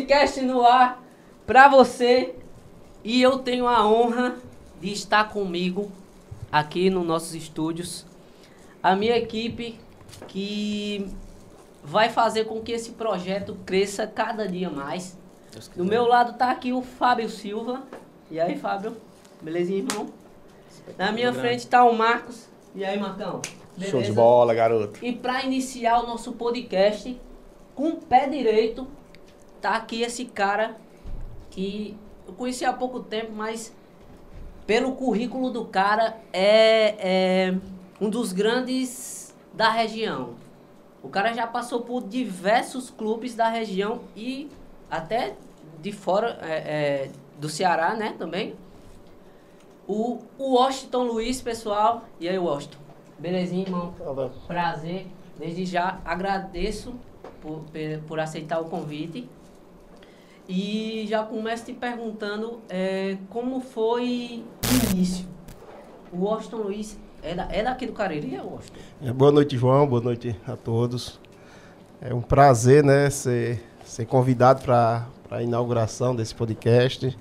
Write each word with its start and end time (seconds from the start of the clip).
podcast 0.00 0.40
no 0.40 0.64
ar 0.64 1.02
para 1.46 1.68
você 1.68 2.34
e 3.04 3.20
eu 3.20 3.38
tenho 3.38 3.66
a 3.66 3.86
honra 3.86 4.36
de 4.80 4.90
estar 4.92 5.28
comigo 5.28 5.92
aqui 6.50 6.88
nos 6.88 7.04
nossos 7.04 7.34
estúdios 7.34 8.06
a 8.82 8.96
minha 8.96 9.16
equipe 9.16 9.78
que 10.26 11.06
vai 11.84 12.08
fazer 12.08 12.44
com 12.44 12.62
que 12.62 12.72
esse 12.72 12.92
projeto 12.92 13.58
cresça 13.66 14.06
cada 14.06 14.48
dia 14.48 14.70
mais. 14.70 15.18
Do 15.76 15.84
meu 15.84 16.06
lado 16.06 16.38
tá 16.38 16.50
aqui 16.50 16.72
o 16.72 16.80
Fábio 16.80 17.28
Silva. 17.28 17.82
E 18.30 18.40
aí, 18.40 18.56
Fábio? 18.56 18.96
Belezinha, 19.42 19.84
irmão? 19.86 20.08
Na 20.96 21.12
minha 21.12 21.32
frente 21.32 21.66
tá 21.66 21.84
o 21.84 21.94
Marcos. 21.94 22.48
E 22.74 22.84
aí, 22.84 22.98
Marcão? 22.98 23.42
Beleza? 23.76 23.90
Show 23.90 24.02
de 24.02 24.12
bola, 24.12 24.54
garoto. 24.54 25.04
E 25.04 25.12
para 25.12 25.44
iniciar 25.44 26.00
o 26.02 26.06
nosso 26.06 26.32
podcast, 26.32 27.20
com 27.74 27.90
o 27.90 27.96
pé 27.96 28.26
direito, 28.28 28.86
tá 29.60 29.76
aqui 29.76 30.02
esse 30.02 30.24
cara 30.24 30.76
que 31.50 31.96
eu 32.26 32.34
conheci 32.34 32.64
há 32.64 32.72
pouco 32.72 33.00
tempo, 33.00 33.32
mas 33.32 33.74
pelo 34.66 34.92
currículo 34.92 35.50
do 35.50 35.64
cara 35.64 36.16
é, 36.32 37.48
é 37.48 37.54
um 38.00 38.08
dos 38.08 38.32
grandes 38.32 39.34
da 39.52 39.70
região. 39.70 40.34
O 41.02 41.08
cara 41.08 41.32
já 41.32 41.46
passou 41.46 41.80
por 41.80 42.02
diversos 42.02 42.90
clubes 42.90 43.34
da 43.34 43.48
região 43.48 44.02
e 44.14 44.48
até 44.90 45.34
de 45.80 45.92
fora 45.92 46.38
é, 46.42 46.52
é, 46.52 47.10
do 47.38 47.48
Ceará, 47.48 47.94
né, 47.94 48.14
também. 48.18 48.54
O, 49.88 50.20
o 50.38 50.54
Washington 50.54 51.04
Luiz, 51.04 51.40
pessoal. 51.40 52.04
E 52.20 52.28
aí, 52.28 52.38
Washington? 52.38 52.78
Belezinha, 53.18 53.62
irmão? 53.62 53.94
Prazer. 54.46 55.06
Desde 55.38 55.64
já 55.64 55.98
agradeço 56.04 56.94
por, 57.40 57.64
por 58.06 58.20
aceitar 58.20 58.60
o 58.60 58.66
convite. 58.66 59.28
E 60.52 61.06
já 61.08 61.22
começo 61.22 61.64
te 61.66 61.72
perguntando 61.72 62.58
é, 62.68 63.16
como 63.28 63.60
foi 63.60 64.42
o 64.64 64.92
início. 64.92 65.24
O 66.12 66.24
Washington 66.24 66.56
Luiz 66.56 66.98
é, 67.22 67.36
da, 67.36 67.46
é 67.52 67.62
daqui 67.62 67.86
do 67.86 67.92
Cariri, 67.92 68.34
é 68.34 68.42
Washington? 68.42 68.80
É, 69.00 69.12
boa 69.12 69.30
noite, 69.30 69.56
João. 69.56 69.86
Boa 69.86 70.02
noite 70.02 70.34
a 70.48 70.56
todos. 70.56 71.20
É 72.00 72.12
um 72.12 72.20
prazer, 72.20 72.82
né, 72.82 73.08
ser, 73.10 73.62
ser 73.84 74.06
convidado 74.06 74.62
para 74.62 75.06
a 75.30 75.40
inauguração 75.40 76.16
desse 76.16 76.34
podcast. 76.34 77.16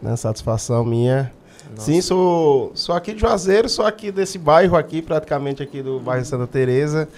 Né, 0.00 0.14
satisfação 0.14 0.84
minha. 0.84 1.32
Nossa. 1.68 1.82
Sim, 1.82 2.00
sou, 2.00 2.70
sou 2.76 2.94
aqui 2.94 3.12
de 3.12 3.22
Juazeiro, 3.22 3.68
sou 3.68 3.84
aqui 3.84 4.12
desse 4.12 4.38
bairro 4.38 4.76
aqui, 4.76 5.02
praticamente 5.02 5.64
aqui 5.64 5.82
do 5.82 5.98
bairro 5.98 6.24
Santa 6.24 6.46
Teresa. 6.46 7.08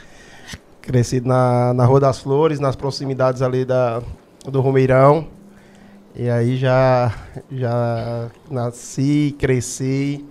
Crescido 0.81 1.28
na, 1.28 1.75
na 1.75 1.84
Rua 1.84 2.00
das 2.00 2.19
Flores, 2.19 2.59
nas 2.59 2.75
proximidades 2.75 3.42
ali 3.42 3.67
da, 3.67 4.03
do 4.45 4.61
Romeirão. 4.61 5.27
E 6.14 6.31
aí 6.31 6.56
já, 6.56 7.12
já 7.50 8.31
nasci, 8.50 9.34
cresci 9.39 10.25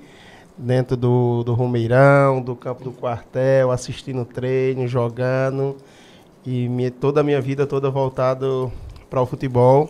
dentro 0.58 0.96
do, 0.96 1.44
do 1.44 1.54
Romeirão, 1.54 2.42
do 2.42 2.56
campo 2.56 2.84
do 2.84 2.92
quartel, 2.92 3.72
assistindo 3.72 4.24
treino, 4.24 4.88
jogando. 4.88 5.76
E 6.46 6.70
minha, 6.70 6.92
toda 6.92 7.22
a 7.22 7.24
minha 7.24 7.42
vida 7.42 7.66
toda 7.66 7.90
voltado 7.90 8.72
para 9.10 9.22
o 9.22 9.26
futebol. 9.26 9.90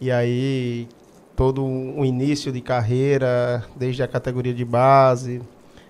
E 0.00 0.10
aí 0.10 0.88
todo 1.36 1.64
um 1.64 2.04
início 2.04 2.50
de 2.52 2.60
carreira, 2.60 3.64
desde 3.76 4.02
a 4.02 4.08
categoria 4.08 4.54
de 4.54 4.64
base, 4.64 5.42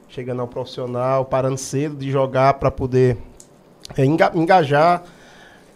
chegando 0.08 0.40
ao 0.40 0.48
profissional, 0.48 1.24
parando 1.24 1.58
cedo 1.58 1.96
de 1.96 2.10
jogar 2.10 2.54
para 2.54 2.70
poder 2.70 3.16
é, 3.96 4.04
engajar 4.04 5.02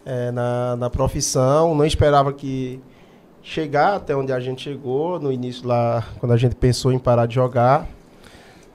é, 0.09 0.31
na, 0.31 0.75
na 0.75 0.89
profissão. 0.89 1.75
Não 1.75 1.85
esperava 1.85 2.33
que 2.33 2.81
chegar 3.43 3.95
até 3.95 4.15
onde 4.15 4.33
a 4.33 4.39
gente 4.39 4.63
chegou 4.63 5.19
no 5.19 5.31
início 5.31 5.67
lá, 5.67 6.03
quando 6.19 6.31
a 6.31 6.37
gente 6.37 6.55
pensou 6.55 6.91
em 6.91 6.97
parar 6.97 7.27
de 7.27 7.35
jogar. 7.35 7.87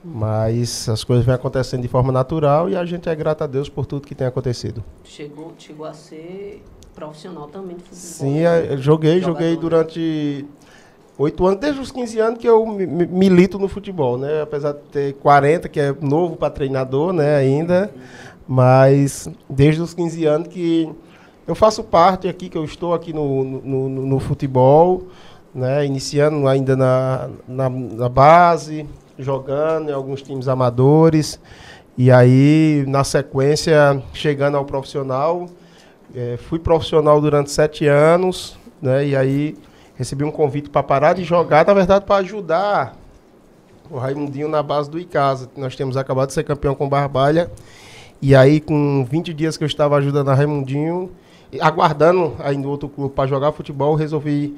Mas 0.03 0.87
as 0.87 1.03
coisas 1.03 1.25
vêm 1.25 1.33
acontecendo 1.33 1.81
de 1.81 1.87
forma 1.87 2.11
natural 2.11 2.69
e 2.69 2.75
a 2.75 2.85
gente 2.85 3.09
é 3.09 3.15
grato 3.15 3.43
a 3.43 3.47
Deus 3.47 3.67
por 3.67 3.85
tudo 3.85 4.07
que 4.07 4.13
tem 4.13 4.27
acontecido. 4.27 4.83
Chegou, 5.03 5.53
chegou 5.57 5.85
a 5.85 5.93
ser 5.93 6.63
profissional 6.93 7.47
também 7.47 7.75
de 7.75 7.83
futebol? 7.83 8.01
Sim, 8.01 8.41
né? 8.41 8.73
eu 8.73 8.77
joguei, 8.77 9.19
Jogador, 9.19 9.33
joguei 9.33 9.57
durante 9.57 10.45
oito 11.17 11.45
anos, 11.45 11.59
desde 11.59 11.81
os 11.81 11.91
15 11.91 12.19
anos 12.19 12.39
que 12.39 12.47
eu 12.47 12.65
milito 12.67 13.57
no 13.57 13.67
futebol, 13.67 14.15
né? 14.15 14.43
Apesar 14.43 14.73
de 14.73 14.81
ter 14.91 15.13
40, 15.15 15.67
que 15.69 15.79
é 15.79 15.95
novo 15.99 16.35
para 16.35 16.51
treinador, 16.51 17.11
né, 17.11 17.35
ainda, 17.35 17.91
mas 18.47 19.27
desde 19.49 19.81
os 19.81 19.95
15 19.95 20.25
anos 20.25 20.47
que 20.49 20.87
eu 21.47 21.55
faço 21.55 21.83
parte 21.83 22.27
aqui, 22.27 22.49
que 22.49 22.57
eu 22.57 22.65
estou 22.65 22.93
aqui 22.93 23.13
no, 23.13 23.43
no, 23.43 23.89
no, 23.89 24.05
no 24.07 24.19
futebol, 24.19 25.03
né, 25.53 25.85
iniciando 25.85 26.47
ainda 26.47 26.75
na, 26.75 27.29
na, 27.47 27.69
na 27.69 28.09
base, 28.09 28.85
jogando 29.17 29.89
em 29.89 29.93
alguns 29.93 30.21
times 30.21 30.47
amadores. 30.47 31.39
E 31.97 32.11
aí, 32.11 32.83
na 32.87 33.03
sequência, 33.03 34.03
chegando 34.13 34.57
ao 34.57 34.65
profissional, 34.65 35.47
é, 36.13 36.37
fui 36.37 36.59
profissional 36.59 37.21
durante 37.21 37.51
sete 37.51 37.87
anos, 37.87 38.57
né? 38.81 39.07
E 39.07 39.15
aí 39.15 39.55
recebi 39.95 40.23
um 40.23 40.31
convite 40.31 40.69
para 40.69 40.83
parar 40.83 41.13
de 41.13 41.23
jogar, 41.23 41.65
na 41.65 41.73
verdade, 41.73 42.05
para 42.05 42.17
ajudar 42.17 42.97
o 43.89 43.97
Raimundinho 43.97 44.49
na 44.49 44.61
base 44.61 44.89
do 44.89 44.99
Icasa. 44.99 45.49
Nós 45.55 45.75
temos 45.75 45.95
acabado 45.95 46.27
de 46.27 46.33
ser 46.33 46.43
campeão 46.43 46.75
com 46.75 46.89
Barbalha. 46.89 47.49
E 48.21 48.35
aí, 48.35 48.59
com 48.59 49.05
20 49.05 49.33
dias 49.33 49.55
que 49.55 49.63
eu 49.63 49.67
estava 49.67 49.95
ajudando 49.97 50.29
a 50.29 50.33
Raimundinho, 50.33 51.11
aguardando 51.59 52.35
ainda 52.39 52.67
outro 52.67 52.89
clube 52.89 53.13
para 53.13 53.27
jogar 53.27 53.51
futebol, 53.51 53.95
resolvi 53.95 54.57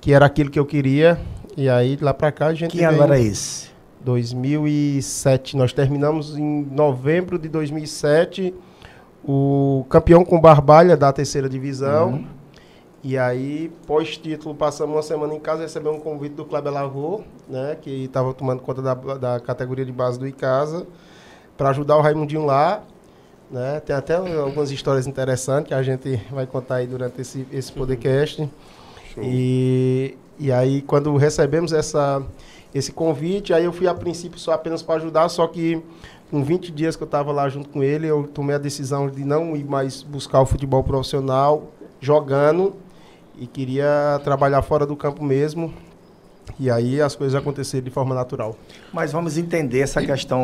que 0.00 0.12
era 0.12 0.26
aquilo 0.26 0.50
que 0.50 0.58
eu 0.58 0.66
queria. 0.66 1.18
E 1.56 1.68
aí, 1.68 1.98
lá 2.00 2.14
para 2.14 2.30
cá, 2.30 2.46
a 2.46 2.54
gente. 2.54 2.70
Que 2.70 2.84
ano 2.84 3.02
era 3.02 3.18
esse? 3.18 3.68
2007. 4.00 5.56
Nós 5.56 5.72
terminamos 5.72 6.36
em 6.36 6.64
novembro 6.64 7.38
de 7.38 7.48
2007 7.48 8.54
o 9.24 9.84
campeão 9.88 10.24
com 10.24 10.40
Barbalha 10.40 10.96
da 10.96 11.12
terceira 11.12 11.48
divisão. 11.48 12.12
Uhum. 12.12 12.26
E 13.02 13.16
aí, 13.16 13.70
pós-título, 13.86 14.54
passamos 14.54 14.96
uma 14.96 15.02
semana 15.02 15.34
em 15.34 15.38
casa, 15.38 15.62
recebemos 15.62 15.98
um 15.98 16.02
convite 16.02 16.34
do 16.34 16.44
Kleber 16.44 16.72
Lavô, 16.72 17.22
né, 17.48 17.76
que 17.80 18.04
estava 18.04 18.34
tomando 18.34 18.60
conta 18.60 18.82
da, 18.82 18.94
da 18.94 19.40
categoria 19.40 19.84
de 19.84 19.92
base 19.92 20.18
do 20.18 20.26
Icasa, 20.26 20.84
para 21.56 21.70
ajudar 21.70 21.96
o 21.96 22.00
Raimundinho 22.00 22.44
lá. 22.44 22.82
Né? 23.50 23.80
Tem 23.80 23.96
até 23.96 24.16
algumas 24.16 24.70
histórias 24.70 25.06
interessantes 25.06 25.68
que 25.68 25.74
a 25.74 25.82
gente 25.82 26.20
vai 26.30 26.46
contar 26.46 26.76
aí 26.76 26.86
durante 26.86 27.20
esse, 27.20 27.46
esse 27.52 27.72
podcast. 27.72 28.48
E, 29.16 30.16
e 30.38 30.52
aí, 30.52 30.82
quando 30.82 31.16
recebemos 31.16 31.72
essa, 31.72 32.22
esse 32.74 32.92
convite. 32.92 33.52
Aí 33.52 33.64
eu 33.64 33.72
fui 33.72 33.86
a 33.86 33.94
princípio 33.94 34.38
só 34.38 34.52
apenas 34.52 34.82
para 34.82 34.96
ajudar, 34.96 35.28
só 35.28 35.46
que 35.46 35.82
com 36.30 36.42
20 36.42 36.70
dias 36.70 36.96
que 36.96 37.02
eu 37.02 37.06
estava 37.06 37.32
lá 37.32 37.48
junto 37.48 37.68
com 37.70 37.82
ele, 37.82 38.06
eu 38.06 38.28
tomei 38.28 38.54
a 38.54 38.58
decisão 38.58 39.08
de 39.08 39.24
não 39.24 39.56
ir 39.56 39.64
mais 39.64 40.02
buscar 40.02 40.40
o 40.40 40.46
futebol 40.46 40.84
profissional 40.84 41.72
jogando 42.00 42.76
e 43.38 43.46
queria 43.46 44.20
trabalhar 44.22 44.62
fora 44.62 44.84
do 44.84 44.94
campo 44.94 45.24
mesmo. 45.24 45.72
E 46.58 46.70
aí 46.70 47.00
as 47.00 47.14
coisas 47.14 47.38
aconteceram 47.38 47.84
de 47.84 47.90
forma 47.90 48.14
natural. 48.14 48.56
Mas 48.92 49.12
vamos 49.12 49.36
entender 49.36 49.80
essa 49.80 50.02
questão. 50.02 50.42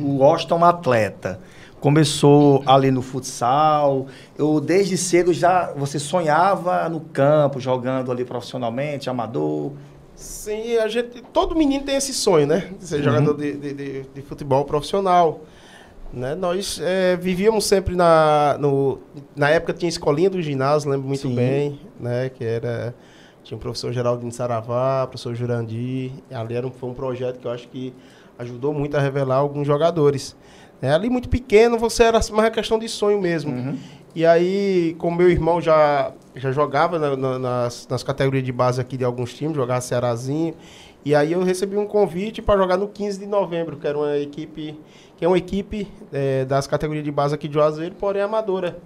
O 0.00 0.18
Washington 0.18 0.56
é 0.56 0.58
um 0.58 0.64
atleta. 0.64 1.40
Começou 1.84 2.62
ali 2.64 2.90
no 2.90 3.02
futsal. 3.02 4.06
Eu 4.38 4.58
desde 4.58 4.96
cedo 4.96 5.34
já 5.34 5.70
você 5.76 5.98
sonhava 5.98 6.88
no 6.88 6.98
campo, 6.98 7.60
jogando 7.60 8.10
ali 8.10 8.24
profissionalmente, 8.24 9.10
amador. 9.10 9.72
Sim, 10.14 10.78
a 10.78 10.88
gente, 10.88 11.20
todo 11.30 11.54
menino 11.54 11.84
tem 11.84 11.96
esse 11.96 12.14
sonho, 12.14 12.46
né? 12.46 12.70
De 12.78 12.86
ser 12.86 12.96
uhum. 12.96 13.02
jogador 13.02 13.36
de, 13.36 13.52
de, 13.52 13.74
de, 13.74 14.02
de, 14.14 14.22
futebol 14.22 14.64
profissional. 14.64 15.42
Né? 16.10 16.34
Nós 16.34 16.80
é, 16.82 17.16
vivíamos 17.16 17.66
sempre 17.66 17.94
na... 17.94 18.56
No, 18.58 18.98
na 19.36 19.50
época 19.50 19.74
tinha 19.74 19.90
escolinha 19.90 20.30
do 20.30 20.40
ginásio, 20.40 20.90
lembro 20.90 21.06
muito 21.06 21.28
Sim. 21.28 21.34
bem, 21.34 21.80
né? 22.00 22.30
Que 22.30 22.44
era... 22.46 22.94
Tinha 23.42 23.58
o 23.58 23.60
professor 23.60 23.92
Geraldinho 23.92 24.32
Saravá, 24.32 25.06
professor 25.06 25.34
Jurandir. 25.34 26.12
Ali 26.32 26.54
era 26.54 26.66
um, 26.66 26.70
foi 26.70 26.88
um 26.88 26.94
projeto 26.94 27.40
que 27.40 27.46
eu 27.46 27.50
acho 27.50 27.68
que 27.68 27.92
ajudou 28.38 28.72
muito 28.72 28.96
a 28.96 29.00
revelar 29.00 29.36
alguns 29.36 29.66
jogadores. 29.66 30.34
É, 30.84 30.90
ali 30.90 31.08
muito 31.08 31.30
pequeno, 31.30 31.78
você 31.78 32.02
era 32.02 32.12
mais 32.12 32.28
uma 32.28 32.50
questão 32.50 32.78
de 32.78 32.90
sonho 32.90 33.18
mesmo. 33.18 33.54
Uhum. 33.54 33.78
E 34.14 34.26
aí, 34.26 34.94
como 34.98 35.16
meu 35.16 35.30
irmão 35.30 35.58
já, 35.58 36.12
já 36.36 36.52
jogava 36.52 36.98
na, 36.98 37.16
na, 37.16 37.38
nas, 37.38 37.88
nas 37.88 38.02
categorias 38.02 38.44
de 38.44 38.52
base 38.52 38.82
aqui 38.82 38.98
de 38.98 39.02
alguns 39.02 39.32
times, 39.32 39.56
jogava 39.56 39.80
Cearazinho, 39.80 40.54
e 41.02 41.14
aí 41.14 41.32
eu 41.32 41.42
recebi 41.42 41.78
um 41.78 41.86
convite 41.86 42.42
para 42.42 42.60
jogar 42.60 42.76
no 42.76 42.86
15 42.86 43.18
de 43.18 43.24
novembro, 43.24 43.78
que 43.78 43.86
era 43.86 43.96
uma 43.96 44.14
equipe, 44.18 44.78
que 45.16 45.24
é 45.24 45.28
uma 45.28 45.38
equipe 45.38 45.88
é, 46.12 46.44
das 46.44 46.66
categorias 46.66 47.02
de 47.02 47.10
base 47.10 47.34
aqui 47.34 47.48
de 47.48 47.54
Juazeiro, 47.54 47.94
porém 47.94 48.20
amadora. 48.20 48.76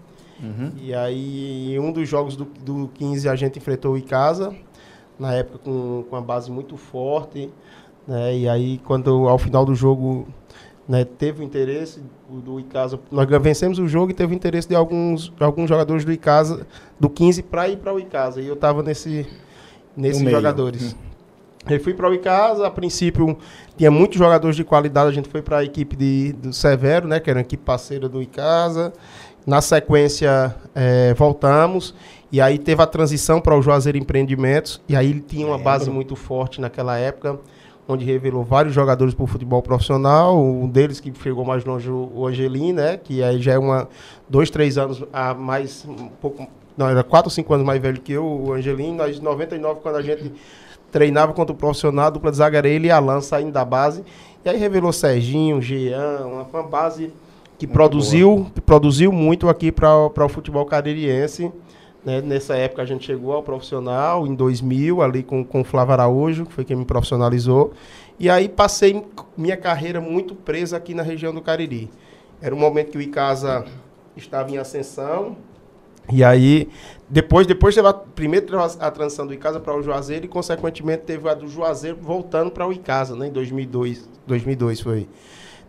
Uhum. 0.40 0.70
E 0.80 0.94
aí, 0.94 1.74
em 1.74 1.80
um 1.80 1.90
dos 1.90 2.08
jogos 2.08 2.36
do, 2.36 2.44
do 2.44 2.88
15, 2.94 3.28
a 3.28 3.34
gente 3.34 3.58
enfrentou 3.58 3.94
o 3.94 3.98
Icasa, 3.98 4.54
na 5.18 5.34
época 5.34 5.58
com, 5.64 6.04
com 6.08 6.14
uma 6.14 6.22
base 6.22 6.48
muito 6.48 6.76
forte, 6.76 7.50
né? 8.06 8.36
E 8.36 8.48
aí, 8.48 8.78
quando 8.84 9.28
ao 9.28 9.36
final 9.36 9.64
do 9.64 9.74
jogo 9.74 10.28
né, 10.88 11.04
teve 11.04 11.42
o 11.42 11.44
interesse 11.44 12.00
do 12.30 12.58
Icasa. 12.58 12.98
Nós 13.10 13.28
vencemos 13.42 13.78
o 13.78 13.86
jogo 13.86 14.10
e 14.10 14.14
teve 14.14 14.32
o 14.32 14.34
interesse 14.34 14.66
de 14.66 14.74
alguns, 14.74 15.30
alguns 15.38 15.68
jogadores 15.68 16.04
do 16.04 16.10
Icasa, 16.10 16.66
do 16.98 17.10
15 17.10 17.42
para 17.42 17.68
ir 17.68 17.76
para 17.76 17.92
o 17.92 18.00
Icasa. 18.00 18.40
E 18.40 18.46
eu 18.46 18.54
estava 18.54 18.82
nesse, 18.82 19.26
nesses 19.94 20.28
jogadores. 20.28 20.94
Hum. 20.94 21.08
Eu 21.68 21.78
fui 21.80 21.92
para 21.92 22.08
o 22.08 22.14
Icasa, 22.14 22.66
a 22.66 22.70
princípio 22.70 23.36
tinha 23.76 23.90
muitos 23.90 24.16
jogadores 24.16 24.56
de 24.56 24.64
qualidade, 24.64 25.10
a 25.10 25.12
gente 25.12 25.28
foi 25.28 25.42
para 25.42 25.58
a 25.58 25.64
equipe 25.64 25.94
de, 25.94 26.32
do 26.32 26.52
Severo, 26.54 27.06
né, 27.06 27.20
que 27.20 27.28
era 27.28 27.38
uma 27.38 27.42
equipe 27.42 27.62
parceira 27.62 28.08
do 28.08 28.22
Icasa. 28.22 28.90
Na 29.46 29.60
sequência, 29.60 30.54
é, 30.74 31.12
voltamos 31.14 31.94
e 32.32 32.40
aí 32.40 32.58
teve 32.58 32.82
a 32.82 32.86
transição 32.86 33.40
para 33.40 33.56
o 33.56 33.60
Juazeiro 33.60 33.98
Empreendimentos 33.98 34.80
e 34.88 34.96
aí 34.96 35.10
ele 35.10 35.20
tinha 35.20 35.46
uma 35.46 35.58
base 35.58 35.90
muito 35.90 36.16
forte 36.16 36.60
naquela 36.60 36.96
época 36.98 37.38
onde 37.88 38.04
revelou 38.04 38.44
vários 38.44 38.74
jogadores 38.74 39.14
para 39.14 39.24
o 39.24 39.26
futebol 39.26 39.62
profissional. 39.62 40.38
Um 40.38 40.68
deles 40.68 41.00
que 41.00 41.10
chegou 41.22 41.44
mais 41.44 41.64
longe, 41.64 41.90
o 41.90 42.26
Angelim, 42.26 42.74
né? 42.74 42.98
Que 42.98 43.22
aí 43.22 43.40
já 43.40 43.54
é 43.54 43.58
uma 43.58 43.88
dois, 44.28 44.50
três 44.50 44.76
anos 44.76 45.02
a 45.10 45.32
mais 45.32 45.86
um 45.88 46.08
pouco, 46.20 46.46
não 46.76 46.86
era 46.86 47.02
quatro, 47.02 47.30
cinco 47.30 47.54
anos 47.54 47.66
mais 47.66 47.80
velho 47.80 47.98
que 47.98 48.12
eu, 48.12 48.24
o 48.24 48.52
Angelim. 48.52 48.94
Nós 48.94 49.16
em 49.16 49.22
99 49.22 49.80
quando 49.80 49.96
a 49.96 50.02
gente 50.02 50.30
treinava 50.92 51.32
contra 51.32 51.54
o 51.54 51.56
profissional, 51.56 52.10
dupla 52.10 52.30
de 52.30 52.36
zaga 52.36 52.66
ele 52.68 52.88
e 52.88 52.90
Alan 52.90 53.22
saindo 53.22 53.52
da 53.52 53.64
base. 53.64 54.04
E 54.44 54.48
aí 54.48 54.58
revelou 54.58 54.92
Serginho, 54.92 55.60
Jean, 55.60 56.26
uma, 56.26 56.42
uma 56.42 56.62
base 56.62 57.12
que 57.58 57.66
muito 57.66 57.74
produziu, 57.74 58.46
produziu 58.64 59.10
muito 59.10 59.48
aqui 59.48 59.72
para 59.72 60.24
o 60.24 60.28
futebol 60.28 60.64
caririense. 60.66 61.50
Né? 62.08 62.22
Nessa 62.22 62.56
época 62.56 62.80
a 62.80 62.86
gente 62.86 63.04
chegou 63.04 63.34
ao 63.34 63.42
profissional, 63.42 64.26
em 64.26 64.34
2000, 64.34 65.02
ali 65.02 65.22
com, 65.22 65.44
com 65.44 65.60
o 65.60 65.64
Flávio 65.64 65.92
Araújo, 65.92 66.46
que 66.46 66.52
foi 66.54 66.64
quem 66.64 66.74
me 66.74 66.86
profissionalizou. 66.86 67.74
E 68.18 68.30
aí 68.30 68.48
passei 68.48 69.04
minha 69.36 69.58
carreira 69.58 70.00
muito 70.00 70.34
presa 70.34 70.78
aqui 70.78 70.94
na 70.94 71.02
região 71.02 71.34
do 71.34 71.42
Cariri. 71.42 71.90
Era 72.40 72.54
um 72.54 72.58
momento 72.58 72.92
que 72.92 72.96
o 72.96 73.02
Icasa 73.02 73.66
estava 74.16 74.50
em 74.50 74.56
ascensão. 74.56 75.36
E 76.10 76.24
aí, 76.24 76.70
depois, 77.10 77.46
depois 77.46 77.74
teve 77.74 77.86
a, 77.86 77.92
primeiro 77.92 78.58
a 78.58 78.90
transição 78.90 79.26
do 79.26 79.34
Icasa 79.34 79.60
para 79.60 79.76
o 79.76 79.82
Juazeiro 79.82 80.24
e, 80.24 80.28
consequentemente, 80.28 81.02
teve 81.02 81.28
a 81.28 81.34
do 81.34 81.46
Juazeiro 81.46 81.98
voltando 82.00 82.50
para 82.50 82.66
o 82.66 82.72
Icasa, 82.72 83.14
né? 83.14 83.26
Em 83.26 83.32
2002, 83.32 84.08
2002 84.26 84.80
foi. 84.80 85.06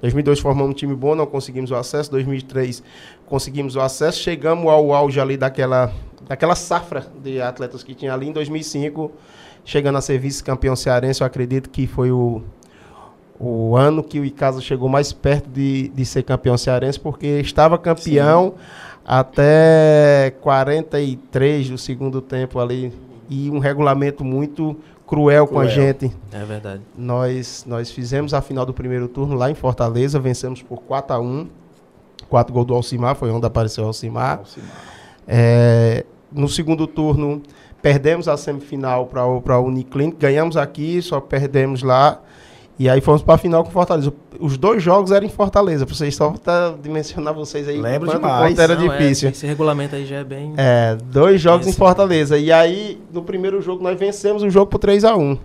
2002 0.01 0.39
formamos 0.39 0.71
um 0.71 0.73
time 0.73 0.95
bom, 0.95 1.13
não 1.15 1.25
conseguimos 1.25 1.71
o 1.71 1.75
acesso. 1.75 2.09
2003 2.11 2.81
conseguimos 3.29 3.75
o 3.75 3.79
acesso. 3.79 4.19
Chegamos 4.19 4.67
ao 4.67 4.93
auge 4.93 5.19
ali 5.19 5.37
daquela 5.37 5.93
daquela 6.29 6.53
safra 6.53 7.07
de 7.23 7.41
atletas 7.41 7.81
que 7.81 7.95
tinha 7.95 8.13
ali 8.13 8.27
em 8.27 8.31
2005, 8.31 9.11
chegando 9.65 9.97
a 9.97 10.01
ser 10.01 10.19
vice-campeão 10.19 10.75
cearense, 10.75 11.21
eu 11.21 11.27
acredito 11.27 11.71
que 11.71 11.87
foi 11.87 12.11
o, 12.11 12.43
o 13.39 13.75
ano 13.75 14.03
que 14.03 14.19
o 14.19 14.23
Icasa 14.23 14.61
chegou 14.61 14.87
mais 14.87 15.11
perto 15.11 15.49
de, 15.49 15.89
de 15.89 16.05
ser 16.05 16.21
campeão 16.21 16.55
cearense, 16.55 16.99
porque 16.99 17.25
estava 17.39 17.79
campeão 17.79 18.53
Sim. 18.55 18.63
até 19.03 20.35
43 20.39 21.71
do 21.71 21.79
segundo 21.79 22.21
tempo 22.21 22.59
ali, 22.59 22.93
e 23.27 23.49
um 23.49 23.57
regulamento 23.57 24.23
muito 24.23 24.77
cruel, 25.07 25.47
cruel, 25.47 25.47
com 25.47 25.59
a 25.59 25.65
gente. 25.65 26.11
É 26.31 26.45
verdade. 26.45 26.83
Nós, 26.95 27.65
nós 27.67 27.89
fizemos 27.89 28.35
a 28.35 28.41
final 28.41 28.67
do 28.67 28.73
primeiro 28.73 29.07
turno 29.07 29.33
lá 29.33 29.49
em 29.49 29.55
Fortaleza, 29.55 30.19
vencemos 30.19 30.61
por 30.61 30.77
4 30.83 31.15
a 31.15 31.19
1 31.19 31.47
Quatro 32.29 32.53
gols 32.53 32.67
do 32.67 32.73
Alcimar, 32.73 33.15
foi 33.15 33.31
onde 33.31 33.45
apareceu 33.45 33.83
o 33.83 33.87
Alcimar. 33.87 34.39
Alcimar. 34.39 34.69
É, 35.27 36.05
no 36.31 36.47
segundo 36.47 36.85
turno, 36.87 37.41
perdemos 37.81 38.27
a 38.27 38.37
semifinal 38.37 39.07
para 39.07 39.21
a 39.21 39.59
Uniclinic, 39.59 40.17
ganhamos 40.17 40.57
aqui, 40.57 41.01
só 41.01 41.19
perdemos 41.19 41.81
lá. 41.83 42.21
E 42.79 42.87
aí 42.87 43.01
fomos 43.01 43.21
para 43.21 43.35
a 43.35 43.37
final 43.37 43.61
com 43.61 43.69
Fortaleza. 43.71 44.13
Os 44.39 44.57
dois 44.57 44.81
jogos 44.81 45.11
eram 45.11 45.25
em 45.25 45.29
Fortaleza. 45.29 45.85
Vocês 45.85 46.15
só 46.15 46.31
para 46.31 46.75
dimensionar 46.81 47.33
vocês 47.33 47.67
aí. 47.67 47.77
Lembro 47.77 48.09
demais. 48.09 48.57
era 48.57 48.73
Não, 48.73 48.93
é, 48.93 48.97
difícil. 48.97 49.27
É, 49.27 49.31
esse 49.31 49.45
regulamento 49.45 49.97
aí 49.97 50.05
já 50.05 50.15
é 50.15 50.23
bem. 50.23 50.53
É, 50.55 50.95
dois 50.95 51.41
jogos 51.41 51.67
em 51.67 51.73
Fortaleza. 51.73 52.37
E 52.37 52.53
aí, 52.53 52.97
no 53.11 53.21
primeiro 53.21 53.61
jogo, 53.61 53.83
nós 53.83 53.99
vencemos 53.99 54.43
o 54.43 54.49
jogo 54.49 54.67
por 54.67 54.79
3 54.79 55.03
a 55.03 55.13
1 55.13 55.37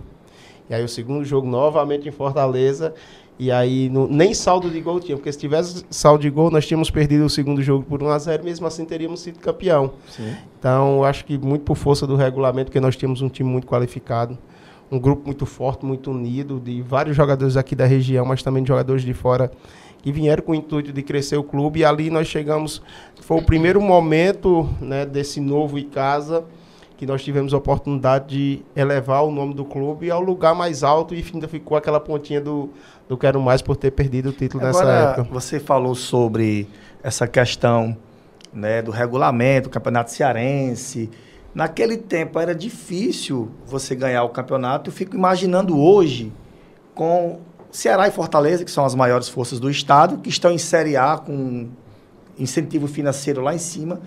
E 0.69 0.75
aí, 0.75 0.83
o 0.83 0.87
segundo 0.87 1.25
jogo, 1.25 1.45
novamente 1.45 2.07
em 2.07 2.11
Fortaleza. 2.11 2.93
E 3.37 3.51
aí, 3.51 3.89
no, 3.89 4.07
nem 4.07 4.33
saldo 4.33 4.69
de 4.69 4.79
gol 4.79 4.99
tinha, 4.99 5.17
porque 5.17 5.31
se 5.31 5.37
tivesse 5.37 5.85
saldo 5.89 6.21
de 6.21 6.29
gol, 6.29 6.49
nós 6.49 6.65
tínhamos 6.65 6.89
perdido 6.89 7.25
o 7.25 7.29
segundo 7.29 7.61
jogo 7.61 7.83
por 7.83 7.99
1x0, 7.99 8.43
mesmo 8.43 8.65
assim 8.65 8.85
teríamos 8.85 9.19
sido 9.19 9.39
campeão. 9.39 9.93
Sim. 10.09 10.35
Então, 10.57 11.03
acho 11.03 11.25
que 11.25 11.37
muito 11.37 11.63
por 11.63 11.75
força 11.75 12.07
do 12.07 12.15
regulamento, 12.15 12.67
porque 12.67 12.79
nós 12.79 12.95
tínhamos 12.95 13.21
um 13.21 13.27
time 13.27 13.49
muito 13.49 13.67
qualificado, 13.67 14.37
um 14.89 14.97
grupo 14.97 15.25
muito 15.25 15.45
forte, 15.45 15.85
muito 15.85 16.11
unido, 16.11 16.61
de 16.63 16.81
vários 16.81 17.15
jogadores 17.15 17.57
aqui 17.57 17.75
da 17.75 17.85
região, 17.85 18.25
mas 18.25 18.41
também 18.41 18.63
de 18.63 18.69
jogadores 18.69 19.03
de 19.03 19.13
fora, 19.13 19.51
que 20.01 20.13
vieram 20.13 20.41
com 20.41 20.53
o 20.53 20.55
intuito 20.55 20.93
de 20.93 21.03
crescer 21.03 21.35
o 21.35 21.43
clube. 21.43 21.81
E 21.81 21.85
ali 21.85 22.09
nós 22.09 22.27
chegamos, 22.27 22.81
foi 23.19 23.37
o 23.37 23.43
primeiro 23.43 23.81
momento 23.81 24.69
né, 24.79 25.05
desse 25.05 25.41
novo 25.41 25.77
Icasa, 25.77 26.45
que 26.97 27.05
nós 27.05 27.23
tivemos 27.23 27.53
a 27.53 27.57
oportunidade 27.57 28.27
de 28.27 28.61
elevar 28.75 29.23
o 29.23 29.31
nome 29.31 29.53
do 29.53 29.65
clube 29.65 30.09
ao 30.09 30.21
lugar 30.21 30.55
mais 30.55 30.83
alto 30.83 31.13
e 31.13 31.25
ainda 31.33 31.47
ficou 31.47 31.75
aquela 31.77 31.99
pontinha 31.99 32.39
do 32.39 32.69
do 33.07 33.17
Quero 33.17 33.39
Mais 33.39 33.61
por 33.61 33.75
ter 33.75 33.91
perdido 33.91 34.29
o 34.29 34.31
título 34.31 34.65
Agora, 34.65 34.85
nessa 34.85 35.09
época. 35.09 35.23
Você 35.31 35.59
falou 35.59 35.95
sobre 35.95 36.67
essa 37.03 37.27
questão 37.27 37.95
né, 38.51 38.81
do 38.81 38.91
regulamento, 38.91 39.69
do 39.69 39.71
campeonato 39.71 40.11
cearense. 40.11 41.09
Naquele 41.53 41.97
tempo 41.97 42.39
era 42.39 42.53
difícil 42.53 43.51
você 43.65 43.95
ganhar 43.95 44.23
o 44.23 44.29
campeonato. 44.29 44.89
Eu 44.89 44.93
fico 44.93 45.15
imaginando 45.15 45.79
hoje 45.79 46.31
com 46.93 47.39
Ceará 47.71 48.07
e 48.07 48.11
Fortaleza, 48.11 48.65
que 48.65 48.71
são 48.71 48.85
as 48.85 48.95
maiores 48.95 49.29
forças 49.29 49.59
do 49.59 49.69
estado, 49.69 50.17
que 50.17 50.29
estão 50.29 50.51
em 50.51 50.57
Série 50.57 50.97
A 50.97 51.17
com 51.17 51.67
incentivo 52.37 52.87
financeiro 52.87 53.41
lá 53.41 53.53
em 53.53 53.59
cima. 53.59 54.01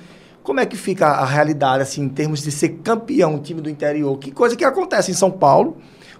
Como 0.48 0.60
é 0.60 0.64
que 0.64 0.78
fica 0.78 1.06
a 1.06 1.26
realidade 1.26 1.82
assim 1.82 2.02
em 2.02 2.08
termos 2.08 2.42
de 2.42 2.50
ser 2.50 2.70
campeão, 2.82 3.34
um 3.34 3.38
time 3.38 3.60
do 3.60 3.68
interior? 3.68 4.16
Que 4.18 4.30
coisa 4.30 4.56
que 4.56 4.64
acontece 4.64 5.10
em 5.10 5.14
São 5.14 5.30
Paulo 5.30 5.76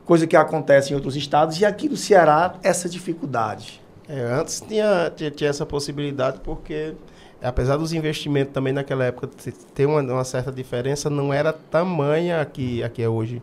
coisa 0.08 0.26
que 0.26 0.34
acontece 0.34 0.92
em 0.92 0.94
outros 0.94 1.14
estados, 1.16 1.60
e 1.60 1.66
aqui 1.66 1.86
no 1.86 1.94
Ceará, 1.94 2.54
essa 2.62 2.88
dificuldade. 2.88 3.78
É, 4.08 4.18
antes 4.22 4.62
tinha, 4.62 5.12
tinha, 5.14 5.30
tinha, 5.30 5.50
essa 5.50 5.66
possibilidade, 5.66 6.40
porque 6.42 6.94
apesar 7.42 7.76
dos 7.76 7.92
investimentos 7.92 8.54
também 8.54 8.72
naquela 8.72 9.04
época 9.04 9.28
ter 9.74 9.84
uma, 9.84 10.00
uma 10.00 10.24
certa 10.24 10.50
diferença, 10.50 11.10
não 11.10 11.30
era 11.30 11.52
tamanha 11.52 12.40
aqui, 12.40 12.82
aqui 12.82 13.02
é 13.02 13.08
hoje. 13.08 13.42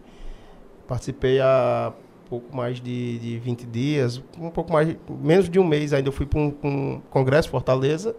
Participei 0.88 1.40
há 1.40 1.94
pouco 2.28 2.56
mais 2.58 2.82
de, 2.82 3.20
de 3.20 3.38
20 3.38 3.68
dias, 3.68 4.24
um 4.40 4.50
pouco 4.50 4.74
mais, 4.74 4.96
menos 5.08 5.48
de 5.48 5.60
um 5.60 5.64
mês 5.64 5.94
ainda, 5.94 6.10
eu 6.10 6.14
fui 6.14 6.26
para 6.26 6.40
um, 6.40 6.52
um 6.64 7.02
congresso 7.12 7.48
Fortaleza, 7.48 8.16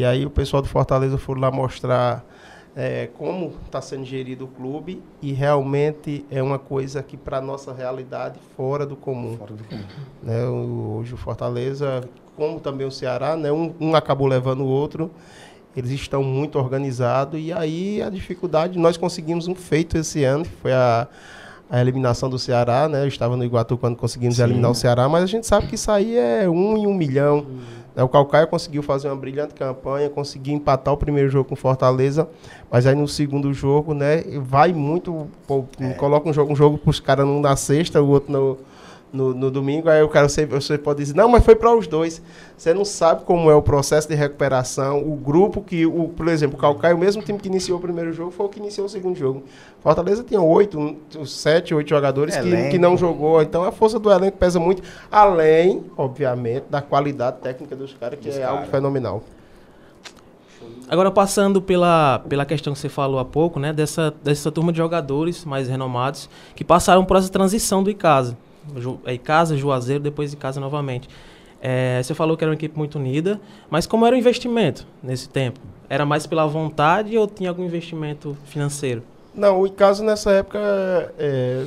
e 0.00 0.04
aí 0.04 0.24
o 0.24 0.30
pessoal 0.30 0.62
do 0.62 0.68
Fortaleza 0.68 1.18
foi 1.18 1.38
lá 1.38 1.50
mostrar 1.50 2.24
é, 2.74 3.10
como 3.18 3.52
está 3.66 3.82
sendo 3.82 4.06
gerido 4.06 4.46
o 4.46 4.48
clube 4.48 5.02
e 5.20 5.30
realmente 5.30 6.24
é 6.30 6.42
uma 6.42 6.58
coisa 6.58 7.02
que 7.02 7.18
para 7.18 7.38
nossa 7.38 7.70
realidade 7.70 8.38
fora 8.56 8.86
do 8.86 8.96
comum. 8.96 9.36
Fora 9.36 9.52
do 9.52 9.62
comum. 9.62 9.82
Né, 10.22 10.46
hoje 10.46 11.12
o 11.12 11.18
Fortaleza, 11.18 12.02
como 12.34 12.58
também 12.60 12.86
o 12.86 12.90
Ceará, 12.90 13.36
né, 13.36 13.52
um, 13.52 13.74
um 13.78 13.94
acabou 13.94 14.26
levando 14.26 14.62
o 14.62 14.66
outro. 14.66 15.10
Eles 15.76 15.90
estão 15.90 16.22
muito 16.22 16.58
organizados 16.58 17.38
e 17.38 17.52
aí 17.52 18.00
a 18.00 18.08
dificuldade, 18.08 18.78
nós 18.78 18.96
conseguimos 18.96 19.48
um 19.48 19.54
feito 19.54 19.98
esse 19.98 20.24
ano, 20.24 20.44
que 20.44 20.56
foi 20.62 20.72
a, 20.72 21.06
a 21.68 21.78
eliminação 21.78 22.30
do 22.30 22.38
Ceará, 22.38 22.88
né? 22.88 23.02
Eu 23.02 23.08
estava 23.08 23.36
no 23.36 23.44
Iguatu 23.44 23.76
quando 23.76 23.96
conseguimos 23.96 24.36
Sim. 24.36 24.44
eliminar 24.44 24.70
o 24.70 24.74
Ceará, 24.74 25.10
mas 25.10 25.22
a 25.22 25.26
gente 25.26 25.46
sabe 25.46 25.66
que 25.66 25.74
isso 25.74 25.90
aí 25.90 26.16
é 26.16 26.48
um 26.48 26.78
em 26.78 26.86
um 26.86 26.94
milhão. 26.94 27.40
Hum. 27.40 27.79
O 28.02 28.08
Calcaia 28.08 28.46
conseguiu 28.46 28.82
fazer 28.82 29.08
uma 29.08 29.16
brilhante 29.16 29.54
campanha, 29.54 30.08
conseguiu 30.08 30.54
empatar 30.54 30.94
o 30.94 30.96
primeiro 30.96 31.28
jogo 31.28 31.48
com 31.48 31.56
Fortaleza, 31.56 32.28
mas 32.70 32.86
aí 32.86 32.94
no 32.94 33.06
segundo 33.06 33.52
jogo, 33.52 33.94
né, 33.94 34.22
vai 34.40 34.72
muito, 34.72 35.28
pô, 35.46 35.64
é. 35.80 35.92
coloca 35.94 36.28
um 36.28 36.32
jogo, 36.32 36.52
um 36.52 36.56
jogo 36.56 36.78
para 36.78 36.90
os 36.90 37.00
caras 37.00 37.26
um 37.26 37.40
na 37.40 37.56
sexta, 37.56 38.00
o 38.00 38.08
outro 38.08 38.32
no, 38.32 38.58
no, 39.12 39.34
no, 39.34 39.50
domingo, 39.50 39.88
aí 39.88 40.02
o 40.02 40.08
cara 40.08 40.28
você, 40.28 40.46
você 40.46 40.78
pode 40.78 41.00
dizer, 41.00 41.14
não, 41.14 41.28
mas 41.28 41.44
foi 41.44 41.54
para 41.54 41.74
os 41.74 41.86
dois. 41.86 42.22
Você 42.56 42.72
não 42.72 42.84
sabe 42.84 43.24
como 43.24 43.50
é 43.50 43.54
o 43.54 43.62
processo 43.62 44.08
de 44.08 44.14
recuperação, 44.14 44.98
o 44.98 45.16
grupo 45.16 45.62
que, 45.62 45.84
o, 45.86 46.08
por 46.08 46.28
exemplo, 46.28 46.56
o 46.56 46.60
Calcaia, 46.60 46.94
o 46.94 46.98
mesmo 46.98 47.22
time 47.22 47.38
que 47.38 47.48
iniciou 47.48 47.78
o 47.78 47.80
primeiro 47.80 48.12
jogo, 48.12 48.30
foi 48.30 48.46
o 48.46 48.48
que 48.48 48.58
iniciou 48.58 48.86
o 48.86 48.90
segundo 48.90 49.16
jogo. 49.16 49.42
Fortaleza 49.80 50.22
tinha 50.22 50.40
oito, 50.40 50.96
sete, 51.26 51.74
oito 51.74 51.88
jogadores 51.88 52.36
que, 52.36 52.68
que 52.70 52.78
não 52.78 52.96
jogou, 52.96 53.42
então 53.42 53.64
a 53.64 53.72
força 53.72 53.98
do 53.98 54.10
elenco 54.10 54.36
pesa 54.36 54.60
muito, 54.60 54.82
além, 55.10 55.84
obviamente, 55.96 56.64
da 56.70 56.80
qualidade 56.80 57.38
técnica 57.38 57.74
dos 57.74 57.92
caras, 57.94 58.18
que 58.18 58.28
dos 58.28 58.36
é 58.36 58.40
cara. 58.40 58.52
algo 58.52 58.66
fenomenal. 58.66 59.22
Agora, 60.88 61.10
passando 61.10 61.62
pela, 61.62 62.18
pela 62.28 62.44
questão 62.44 62.72
que 62.72 62.78
você 62.78 62.88
falou 62.88 63.18
há 63.18 63.24
pouco, 63.24 63.58
né, 63.60 63.72
dessa, 63.72 64.12
dessa 64.22 64.50
turma 64.50 64.72
de 64.72 64.78
jogadores 64.78 65.44
mais 65.44 65.68
renomados 65.68 66.28
que 66.54 66.64
passaram 66.64 67.04
por 67.04 67.16
essa 67.16 67.30
transição 67.30 67.82
do 67.82 67.90
Icasa. 67.90 68.36
Ju, 68.76 69.00
Icasa, 69.06 69.56
Juazeiro, 69.56 70.02
depois 70.02 70.32
Icasa 70.32 70.60
novamente. 70.60 71.08
É, 71.62 72.02
você 72.02 72.14
falou 72.14 72.36
que 72.36 72.44
era 72.44 72.50
uma 72.50 72.54
equipe 72.54 72.76
muito 72.76 72.98
unida, 72.98 73.40
mas 73.68 73.86
como 73.86 74.06
era 74.06 74.16
o 74.16 74.18
investimento 74.18 74.86
nesse 75.02 75.28
tempo? 75.28 75.60
Era 75.88 76.06
mais 76.06 76.26
pela 76.26 76.46
vontade 76.46 77.16
ou 77.18 77.26
tinha 77.26 77.50
algum 77.50 77.64
investimento 77.64 78.36
financeiro? 78.44 79.02
Não, 79.34 79.60
o 79.60 79.66
Icasa 79.66 80.02
nessa 80.02 80.30
época 80.32 80.58
é, 81.18 81.66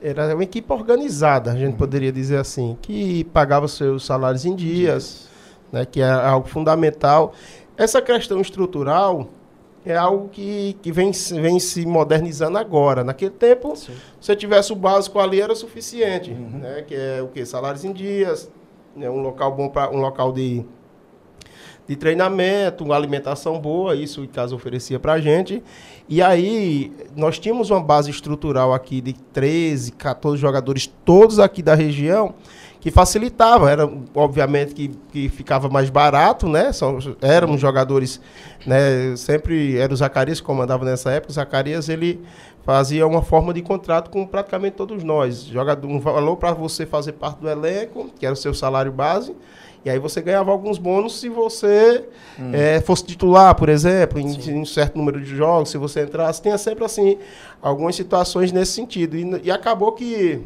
era 0.00 0.34
uma 0.34 0.42
equipe 0.42 0.72
organizada, 0.72 1.52
a 1.52 1.56
gente 1.56 1.76
poderia 1.76 2.10
dizer 2.10 2.38
assim, 2.38 2.76
que 2.80 3.24
pagava 3.24 3.68
seus 3.68 4.04
salários 4.04 4.44
em 4.44 4.54
dias, 4.54 5.28
né, 5.70 5.84
que 5.84 6.00
é 6.00 6.10
algo 6.10 6.48
fundamental. 6.48 7.34
Essa 7.76 8.02
questão 8.02 8.40
estrutural 8.40 9.28
é 9.84 9.96
algo 9.96 10.28
que, 10.28 10.76
que 10.82 10.92
vem, 10.92 11.12
se- 11.12 11.40
vem 11.40 11.58
se 11.58 11.84
modernizando 11.86 12.56
agora. 12.58 13.02
Naquele 13.02 13.30
tempo, 13.32 13.74
se 13.76 13.90
você 14.20 14.36
tivesse 14.36 14.72
o 14.72 14.76
básico 14.76 15.18
ali, 15.18 15.40
era 15.40 15.54
suficiente, 15.54 16.30
né, 16.30 16.82
que 16.86 16.94
é 16.94 17.20
o 17.22 17.28
quê? 17.28 17.44
Salários 17.44 17.84
em 17.84 17.92
dias, 17.92 18.50
né, 18.94 19.10
um 19.10 19.20
local 19.20 19.52
bom 19.54 19.68
para 19.68 19.90
um 19.90 20.00
local 20.00 20.32
de 20.32 20.64
de 21.84 21.96
treinamento, 21.96 22.84
uma 22.84 22.94
alimentação 22.94 23.58
boa, 23.58 23.96
isso 23.96 24.20
o 24.20 24.24
Icasa 24.24 24.54
oferecia 24.54 25.00
para 25.00 25.14
a 25.14 25.20
gente. 25.20 25.60
E 26.08 26.22
aí, 26.22 26.92
nós 27.16 27.40
tínhamos 27.40 27.70
uma 27.70 27.80
base 27.82 28.08
estrutural 28.08 28.72
aqui 28.72 29.00
de 29.00 29.12
13, 29.12 29.90
14 29.92 30.40
jogadores, 30.40 30.86
todos 31.04 31.40
aqui 31.40 31.60
da 31.60 31.74
região, 31.74 32.34
que 32.82 32.90
facilitava. 32.90 33.70
Era, 33.70 33.88
obviamente, 34.12 34.74
que, 34.74 34.88
que 35.12 35.28
ficava 35.28 35.68
mais 35.68 35.88
barato, 35.88 36.48
né? 36.48 36.72
São, 36.72 36.98
éramos 37.22 37.60
jogadores, 37.60 38.20
né? 38.66 39.14
Sempre 39.16 39.78
era 39.78 39.94
o 39.94 39.96
Zacarias 39.96 40.40
que 40.40 40.46
comandava 40.46 40.84
nessa 40.84 41.12
época. 41.12 41.30
O 41.30 41.34
Zacarias, 41.34 41.88
ele 41.88 42.20
fazia 42.64 43.06
uma 43.06 43.22
forma 43.22 43.54
de 43.54 43.62
contrato 43.62 44.10
com 44.10 44.26
praticamente 44.26 44.74
todos 44.74 45.04
nós. 45.04 45.44
Jogador, 45.44 45.86
um 45.86 46.00
valor 46.00 46.36
para 46.36 46.52
você 46.52 46.84
fazer 46.84 47.12
parte 47.12 47.38
do 47.38 47.48
elenco, 47.48 48.10
que 48.18 48.26
era 48.26 48.32
o 48.32 48.36
seu 48.36 48.52
salário 48.52 48.90
base. 48.90 49.34
E 49.84 49.90
aí 49.90 49.98
você 49.98 50.20
ganhava 50.20 50.50
alguns 50.50 50.76
bônus 50.78 51.20
se 51.20 51.28
você 51.28 52.04
eh, 52.52 52.80
fosse 52.80 53.04
titular, 53.04 53.54
por 53.54 53.68
exemplo, 53.68 54.18
em, 54.18 54.26
em 54.26 54.60
um 54.60 54.64
certo 54.64 54.96
número 54.96 55.20
de 55.20 55.36
jogos, 55.36 55.70
se 55.70 55.78
você 55.78 56.02
entrasse. 56.02 56.42
Tinha 56.42 56.58
sempre, 56.58 56.84
assim, 56.84 57.16
algumas 57.60 57.94
situações 57.94 58.50
nesse 58.50 58.72
sentido. 58.72 59.16
E, 59.16 59.40
e 59.44 59.50
acabou 59.50 59.92
que, 59.92 60.40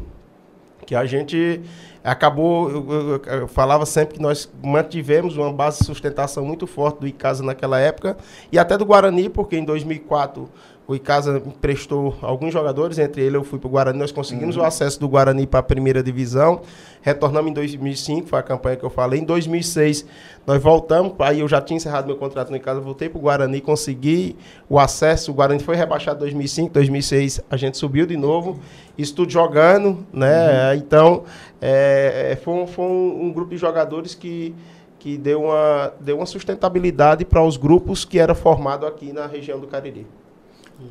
que 0.85 0.95
a 0.95 1.05
gente 1.05 1.61
acabou... 2.03 2.69
Eu, 2.69 2.91
eu- 2.91 3.21
eu 3.39 3.47
falava 3.47 3.85
sempre 3.85 4.15
que 4.15 4.21
nós 4.21 4.49
mantivemos 4.63 5.37
uma 5.37 5.51
base 5.51 5.79
de 5.79 5.85
sustentação 5.85 6.45
muito 6.45 6.65
forte 6.67 6.99
do 6.99 7.07
Icasa 7.07 7.43
naquela 7.43 7.79
época. 7.79 8.17
E 8.51 8.57
até 8.59 8.77
do 8.77 8.85
Guarani, 8.85 9.29
porque 9.29 9.57
em 9.57 9.63
2004... 9.65 10.49
O 10.87 10.95
Icasa 10.95 11.43
emprestou 11.45 12.15
alguns 12.21 12.53
jogadores, 12.53 12.97
entre 12.97 13.21
eles 13.21 13.33
eu 13.33 13.43
fui 13.43 13.59
para 13.59 13.67
o 13.67 13.71
Guarani, 13.71 13.99
nós 13.99 14.09
conseguimos 14.09 14.55
o 14.55 14.63
acesso 14.63 14.97
do 14.97 15.09
Guarani 15.09 15.45
para 15.45 15.59
a 15.59 15.63
primeira 15.63 16.01
divisão. 16.01 16.61
Retornamos 17.01 17.51
em 17.51 17.53
2005, 17.53 18.29
foi 18.29 18.39
a 18.39 18.41
campanha 18.41 18.77
que 18.77 18.85
eu 18.85 18.89
falei. 18.89 19.19
Em 19.19 19.25
2006, 19.25 20.05
nós 20.45 20.63
voltamos, 20.63 21.13
aí 21.19 21.41
eu 21.41 21.47
já 21.47 21.59
tinha 21.59 21.75
encerrado 21.75 22.07
meu 22.07 22.15
contrato 22.15 22.51
no 22.51 22.55
Icasa, 22.55 22.79
voltei 22.79 23.09
para 23.09 23.17
o 23.17 23.21
Guarani, 23.21 23.59
consegui 23.59 24.37
o 24.69 24.79
acesso. 24.79 25.31
O 25.31 25.33
Guarani 25.33 25.61
foi 25.61 25.75
rebaixado 25.75 26.19
em 26.19 26.21
2005, 26.21 26.73
2006 26.73 27.41
a 27.51 27.57
gente 27.57 27.77
subiu 27.77 28.05
de 28.05 28.15
novo. 28.15 28.57
Isso 28.97 29.13
tudo 29.13 29.29
jogando, 29.29 30.07
né? 30.13 30.73
Então, 30.77 31.25
é, 31.61 32.29
é, 32.31 32.35
foi, 32.37 32.53
um, 32.53 32.65
foi 32.65 32.85
um, 32.85 33.25
um 33.25 33.33
grupo 33.33 33.51
de 33.51 33.57
jogadores 33.57 34.15
que, 34.15 34.55
que 34.97 35.17
deu, 35.17 35.43
uma, 35.43 35.91
deu 35.99 36.15
uma 36.15 36.25
sustentabilidade 36.25 37.25
para 37.25 37.43
os 37.43 37.57
grupos 37.57 38.05
que 38.05 38.17
era 38.17 38.33
formado 38.33 38.85
aqui 38.87 39.11
na 39.11 39.27
região 39.27 39.59
do 39.59 39.67
Cariri. 39.67 40.07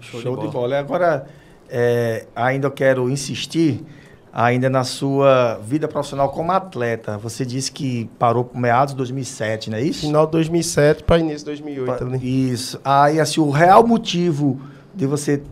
Show, 0.00 0.36
de, 0.36 0.48
bola. 0.48 0.76
E 0.76 0.78
Agora, 0.78 1.26
é, 1.68 2.26
ainda 2.34 2.66
eu 2.66 2.70
quero 2.70 3.08
insistir 3.08 3.84
ainda 4.32 4.68
na 4.68 4.84
sua 4.84 5.58
vida 5.62 5.88
profissional 5.88 6.28
como 6.28 6.52
atleta. 6.52 7.16
Você 7.18 7.44
disse 7.46 7.72
que 7.72 8.10
parou 8.18 8.44
por 8.44 8.58
meados 8.58 8.92
de 8.92 8.98
2007, 8.98 9.70
não 9.70 9.78
é 9.78 9.82
isso? 9.82 10.00
Final 10.00 10.26
de 10.26 10.32
2007 10.32 11.04
para 11.04 11.18
início 11.18 11.38
de 11.38 11.44
2008 11.46 12.04
ali. 12.04 12.50
Isso. 12.52 12.78
Aí, 12.84 13.18
assim, 13.18 13.40
o 13.40 13.50
real 13.50 13.86
motivo 13.86 14.60
de 14.94 15.06
você 15.06 15.42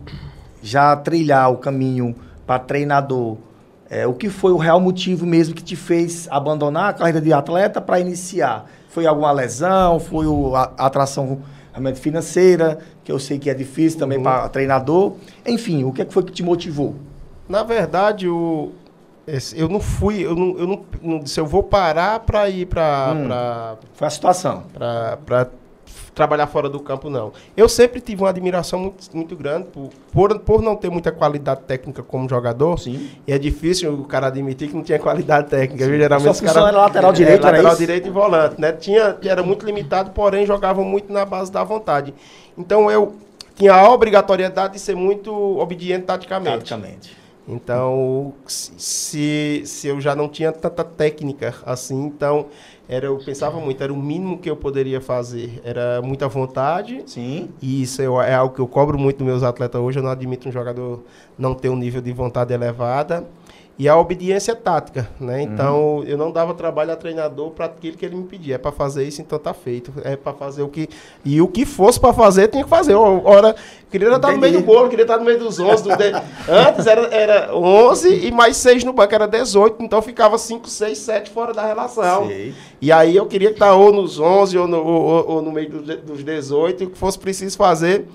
já 0.61 0.95
trilhar 0.95 1.51
o 1.51 1.57
caminho 1.57 2.15
para 2.45 2.59
treinador, 2.59 3.37
é, 3.89 4.05
o 4.05 4.13
que 4.13 4.29
foi 4.29 4.51
o 4.51 4.57
real 4.57 4.79
motivo 4.79 5.25
mesmo 5.25 5.55
que 5.55 5.63
te 5.63 5.75
fez 5.75 6.27
abandonar 6.29 6.89
a 6.89 6.93
carreira 6.93 7.21
de 7.21 7.33
atleta 7.33 7.81
para 7.81 7.99
iniciar? 7.99 8.69
Foi 8.89 9.07
alguma 9.07 9.31
lesão? 9.31 9.99
Foi 9.99 10.27
o, 10.27 10.55
a, 10.55 10.71
a 10.77 10.85
atração 10.85 11.39
realmente 11.71 11.99
financeira, 11.99 12.79
que 13.05 13.11
eu 13.11 13.19
sei 13.19 13.39
que 13.39 13.49
é 13.49 13.53
difícil 13.53 13.97
também 13.99 14.17
Uhum. 14.17 14.23
para 14.25 14.49
treinador? 14.49 15.13
Enfim, 15.45 15.83
o 15.85 15.93
que, 15.93 16.01
é 16.01 16.05
que 16.05 16.13
foi 16.13 16.23
que 16.23 16.31
te 16.33 16.43
motivou? 16.43 16.95
Na 17.47 17.61
verdade, 17.63 18.27
o, 18.27 18.71
eu 19.55 19.69
não 19.69 19.79
fui, 19.79 20.25
eu 20.25 20.35
não, 20.35 20.57
eu 20.57 20.67
não, 20.67 20.85
não 21.01 21.19
disse, 21.19 21.39
eu 21.39 21.45
vou 21.45 21.61
parar 21.63 22.19
para 22.21 22.49
ir 22.49 22.65
para 22.65 23.13
Hum. 23.15 23.77
Foi 23.93 24.07
a 24.07 24.09
situação. 24.09 24.63
para 24.73 25.47
trabalhar 26.15 26.47
fora 26.47 26.69
do 26.69 26.79
campo, 26.79 27.09
não. 27.09 27.33
Eu 27.57 27.67
sempre 27.67 27.99
tive 27.99 28.23
uma 28.23 28.29
admiração 28.29 28.79
muito, 28.79 29.05
muito 29.13 29.35
grande 29.35 29.67
por, 29.67 29.89
por, 30.13 30.39
por 30.39 30.61
não 30.61 30.73
ter 30.73 30.89
muita 30.89 31.11
qualidade 31.11 31.61
técnica 31.67 32.01
como 32.01 32.27
jogador. 32.29 32.79
Sim. 32.79 33.09
E 33.27 33.33
é 33.33 33.37
difícil 33.37 33.93
o 33.93 34.05
cara 34.05 34.27
admitir 34.27 34.69
que 34.69 34.75
não 34.75 34.81
tinha 34.81 34.97
qualidade 34.97 35.49
técnica. 35.49 35.85
viu? 35.85 35.97
Geralmente 35.97 36.33
Sua 36.37 36.47
cara- 36.47 36.67
era 36.69 36.77
lateral 36.77 37.11
direito, 37.11 37.43
é, 37.45 37.47
era 37.49 37.57
lateral 37.57 37.71
isso? 37.73 37.81
direito 37.81 38.07
e 38.07 38.11
volante, 38.11 38.61
né? 38.61 38.71
Tinha, 38.71 39.17
era 39.23 39.43
muito 39.43 39.65
limitado, 39.65 40.11
porém 40.11 40.45
jogava 40.45 40.81
muito 40.85 41.11
na 41.11 41.25
base 41.25 41.51
da 41.51 41.65
vontade. 41.65 42.13
Então 42.57 42.89
eu 42.89 43.15
tinha 43.55 43.73
a 43.73 43.89
obrigatoriedade 43.91 44.73
de 44.73 44.79
ser 44.79 44.95
muito 44.95 45.31
obediente 45.59 46.05
taticamente. 46.05 46.51
Praticamente. 46.57 47.17
Então, 47.47 48.33
se, 48.47 49.61
se 49.65 49.87
eu 49.87 50.01
já 50.01 50.15
não 50.15 50.27
tinha 50.27 50.51
tanta 50.51 50.83
técnica 50.83 51.53
assim, 51.63 52.05
então 52.05 52.47
era, 52.89 53.05
eu 53.05 53.17
pensava 53.19 53.59
muito, 53.59 53.83
era 53.83 53.93
o 53.93 53.97
mínimo 53.97 54.39
que 54.39 54.49
eu 54.49 54.55
poderia 54.55 54.99
fazer. 54.99 55.61
Era 55.63 56.01
muita 56.01 56.27
vontade. 56.27 57.03
Sim. 57.05 57.49
E 57.61 57.83
isso 57.83 58.01
eu- 58.01 58.19
é 58.19 58.33
algo 58.33 58.55
que 58.55 58.61
eu 58.61 58.67
cobro 58.67 58.97
muito 58.97 59.17
dos 59.17 59.27
meus 59.27 59.43
atletas 59.43 59.79
hoje. 59.79 59.99
Eu 59.99 60.03
não 60.03 60.09
admito 60.09 60.49
um 60.49 60.51
jogador 60.51 61.03
não 61.37 61.53
ter 61.53 61.69
um 61.69 61.75
nível 61.75 62.01
de 62.01 62.11
vontade 62.11 62.51
elevada. 62.51 63.23
E 63.77 63.89
a 63.89 63.97
obediência 63.97 64.55
tática, 64.55 65.09
né? 65.19 65.41
Então, 65.41 66.01
eu 66.07 66.17
não 66.17 66.31
dava 66.31 66.53
trabalho 66.53 66.93
a 66.93 66.95
treinador 66.95 67.51
para 67.51 67.65
aquilo 67.65 67.97
que 67.97 68.05
ele 68.05 68.15
me 68.15 68.23
pedia. 68.23 68.55
É 68.55 68.57
para 68.57 68.71
fazer 68.71 69.03
isso, 69.05 69.21
então 69.21 69.37
tá 69.37 69.53
feito. 69.53 69.91
É 70.01 70.15
para 70.15 70.31
fazer 70.31 70.63
o 70.63 70.69
que... 70.69 70.87
E 71.25 71.41
o 71.41 71.47
que 71.49 71.65
fosse 71.65 71.99
para 71.99 72.13
fazer, 72.13 72.47
tinha 72.47 72.63
que 72.63 72.69
fazer. 72.69 72.95
Ora, 72.95 73.53
queria 73.91 74.15
estar 74.15 74.31
no 74.31 74.37
meio 74.37 74.53
do 74.53 74.61
bolo, 74.61 74.87
queria 74.87 75.03
estar 75.03 75.17
no 75.17 75.25
meio 75.25 75.37
dos 75.39 75.59
11. 75.59 75.83
do 75.83 75.89
de- 75.97 76.13
Antes 76.47 76.87
era, 76.87 77.01
era 77.13 77.53
11 77.53 78.25
e 78.27 78.31
mais 78.31 78.55
6 78.55 78.85
no 78.85 78.93
banco, 78.93 79.13
era 79.13 79.27
18. 79.27 79.83
Então, 79.83 80.01
ficava 80.01 80.37
5, 80.37 80.69
6, 80.69 80.97
7 80.97 81.29
fora 81.31 81.53
da 81.53 81.65
relação. 81.65 82.27
Sei. 82.27 82.53
E 82.81 82.93
aí 82.93 83.13
eu 83.13 83.25
queria 83.25 83.49
estar 83.49 83.73
ou 83.75 83.91
nos 83.91 84.17
11 84.21 84.57
ou 84.57 84.69
no, 84.69 84.77
ou, 84.81 85.27
ou- 85.31 85.41
no 85.41 85.51
meio 85.51 85.69
dos 85.69 85.97
dos 85.97 86.23
18, 86.23 86.83
e 86.83 86.85
o 86.87 86.89
que 86.91 86.97
fosse 86.97 87.19
preciso 87.19 87.57
fazer, 87.57 88.05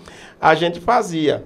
a 0.40 0.54
gente 0.54 0.80
fazia. 0.80 1.44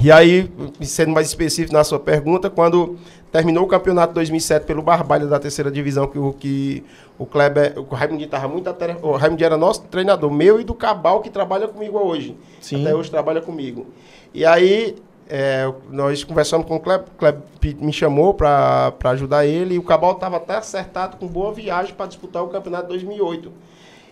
E 0.00 0.12
aí, 0.12 0.48
sendo 0.80 1.10
mais 1.10 1.26
específico 1.26 1.72
na 1.74 1.82
sua 1.82 1.98
pergunta, 1.98 2.48
quando 2.48 2.96
terminou 3.32 3.64
o 3.64 3.66
campeonato 3.66 4.14
2007 4.14 4.64
pelo 4.66 4.82
Barbalha 4.82 5.26
da 5.26 5.38
terceira 5.38 5.70
divisão, 5.70 6.06
que 6.06 6.18
o, 6.18 6.32
que 6.32 6.84
o 7.18 7.26
Kleber, 7.26 7.74
o 7.78 7.94
Raimundinho 7.94 8.26
estava 8.26 8.48
muito 8.48 8.68
atere- 8.70 8.96
O 9.02 9.12
Raimundinho 9.16 9.46
era 9.46 9.56
nosso 9.56 9.82
treinador, 9.82 10.30
meu 10.30 10.60
e 10.60 10.64
do 10.64 10.74
Cabal, 10.74 11.20
que 11.20 11.30
trabalha 11.30 11.68
comigo 11.68 11.98
hoje. 11.98 12.36
Sim. 12.60 12.82
Até 12.82 12.94
hoje 12.94 13.10
trabalha 13.10 13.40
comigo. 13.40 13.86
E 14.32 14.44
aí, 14.46 14.96
é, 15.28 15.70
nós 15.90 16.24
conversamos 16.24 16.66
com 16.66 16.76
o 16.76 16.80
Kleber, 16.80 17.06
o 17.06 17.18
Kleber 17.18 17.42
me 17.80 17.92
chamou 17.92 18.32
para 18.34 18.92
ajudar 19.04 19.44
ele, 19.46 19.74
e 19.74 19.78
o 19.78 19.82
Cabal 19.82 20.12
estava 20.12 20.36
até 20.38 20.54
acertado 20.56 21.16
com 21.18 21.26
boa 21.26 21.52
viagem 21.52 21.94
para 21.94 22.06
disputar 22.06 22.42
o 22.42 22.48
campeonato 22.48 22.88
2008. 22.88 23.52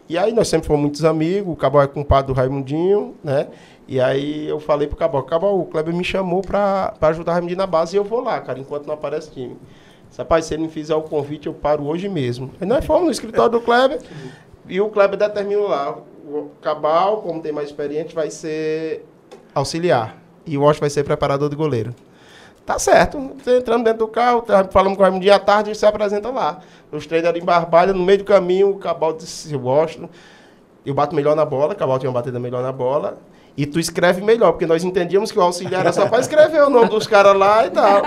E 0.08 0.16
aí 0.16 0.32
nós 0.32 0.46
sempre 0.46 0.68
fomos 0.68 0.82
muitos 0.82 1.04
amigos, 1.04 1.52
o 1.52 1.56
Cabal 1.56 1.82
é 1.82 1.86
compadre 1.88 2.28
do 2.28 2.32
Raimundinho, 2.32 3.14
né? 3.24 3.48
E 3.88 4.00
aí 4.00 4.48
eu 4.48 4.58
falei 4.58 4.88
pro 4.88 4.96
Cabal, 4.96 5.22
Cabal, 5.22 5.60
o 5.60 5.64
Kleber 5.64 5.94
me 5.94 6.02
chamou 6.02 6.42
pra, 6.42 6.92
pra 6.98 7.08
ajudar 7.08 7.32
o 7.32 7.34
Raimundinho 7.34 7.58
na 7.58 7.66
base 7.66 7.96
e 7.96 7.98
eu 7.98 8.04
vou 8.04 8.20
lá, 8.20 8.40
cara, 8.40 8.58
enquanto 8.58 8.86
não 8.86 8.94
aparece 8.94 9.30
time. 9.30 9.56
Rapaz, 10.18 10.46
se 10.46 10.54
ele 10.54 10.62
me 10.62 10.68
fizer 10.68 10.94
o 10.94 11.02
convite, 11.02 11.46
eu 11.46 11.54
paro 11.54 11.86
hoje 11.86 12.08
mesmo. 12.08 12.50
Aí 12.60 12.66
nós 12.66 12.84
fomos 12.84 13.04
no 13.04 13.10
escritório 13.10 13.52
do 13.52 13.60
Kleber 13.60 14.00
e 14.68 14.80
o 14.80 14.88
Kleber 14.88 15.18
determinou 15.18 15.68
lá, 15.68 15.98
o 16.24 16.50
Cabal, 16.60 17.18
como 17.18 17.40
tem 17.40 17.52
mais 17.52 17.68
experiente, 17.68 18.14
vai 18.14 18.30
ser 18.30 19.04
auxiliar. 19.54 20.16
E 20.44 20.56
o 20.56 20.62
Washington 20.62 20.80
vai 20.80 20.90
ser 20.90 21.04
preparador 21.04 21.48
de 21.48 21.56
goleiro. 21.56 21.94
Tá 22.64 22.80
certo. 22.80 23.18
Entrando 23.46 23.84
dentro 23.84 24.00
do 24.00 24.08
carro, 24.08 24.42
tá, 24.42 24.64
falamos 24.64 24.96
com 24.96 25.02
o 25.02 25.06
Raimundo 25.06 25.30
à 25.30 25.38
tarde 25.38 25.70
e 25.70 25.74
se 25.74 25.86
apresenta 25.86 26.30
lá. 26.30 26.60
Os 26.90 27.06
treinos 27.06 27.28
eram 27.28 27.38
em 27.38 27.44
Barbalha, 27.44 27.92
no 27.92 28.02
meio 28.02 28.18
do 28.18 28.24
caminho, 28.24 28.70
o 28.70 28.78
Cabal 28.78 29.12
disse, 29.12 29.54
Washington, 29.54 30.08
eu 30.84 30.92
bato 30.92 31.14
melhor 31.14 31.36
na 31.36 31.44
bola, 31.44 31.74
o 31.74 31.76
Cabal 31.76 31.98
tinha 31.98 32.10
uma 32.10 32.14
batida 32.14 32.40
melhor 32.40 32.62
na 32.62 32.72
bola. 32.72 33.18
E 33.56 33.64
tu 33.64 33.80
escreve 33.80 34.20
melhor, 34.20 34.52
porque 34.52 34.66
nós 34.66 34.84
entendíamos 34.84 35.32
que 35.32 35.38
o 35.38 35.42
auxiliar 35.42 35.80
era 35.80 35.92
só 35.92 36.06
para 36.06 36.20
escrever 36.20 36.62
o 36.62 36.68
nome 36.68 36.90
dos 36.90 37.06
caras 37.06 37.34
lá 37.34 37.66
e 37.66 37.70
tal. 37.70 38.02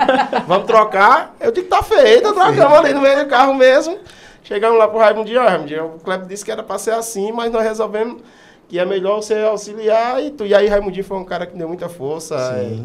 Vamos 0.46 0.66
trocar? 0.66 1.34
Eu 1.40 1.50
digo, 1.50 1.68
tá 1.68 1.82
feito, 1.82 2.32
trocamos 2.32 2.78
ali 2.78 2.94
no 2.94 3.00
meio 3.00 3.24
do 3.24 3.26
carro 3.26 3.54
mesmo. 3.54 3.98
Chegamos 4.44 4.78
lá 4.78 4.86
pro 4.86 4.98
Raimundinho, 4.98 5.40
ó, 5.40 5.44
Raimundinho, 5.44 5.86
o 5.96 6.00
Kleber 6.00 6.26
disse 6.26 6.44
que 6.44 6.50
era 6.50 6.62
para 6.62 6.78
ser 6.78 6.92
assim, 6.92 7.32
mas 7.32 7.52
nós 7.52 7.62
resolvemos 7.64 8.22
que 8.68 8.78
é 8.78 8.84
melhor 8.84 9.16
você 9.16 9.34
auxiliar 9.40 10.22
e 10.22 10.30
tu. 10.30 10.46
E 10.46 10.54
aí 10.54 10.68
Raimundinho 10.68 11.04
foi 11.04 11.18
um 11.18 11.24
cara 11.24 11.44
que 11.46 11.56
deu 11.56 11.66
muita 11.66 11.88
força. 11.88 12.36
É, 12.56 12.78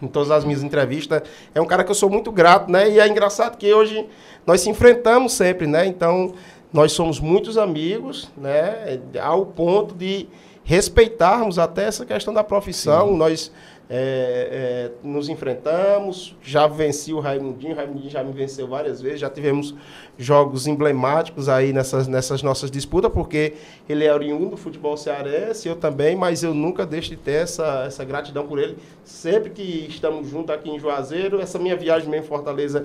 em 0.00 0.06
todas 0.06 0.30
as 0.30 0.44
minhas 0.44 0.62
entrevistas. 0.62 1.22
É 1.54 1.60
um 1.60 1.66
cara 1.66 1.84
que 1.84 1.90
eu 1.90 1.94
sou 1.94 2.08
muito 2.08 2.30
grato, 2.30 2.70
né? 2.70 2.88
E 2.88 3.00
é 3.00 3.08
engraçado 3.08 3.56
que 3.56 3.72
hoje 3.72 4.06
nós 4.46 4.60
se 4.60 4.70
enfrentamos 4.70 5.32
sempre, 5.32 5.66
né? 5.66 5.86
Então, 5.86 6.34
nós 6.72 6.92
somos 6.92 7.20
muitos 7.20 7.58
amigos, 7.58 8.30
né? 8.36 9.00
Ao 9.20 9.44
ponto 9.44 9.94
de 9.94 10.28
respeitarmos 10.68 11.58
até 11.58 11.84
essa 11.84 12.04
questão 12.04 12.34
da 12.34 12.44
profissão. 12.44 13.16
Nós 13.16 13.50
é, 13.88 14.90
é, 15.02 15.08
nos 15.08 15.30
enfrentamos, 15.30 16.36
já 16.42 16.66
venci 16.66 17.10
o 17.14 17.20
Raimundinho, 17.20 17.72
o 17.72 17.76
Raimundinho 17.76 18.10
já 18.10 18.22
me 18.22 18.34
venceu 18.34 18.68
várias 18.68 19.00
vezes, 19.00 19.20
já 19.20 19.30
tivemos 19.30 19.74
jogos 20.18 20.66
emblemáticos 20.66 21.48
aí 21.48 21.72
nessas, 21.72 22.06
nessas 22.06 22.42
nossas 22.42 22.70
disputas, 22.70 23.10
porque 23.10 23.54
ele 23.88 24.04
é 24.04 24.12
oriundo 24.12 24.50
do 24.50 24.56
futebol 24.58 24.94
cearense, 24.94 25.66
eu 25.66 25.74
também, 25.74 26.14
mas 26.14 26.42
eu 26.42 26.52
nunca 26.52 26.84
deixo 26.84 27.08
de 27.08 27.16
ter 27.16 27.44
essa, 27.44 27.84
essa 27.86 28.04
gratidão 28.04 28.46
por 28.46 28.58
ele. 28.58 28.76
Sempre 29.02 29.48
que 29.48 29.86
estamos 29.88 30.28
juntos 30.28 30.54
aqui 30.54 30.68
em 30.68 30.78
Juazeiro, 30.78 31.40
essa 31.40 31.58
minha 31.58 31.76
viagem 31.78 32.10
mesmo 32.10 32.26
em 32.26 32.28
Fortaleza 32.28 32.84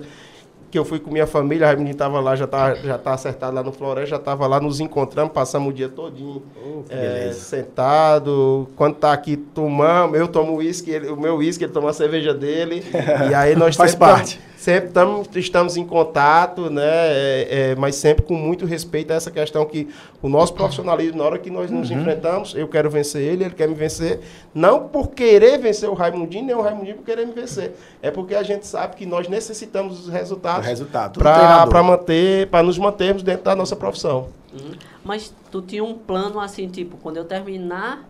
que 0.74 0.78
eu 0.78 0.84
fui 0.84 0.98
com 0.98 1.08
minha 1.08 1.24
família, 1.24 1.66
a 1.66 1.68
Raimundinho 1.68 1.92
estava 1.92 2.18
lá, 2.18 2.34
já 2.34 2.48
tá, 2.48 2.74
já 2.74 2.98
tá 2.98 3.14
acertado 3.14 3.54
lá 3.54 3.62
no 3.62 3.70
Floresta, 3.70 4.10
já 4.10 4.16
estava 4.16 4.44
lá, 4.48 4.60
nos 4.60 4.80
encontramos, 4.80 5.32
passamos 5.32 5.68
o 5.68 5.72
dia 5.72 5.88
todinho 5.88 6.42
Oh, 6.66 6.82
é, 6.88 7.30
sentado. 7.32 8.68
Quando 8.74 8.96
tá 8.96 9.12
aqui, 9.12 9.36
tomamos, 9.36 10.18
eu 10.18 10.26
tomo 10.26 10.56
uísque, 10.56 10.96
o 10.98 11.16
meu 11.16 11.36
uísque, 11.36 11.62
ele 11.62 11.72
toma 11.72 11.90
a 11.90 11.92
cerveja 11.92 12.34
dele. 12.34 12.82
e 13.30 13.34
aí 13.34 13.54
nós 13.54 13.76
Faz 13.76 13.94
parte. 13.94 14.40
Sempre 14.64 14.90
tam- 14.90 15.22
estamos 15.36 15.76
em 15.76 15.84
contato, 15.84 16.70
né? 16.70 16.82
É, 16.84 17.46
é, 17.50 17.74
mas 17.76 17.96
sempre 17.96 18.22
com 18.24 18.34
muito 18.34 18.64
respeito 18.64 19.12
a 19.12 19.16
essa 19.16 19.30
questão 19.30 19.66
que 19.66 19.88
o 20.22 20.28
nosso 20.28 20.54
profissionalismo, 20.54 21.18
na 21.18 21.24
hora 21.24 21.38
que 21.38 21.50
nós 21.50 21.70
Uhum. 21.70 21.80
nos 21.80 21.90
enfrentamos, 21.90 22.54
eu 22.54 22.66
quero 22.66 22.88
vencer 22.88 23.20
ele, 23.22 23.44
ele 23.44 23.54
quer 23.54 23.68
me 23.68 23.74
vencer. 23.74 24.20
Não 24.54 24.88
por 24.88 25.08
querer 25.08 25.58
vencer 25.58 25.86
o 25.88 25.92
Raimundinho, 25.92 26.46
nem 26.46 26.56
o 26.56 26.62
Raimundinho 26.62 26.96
por 26.96 27.04
querer 27.04 27.26
me 27.26 27.34
vencer. 27.34 27.72
É 28.00 28.10
porque 28.10 28.34
a 28.34 28.42
gente 28.42 28.66
sabe 28.66 28.96
que 28.96 29.04
nós 29.04 29.28
necessitamos 29.28 29.98
dos 30.00 30.08
resultados 30.08 30.66
resultado. 30.66 31.18
Para 31.18 31.82
manter, 31.82 32.48
para 32.48 32.62
nos 32.62 32.78
mantermos 32.78 33.22
dentro 33.22 33.44
da 33.44 33.54
nossa 33.54 33.76
profissão. 33.76 34.28
Uhum. 34.52 34.72
Mas 35.04 35.34
tu 35.50 35.60
tinha 35.60 35.84
um 35.84 35.92
plano 35.94 36.40
assim, 36.40 36.68
tipo, 36.68 36.96
quando 36.96 37.18
eu 37.18 37.24
terminar 37.24 38.08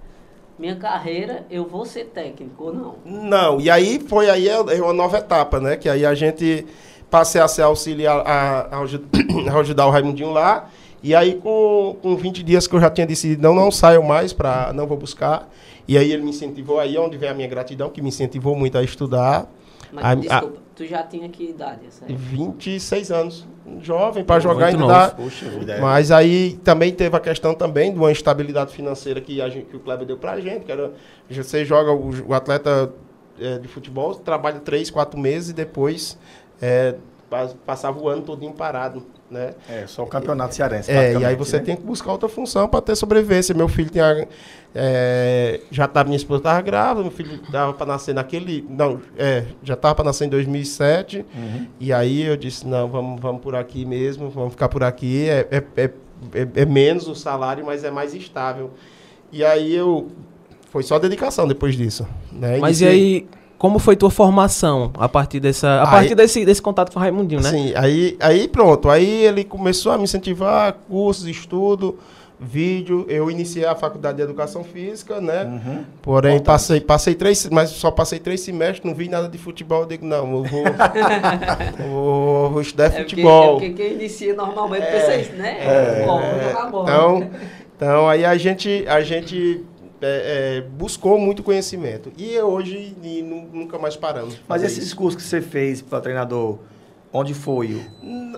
minha 0.59 0.77
carreira, 0.77 1.45
eu 1.51 1.67
vou 1.67 1.85
ser 1.85 2.05
técnico 2.07 2.65
ou 2.65 2.73
não? 2.75 2.95
Não, 3.05 3.61
e 3.61 3.69
aí 3.71 3.99
foi 4.09 4.31
aí 4.31 4.49
é 4.49 4.53
é 4.55 4.83
uma 4.83 4.93
nova 4.93 5.19
etapa, 5.19 5.59
né? 5.61 5.77
Que 5.77 5.89
aí 5.89 6.05
a 6.07 6.15
gente 6.15 6.67
passei 7.11 7.41
a 7.41 7.49
ser 7.49 7.63
auxiliar, 7.63 8.23
a, 8.27 8.69
a 8.77 8.79
aju- 8.81 9.05
a 9.53 9.59
ajudar 9.61 9.87
o 9.87 9.91
Raimundinho 9.91 10.31
lá. 10.33 10.69
E 11.03 11.15
aí 11.15 11.35
com, 11.35 11.97
com 12.01 12.17
20 12.17 12.43
dias 12.43 12.67
que 12.67 12.75
eu 12.75 12.81
já 12.81 12.89
tinha 12.91 13.07
decidido, 13.07 13.43
não, 13.43 13.55
não 13.55 13.71
saio 13.71 14.03
mais, 14.03 14.33
pra, 14.33 14.73
não 14.73 14.87
vou 14.87 14.97
buscar. 14.97 15.49
E 15.87 15.99
aí 15.99 16.11
ele 16.11 16.23
me 16.23 16.31
incentivou, 16.31 16.81
aí 16.81 16.97
é 16.97 17.01
onde 17.01 17.19
vem 17.19 17.29
a 17.29 17.35
minha 17.35 17.47
gratidão, 17.49 17.91
que 17.91 18.01
me 18.01 18.09
incentivou 18.09 18.57
muito 18.57 18.79
a 18.79 18.83
estudar. 18.83 19.47
Mas 19.93 20.05
A- 20.05 20.09
a- 20.11 20.15
desculpa, 20.15 20.59
tu 20.75 20.85
já 20.87 21.03
tinha 21.03 21.29
que 21.29 21.45
idade? 21.51 21.81
Essa 21.87 22.05
época? 22.05 22.19
26 22.19 23.11
anos, 23.11 23.47
jovem, 23.81 24.25
para 24.25 24.41
jogar 24.41 24.67
ainda 24.67 24.87
dá. 24.87 25.15
É. 25.73 25.81
Mas 25.81 26.11
aí 26.11 26.59
também 26.65 26.93
teve 26.93 27.17
a 27.17 27.21
questão 27.21 27.55
também 27.55 27.93
de 27.93 27.99
uma 27.99 28.11
instabilidade 28.13 28.73
financeira 28.73 29.21
que, 29.21 29.41
a 29.41 29.49
gente, 29.49 29.67
que 29.67 29.77
o 29.77 29.81
Kleber 29.81 30.07
deu 30.07 30.17
pra 30.19 30.41
gente, 30.41 30.65
que 30.65 30.73
era, 30.73 30.93
você 31.31 31.65
joga, 31.65 31.93
o, 31.93 32.29
o 32.29 32.35
atleta 32.35 32.93
é, 33.41 33.59
de 33.59 33.69
futebol, 33.69 34.15
trabalha 34.15 34.61
três, 34.61 34.91
quatro 34.91 35.19
meses 35.19 35.51
e 35.51 35.53
depois 35.53 36.19
é, 36.63 36.95
pa- 37.31 37.51
passava 37.67 38.01
o 38.01 38.09
ano 38.09 38.23
todinho 38.23 38.53
parado, 38.53 39.05
né? 39.31 39.53
É, 39.69 39.87
só 39.87 40.03
o 40.03 40.07
campeonato 40.07 40.55
cearense. 40.55 40.91
É, 40.91 41.15
e 41.15 41.25
aí 41.25 41.35
você 41.35 41.57
né? 41.59 41.63
tem 41.65 41.77
que 41.77 41.83
buscar 41.83 42.13
outra 42.13 42.29
função 42.29 42.69
para 42.69 42.81
ter 42.81 42.95
sobrevivência. 42.95 43.55
Meu 43.55 43.69
filho 43.69 43.91
tinha. 43.91 44.29
é, 44.75 45.61
já 45.71 45.87
tava, 45.89 46.05
minha 46.09 46.17
esposa 46.17 46.41
estava 46.41 46.61
grávida, 46.61 47.03
meu 47.03 47.11
filho 47.11 47.41
dava 47.51 47.73
para 47.73 47.87
nascer 47.87 48.15
naquele. 48.15 48.65
Não, 48.69 49.01
é, 49.17 49.45
já 49.63 49.75
estava 49.75 49.95
para 49.95 50.05
nascer 50.05 50.27
em 50.27 50.29
2007. 50.29 51.25
Uhum. 51.35 51.67
E 51.81 51.93
aí 51.93 52.23
eu 52.23 52.37
disse: 52.37 52.67
não, 52.67 52.89
vamos, 52.89 53.21
vamos 53.21 53.41
por 53.43 53.55
aqui 53.55 53.85
mesmo, 53.85 54.29
vamos 54.31 54.53
ficar 54.53 54.69
por 54.69 54.83
aqui. 54.85 55.29
É, 55.29 55.49
é, 55.51 55.65
é, 55.77 55.91
é- 56.35 56.49
é 56.63 56.65
menos 56.67 57.09
o 57.09 57.15
salário, 57.15 57.65
mas 57.65 57.85
é 57.85 57.91
mais 57.91 58.15
estável. 58.15 58.71
E 59.33 59.45
aí 59.45 59.75
eu. 59.75 60.09
Foi 60.71 60.83
só 60.83 60.99
dedicação 60.99 61.47
depois 61.47 61.77
disso. 61.77 62.07
Né? 62.33 62.59
Mas 62.59 62.81
e 62.81 62.85
Iniciei- 62.85 62.91
aí, 62.91 63.27
como 63.65 63.79
foi 63.79 63.97
tua 63.97 64.11
formação 64.11 64.91
a 64.99 65.09
partir 65.09 65.41
dessa, 65.41 65.67
a 65.67 65.85
Aí- 65.85 65.91
partir 65.91 66.15
desse, 66.15 66.45
desse 66.45 66.61
contato 66.61 66.93
com 66.93 66.99
o 66.99 67.03
Raimundinho, 67.03 67.41
né? 67.41 67.49
Sim, 67.49 67.73
aí, 67.75 68.15
aí 68.21 68.47
pronto. 68.47 68.91
Aí 68.91 69.25
ele 69.25 69.43
começou 69.43 69.91
a 69.91 69.97
me 69.97 70.05
incentivar, 70.05 70.75
cursos, 70.87 71.27
estudo, 71.27 71.99
vídeo. 72.39 73.07
Eu 73.09 73.31
iniciei 73.31 73.65
a 73.65 73.75
faculdade 73.75 74.19
de 74.19 74.23
educação 74.23 74.63
física, 74.65 75.19
né? 75.19 75.45
Uhum. 75.45 75.85
Porém, 76.03 76.41
passei, 76.43 76.79
passei 76.79 77.15
três, 77.15 77.49
mas 77.49 77.71
só 77.71 77.91
passei 77.91 78.19
três 78.19 78.43
semestres, 78.43 78.85
não 78.85 78.95
vi 78.95 79.09
nada 79.09 79.31
de 79.31 79.39
futebol. 79.39 79.81
Eu 79.81 79.87
digo, 79.87 80.05
não, 80.05 80.31
eu 80.31 80.45
vou, 80.45 80.65
vou, 81.89 82.51
vou 82.51 82.61
estudar 82.61 82.85
É 82.85 82.89
porque, 82.91 83.01
é 83.01 83.05
futebol. 83.05 83.53
porque 83.53 83.71
quem 83.71 83.95
inicia 83.95 84.35
normalmente 84.35 84.83
É, 84.83 84.91
pensa 84.91 85.17
isso, 85.17 85.33
né? 85.37 85.57
É, 85.61 86.05
Bom, 86.07 86.21
é, 86.21 86.33
vou 86.35 86.43
jogar 86.51 86.71
bola. 86.71 86.91
Então, 86.91 87.31
então 87.75 88.09
aí 88.11 88.27
a 88.27 88.37
gente, 88.37 88.85
a 88.87 89.01
gente 89.01 89.65
é, 90.07 90.59
é, 90.59 90.61
buscou 90.61 91.19
muito 91.19 91.43
conhecimento. 91.43 92.13
E 92.19 92.39
hoje 92.39 92.95
e 93.03 93.23
nu- 93.23 93.49
nunca 93.53 93.79
mais 93.79 93.97
paramos. 93.97 94.37
Mas 94.49 94.63
esses 94.63 94.85
isso. 94.87 94.97
cursos 94.97 95.23
que 95.23 95.27
você 95.29 95.41
fez 95.41 95.81
para 95.81 96.01
treinador, 96.01 96.59
onde 97.13 97.33
foi? 97.33 97.81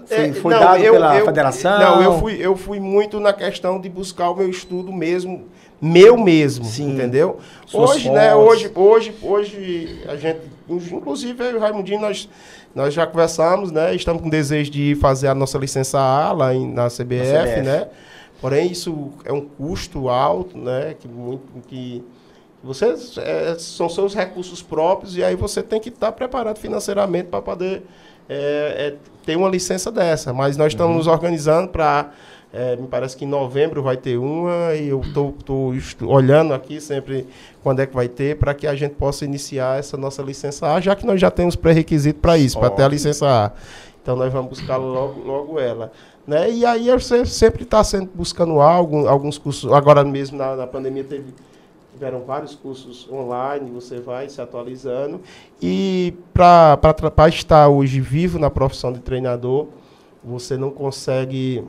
Foi, 0.06 0.16
É, 0.16 0.32
foi 0.34 0.54
não, 0.54 0.60
dado 0.60 0.82
eu- 0.82 0.92
pela 0.92 1.18
eu- 1.18 1.24
federação? 1.24 1.78
Não, 1.78 2.02
eu 2.02 2.18
fui, 2.20 2.36
eu 2.38 2.56
fui 2.56 2.78
muito 2.78 3.18
na 3.18 3.32
questão 3.32 3.80
de 3.80 3.88
buscar 3.88 4.30
o 4.30 4.36
meu 4.36 4.48
estudo 4.48 4.92
mesmo, 4.92 5.46
meu 5.80 6.16
mesmo, 6.16 6.64
Sim. 6.64 6.92
entendeu? 6.94 7.38
Suas 7.66 7.90
hoje, 7.90 8.10
né, 8.10 8.32
fontes. 8.32 8.46
hoje, 8.48 8.70
hoje, 8.74 9.14
hoje, 9.22 10.00
a 10.08 10.16
gente, 10.16 10.40
inclusive 10.68 11.42
eu 11.44 11.52
e 11.52 11.54
o 11.56 11.58
Raimundinho, 11.60 12.00
nós, 12.00 12.28
nós 12.74 12.94
já 12.94 13.06
conversamos, 13.06 13.72
né, 13.72 13.94
estamos 13.94 14.22
com 14.22 14.28
desejo 14.28 14.70
de 14.70 14.94
fazer 14.96 15.28
a 15.28 15.34
nossa 15.34 15.58
licença 15.58 15.98
A 15.98 16.32
lá 16.32 16.54
em- 16.54 16.70
na 16.72 16.88
CBF, 16.88 17.26
CBF. 17.26 17.60
né, 17.62 17.88
porém 18.40 18.70
isso 18.70 19.10
é 19.24 19.32
um 19.32 19.40
custo 19.40 20.08
alto, 20.08 20.56
né, 20.58 20.94
que 20.98 21.08
muito, 21.08 21.44
que 21.66 22.04
você, 22.62 22.94
é, 23.18 23.56
são 23.58 23.88
seus 23.88 24.14
recursos 24.14 24.62
próprios 24.62 25.16
e 25.16 25.22
aí 25.22 25.36
você 25.36 25.62
tem 25.62 25.80
que 25.80 25.88
estar 25.88 26.10
preparado 26.12 26.58
financeiramente 26.58 27.28
para 27.28 27.40
poder 27.40 27.82
é, 28.28 28.34
é, 28.88 28.94
ter 29.24 29.36
uma 29.36 29.48
licença 29.48 29.90
dessa. 29.90 30.32
Mas 30.32 30.56
nós 30.56 30.72
estamos 30.72 30.96
nos 30.96 31.06
organizando 31.06 31.68
para. 31.68 32.10
me 32.80 32.88
parece 32.88 33.16
que 33.16 33.24
em 33.24 33.28
novembro 33.28 33.82
vai 33.82 33.96
ter 33.96 34.16
uma 34.16 34.74
e 34.74 34.88
eu 34.88 35.00
estou 35.00 35.34
olhando 36.02 36.54
aqui 36.54 36.80
sempre 36.80 37.26
quando 37.62 37.80
é 37.80 37.86
que 37.86 37.94
vai 37.94 38.08
ter 38.08 38.36
para 38.36 38.52
que 38.52 38.66
a 38.66 38.74
gente 38.74 38.94
possa 38.94 39.24
iniciar 39.24 39.78
essa 39.78 39.96
nossa 39.96 40.22
licença 40.22 40.72
A, 40.72 40.80
já 40.80 40.96
que 40.96 41.06
nós 41.06 41.20
já 41.20 41.30
temos 41.30 41.54
pré-requisito 41.54 42.18
para 42.18 42.36
isso, 42.36 42.58
para 42.58 42.70
ter 42.70 42.82
a 42.82 42.88
licença 42.88 43.26
A. 43.28 43.52
Então 44.02 44.16
nós 44.16 44.32
vamos 44.32 44.50
buscar 44.50 44.76
logo, 44.76 45.20
logo 45.20 45.60
ela. 45.60 45.92
Né? 46.26 46.50
E 46.50 46.66
aí 46.66 46.90
você 46.90 47.24
sempre 47.24 47.62
está 47.62 47.82
buscando 48.14 48.60
algo, 48.60 49.06
alguns 49.06 49.38
cursos. 49.38 49.72
Agora 49.72 50.04
mesmo 50.04 50.36
na, 50.36 50.56
na 50.56 50.66
pandemia 50.66 51.04
teve 51.04 51.32
tiveram 51.92 52.20
vários 52.24 52.54
cursos 52.54 53.08
online, 53.10 53.70
você 53.70 53.98
vai 53.98 54.28
se 54.28 54.40
atualizando. 54.40 55.20
E 55.62 56.12
para 56.34 56.78
estar 57.28 57.68
hoje 57.68 58.00
vivo 58.00 58.38
na 58.38 58.50
profissão 58.50 58.92
de 58.92 59.00
treinador, 59.00 59.68
você 60.22 60.58
não 60.58 60.70
consegue 60.70 61.64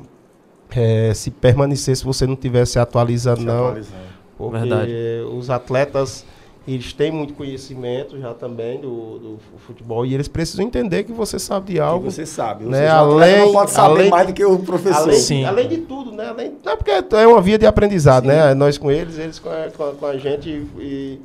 eh, 0.76 1.14
se 1.14 1.32
permanecer 1.32 1.96
se 1.96 2.04
você 2.04 2.28
não 2.28 2.34
estiver 2.34 2.66
se 2.66 2.78
atualizando, 2.78 3.40
Se 3.40 3.46
não. 3.46 3.68
atualizando. 3.68 4.08
Porque 4.38 4.58
Verdade. 4.60 4.94
os 5.34 5.50
atletas, 5.50 6.26
eles 6.68 6.92
têm 6.92 7.12
muito 7.12 7.34
conhecimento 7.34 8.20
já 8.20 8.34
também 8.34 8.80
do, 8.82 9.20
do 9.20 9.40
futebol 9.66 10.06
e 10.06 10.14
eles 10.14 10.28
precisam 10.28 10.66
entender 10.66 11.04
que 11.06 11.12
você 11.14 11.40
sabe 11.40 11.68
de 11.68 11.74
Que 11.74 11.80
algo. 11.80 12.12
você 12.12 12.26
sabe. 12.26 12.66
Né, 12.66 12.80
seja, 12.80 12.94
além- 12.98 13.40
não 13.46 13.52
pode 13.54 13.72
saber 13.72 13.90
além- 14.00 14.10
mais 14.10 14.28
do 14.28 14.34
que 14.34 14.44
o 14.44 14.60
professor. 14.60 15.04
Além, 15.04 15.20
Sim. 15.20 15.46
além 15.46 15.68
de 15.70 15.78
tudo, 15.78 16.12
né? 16.12 16.28
Além, 16.28 16.52
não, 16.64 16.76
porque 16.78 16.92
é 16.92 17.26
uma 17.28 17.42
via 17.42 17.58
de 17.58 17.66
aprendizado, 17.66 18.26
né? 18.26 18.54
Nós 18.54 18.78
com 18.78 18.92
eles, 18.92 19.18
eles 19.18 19.40
com 19.40 19.50
a, 19.50 19.70
com 19.76 19.84
a- 19.86 19.92
com 19.94 20.06
a 20.06 20.18
gente 20.18 20.50
e, 20.78 21.20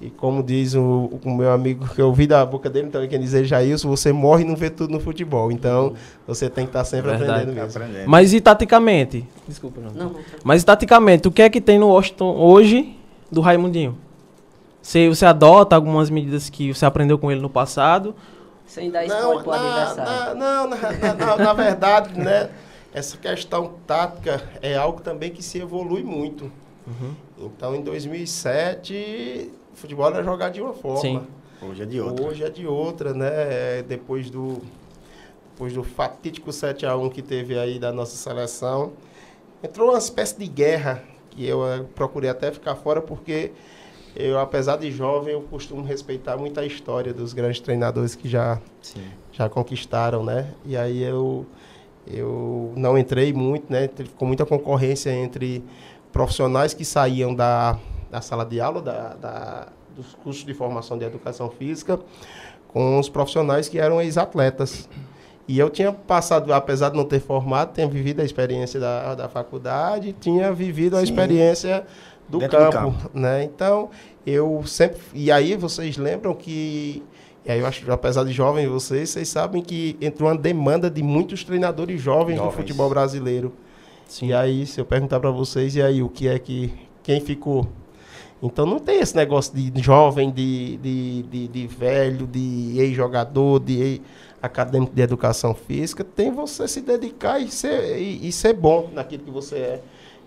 e 0.00 0.10
como 0.10 0.40
diz 0.42 0.74
o, 0.74 1.10
o 1.24 1.30
meu 1.34 1.50
amigo, 1.50 1.88
que 1.88 2.00
eu 2.00 2.06
ouvi 2.06 2.26
da 2.28 2.46
boca 2.46 2.70
dele, 2.70 2.86
então 2.86 3.04
quem 3.08 3.18
dizer 3.18 3.44
Jailson, 3.44 3.88
você 3.88 4.12
morre 4.12 4.44
e 4.44 4.46
não 4.46 4.54
vê 4.54 4.70
tudo 4.70 4.92
no 4.92 5.00
futebol. 5.00 5.50
Então, 5.50 5.94
você 6.28 6.48
tem 6.48 6.64
que 6.64 6.68
estar 6.70 6.84
sempre 6.84 7.10
Verdade. 7.10 7.30
aprendendo 7.32 7.56
Tá 7.56 7.62
mesmo. 7.64 7.82
aprendendo. 7.82 8.08
Mas 8.08 8.32
e 8.32 8.40
taticamente? 8.40 9.26
Desculpa. 9.48 9.80
Não, 9.80 9.90
não. 10.10 10.12
Mas 10.44 10.62
e 10.62 10.66
taticamente, 10.66 11.26
o 11.26 11.32
que 11.32 11.42
é 11.42 11.48
que 11.50 11.60
tem 11.60 11.76
no 11.78 11.88
Washington 11.88 12.36
hoje 12.36 12.94
do 13.32 13.40
Raimundinho? 13.40 13.96
Você, 14.86 15.08
você 15.08 15.26
adota 15.26 15.74
algumas 15.74 16.08
medidas 16.10 16.48
que 16.48 16.72
você 16.72 16.86
aprendeu 16.86 17.18
com 17.18 17.28
ele 17.32 17.40
no 17.40 17.50
passado? 17.50 18.14
Sem 18.64 18.88
dar 18.88 19.04
spoiler 19.04 19.42
pro 19.42 19.50
na, 19.50 19.82
adversário. 19.82 20.34
não, 20.38 20.68
na, 20.68 20.76
na- 20.76 21.14
na- 21.14 21.36
na 21.38 21.52
verdade, 21.52 22.16
né? 22.16 22.50
Essa 22.94 23.16
questão 23.16 23.72
tática 23.84 24.40
é 24.62 24.76
algo 24.76 25.00
também 25.00 25.32
que 25.32 25.42
se 25.42 25.58
evolui 25.58 26.04
muito. 26.04 26.52
Uhum. 26.86 27.14
Então, 27.36 27.74
em 27.74 27.82
2007, 27.82 29.50
o 29.72 29.76
futebol 29.76 30.06
era 30.06 30.22
jogado 30.22 30.52
de 30.52 30.60
uma 30.62 30.72
forma. 30.72 31.00
Sim. 31.00 31.20
Hoje 31.60 31.82
é 31.82 31.86
de 31.86 32.00
outra. 32.00 32.24
Hoje 32.24 32.44
é 32.44 32.48
de 32.48 32.64
outra, 32.64 33.12
né? 33.12 33.28
É, 33.28 33.84
Depois 33.86 34.30
do, 34.30 34.62
depois 35.50 35.72
do 35.72 35.82
fatídico 35.82 36.50
7x1 36.50 37.10
que 37.10 37.22
teve 37.22 37.58
aí 37.58 37.80
da 37.80 37.92
nossa 37.92 38.14
seleção, 38.16 38.92
entrou 39.60 39.88
uma 39.88 39.98
espécie 39.98 40.38
de 40.38 40.46
guerra 40.46 41.02
que 41.30 41.44
eu 41.44 41.66
eh, 41.66 41.82
procurei 41.92 42.30
até 42.30 42.52
ficar 42.52 42.76
fora 42.76 43.02
porque 43.02 43.50
eu, 44.16 44.38
apesar 44.38 44.76
de 44.76 44.90
jovem, 44.90 45.34
eu 45.34 45.42
costumo 45.42 45.82
respeitar 45.82 46.36
muito 46.36 46.58
a 46.58 46.64
história 46.64 47.12
dos 47.12 47.32
grandes 47.32 47.60
treinadores 47.60 48.14
que 48.14 48.28
já, 48.28 48.60
Sim. 48.80 49.04
já 49.30 49.48
conquistaram, 49.48 50.24
né? 50.24 50.54
E 50.64 50.76
aí 50.76 51.02
eu, 51.02 51.44
eu 52.06 52.72
não 52.76 52.96
entrei 52.96 53.32
muito, 53.32 53.70
né? 53.70 53.88
Ficou 53.94 54.26
muita 54.26 54.46
concorrência 54.46 55.10
entre 55.10 55.62
profissionais 56.10 56.72
que 56.72 56.84
saíam 56.84 57.34
da, 57.34 57.78
da 58.10 58.20
sala 58.20 58.44
de 58.44 58.60
aula, 58.60 58.80
da, 58.80 59.14
da, 59.14 59.68
dos 59.94 60.14
cursos 60.14 60.44
de 60.44 60.54
formação 60.54 60.96
de 60.96 61.04
educação 61.04 61.50
física 61.50 62.00
com 62.68 62.98
os 62.98 63.08
profissionais 63.08 63.68
que 63.68 63.78
eram 63.78 64.00
ex-atletas. 64.00 64.88
E 65.48 65.58
eu 65.58 65.70
tinha 65.70 65.92
passado, 65.92 66.52
apesar 66.52 66.90
de 66.90 66.96
não 66.96 67.04
ter 67.04 67.20
formado, 67.20 67.72
tinha 67.72 67.86
vivido 67.86 68.20
a 68.20 68.24
experiência 68.24 68.80
da, 68.80 69.14
da 69.14 69.28
faculdade, 69.28 70.12
tinha 70.20 70.52
vivido 70.52 70.96
a 70.96 70.98
Sim. 70.98 71.04
experiência 71.04 71.86
do 72.28 72.40
campo, 72.40 72.56
do 72.56 72.70
campo, 72.70 73.10
né? 73.14 73.44
Então, 73.44 73.90
eu 74.26 74.62
sempre... 74.66 74.98
E 75.14 75.30
aí 75.30 75.56
vocês 75.56 75.96
lembram 75.96 76.34
que... 76.34 77.02
E 77.44 77.50
aí 77.50 77.60
eu 77.60 77.66
acho, 77.66 77.90
apesar 77.92 78.24
de 78.24 78.32
jovem 78.32 78.66
vocês, 78.66 79.10
vocês 79.10 79.28
sabem 79.28 79.62
que 79.62 79.96
entrou 80.00 80.28
uma 80.28 80.36
demanda 80.36 80.90
de 80.90 81.02
muitos 81.02 81.44
treinadores 81.44 82.00
jovens, 82.00 82.36
jovens. 82.36 82.52
do 82.52 82.56
futebol 82.56 82.88
brasileiro. 82.88 83.52
Sim. 84.08 84.28
E 84.28 84.34
aí, 84.34 84.66
se 84.66 84.80
eu 84.80 84.84
perguntar 84.84 85.20
para 85.20 85.30
vocês, 85.30 85.76
e 85.76 85.82
aí, 85.82 86.02
o 86.02 86.08
que 86.08 86.26
é 86.26 86.38
que... 86.38 86.72
Quem 87.02 87.20
ficou? 87.20 87.68
Então 88.42 88.66
não 88.66 88.78
tem 88.78 89.00
esse 89.00 89.16
negócio 89.16 89.54
de 89.54 89.82
jovem, 89.82 90.30
de, 90.30 90.76
de, 90.78 91.22
de, 91.22 91.48
de 91.48 91.66
velho, 91.66 92.26
de 92.26 92.74
ex-jogador, 92.78 93.60
de 93.60 93.80
ex 93.80 94.00
acadêmico 94.42 94.94
de 94.94 95.02
educação 95.02 95.54
física, 95.54 96.04
tem 96.04 96.30
você 96.30 96.68
se 96.68 96.80
dedicar 96.80 97.40
e 97.40 97.50
ser, 97.50 97.98
e, 97.98 98.28
e, 98.28 98.32
ser 98.32 98.52
bom 98.52 98.90
naquilo 98.92 99.24
que 99.24 99.30
você 99.30 99.56
é. 99.56 99.82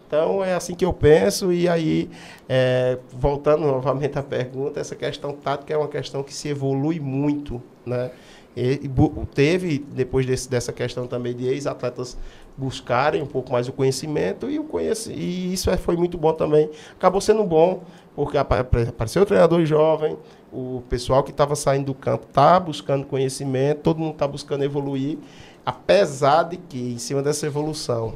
Então 0.10 0.44
é 0.44 0.56
assim 0.56 0.74
que 0.74 0.84
eu 0.84 0.92
penso, 0.92 1.54
e 1.54 1.70
aí, 1.70 2.10
é, 2.50 2.98
voltando 3.14 3.68
novamente 3.68 4.18
à 4.18 4.24
pergunta, 4.24 4.80
essa 4.80 4.96
questão 4.96 5.34
tática 5.34 5.72
é 5.72 5.78
uma 5.78 5.88
questão 5.88 6.24
que 6.24 6.34
se 6.34 6.48
evolui 6.48 7.00
muito, 7.00 7.62
né? 7.86 8.10
E, 8.58 8.90
teve, 9.36 9.78
depois 9.78 10.26
desse, 10.26 10.50
dessa 10.50 10.74
questão 10.74 11.06
também 11.06 11.36
de 11.36 11.46
ex-atletas 11.46 12.18
buscarem 12.58 13.22
um 13.22 13.28
pouco 13.28 13.52
mais 13.52 13.68
o 13.68 13.72
conhecimento, 13.72 14.50
e, 14.50 14.58
o 14.58 14.64
conheci, 14.64 15.14
e 15.14 15.54
isso 15.54 15.70
é, 15.70 15.78
foi 15.78 15.96
muito 15.96 16.18
bom 16.18 16.34
também. 16.34 16.72
Acabou 16.94 17.22
sendo 17.22 17.44
bom, 17.44 17.84
porque 18.16 18.36
apareceu 18.36 19.22
o 19.22 19.26
treinador 19.28 19.64
jovem, 19.64 20.18
o 20.52 20.82
pessoal 20.90 21.22
que 21.22 21.30
estava 21.30 21.56
saindo 21.56 21.86
do 21.86 21.94
campo 21.94 22.26
está 22.28 22.60
buscando 22.60 23.06
conhecimento, 23.06 23.82
todo 23.82 24.00
mundo 24.00 24.14
está 24.14 24.28
buscando 24.28 24.64
evoluir, 24.64 25.20
apesar 25.64 26.44
de 26.44 26.58
que, 26.58 26.94
em 26.94 26.98
cima 26.98 27.22
dessa 27.22 27.46
evolução, 27.46 28.16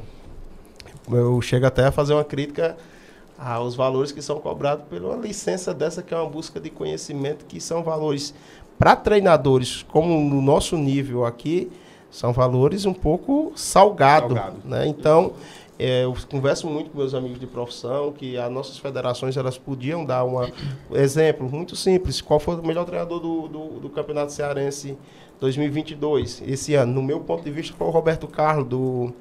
eu 1.10 1.40
chego 1.40 1.66
até 1.66 1.86
a 1.86 1.92
fazer 1.92 2.14
uma 2.14 2.24
crítica 2.24 2.76
aos 3.38 3.74
valores 3.74 4.12
que 4.12 4.22
são 4.22 4.38
cobrados 4.38 4.84
pela 4.88 5.16
licença 5.16 5.74
dessa, 5.74 6.02
que 6.02 6.14
é 6.14 6.16
uma 6.16 6.28
busca 6.28 6.60
de 6.60 6.70
conhecimento, 6.70 7.44
que 7.44 7.60
são 7.60 7.82
valores 7.82 8.34
para 8.78 8.96
treinadores, 8.96 9.82
como 9.84 10.18
no 10.20 10.40
nosso 10.40 10.76
nível 10.76 11.24
aqui, 11.24 11.70
são 12.10 12.32
valores 12.32 12.86
um 12.86 12.94
pouco 12.94 13.52
salgados. 13.56 14.36
Salgado. 14.36 14.56
Né? 14.64 14.86
Então, 14.86 15.32
é, 15.78 16.04
eu 16.04 16.14
converso 16.30 16.68
muito 16.68 16.90
com 16.90 16.98
meus 16.98 17.14
amigos 17.14 17.40
de 17.40 17.46
profissão 17.46 18.12
que 18.12 18.38
as 18.38 18.50
nossas 18.50 18.78
federações 18.78 19.36
elas 19.36 19.58
podiam 19.58 20.04
dar 20.04 20.24
um 20.24 20.48
exemplo 20.92 21.50
muito 21.50 21.74
simples. 21.74 22.20
Qual 22.20 22.38
foi 22.38 22.54
o 22.54 22.64
melhor 22.64 22.84
treinador 22.84 23.18
do, 23.18 23.48
do, 23.48 23.80
do, 23.80 23.90
Campeonato 23.90 24.32
Cearense 24.32 24.96
2022? 25.40 26.42
Esse 26.46 26.74
ano, 26.74 26.92
no 26.92 27.02
meu 27.02 27.18
ponto 27.20 27.42
de 27.42 27.50
vista, 27.50 27.74
foi 27.76 27.86
o 27.88 27.90
Roberto 27.90 28.28
Carlos 28.28 28.68
do, 28.68 29.12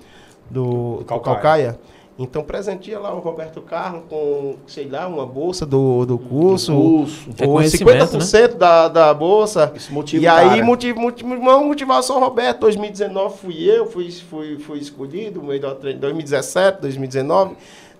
do, 0.49 0.97
do 0.97 1.05
Calcaia. 1.05 1.35
Calcaia. 1.35 1.79
Então 2.17 2.43
presentia 2.43 2.99
lá 2.99 3.11
o 3.11 3.19
Roberto 3.19 3.59
Carlos 3.59 4.03
com, 4.07 4.55
sei 4.67 4.87
lá, 4.87 5.07
uma 5.07 5.25
bolsa 5.25 5.65
do, 5.65 6.05
do 6.05 6.19
curso, 6.19 6.71
do 6.71 6.77
curso. 6.77 7.29
ou 7.43 7.59
50% 7.59 8.41
né? 8.41 8.47
da, 8.49 8.87
da 8.87 9.13
bolsa. 9.13 9.73
Isso 9.75 9.91
motiva 9.91 10.23
E 10.23 10.27
aí, 10.27 10.61
motiv, 10.61 10.95
motiv, 10.95 11.25
motivação 11.25 12.19
Roberto, 12.19 12.61
2019 12.61 13.37
fui 13.37 13.63
eu, 13.63 13.87
fui, 13.87 14.11
fui, 14.11 14.59
fui 14.59 14.77
escolhido, 14.77 15.41
melhor 15.41 15.75
treino, 15.75 15.99
2017, 15.99 16.81
2019 16.81 17.55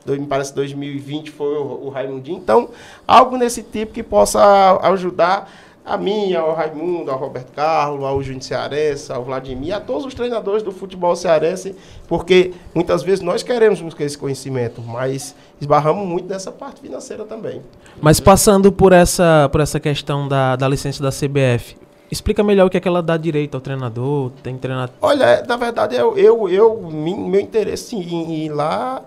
me 0.06 0.28
parece 0.28 0.54
2020 0.54 1.32
foi 1.32 1.56
o, 1.56 1.86
o 1.86 1.90
Raimundinho. 1.90 2.38
Então, 2.38 2.70
algo 3.08 3.38
nesse 3.38 3.64
tipo 3.64 3.94
que 3.94 4.04
possa 4.04 4.80
ajudar 4.84 5.50
a 5.86 5.98
mim, 5.98 6.34
ao 6.34 6.54
Raimundo, 6.54 7.12
ao 7.12 7.18
Roberto 7.18 7.52
Carlos, 7.52 8.04
ao 8.04 8.22
Júnior 8.24 8.44
Cearense, 8.44 9.12
ao 9.12 9.24
Vladimir, 9.24 9.76
a 9.76 9.80
todos 9.80 10.06
os 10.06 10.14
treinadores 10.14 10.64
do 10.64 10.72
futebol 10.72 11.16
cearense, 11.16 11.76
porque 12.08 12.54
muitas 12.74 13.04
vezes 13.04 13.22
nós 13.22 13.44
queremos 13.44 13.82
buscar 13.82 14.06
esse 14.06 14.18
conhecimento, 14.18 14.82
mas 14.82 15.36
esbarramos 15.60 16.08
muito 16.08 16.28
nessa 16.28 16.52
parte 16.52 16.82
financeira 16.82 17.26
também. 17.26 17.62
Mas 18.02 18.20
passando 18.20 18.72
por 18.72 18.94
essa, 18.94 19.50
por 19.52 19.60
essa 19.60 19.80
questão 19.80 20.28
da, 20.28 20.56
da 20.56 20.68
licença 20.70 21.04
da 21.04 21.10
CBF, 21.10 21.76
explica 22.10 22.44
melhor 22.44 22.68
o 22.68 22.70
que 22.70 22.78
é 22.78 22.80
que 22.80 22.88
ela 22.88 23.04
dá 23.04 23.18
direito 23.18 23.56
ao 23.56 23.62
treinador, 23.62 24.32
tem 24.42 24.58
treinador... 24.58 24.96
Olha, 25.02 25.44
na 25.46 25.58
verdade, 25.58 25.96
eu, 25.96 26.18
eu, 26.18 26.48
eu 26.48 26.82
meu 26.82 27.42
interesse 27.42 27.96
em 27.96 28.46
ir 28.46 28.50
lá 28.50 29.04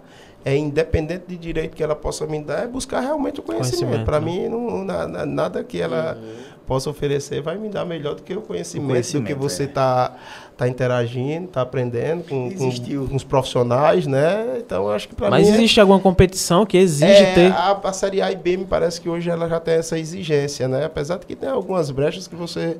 é 0.46 0.56
independente 0.56 1.24
de 1.26 1.36
direito 1.36 1.74
que 1.74 1.82
ela 1.82 1.96
possa 1.96 2.24
me 2.24 2.40
dar, 2.40 2.62
é 2.62 2.66
buscar 2.68 3.00
realmente 3.00 3.40
o 3.40 3.42
conhecimento. 3.42 3.80
conhecimento 3.80 4.04
Para 4.04 4.20
né? 4.20 4.26
mim, 4.26 4.48
não, 4.48 4.84
nada, 4.84 5.26
nada 5.26 5.64
que 5.64 5.80
ela 5.80 6.16
uhum. 6.16 6.55
Possa 6.66 6.90
oferecer 6.90 7.40
vai 7.40 7.56
me 7.56 7.68
dar 7.68 7.84
melhor 7.84 8.14
do 8.14 8.22
que 8.22 8.34
o 8.34 8.42
conhecimento, 8.42 8.86
o 8.86 8.90
conhecimento 8.90 9.24
do 9.24 9.28
que 9.28 9.34
você 9.34 9.64
está 9.64 10.12
é. 10.14 10.48
tá 10.56 10.68
interagindo, 10.68 11.46
está 11.46 11.62
aprendendo 11.62 12.24
com, 12.24 12.50
com, 12.50 13.06
com, 13.08 13.16
os 13.16 13.24
profissionais, 13.24 14.06
né? 14.06 14.58
Então, 14.58 14.90
acho 14.90 15.08
que 15.08 15.14
para 15.14 15.26
mim... 15.26 15.30
Mas 15.30 15.48
é 15.48 15.52
existe 15.52 15.78
é, 15.78 15.82
alguma 15.82 16.00
competição 16.00 16.66
que 16.66 16.76
exige 16.76 17.10
é, 17.10 17.34
ter... 17.34 17.52
A, 17.52 17.80
a 17.82 17.92
Série 17.92 18.20
A 18.20 18.32
e 18.32 18.36
B 18.36 18.56
me 18.56 18.64
parece 18.64 19.00
que 19.00 19.08
hoje 19.08 19.30
ela 19.30 19.48
já 19.48 19.60
tem 19.60 19.74
essa 19.74 19.98
exigência, 19.98 20.66
né? 20.66 20.84
Apesar 20.84 21.18
de 21.18 21.26
que 21.26 21.36
tem 21.36 21.48
algumas 21.48 21.90
brechas 21.90 22.26
que 22.26 22.34
você 22.34 22.76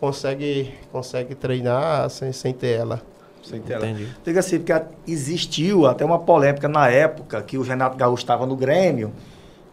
consegue, 0.00 0.72
consegue 0.90 1.34
treinar 1.34 2.08
sem, 2.08 2.32
sem 2.32 2.54
ter 2.54 2.78
ela. 2.78 3.02
Sem. 3.42 3.58
Entendi. 3.58 4.08
Diga 4.24 4.40
assim, 4.40 4.58
porque 4.58 4.72
existiu 5.06 5.86
até 5.86 6.04
uma 6.04 6.18
polêmica 6.18 6.68
na 6.68 6.88
época 6.88 7.42
que 7.42 7.58
o 7.58 7.62
Renato 7.62 7.96
Gaúcho 7.96 8.22
estava 8.22 8.46
no 8.46 8.56
Grêmio 8.56 9.12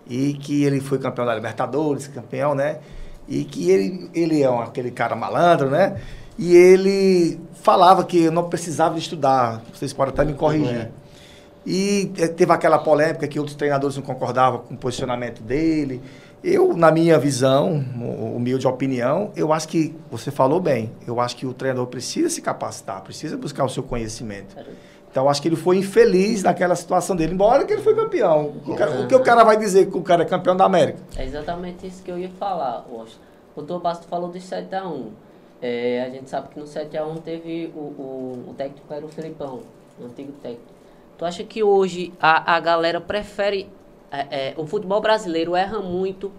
e 0.10 0.34
que 0.34 0.64
ele 0.64 0.80
foi 0.80 1.00
campeão 1.00 1.26
da 1.26 1.34
Libertadores, 1.34 2.08
campeão, 2.08 2.54
né? 2.54 2.80
E 3.28 3.44
que 3.44 3.70
ele, 3.70 4.10
ele 4.14 4.42
é 4.42 4.50
um, 4.50 4.60
aquele 4.60 4.92
cara 4.92 5.16
malandro, 5.16 5.70
né? 5.70 6.00
E 6.38 6.56
ele 6.56 7.40
falava 7.62 8.04
que 8.04 8.24
eu 8.24 8.32
não 8.32 8.48
precisava 8.48 8.96
de 8.96 9.02
estudar. 9.02 9.62
Vocês 9.74 9.92
podem 9.92 10.14
até 10.14 10.24
me 10.24 10.34
corrigir. 10.34 10.76
É. 10.76 10.90
E 11.66 12.12
eh, 12.18 12.28
teve 12.28 12.54
aquela 12.54 12.80
polêmica 12.80 13.28
que 13.28 13.38
outros 13.38 13.58
treinadores 13.58 13.98
não 13.98 14.04
concordavam 14.04 14.60
com 14.60 14.74
o 14.74 14.78
posicionamento 14.78 15.42
dele. 15.42 16.02
Eu, 16.44 16.78
na 16.78 16.92
minha 16.92 17.20
visão, 17.20 17.84
humilde 18.34 18.66
opinião, 18.68 19.32
eu 19.36 19.52
acho 19.52 19.68
que 19.68 19.94
você 20.10 20.32
falou 20.32 20.62
bem. 20.62 20.92
Eu 21.06 21.20
acho 21.20 21.36
que 21.36 21.46
o 21.46 21.54
treinador 21.54 21.88
precisa 21.88 22.30
se 22.30 22.42
capacitar, 22.42 23.02
precisa 23.02 23.36
buscar 23.36 23.66
o 23.66 23.70
seu 23.70 23.84
conhecimento. 23.84 24.56
Então, 25.18 25.28
acho 25.28 25.42
que 25.42 25.48
ele 25.48 25.56
foi 25.56 25.78
infeliz 25.78 26.44
naquela 26.44 26.76
situação 26.76 27.16
dele, 27.16 27.34
embora 27.34 27.66
que 27.66 27.74
ele 27.74 27.82
foi 27.82 27.96
campeão. 27.96 28.54
O, 28.68 28.76
cara, 28.76 29.02
o 29.02 29.08
que 29.08 29.16
o 29.16 29.20
cara 29.20 29.44
vai 29.44 29.58
dizer 29.58 29.90
que 29.90 29.98
o 29.98 30.04
cara 30.04 30.22
é 30.22 30.26
campeão 30.28 30.56
da 30.56 30.64
América? 30.64 31.00
É 31.16 31.26
exatamente 31.26 31.88
isso 31.88 32.04
que 32.04 32.12
eu 32.12 32.20
ia 32.20 32.30
falar, 32.30 32.86
Washington. 32.88 33.24
O 33.56 33.62
Doutor 33.64 33.82
Basto 33.82 34.08
falou 34.08 34.30
do 34.30 34.38
7x1. 34.38 35.08
É, 35.60 36.04
a 36.06 36.10
gente 36.12 36.30
sabe 36.30 36.50
que 36.50 36.60
no 36.60 36.68
7x1 36.68 37.20
teve 37.24 37.74
o, 37.76 37.80
o, 37.80 38.46
o 38.50 38.54
técnico 38.54 38.94
era 38.94 39.04
o 39.04 39.08
Felipão, 39.08 39.62
o 40.00 40.06
antigo 40.06 40.34
técnico. 40.34 40.62
Tu 41.18 41.26
acha 41.26 41.44
que 41.44 41.64
hoje 41.64 42.14
a, 42.22 42.56
a 42.56 42.60
galera 42.60 43.02
prefere 43.02 43.68
é, 44.12 44.50
é, 44.50 44.54
o 44.56 44.68
futebol 44.68 45.02
brasileiro 45.02 45.56
erra 45.56 45.80
muito 45.80 46.32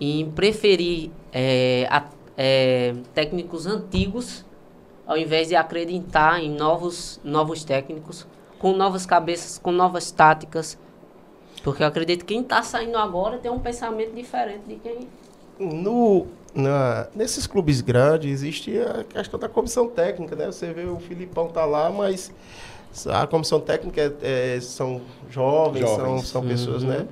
em 0.00 0.28
preferir 0.32 1.12
é, 1.32 1.86
a, 1.88 2.06
é, 2.36 2.92
técnicos 3.14 3.66
antigos 3.66 4.44
ao 5.10 5.18
invés 5.18 5.48
de 5.48 5.56
acreditar 5.56 6.40
em 6.40 6.48
novos, 6.48 7.18
novos 7.24 7.64
técnicos, 7.64 8.28
com 8.60 8.72
novas 8.72 9.04
cabeças, 9.04 9.58
com 9.58 9.72
novas 9.72 10.12
táticas. 10.12 10.78
Porque 11.64 11.82
eu 11.82 11.88
acredito 11.88 12.20
que 12.20 12.32
quem 12.32 12.42
está 12.42 12.62
saindo 12.62 12.96
agora 12.96 13.36
tem 13.38 13.50
um 13.50 13.58
pensamento 13.58 14.14
diferente 14.14 14.62
de 14.68 14.76
quem. 14.76 15.08
No, 15.58 16.28
na, 16.54 17.08
nesses 17.12 17.44
clubes 17.44 17.80
grandes 17.80 18.30
existe 18.30 18.78
a 18.78 19.02
questão 19.02 19.40
da 19.40 19.48
comissão 19.48 19.88
técnica, 19.88 20.36
né? 20.36 20.46
Você 20.46 20.72
vê 20.72 20.84
o 20.84 21.00
Filipão 21.00 21.48
tá 21.48 21.64
lá, 21.64 21.90
mas 21.90 22.32
a 23.08 23.26
comissão 23.26 23.60
técnica 23.60 24.14
é, 24.22 24.54
é, 24.54 24.60
são 24.60 25.00
jovens, 25.28 25.80
jovens. 25.80 26.28
são, 26.28 26.40
são 26.40 26.48
pessoas, 26.48 26.84
né? 26.84 26.98
uhum. 26.98 27.02
né? 27.02 27.08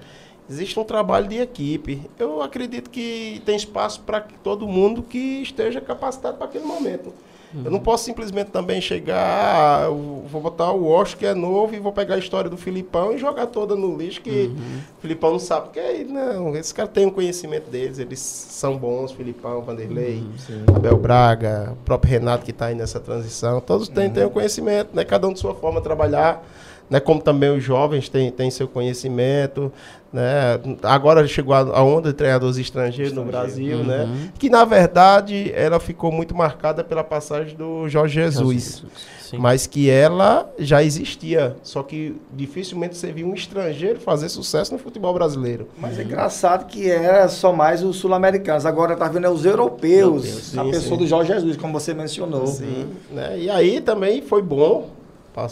Existe 0.48 0.78
um 0.78 0.84
trabalho 0.84 1.26
de 1.26 1.38
equipe. 1.38 2.08
Eu 2.16 2.42
acredito 2.42 2.90
que 2.90 3.42
tem 3.44 3.56
espaço 3.56 4.02
para 4.02 4.20
todo 4.20 4.68
mundo 4.68 5.02
que 5.02 5.42
esteja 5.42 5.80
capacitado 5.80 6.38
para 6.38 6.46
aquele 6.46 6.64
momento. 6.64 7.12
Uhum. 7.54 7.62
Eu 7.64 7.70
não 7.70 7.80
posso 7.80 8.04
simplesmente 8.04 8.50
também 8.50 8.80
chegar, 8.80 9.86
ah, 9.86 9.88
vou 9.88 10.40
botar 10.40 10.70
o 10.72 10.86
Osh 10.86 11.14
que 11.14 11.24
é 11.24 11.34
novo 11.34 11.74
e 11.74 11.78
vou 11.78 11.92
pegar 11.92 12.16
a 12.16 12.18
história 12.18 12.50
do 12.50 12.56
Filipão 12.56 13.12
e 13.12 13.18
jogar 13.18 13.46
toda 13.46 13.74
no 13.74 13.96
lixo, 13.96 14.20
que 14.20 14.30
uhum. 14.30 14.80
o 14.98 15.00
Filipão 15.00 15.32
não 15.32 15.38
sabe. 15.38 15.66
Porque 15.66 16.04
não, 16.04 16.54
esses 16.56 16.72
caras 16.72 16.92
têm 16.92 17.06
o 17.06 17.08
um 17.08 17.12
conhecimento 17.12 17.70
deles, 17.70 17.98
eles 17.98 18.18
são 18.18 18.76
bons, 18.76 19.12
Filipão, 19.12 19.62
Vanderlei, 19.62 20.22
uhum, 20.48 20.76
Abel 20.76 20.96
Braga, 20.98 21.72
o 21.72 21.84
próprio 21.84 22.10
Renato 22.10 22.44
que 22.44 22.50
está 22.50 22.66
aí 22.66 22.74
nessa 22.74 23.00
transição, 23.00 23.60
todos 23.60 23.88
têm, 23.88 24.10
têm 24.10 24.24
o 24.24 24.30
conhecimento, 24.30 24.94
né? 24.94 25.04
Cada 25.04 25.26
um 25.26 25.32
de 25.32 25.38
sua 25.38 25.54
forma 25.54 25.80
de 25.80 25.84
trabalhar 25.84 26.44
né, 26.88 26.98
como 27.00 27.20
também 27.20 27.50
os 27.50 27.62
jovens 27.62 28.08
têm, 28.08 28.30
têm 28.30 28.50
seu 28.50 28.66
conhecimento. 28.66 29.72
Né? 30.10 30.58
Agora 30.84 31.26
chegou 31.28 31.54
a, 31.54 31.58
a 31.58 31.82
onda 31.82 32.08
de 32.08 32.14
treinadores 32.14 32.56
estrangeiros 32.56 33.12
no 33.12 33.24
Brasil, 33.24 33.84
né? 33.84 34.04
Uhum. 34.04 34.28
que 34.38 34.48
na 34.48 34.64
verdade 34.64 35.52
ela 35.54 35.78
ficou 35.78 36.10
muito 36.10 36.34
marcada 36.34 36.82
pela 36.82 37.04
passagem 37.04 37.54
do 37.54 37.86
Jorge 37.90 38.14
Jesus, 38.14 38.84
Sim. 39.20 39.36
mas 39.36 39.66
que 39.66 39.90
ela 39.90 40.50
já 40.58 40.82
existia, 40.82 41.56
só 41.62 41.82
que 41.82 42.16
dificilmente 42.32 42.96
você 42.96 43.12
viu 43.12 43.26
um 43.26 43.34
estrangeiro 43.34 44.00
fazer 44.00 44.30
sucesso 44.30 44.72
no 44.72 44.78
futebol 44.78 45.12
brasileiro. 45.12 45.68
Mas 45.78 45.98
é 45.98 46.04
engraçado 46.04 46.66
que 46.66 46.90
era 46.90 47.28
só 47.28 47.52
mais 47.52 47.82
os 47.82 47.96
sul-americanos. 47.96 48.64
Agora 48.64 48.96
tá 48.96 49.08
vendo 49.08 49.26
é 49.26 49.30
os 49.30 49.44
europeus. 49.44 50.24
Europeus, 50.24 50.58
a 50.58 50.64
sim, 50.64 50.70
pessoa 50.70 50.96
sim. 50.96 51.04
do 51.04 51.06
Jorge 51.06 51.34
Jesus, 51.34 51.56
como 51.58 51.74
você 51.74 51.92
mencionou. 51.92 52.46
Sim, 52.46 52.88
né? 53.10 53.38
E 53.38 53.50
aí 53.50 53.82
também 53.82 54.22
foi 54.22 54.40
bom, 54.40 54.88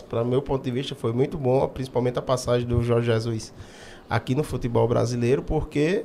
para 0.08 0.24
meu 0.24 0.40
ponto 0.40 0.64
de 0.64 0.70
vista, 0.70 0.94
foi 0.94 1.12
muito 1.12 1.36
bom, 1.36 1.68
principalmente 1.68 2.18
a 2.18 2.22
passagem 2.22 2.66
do 2.66 2.82
Jorge 2.82 3.08
Jesus 3.08 3.52
aqui 4.08 4.34
no 4.34 4.42
futebol 4.42 4.86
brasileiro, 4.86 5.42
porque 5.42 6.04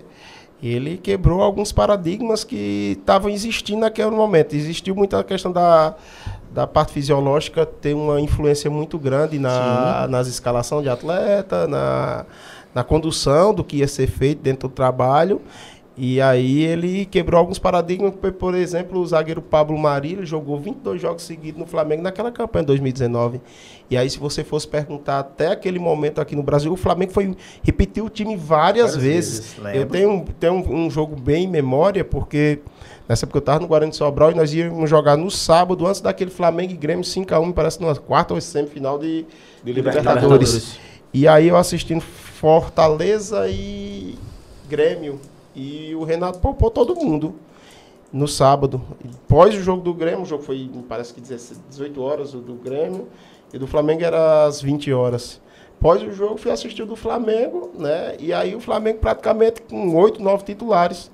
ele 0.61 0.97
quebrou 0.97 1.41
alguns 1.41 1.71
paradigmas 1.71 2.43
que 2.43 2.97
estavam 2.99 3.29
existindo 3.29 3.79
naquele 3.79 4.11
momento. 4.11 4.55
Existiu 4.55 4.95
muita 4.95 5.23
questão 5.23 5.51
da, 5.51 5.95
da 6.53 6.67
parte 6.67 6.93
fisiológica 6.93 7.65
ter 7.65 7.95
uma 7.95 8.21
influência 8.21 8.69
muito 8.69 8.99
grande 8.99 9.39
na, 9.39 10.07
nas 10.07 10.27
escalações 10.27 10.83
de 10.83 10.89
atleta, 10.89 11.67
na, 11.67 12.25
na 12.75 12.83
condução 12.83 13.53
do 13.53 13.63
que 13.63 13.77
ia 13.77 13.87
ser 13.87 14.07
feito 14.07 14.41
dentro 14.41 14.67
do 14.67 14.73
trabalho. 14.73 15.41
E 16.03 16.19
aí 16.19 16.63
ele 16.63 17.05
quebrou 17.05 17.37
alguns 17.37 17.59
paradigmas, 17.59 18.11
por- 18.39 18.55
exemplo, 18.55 18.99
o 18.99 19.05
zagueiro 19.05 19.39
Pablo 19.39 19.77
Marília 19.77 20.25
jogou 20.25 20.59
22 20.59 20.99
jogos 20.99 21.21
seguidos 21.21 21.59
no 21.61 21.67
Flamengo 21.67 22.01
naquela 22.01 22.31
campanha 22.31 22.63
de 22.63 22.67
2019. 22.67 23.39
E 23.87 23.95
aí 23.95 24.09
se 24.09 24.17
você 24.17 24.43
fosse 24.43 24.67
perguntar 24.67 25.19
até 25.19 25.49
aquele 25.51 25.77
momento 25.77 26.19
aqui 26.19 26.35
no 26.35 26.41
Brasil, 26.41 26.73
o 26.73 26.75
Flamengo 26.75 27.11
foi 27.11 27.37
repetiu 27.61 28.05
o 28.05 28.09
time 28.09 28.35
várias, 28.35 28.95
Várias 28.95 28.95
vezes. 28.95 29.53
vezes, 29.53 29.75
Eu 29.75 29.85
tenho, 29.85 30.09
um, 30.09 30.25
tenho 30.25 30.53
um, 30.53 30.85
um 30.85 30.89
jogo 30.89 31.15
bem 31.15 31.43
em 31.43 31.47
memória, 31.47 32.03
porque 32.03 32.61
nessa 33.07 33.25
época 33.25 33.37
eu 33.37 33.41
estava 33.41 33.59
no 33.59 33.67
Guarani 33.67 33.91
de 33.91 33.97
Sobral 33.97 34.31
e 34.31 34.33
nós 34.33 34.51
íamos 34.51 34.89
jogar 34.89 35.15
no 35.15 35.29
sábado, 35.29 35.85
antes 35.85 36.01
daquele 36.01 36.31
Flamengo 36.31 36.73
e 36.73 36.77
Grêmio 36.77 37.03
5x1, 37.05 37.53
parece 37.53 37.79
numa 37.79 37.95
quarta 37.95 38.33
ou 38.33 38.41
semifinal 38.41 38.97
de, 38.97 39.23
de 39.63 39.71
Libertadores. 39.71 40.15
Libertadores. 40.23 40.79
E 41.13 41.27
aí 41.27 41.47
eu 41.47 41.57
assistindo 41.57 42.01
Fortaleza 42.01 43.47
e 43.47 44.15
Grêmio. 44.67 45.19
E 45.55 45.93
o 45.95 46.03
Renato 46.03 46.39
poupou 46.39 46.71
todo 46.71 46.95
mundo 46.95 47.35
no 48.11 48.27
sábado. 48.27 48.81
Pós 49.27 49.55
o 49.55 49.61
jogo 49.61 49.81
do 49.81 49.93
Grêmio, 49.93 50.21
o 50.21 50.25
jogo 50.25 50.43
foi, 50.43 50.69
parece 50.87 51.13
que 51.13 51.21
16 51.21 51.61
18 51.69 52.01
horas 52.01 52.33
o 52.33 52.39
do 52.39 52.53
Grêmio, 52.53 53.07
e 53.53 53.57
do 53.57 53.67
Flamengo 53.67 54.03
era 54.03 54.45
às 54.45 54.61
20 54.61 54.91
horas. 54.93 55.41
Pós 55.79 56.01
o 56.03 56.11
jogo, 56.11 56.37
fui 56.37 56.51
assistir 56.51 56.83
o 56.83 56.85
do 56.85 56.95
Flamengo, 56.95 57.71
né? 57.77 58.15
E 58.19 58.31
aí 58.31 58.55
o 58.55 58.59
Flamengo 58.59 58.99
praticamente 58.99 59.61
com 59.63 59.95
8, 59.95 60.21
9 60.21 60.43
titulares. 60.43 61.09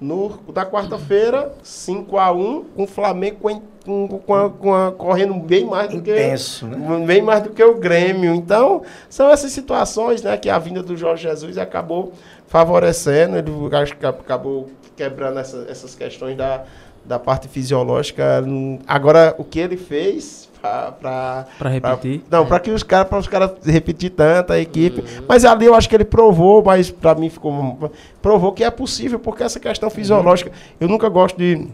No, 0.00 0.28
da 0.52 0.64
quarta-feira, 0.64 1.52
5x1, 1.64 2.64
com 2.76 2.84
o 2.84 2.86
Flamengo 2.86 3.38
com, 3.84 4.06
com, 4.06 4.34
a- 4.34 4.50
com 4.50 4.74
a- 4.74 4.92
correndo 4.92 5.34
bem 5.34 5.64
mais 5.64 5.88
do 5.90 6.00
que 6.00 6.10
Intenso, 6.12 6.66
né? 6.68 7.04
bem 7.04 7.20
mais 7.20 7.42
do 7.42 7.50
que 7.50 7.62
o 7.64 7.74
Grêmio. 7.78 8.32
Então, 8.34 8.82
são 9.10 9.28
essas 9.28 9.50
situações 9.50 10.22
né, 10.22 10.36
que 10.36 10.48
a 10.48 10.58
vinda 10.58 10.82
do 10.84 10.96
Jorge 10.96 11.24
Jesus 11.24 11.58
acabou 11.58 12.12
favorecendo, 12.46 13.36
ele 13.38 13.50
acho 13.76 13.96
que 13.96 14.06
acabou 14.06 14.68
quebrando 14.96 15.38
essa- 15.40 15.66
essas 15.68 15.94
questões 15.94 16.36
da, 16.36 16.64
da 17.08 17.18
parte 17.18 17.48
fisiológica. 17.48 18.44
Agora, 18.86 19.34
o 19.38 19.44
que 19.44 19.58
ele 19.58 19.76
fez 19.76 20.48
para 21.00 21.46
Pra 21.58 21.70
repetir. 21.70 22.22
não, 22.30 22.44
para 22.44 22.60
que 22.60 22.70
os 22.70 22.82
caras, 22.82 23.08
para 23.08 23.18
os 23.18 23.26
caras 23.28 23.52
repetir 23.64 24.10
tanto 24.10 24.52
a 24.52 24.58
equipe. 24.58 25.02
Mas 25.26 25.44
ali 25.44 25.64
eu 25.66 25.74
acho 25.74 25.88
que 25.88 25.94
ele 25.96 26.04
provou, 26.04 26.62
mas 26.62 26.90
para 26.90 27.14
mim 27.14 27.30
ficou 27.30 27.90
provou 28.20 28.52
que 28.52 28.62
é 28.62 28.70
possível, 28.70 29.18
porque 29.18 29.42
essa 29.42 29.58
questão 29.58 29.88
fisiológica, 29.88 30.52
eu 30.80 30.86
nunca 30.88 31.08
gosto 31.08 31.36
de 31.36 31.66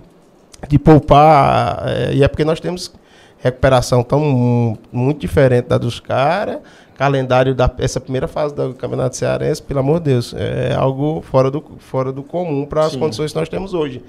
de 0.68 0.78
poupar, 0.78 1.82
é, 1.86 2.14
e 2.14 2.22
é 2.24 2.28
porque 2.28 2.44
nós 2.44 2.58
temos 2.58 2.90
recuperação 3.38 4.02
tão 4.02 4.20
mu- 4.20 4.78
muito 4.90 5.20
diferente 5.20 5.66
da 5.68 5.76
dos 5.76 6.00
caras. 6.00 6.58
Calendário 6.96 7.54
da 7.54 7.68
essa 7.78 8.00
primeira 8.00 8.28
fase 8.28 8.54
do 8.54 8.72
Campeonato 8.72 9.16
Cearense, 9.16 9.60
pelo 9.62 9.80
amor 9.80 9.98
de 9.98 10.04
Deus, 10.12 10.32
é 10.38 10.74
algo 10.74 11.22
fora 11.28 11.50
do, 11.50 11.62
fora 11.78 12.12
do 12.12 12.22
comum 12.22 12.64
para 12.64 12.86
as 12.86 12.94
condições 12.96 13.32
que 13.32 13.38
nós 13.38 13.48
temos 13.48 13.74
hoje. 13.74 14.00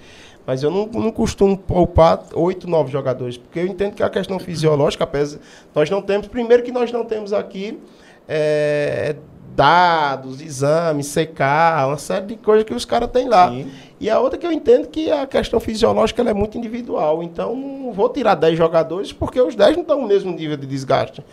Mas 0.45 0.61
eu 0.61 0.69
não, 0.69 0.85
não 0.87 1.11
costumo 1.11 1.57
poupar 1.57 2.23
oito, 2.33 2.69
nove 2.69 2.91
jogadores, 2.91 3.37
porque 3.37 3.59
eu 3.59 3.65
entendo 3.65 3.93
que 3.93 4.03
a 4.03 4.09
questão 4.09 4.39
fisiológica, 4.39 5.03
apesar, 5.03 5.39
nós 5.73 5.89
não 5.89 6.01
temos, 6.01 6.27
primeiro 6.27 6.63
que 6.63 6.71
nós 6.71 6.91
não 6.91 7.03
temos 7.03 7.33
aqui 7.33 7.79
é, 8.27 9.15
dados, 9.55 10.41
exames, 10.41 11.13
CK, 11.13 11.41
uma 11.87 11.97
série 11.97 12.25
de 12.25 12.35
coisas 12.35 12.65
que 12.65 12.73
os 12.73 12.83
caras 12.83 13.09
têm 13.09 13.29
lá. 13.29 13.49
Sim. 13.49 13.71
E 13.99 14.09
a 14.09 14.19
outra 14.19 14.37
que 14.37 14.45
eu 14.45 14.51
entendo 14.51 14.87
que 14.87 15.09
a 15.09 15.25
questão 15.25 15.59
fisiológica 15.59 16.21
é 16.21 16.33
muito 16.33 16.57
individual. 16.57 17.23
Então, 17.23 17.55
não 17.55 17.93
vou 17.93 18.09
tirar 18.09 18.35
10 18.35 18.57
jogadores 18.57 19.13
porque 19.13 19.39
os 19.39 19.55
10 19.55 19.77
não 19.77 19.81
estão 19.83 20.01
no 20.01 20.07
mesmo 20.07 20.31
nível 20.33 20.57
de 20.57 20.67
desgaste. 20.67 21.23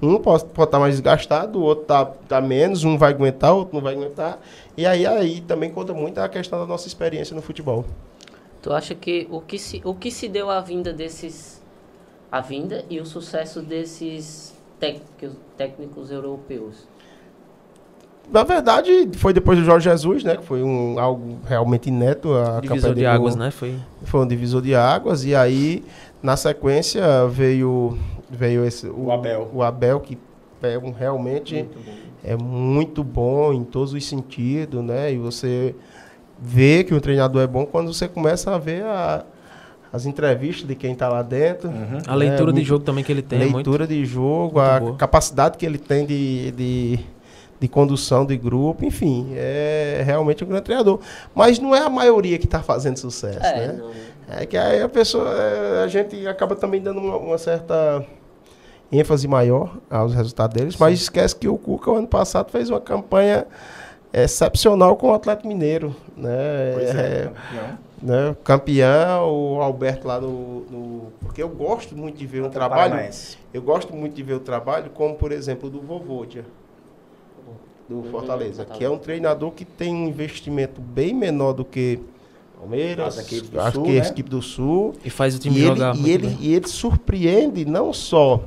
Um 0.00 0.18
pode, 0.18 0.44
estar 0.44 0.78
mais 0.78 0.94
desgastado, 0.94 1.58
o 1.58 1.62
outro 1.62 1.82
está 1.82 2.04
tá 2.04 2.40
menos, 2.40 2.84
um 2.84 2.96
vai 2.96 3.10
aguentar, 3.10 3.52
o 3.52 3.58
outro 3.58 3.74
não 3.74 3.82
vai 3.82 3.94
aguentar. 3.94 4.38
E 4.76 4.86
aí, 4.86 5.04
aí 5.04 5.40
também 5.40 5.68
conta 5.68 5.92
muito 5.92 6.18
a 6.18 6.28
questão 6.28 6.60
da 6.60 6.66
nossa 6.66 6.86
experiência 6.86 7.34
no 7.34 7.42
futebol. 7.42 7.84
Tu 8.62 8.72
acha 8.72 8.94
que 8.94 9.26
o 9.28 9.40
que 9.40 9.58
se, 9.58 9.82
o 9.84 9.92
que 9.92 10.10
se 10.10 10.28
deu 10.28 10.48
à 10.48 10.60
vinda 10.60 10.92
desses. 10.92 11.60
A 12.30 12.40
vinda 12.40 12.84
e 12.88 12.98
o 12.98 13.04
sucesso 13.04 13.60
desses 13.60 14.54
técnicos, 14.78 15.36
técnicos 15.56 16.10
europeus? 16.10 16.88
Na 18.30 18.44
verdade, 18.44 19.10
foi 19.16 19.32
depois 19.32 19.58
do 19.58 19.64
Jorge 19.64 19.90
Jesus, 19.90 20.24
né? 20.24 20.36
Que 20.36 20.44
foi 20.44 20.62
um, 20.62 20.98
algo 20.98 21.38
realmente 21.44 21.88
inédito. 21.88 22.32
A 22.32 22.60
Divisor 22.60 22.94
de 22.94 23.04
águas, 23.04 23.36
né? 23.36 23.50
Foi. 23.50 23.74
Foi 24.04 24.20
um 24.20 24.26
divisor 24.26 24.62
de 24.62 24.74
águas. 24.74 25.24
E 25.24 25.34
aí, 25.34 25.84
na 26.22 26.36
sequência, 26.36 27.26
veio, 27.26 27.98
veio 28.30 28.64
esse, 28.64 28.86
O 28.86 29.10
Abel. 29.10 29.50
O 29.52 29.62
Abel, 29.62 30.00
que 30.00 30.16
é 30.62 30.78
um, 30.78 30.92
realmente 30.92 31.68
é 32.24 32.36
muito 32.36 33.02
bom 33.02 33.52
em 33.52 33.64
todos 33.64 33.92
os 33.92 34.06
sentidos, 34.06 34.82
né? 34.82 35.12
E 35.12 35.18
você 35.18 35.74
vê 36.44 36.82
que 36.82 36.92
o 36.92 37.00
treinador 37.00 37.40
é 37.42 37.46
bom 37.46 37.64
quando 37.64 37.92
você 37.94 38.08
começa 38.08 38.52
a 38.54 38.58
ver 38.58 38.82
a- 38.84 39.24
as 39.92 40.06
entrevistas 40.06 40.66
de 40.66 40.74
quem 40.74 40.92
está 40.92 41.08
lá 41.08 41.22
dentro. 41.22 41.68
Uhum. 41.68 41.98
A 42.06 42.14
leitura 42.14 42.42
É, 42.42 42.46
de 42.46 42.52
muito- 42.54 42.66
jogo 42.66 42.84
também 42.84 43.04
que 43.04 43.12
ele 43.12 43.22
tem. 43.22 43.38
é 43.40 43.42
muito- 43.44 43.56
leitura 43.70 43.86
de 43.86 44.04
jogo, 44.04 44.58
muito 44.58 44.60
a 44.60 44.80
boa. 44.80 44.96
capacidade 44.96 45.56
que 45.58 45.64
ele 45.66 45.78
tem 45.78 46.04
de, 46.06 46.50
de, 46.52 46.98
de 47.60 47.68
condução 47.68 48.24
de 48.26 48.36
grupo, 48.36 48.84
enfim, 48.84 49.28
é 49.36 50.02
realmente 50.04 50.42
um 50.42 50.46
grande 50.48 50.64
treinador. 50.64 50.98
Mas 51.34 51.58
não 51.58 51.76
é 51.76 51.80
a 51.80 51.90
maioria 51.90 52.38
que 52.38 52.46
está 52.46 52.60
fazendo 52.62 52.96
sucesso, 52.96 53.38
É, 53.44 53.68
né? 53.68 53.72
não. 53.78 53.90
É 54.34 54.46
que 54.46 54.56
aí 54.56 54.80
a 54.80 54.88
pessoa, 54.88 55.28
é, 55.30 55.84
a 55.84 55.86
gente 55.88 56.26
acaba 56.26 56.56
também 56.56 56.80
dando 56.80 56.98
uma, 56.98 57.16
uma 57.18 57.36
certa 57.38 58.02
ênfase 58.90 59.28
maior 59.28 59.76
aos 59.90 60.14
resultados 60.14 60.54
deles, 60.56 60.76
mas 60.78 61.00
esquece 61.02 61.36
que 61.36 61.46
o 61.48 61.58
Cuca, 61.58 61.90
o 61.90 61.96
ano 61.96 62.06
passado, 62.08 62.50
fez 62.50 62.70
uma 62.70 62.80
campanha 62.80 63.46
excepcional 64.12 64.96
com 64.96 65.08
o 65.08 65.14
Atlético 65.14 65.48
Mineiro, 65.48 65.94
né? 66.16 66.72
Pois 66.74 66.94
é, 66.94 67.00
É, 67.00 67.24
campeão. 67.24 67.78
né? 68.02 68.36
Campeão, 68.44 69.30
o 69.56 69.60
Alberto 69.62 70.06
lá 70.06 70.20
no, 70.20 70.60
no- 70.70 71.12
Porque 71.20 71.42
eu 71.42 71.48
gosto 71.48 71.96
muito 71.96 72.16
de 72.18 72.26
ver 72.26 72.42
um 72.42 72.50
trabalho. 72.50 72.90
Paranaense. 72.92 73.38
Eu 73.54 73.62
gosto 73.62 73.94
muito 73.94 74.14
de 74.14 74.22
ver 74.22 74.34
o 74.34 74.40
trabalho, 74.40 74.90
como 74.90 75.14
por 75.14 75.32
exemplo 75.32 75.70
do 75.70 75.80
Vovodia, 75.80 76.44
do 77.88 77.96
Uhum, 77.96 78.04
Fortaleza, 78.10 78.64
que 78.64 78.84
é 78.84 78.88
um 78.90 78.98
treinador 78.98 79.50
que 79.52 79.64
tem 79.64 79.94
um 79.94 80.06
investimento 80.08 80.80
bem 80.80 81.12
menor 81.14 81.52
do 81.52 81.64
que 81.64 81.98
Palmeiras, 82.58 83.18
As 83.18 83.24
equipes 83.26 83.50
do 83.50 83.60
acho 83.60 83.72
Sul, 83.72 83.84
que 83.84 83.92
né? 83.92 84.00
a 84.00 84.08
equipe 84.08 84.30
do 84.30 84.40
Sul. 84.40 84.94
E 85.04 85.10
faz 85.10 85.34
o 85.34 85.38
time 85.40 85.56
E 85.56 85.58
ele, 85.64 85.68
jogar 85.68 85.94
e, 85.94 85.98
muito 85.98 86.10
ele, 86.12 86.26
bem. 86.28 86.36
e 86.40 86.54
ele 86.54 86.68
surpreende 86.68 87.64
não 87.64 87.92
só 87.92 88.40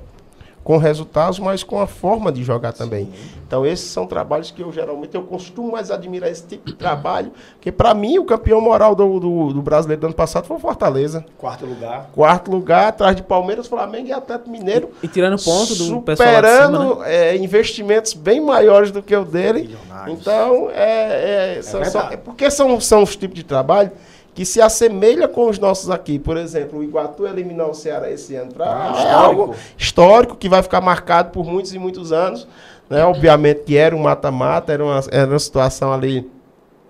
com 0.66 0.78
resultados, 0.78 1.38
mas 1.38 1.64
com 1.64 1.80
a 1.80 1.86
forma 1.86 2.32
de 2.32 2.44
jogar 2.44 2.74
também. 2.74 3.08
Então 3.48 3.64
esses 3.64 3.88
são 3.88 4.08
trabalhos 4.08 4.50
que 4.50 4.64
eu 4.64 4.74
geralmente 4.74 5.14
eu 5.14 5.22
costumo 5.22 5.72
mais 5.72 5.92
admirar 5.92 6.28
esse 6.32 6.42
tipo 6.44 6.66
de 6.66 6.74
trabalho, 6.74 7.32
porque 7.54 7.72
para 7.72 7.94
mim 7.94 8.18
o 8.18 8.26
campeão 8.26 8.60
moral 8.60 8.96
do, 8.96 9.20
do, 9.20 9.54
do 9.54 9.62
brasileiro 9.62 10.02
do 10.02 10.06
ano 10.08 10.16
passado 10.16 10.48
foi 10.48 10.58
o 10.58 10.60
Fortaleza. 10.60 11.24
Quarto 11.38 11.68
lugar. 11.68 12.10
Quarto 12.16 12.50
lugar, 12.50 12.88
atrás 12.88 13.16
de 13.16 13.22
Palmeiras, 13.22 13.68
Flamengo 13.68 14.08
e 14.08 14.12
Atlético 14.12 14.50
Mineiro. 14.50 14.90
E 15.04 15.08
tirando 15.08 15.40
ponto 15.44 15.76
do 15.76 16.02
pessoal 16.02 16.32
lá 16.34 16.42
de 16.42 16.48
cima, 16.48 16.58
né? 16.58 16.78
superando 16.80 17.04
é, 17.04 17.38
investimentos 17.38 18.14
bem 18.16 18.42
maiores 18.42 18.90
do 18.90 19.04
que 19.04 19.16
o 19.16 19.24
dele. 19.24 19.62
Milionários. 19.62 20.20
Então, 20.20 20.70
é, 20.72 21.58
é, 21.58 21.62
são- 21.62 21.80
verdade. 21.80 21.92
são- 22.08 22.12
é 22.12 22.18
porque 22.18 22.50
são, 22.50 22.82
são 22.82 23.04
os 23.04 23.16
tipos 23.16 23.36
de 23.36 23.44
trabalho 23.44 23.92
que 24.36 24.46
se 24.46 24.62
assemelha 24.62 25.28
com 25.28 25.50
os 25.50 25.58
nossos 25.58 25.90
aqui. 25.90 26.20
Por 26.20 26.36
exemplo, 26.38 26.80
o 26.80 26.84
Iguatu 26.84 27.26
eliminar 27.26 27.70
o 27.70 27.74
Ceará 27.74 28.12
esse 28.12 28.36
ano 28.36 28.54
pra, 28.54 28.66
Ah, 28.68 28.88
é 28.88 28.92
histórico. 29.00 29.16
algo 29.42 29.56
histórico 29.78 30.36
que 30.36 30.50
vai 30.50 30.62
ficar 30.62 30.82
marcado 30.82 31.32
por 31.32 31.46
muitos 31.46 31.74
e 31.74 31.80
muitos 31.80 32.12
anos. 32.12 32.48
Né? 32.90 33.04
Obviamente 33.04 33.62
que 33.64 33.78
era 33.78 33.96
um 33.96 34.00
mata-mata, 34.00 34.74
era 34.74 34.84
uma, 34.84 35.02
era 35.10 35.28
uma 35.28 35.40
situação 35.40 35.92
ali 35.94 36.30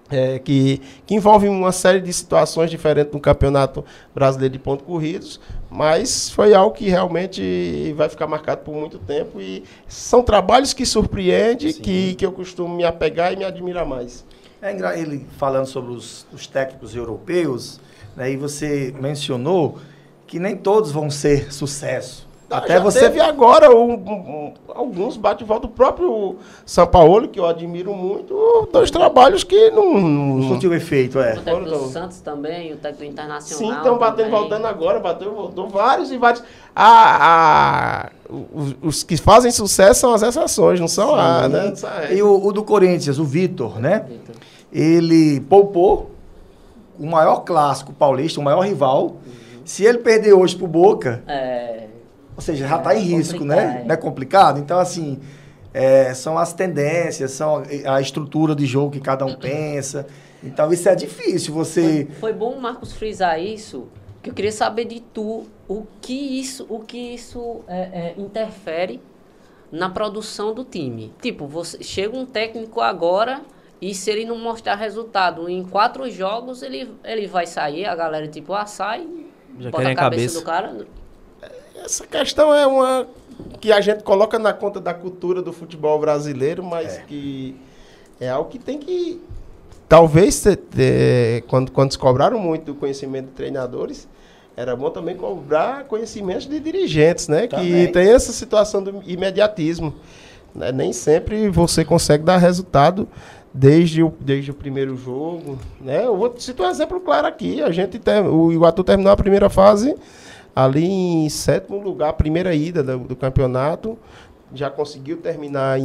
é, 0.10 0.40
que, 0.40 0.82
que 1.06 1.16
envolve 1.16 1.48
uma 1.48 1.72
série 1.72 2.02
de 2.02 2.12
situações 2.12 2.70
diferentes 2.70 3.14
no 3.14 3.20
Campeonato 3.20 3.86
Brasileiro 4.14 4.54
de 4.54 4.60
Pontos 4.60 4.86
Corridos, 4.86 5.40
mas 5.70 6.30
foi 6.30 6.54
algo 6.54 6.76
que 6.76 6.90
realmente 6.90 7.94
vai 7.98 8.08
ficar 8.10 8.28
marcado 8.28 8.62
por 8.62 8.74
muito 8.76 9.00
tempo 9.00 9.40
e 9.42 9.64
são 9.88 10.22
trabalhos 10.22 10.74
que 10.74 10.86
surpreendem, 10.86 11.74
que, 11.74 12.14
que 12.16 12.26
eu 12.26 12.32
costumo 12.32 12.76
me 12.76 12.84
apegar 12.84 13.34
e 13.34 13.36
me 13.36 13.46
admirar 13.46 13.86
mais. 13.86 14.26
É 14.66 15.00
ele 15.00 15.26
falando 15.38 15.66
sobre 15.68 15.92
os, 15.94 16.26
os 16.34 16.48
técnicos 16.48 16.96
europeus, 16.96 17.80
né, 18.16 18.32
e 18.32 18.38
você 18.38 18.94
mencionou 19.00 19.78
que 20.26 20.40
nem 20.40 20.56
todos 20.56 20.92
vão 20.92 21.10
ser 21.10 21.54
sucesso. 21.54 22.26
Até 22.50 22.74
Já 22.76 22.80
você 22.80 23.00
teve 23.00 23.20
agora 23.20 23.76
um- 23.76 23.94
um- 23.94 24.14
um- 24.14 24.54
alguns 24.70 25.18
bate-volta 25.18 25.66
do 25.68 25.74
próprio 25.74 26.38
São 26.64 26.86
Paulo, 26.86 27.28
que 27.28 27.40
eu 27.40 27.46
admiro 27.48 27.92
muito, 27.96 28.70
dois 28.72 28.92
trabalhos 28.92 29.44
que 29.44 29.72
não. 29.72 29.94
não 30.00 30.10
não 30.38 30.48
surtiu 30.50 30.72
efeito, 30.74 31.20
é. 31.20 31.34
O 31.38 31.42
técnico 31.42 31.70
do 31.72 31.86
Santos 31.90 32.22
também, 32.22 32.72
o 32.74 32.78
técnico 32.78 32.98
do 33.02 33.06
Sim, 33.06 33.12
Internacional. 33.12 33.78
estão 33.78 33.98
batendo, 33.98 34.26
também. 34.26 34.32
voltando 34.40 34.66
agora, 34.68 35.00
bateu, 35.00 35.34
voltou 35.34 35.68
vários 35.70 36.12
e 36.12 36.18
vários. 36.20 36.44
A, 36.76 38.06
a- 38.06 38.10
os, 38.30 38.76
os 38.82 39.04
que 39.04 39.18
fazem 39.18 39.50
sucesso 39.52 40.02
são 40.02 40.14
as 40.14 40.22
exceções, 40.22 40.80
não 40.80 40.88
são 40.88 41.16
a, 41.16 41.48
né? 41.50 41.70
Não 41.70 41.76
são 41.76 41.90
a- 41.90 42.12
E 42.12 42.22
o, 42.22 42.46
o 42.46 42.54
do 42.54 42.64
Corinthians, 42.64 43.18
o 43.18 43.24
Vitor, 43.26 43.80
né? 43.80 44.06
Vitor. 44.08 44.36
Ele 44.72 45.40
poupou 45.42 46.12
o 47.00 47.06
maior 47.06 47.42
clássico 47.42 47.94
paulista, 47.94 48.40
o 48.40 48.44
maior 48.44 48.62
rival. 48.62 49.18
Se 49.64 49.84
ele 49.84 50.00
perder 50.00 50.34
hoje 50.34 50.56
pro 50.56 50.68
Boca, 50.68 51.24
É, 51.28 51.88
ou 52.36 52.42
seja, 52.42 52.68
já 52.68 52.76
É, 52.76 52.78
está 52.78 52.96
em 52.96 53.00
risco, 53.00 53.40
complicado, 53.40 53.68
né? 53.68 53.82
é. 53.82 53.86
Não 53.86 53.94
é 53.94 53.98
complicado? 53.98 54.60
Então, 54.60 54.78
assim, 54.80 55.20
é, 55.74 56.14
são 56.14 56.38
as 56.38 56.54
tendências, 56.54 57.32
são 57.32 57.64
a 57.86 58.00
estrutura 58.02 58.56
de 58.56 58.66
jogo 58.66 58.92
que 58.92 59.00
cada 59.00 59.26
um 59.26 59.36
pensa. 59.36 60.06
Então, 60.44 60.72
isso 60.72 60.88
é 60.88 60.96
difícil 60.96 61.54
você... 61.54 62.06
Foi, 62.12 62.32
foi 62.32 62.34
bom 62.34 62.52
o 62.52 62.62
Marcos 62.62 62.94
frisar 62.94 63.42
isso, 63.42 63.88
que 64.22 64.30
eu 64.30 64.34
queria 64.34 64.52
saber 64.52 64.86
de 64.86 65.00
tu 65.00 65.46
o 65.68 65.84
que 66.02 66.40
isso, 66.40 66.66
o 66.70 66.80
que 66.80 67.16
isso 67.16 67.62
é, 67.68 68.14
é, 68.16 68.16
interfere 68.18 69.02
na 69.72 69.90
produção 69.90 70.54
do 70.54 70.64
time. 70.64 71.12
Tipo, 71.22 71.48
você 71.48 71.82
chega 71.84 72.16
um 72.16 72.26
técnico 72.26 72.80
agora 72.80 73.42
e 73.82 73.94
se 73.94 74.10
ele 74.10 74.26
não 74.26 74.38
mostrar 74.38 74.76
resultado 74.76 75.50
em 75.50 75.64
quatro 75.64 76.10
jogos, 76.10 76.62
ele, 76.64 76.90
ele 77.04 77.28
vai 77.28 77.46
sair, 77.46 77.86
a 77.86 77.96
galera 77.96 78.28
tipo, 78.28 78.54
ah, 78.54 78.66
sai, 78.66 79.08
Já 79.60 79.70
bota 79.70 79.90
a 79.90 79.96
cabeça, 79.96 79.96
cabeça. 79.96 80.40
do 80.40 80.46
cara. 80.46 80.88
Essa 81.84 82.08
questão 82.08 82.54
é 82.54 82.66
uma 82.66 83.06
que 83.60 83.72
a 83.72 83.82
gente 83.82 84.04
coloca 84.04 84.40
na 84.40 84.54
conta 84.54 84.80
da 84.80 84.94
cultura 84.94 85.42
do 85.42 85.52
futebol 85.52 86.00
brasileiro, 86.00 86.64
mas 86.64 86.98
É. 86.98 87.02
que 87.02 87.56
é 88.20 88.30
algo 88.30 88.50
que 88.50 88.58
tem 88.58 88.78
que. 88.80 89.22
Talvez, 89.88 90.42
te- 90.42 91.44
quando, 91.48 91.72
quando 91.72 91.92
se 91.92 92.00
cobraram 92.00 92.40
muito 92.40 92.66
do 92.66 92.76
conhecimento 92.76 93.26
de 93.28 93.32
treinadores, 93.34 94.08
era 94.58 94.76
bom 94.76 94.90
também 94.90 95.16
cobrar 95.16 95.84
conhecimentos 95.84 96.48
de 96.48 96.60
dirigentes, 96.60 97.28
né? 97.28 97.46
Também. 97.46 97.86
Que 97.86 97.92
tem 97.92 98.10
essa 98.10 98.32
situação 98.32 98.82
do 98.82 99.04
imediatismo. 99.06 99.94
né? 100.56 100.72
Nem 100.72 100.92
sempre 100.94 101.50
você 101.50 101.84
consegue 101.86 102.24
dar 102.24 102.38
resultado 102.38 103.08
desde 103.58 104.04
o, 104.04 104.14
desde 104.20 104.52
o 104.52 104.54
primeiro 104.54 104.98
jogo. 104.98 105.58
Né? 105.80 106.06
Eu 106.06 106.18
vou 106.18 106.34
citar 106.38 106.68
um 106.68 106.70
exemplo 106.70 107.00
claro 107.00 107.26
aqui. 107.26 107.62
A 107.64 107.72
gente 107.72 107.98
tem, 107.98 108.20
o 108.22 108.52
Iguatu 108.52 108.84
terminou 108.84 109.14
a 109.14 109.16
primeira 109.18 109.50
fase 109.50 109.96
ali 110.54 110.86
em 110.86 111.30
sétimo 111.30 111.82
lugar, 111.82 112.14
primeira 112.14 112.54
ida 112.54 112.84
do, 112.84 113.00
do 113.00 113.16
campeonato. 113.16 113.98
Já 114.54 114.70
conseguiu 114.70 115.18
terminar 115.18 115.80
em, 115.80 115.84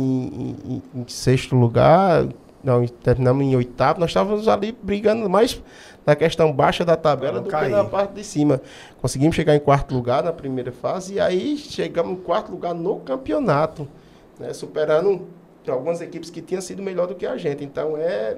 em- 0.69 0.83
em- 0.95 1.05
sexto 1.07 1.55
lugar. 1.55 2.27
Não, 2.63 2.85
terminamos 2.87 3.43
em 3.45 3.55
oitavo. 3.57 4.01
Nós 4.01 4.11
estávamos 4.11 4.49
ali 4.49 4.77
brigando 4.83 5.31
mais 5.31 5.63
na 6.05 6.15
questão 6.17 6.53
baixa 6.53 6.85
da 6.85 6.97
tabela 6.97 7.35
não 7.41 7.43
do 7.45 7.49
que 7.51 7.69
na 7.69 7.85
parte 7.85 8.15
de 8.15 8.25
cima. 8.25 8.61
Conseguimos 9.01 9.35
chegar 9.37 9.55
em 9.55 9.61
quarto 9.61 9.95
lugar 9.95 10.23
na 10.25 10.33
primeira 10.33 10.73
fase 10.73 11.15
e 11.15 11.21
aí 11.21 11.57
chegamos 11.57 12.13
em 12.13 12.17
quarto 12.17 12.51
lugar 12.51 12.75
no 12.75 12.97
campeonato, 12.97 13.87
né, 14.39 14.53
superando 14.53 15.23
algumas 15.69 16.01
equipes 16.01 16.31
que 16.31 16.41
tinham 16.41 16.61
sido 16.61 16.83
melhor 16.83 17.07
do 17.07 17.15
que 17.15 17.27
a 17.27 17.37
gente. 17.37 17.65
Então 17.65 17.97
é, 17.97 18.37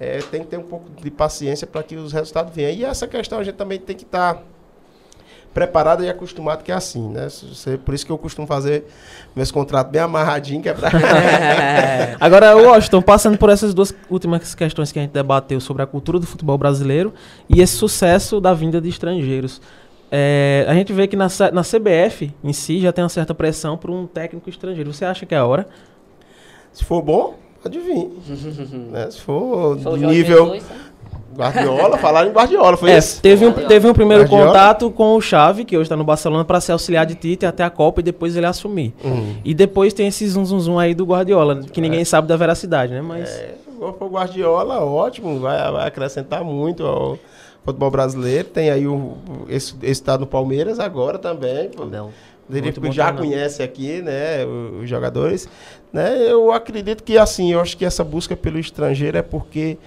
é, 0.00 0.18
tem 0.30 0.40
que 0.40 0.46
ter 0.46 0.56
um 0.58 0.62
pouco 0.64 0.88
de 1.02 1.10
paciência 1.10 1.66
para 1.66 1.82
que 1.82 1.96
os 1.96 2.12
resultados 2.12 2.54
venham. 2.54 2.70
E 2.72 2.84
essa 2.84 3.06
questão 3.06 3.38
a 3.38 3.44
gente 3.44 3.56
também 3.56 3.78
tem 3.78 3.94
que 3.94 4.04
estar 4.04 4.42
preparado 5.54 6.04
e 6.04 6.08
acostumado 6.10 6.62
que 6.62 6.70
é 6.70 6.74
assim, 6.74 7.08
né? 7.08 7.28
Você- 7.30 7.78
por 7.78 7.94
isso 7.94 8.04
que 8.04 8.12
eu 8.12 8.18
costumo 8.18 8.46
fazer 8.46 8.84
meus 9.34 9.50
contratos 9.50 9.90
bem 9.90 10.02
amarradinhos, 10.02 10.62
que 10.62 10.68
é 10.68 10.74
pra... 10.74 10.90
Agora, 12.20 12.54
Washington, 12.54 13.00
passando 13.00 13.38
por 13.38 13.48
essas 13.48 13.72
duas 13.72 13.94
últimas 14.10 14.54
questões 14.54 14.92
que 14.92 14.98
a 14.98 15.02
gente 15.02 15.12
debateu 15.12 15.58
sobre 15.58 15.82
a 15.82 15.86
cultura 15.86 16.18
do 16.18 16.26
futebol 16.26 16.58
brasileiro 16.58 17.14
e 17.48 17.62
esse 17.62 17.72
sucesso 17.74 18.38
da 18.38 18.52
vinda 18.52 18.82
de 18.82 18.90
estrangeiros. 18.90 19.62
É, 20.10 20.66
a 20.68 20.74
gente 20.74 20.92
vê 20.92 21.06
que 21.08 21.16
na, 21.16 21.26
na 21.52 21.62
CBF 21.62 22.32
em 22.44 22.52
si 22.52 22.78
já 22.78 22.92
tem 22.92 23.02
uma 23.02 23.08
certa 23.08 23.34
pressão 23.34 23.78
por 23.78 23.90
um 23.90 24.06
técnico 24.06 24.50
estrangeiro. 24.50 24.92
Você 24.92 25.06
acha 25.06 25.24
que 25.24 25.34
é 25.34 25.38
a 25.38 25.46
hora? 25.46 25.66
Se 26.76 26.84
for 26.84 27.00
bom, 27.02 27.34
pode 27.62 27.78
vir. 27.80 28.08
né? 28.92 29.10
Se 29.10 29.20
for 29.20 29.76
nível 29.76 30.44
Jesus, 30.46 30.62
né? 30.68 30.76
Guardiola, 31.36 31.98
falaram 31.98 32.30
em 32.30 32.32
Guardiola, 32.32 32.76
foi 32.78 32.90
É, 32.92 32.98
isso? 32.98 33.20
teve, 33.20 33.46
um, 33.46 33.52
teve 33.52 33.86
um 33.86 33.92
primeiro 33.92 34.22
Guardiola. 34.24 34.46
contato 34.46 34.90
com 34.90 35.14
o 35.16 35.20
Xavi, 35.20 35.64
que 35.66 35.76
hoje 35.76 35.84
está 35.84 35.96
no 35.96 36.04
Barcelona, 36.04 36.44
para 36.46 36.60
ser 36.62 36.72
auxiliar 36.72 37.04
de 37.04 37.14
Tite 37.14 37.44
até 37.44 37.62
a 37.62 37.68
Copa 37.68 38.00
e 38.00 38.02
depois 38.02 38.34
ele 38.36 38.46
assumir. 38.46 38.94
Uhum. 39.04 39.36
E 39.44 39.52
depois 39.52 39.92
tem 39.92 40.06
esse 40.06 40.26
zum, 40.28 40.44
zum, 40.46 40.60
zum 40.60 40.78
aí 40.78 40.94
do 40.94 41.04
Guardiola, 41.04 41.62
que 41.62 41.80
ninguém 41.80 42.04
sabe 42.06 42.26
da 42.26 42.36
veracidade, 42.36 42.92
né? 42.94 43.02
Mas 43.02 43.28
É, 43.28 43.54
o 43.78 43.84
o 44.04 44.08
Guardiola, 44.08 44.82
ótimo, 44.82 45.38
vai, 45.38 45.58
vai 45.72 45.86
acrescentar 45.86 46.42
muito 46.42 46.84
ao 46.86 47.18
futebol 47.64 47.90
brasileiro. 47.90 48.48
Tem 48.48 48.70
aí 48.70 48.86
o, 48.86 49.12
esse, 49.48 49.74
esse 49.82 50.02
tá 50.02 50.16
no 50.16 50.26
Palmeiras 50.26 50.78
agora 50.80 51.18
também. 51.18 51.68
pô. 51.68 51.82
Abel. 51.82 52.10
Bom 52.48 52.92
já 52.92 53.06
treinador. 53.12 53.16
conhece 53.16 53.62
aqui, 53.62 54.02
né, 54.02 54.44
os 54.80 54.88
jogadores. 54.88 55.48
Né, 55.92 56.30
eu 56.30 56.52
acredito 56.52 57.02
que, 57.02 57.16
assim, 57.18 57.52
eu 57.52 57.60
acho 57.60 57.76
que 57.76 57.84
essa 57.84 58.04
busca 58.04 58.36
pelo 58.36 58.58
estrangeiro 58.58 59.16
é 59.18 59.22
porque 59.22 59.78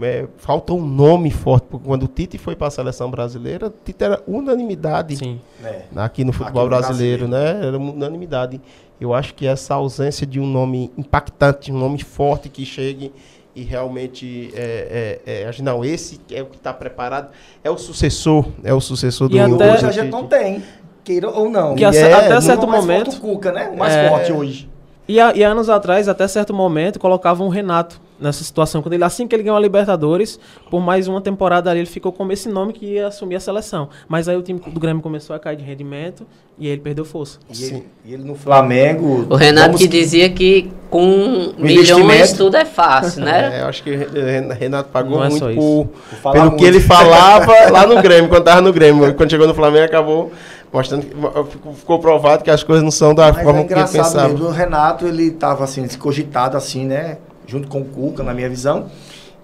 é, 0.00 0.26
falta 0.38 0.72
um 0.72 0.84
nome 0.86 1.30
forte. 1.30 1.66
Porque 1.68 1.86
quando 1.86 2.04
o 2.04 2.08
Tite 2.08 2.38
foi 2.38 2.54
para 2.54 2.68
a 2.68 2.70
seleção 2.70 3.10
brasileira, 3.10 3.66
o 3.66 3.70
Tite 3.84 4.04
era 4.04 4.22
unanimidade 4.26 5.16
sim. 5.16 5.40
É. 5.64 5.82
aqui 5.96 6.24
no 6.24 6.32
futebol 6.32 6.64
no 6.64 6.68
brasileiro, 6.68 7.26
né? 7.26 7.66
Era 7.66 7.76
uma 7.76 7.92
unanimidade. 7.92 8.60
Eu 9.00 9.14
acho 9.14 9.34
que 9.34 9.46
essa 9.46 9.74
ausência 9.74 10.26
de 10.26 10.38
um 10.38 10.46
nome 10.46 10.92
impactante, 10.96 11.72
um 11.72 11.78
nome 11.78 12.02
forte 12.02 12.48
que 12.48 12.64
chegue 12.64 13.12
e 13.54 13.62
realmente 13.62 14.50
é, 14.54 15.18
é, 15.26 15.42
é, 15.42 15.62
não, 15.62 15.84
esse 15.84 16.20
é 16.30 16.40
o 16.42 16.46
que 16.46 16.56
está 16.56 16.72
preparado, 16.72 17.30
é 17.64 17.70
o 17.70 17.76
sucessor, 17.76 18.46
é 18.62 18.72
o 18.72 18.80
sucessor 18.80 19.26
E 19.28 19.30
do 19.32 19.40
até- 19.40 19.48
do 19.68 19.74
Hoje 19.74 19.86
a 19.86 19.90
gente 19.90 20.10
não 20.10 20.26
tem, 20.26 20.62
queira 21.04 21.28
ou 21.30 21.48
não. 21.50 21.74
Que 21.74 21.84
a- 21.84 21.90
é, 21.92 22.12
até 22.12 22.34
não- 22.34 22.40
certo 22.40 22.66
momento. 22.66 23.06
forte 23.12 23.18
o 23.18 23.20
Cuca, 23.20 23.52
né? 23.52 23.70
O 23.72 23.76
mais 23.78 23.94
É. 23.94 24.08
forte 24.08 24.32
hoje. 24.32 24.68
E, 25.08 25.18
a- 25.18 25.32
e 25.34 25.42
anos 25.42 25.68
atrás, 25.68 26.08
até 26.08 26.28
certo 26.28 26.54
momento, 26.54 26.98
colocavam 27.00 27.46
o 27.48 27.50
Renato 27.50 28.00
nessa 28.20 28.44
situação. 28.44 28.80
Quando 28.80 28.92
ele, 28.92 29.02
assim 29.02 29.26
que 29.26 29.34
ele 29.34 29.42
ganhou 29.42 29.56
a 29.56 29.60
Libertadores, 29.60 30.38
por 30.70 30.80
mais 30.80 31.08
uma 31.08 31.20
temporada 31.20 31.68
ali, 31.68 31.80
ele 31.80 31.86
ficou 31.88 32.12
como 32.12 32.30
esse 32.30 32.48
nome 32.48 32.72
que 32.72 32.86
ia 32.86 33.08
assumir 33.08 33.34
a 33.34 33.40
seleção. 33.40 33.88
Mas 34.06 34.28
aí 34.28 34.36
o 34.36 34.42
time 34.42 34.60
do 34.60 34.78
Grêmio 34.78 35.02
começou 35.02 35.34
a 35.34 35.38
cair 35.40 35.56
de 35.56 35.64
rendimento 35.64 36.24
e 36.56 36.66
aí 36.66 36.72
ele 36.74 36.80
perdeu 36.82 37.04
força. 37.04 37.40
E 37.52 37.64
ele, 37.64 37.86
e 38.04 38.12
ele 38.14 38.22
no 38.22 38.36
Flamengo. 38.36 39.26
O 39.28 39.34
Renato 39.34 39.78
que 39.78 39.88
dizia 39.88 40.28
que 40.30 40.70
com 40.90 41.54
milhões 41.58 42.32
tudo 42.34 42.56
é 42.56 42.64
fácil, 42.64 43.24
né? 43.24 43.58
É, 43.58 43.62
eu 43.62 43.66
acho 43.66 43.82
que 43.82 43.90
o 43.90 44.52
Renato 44.52 44.90
pagou 44.90 45.18
Não 45.18 45.24
é 45.24 45.28
muito 45.30 45.44
por, 45.54 45.88
pelo 46.32 46.44
muito. 46.44 46.56
que 46.58 46.64
ele 46.66 46.78
falava 46.78 47.52
lá 47.72 47.84
no 47.86 48.00
Grêmio, 48.00 48.28
quando 48.28 48.42
estava 48.42 48.60
no 48.60 48.72
Grêmio. 48.72 49.12
Quando 49.14 49.30
chegou 49.30 49.48
no 49.48 49.54
Flamengo, 49.54 49.86
acabou 49.86 50.30
mostrando 50.72 51.06
que 51.06 51.74
ficou, 51.74 51.98
provado 51.98 52.44
que 52.44 52.50
as 52.50 52.62
coisas 52.62 52.82
não 52.82 52.90
são 52.90 53.14
da 53.14 53.32
Mas 53.32 53.42
forma 53.42 53.60
é 53.60 53.64
que 53.64 53.74
pensava. 53.74 54.28
mesmo. 54.28 54.46
O 54.46 54.50
Renato, 54.50 55.06
ele 55.06 55.30
tava 55.30 55.64
assim, 55.64 55.86
cogitado 55.98 56.56
assim, 56.56 56.86
né? 56.86 57.18
Junto 57.46 57.68
com 57.68 57.80
o 57.80 57.84
Cuca, 57.84 58.22
na 58.22 58.32
minha 58.32 58.48
visão. 58.48 58.86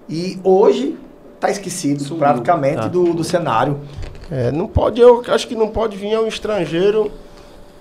E 0.09 0.39
hoje 0.43 0.97
tá 1.39 1.49
esquecido 1.49 2.03
praticamente 2.15 2.77
Tá. 2.77 2.87
Do, 2.87 3.13
do 3.13 3.23
cenário. 3.23 3.79
É, 4.31 4.51
não 4.51 4.67
pode, 4.67 4.99
eu 4.99 5.23
acho 5.27 5.47
que 5.47 5.55
não 5.55 5.69
pode 5.69 5.95
vir 5.95 6.17
um 6.17 6.27
estrangeiro 6.27 7.11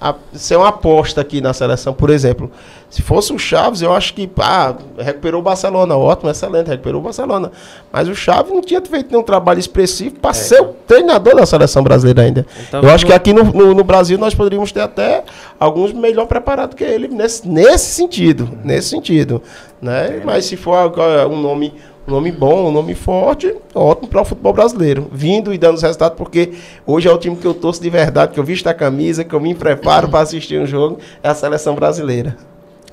a, 0.00 0.14
ser 0.32 0.56
uma 0.56 0.68
aposta 0.68 1.20
aqui 1.20 1.40
na 1.40 1.52
seleção, 1.52 1.92
por 1.92 2.10
exemplo. 2.10 2.50
Se 2.96 3.02
fosse 3.02 3.30
o 3.30 3.38
Chaves, 3.38 3.82
eu 3.82 3.92
acho 3.92 4.14
que 4.14 4.26
ah, 4.38 4.74
recuperou 4.98 5.40
o 5.42 5.44
Barcelona, 5.44 5.94
ótimo, 5.98 6.30
excelente, 6.30 6.68
recuperou 6.68 6.98
o 7.02 7.04
Barcelona. 7.04 7.52
Mas 7.92 8.08
o 8.08 8.14
Chaves 8.14 8.50
não 8.50 8.62
tinha 8.62 8.80
feito 8.80 9.10
nenhum 9.10 9.22
trabalho 9.22 9.58
expressivo 9.60 10.14
para 10.18 10.32
ser 10.32 10.62
o 10.62 10.68
treinador 10.86 11.36
da 11.36 11.44
seleção 11.44 11.82
brasileira 11.82 12.22
ainda. 12.22 12.46
Então, 12.66 12.80
eu 12.80 12.88
acho 12.90 13.04
que 13.04 13.12
aqui 13.12 13.34
no, 13.34 13.44
no- 13.44 13.74
no 13.74 13.84
Brasil 13.84 14.16
nós 14.16 14.34
poderíamos 14.34 14.72
ter 14.72 14.80
até 14.80 15.24
alguns 15.60 15.92
melhor 15.92 16.24
preparados 16.26 16.74
que 16.74 16.84
ele 16.84 17.06
nesse, 17.06 17.46
nesse 17.46 17.84
sentido, 17.84 18.48
nesse 18.64 18.88
sentido, 18.88 19.42
né? 19.82 20.22
Mas 20.24 20.46
se 20.46 20.56
for 20.56 20.76
agora 20.76 21.28
um 21.28 21.38
nome 21.38 21.74
um 22.08 22.12
nome 22.12 22.32
bom, 22.32 22.68
um 22.68 22.72
nome 22.72 22.94
forte, 22.94 23.52
ótimo 23.74 24.08
para 24.08 24.22
o 24.22 24.24
futebol 24.24 24.52
brasileiro. 24.54 25.06
Vindo 25.12 25.52
e 25.52 25.58
dando 25.58 25.74
os 25.74 25.82
resultados, 25.82 26.16
porque 26.16 26.52
hoje 26.86 27.08
é 27.08 27.12
o 27.12 27.18
time 27.18 27.36
que 27.36 27.44
eu 27.46 27.52
torço 27.52 27.82
de 27.82 27.90
verdade, 27.90 28.32
que 28.32 28.40
eu 28.40 28.44
visto 28.44 28.66
a 28.68 28.72
camisa, 28.72 29.22
que 29.22 29.34
eu 29.34 29.40
me 29.40 29.54
preparo 29.54 30.08
para 30.08 30.20
assistir 30.20 30.58
um 30.58 30.64
jogo, 30.66 30.98
é 31.22 31.28
a 31.28 31.34
seleção 31.34 31.74
brasileira. 31.74 32.36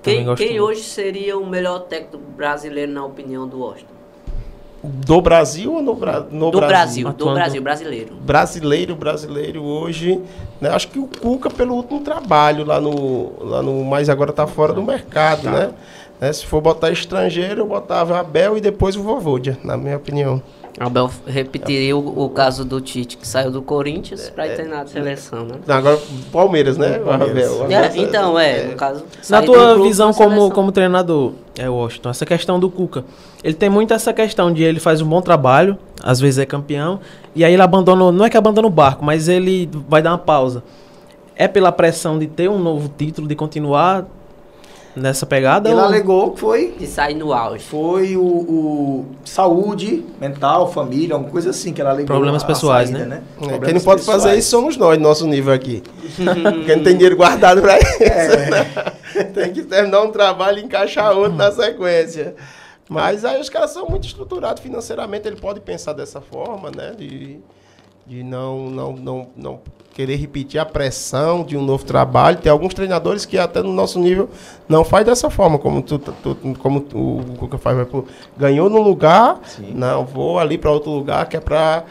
Quem, 0.03 0.25
gosto 0.25 0.43
quem 0.43 0.59
hoje 0.59 0.83
seria 0.83 1.37
o 1.37 1.45
melhor 1.45 1.79
técnico 1.81 2.17
brasileiro 2.35 2.91
na 2.91 3.05
opinião 3.05 3.47
do 3.47 3.59
Washington? 3.59 3.93
Do 4.83 5.21
Brasil 5.21 5.73
ou 5.73 5.81
no, 5.81 5.95
Bra 5.95 6.19
no 6.29 6.51
do 6.51 6.59
Brasil, 6.59 7.03
do 7.05 7.09
Atuando. 7.11 7.35
Brasil, 7.35 7.61
brasileiro. 7.61 8.15
brasileiro, 8.15 8.95
brasileiro 8.97 9.63
hoje, 9.63 10.21
né? 10.59 10.69
Acho 10.71 10.89
que 10.89 10.99
o 10.99 11.07
Cuca 11.07 11.49
pelo 11.49 11.73
último 11.75 12.01
trabalho 12.01 12.65
lá 12.65 12.81
no, 12.81 13.31
lá 13.39 13.61
no 13.61 13.81
mas 13.85 14.09
agora 14.09 14.33
tá 14.33 14.45
fora 14.45 14.73
do 14.73 14.83
mercado, 14.83 15.49
né? 15.49 15.71
Né, 16.19 16.33
Se 16.33 16.45
for 16.45 16.59
botar 16.59 16.91
estrangeiro, 16.91 17.61
eu 17.61 17.65
botava 17.65 18.19
Abel 18.19 18.57
e 18.57 18.61
depois 18.61 18.97
o 18.97 19.03
Vovodia, 19.03 19.57
na 19.63 19.77
minha 19.77 19.95
opinião. 19.95 20.41
Abel 20.79 21.09
repetiria 21.27 21.95
o, 21.95 22.25
o 22.25 22.29
caso 22.29 22.65
do 22.65 22.81
Tite, 22.81 23.15
que 23.17 23.27
saiu 23.27 23.51
do 23.51 23.61
Corinthians 23.61 24.29
pra 24.29 24.47
ir 24.47 24.55
treinar 24.55 24.81
a 24.81 24.87
seleção, 24.87 25.45
né? 25.45 25.55
Não, 25.65 25.75
agora 25.75 25.99
Palmeiras, 26.31 26.77
né? 26.77 26.99
O 26.99 27.05
Palmeiras. 27.05 27.61
Abel. 27.61 27.71
É, 27.71 27.97
então, 27.97 28.39
é, 28.39 28.63
no 28.63 28.75
caso. 28.75 29.03
Na 29.29 29.41
tua 29.41 29.75
clube 29.75 29.87
visão 29.87 30.11
como, 30.13 30.49
como 30.51 30.71
treinador, 30.71 31.33
é 31.57 31.69
Washington, 31.69 32.09
essa 32.09 32.25
questão 32.25 32.59
do 32.59 32.69
Cuca, 32.69 33.05
ele 33.43 33.53
tem 33.53 33.69
muito 33.69 33.93
essa 33.93 34.11
questão 34.11 34.51
de 34.51 34.63
ele 34.63 34.79
faz 34.79 34.99
um 34.99 35.07
bom 35.07 35.21
trabalho, 35.21 35.77
às 36.01 36.19
vezes 36.19 36.39
é 36.39 36.45
campeão, 36.45 36.99
e 37.35 37.45
aí 37.45 37.53
ele 37.53 37.61
abandona, 37.61 38.11
não 38.11 38.25
é 38.25 38.29
que 38.29 38.37
abandona 38.37 38.67
o 38.67 38.71
barco, 38.71 39.05
mas 39.05 39.27
ele 39.27 39.69
vai 39.87 40.01
dar 40.01 40.11
uma 40.11 40.17
pausa. 40.17 40.63
É 41.35 41.47
pela 41.47 41.71
pressão 41.71 42.17
de 42.17 42.27
ter 42.27 42.49
um 42.49 42.59
novo 42.59 42.91
título, 42.97 43.27
de 43.27 43.35
continuar 43.35 44.05
nessa 44.95 45.25
pegada? 45.25 45.69
Ele 45.69 45.77
ou- 45.79 45.85
alegou 45.85 46.31
que 46.31 46.39
foi, 46.39 46.71
De 46.77 46.85
sair 46.87 47.15
no 47.15 47.33
auge. 47.33 47.63
foi 47.63 48.15
o, 48.15 48.21
o 48.23 49.05
saúde 49.25 50.05
mental, 50.19 50.71
família, 50.71 51.15
alguma 51.15 51.31
coisa 51.31 51.49
assim 51.51 51.73
que 51.73 51.81
ela 51.81 51.91
alegou. 51.91 52.07
Problemas 52.07 52.43
a 52.43 52.47
pessoais, 52.47 52.89
saída, 52.89 53.05
né? 53.05 53.23
É, 53.35 53.37
Problemas 53.39 53.65
quem 53.65 53.73
não 53.73 53.81
pode 53.81 54.01
fazer 54.03 54.17
pessoais. 54.17 54.39
isso 54.39 54.49
somos 54.51 54.77
nós, 54.77 54.97
nosso 54.99 55.25
nível 55.27 55.53
aqui. 55.53 55.81
Quem 56.65 56.75
não 56.77 56.83
tem 56.83 56.93
dinheiro 56.93 57.15
guardado 57.15 57.61
pra 57.61 57.77
isso. 57.79 57.99
né? 57.99 58.93
Tem 59.33 59.53
que 59.53 59.61
terminar 59.63 60.01
um 60.01 60.11
trabalho 60.11 60.57
e 60.59 60.63
encaixar 60.63 61.15
outro 61.15 61.33
na 61.33 61.51
sequência. 61.51 62.33
Mas 62.89 63.23
aí 63.23 63.39
os 63.39 63.47
caras 63.49 63.69
são 63.71 63.87
muito 63.87 64.07
estruturados 64.07 64.61
financeiramente, 64.63 65.27
ele 65.27 65.35
pode 65.35 65.59
pensar 65.59 65.93
dessa 65.93 66.19
forma, 66.19 66.71
né? 66.75 66.93
De, 66.97 67.37
de 68.07 68.23
não, 68.23 68.69
não, 68.71 68.93
não, 68.93 69.27
não 69.37 69.59
querer 69.93 70.15
repetir 70.15 70.59
a 70.59 70.65
pressão 70.65 71.43
de 71.43 71.55
um 71.55 71.61
novo 71.63 71.85
trabalho. 71.85 72.37
Tem 72.39 72.51
alguns 72.51 72.73
treinadores 72.73 73.25
que 73.25 73.37
até 73.37 73.61
no 73.61 73.71
nosso 73.71 73.99
nível 73.99 74.27
não 74.67 74.83
faz 74.83 75.05
dessa 75.05 75.29
forma, 75.29 75.57
como 75.59 75.81
tu, 75.83 75.99
tu- 75.99 76.35
como 76.59 76.81
tu- 76.81 76.97
o 77.19 77.23
Cuca 77.37 77.57
faz, 77.59 77.75
vai 77.77 77.85
pro- 77.85 78.05
ganhou 78.35 78.69
num 78.69 78.81
lugar, 78.81 79.39
não, 79.73 80.03
vou 80.03 80.39
ali 80.39 80.57
para 80.57 80.71
outro 80.71 80.89
lugar 80.91 81.27
que 81.29 81.37
é 81.37 81.39
para 81.39 81.83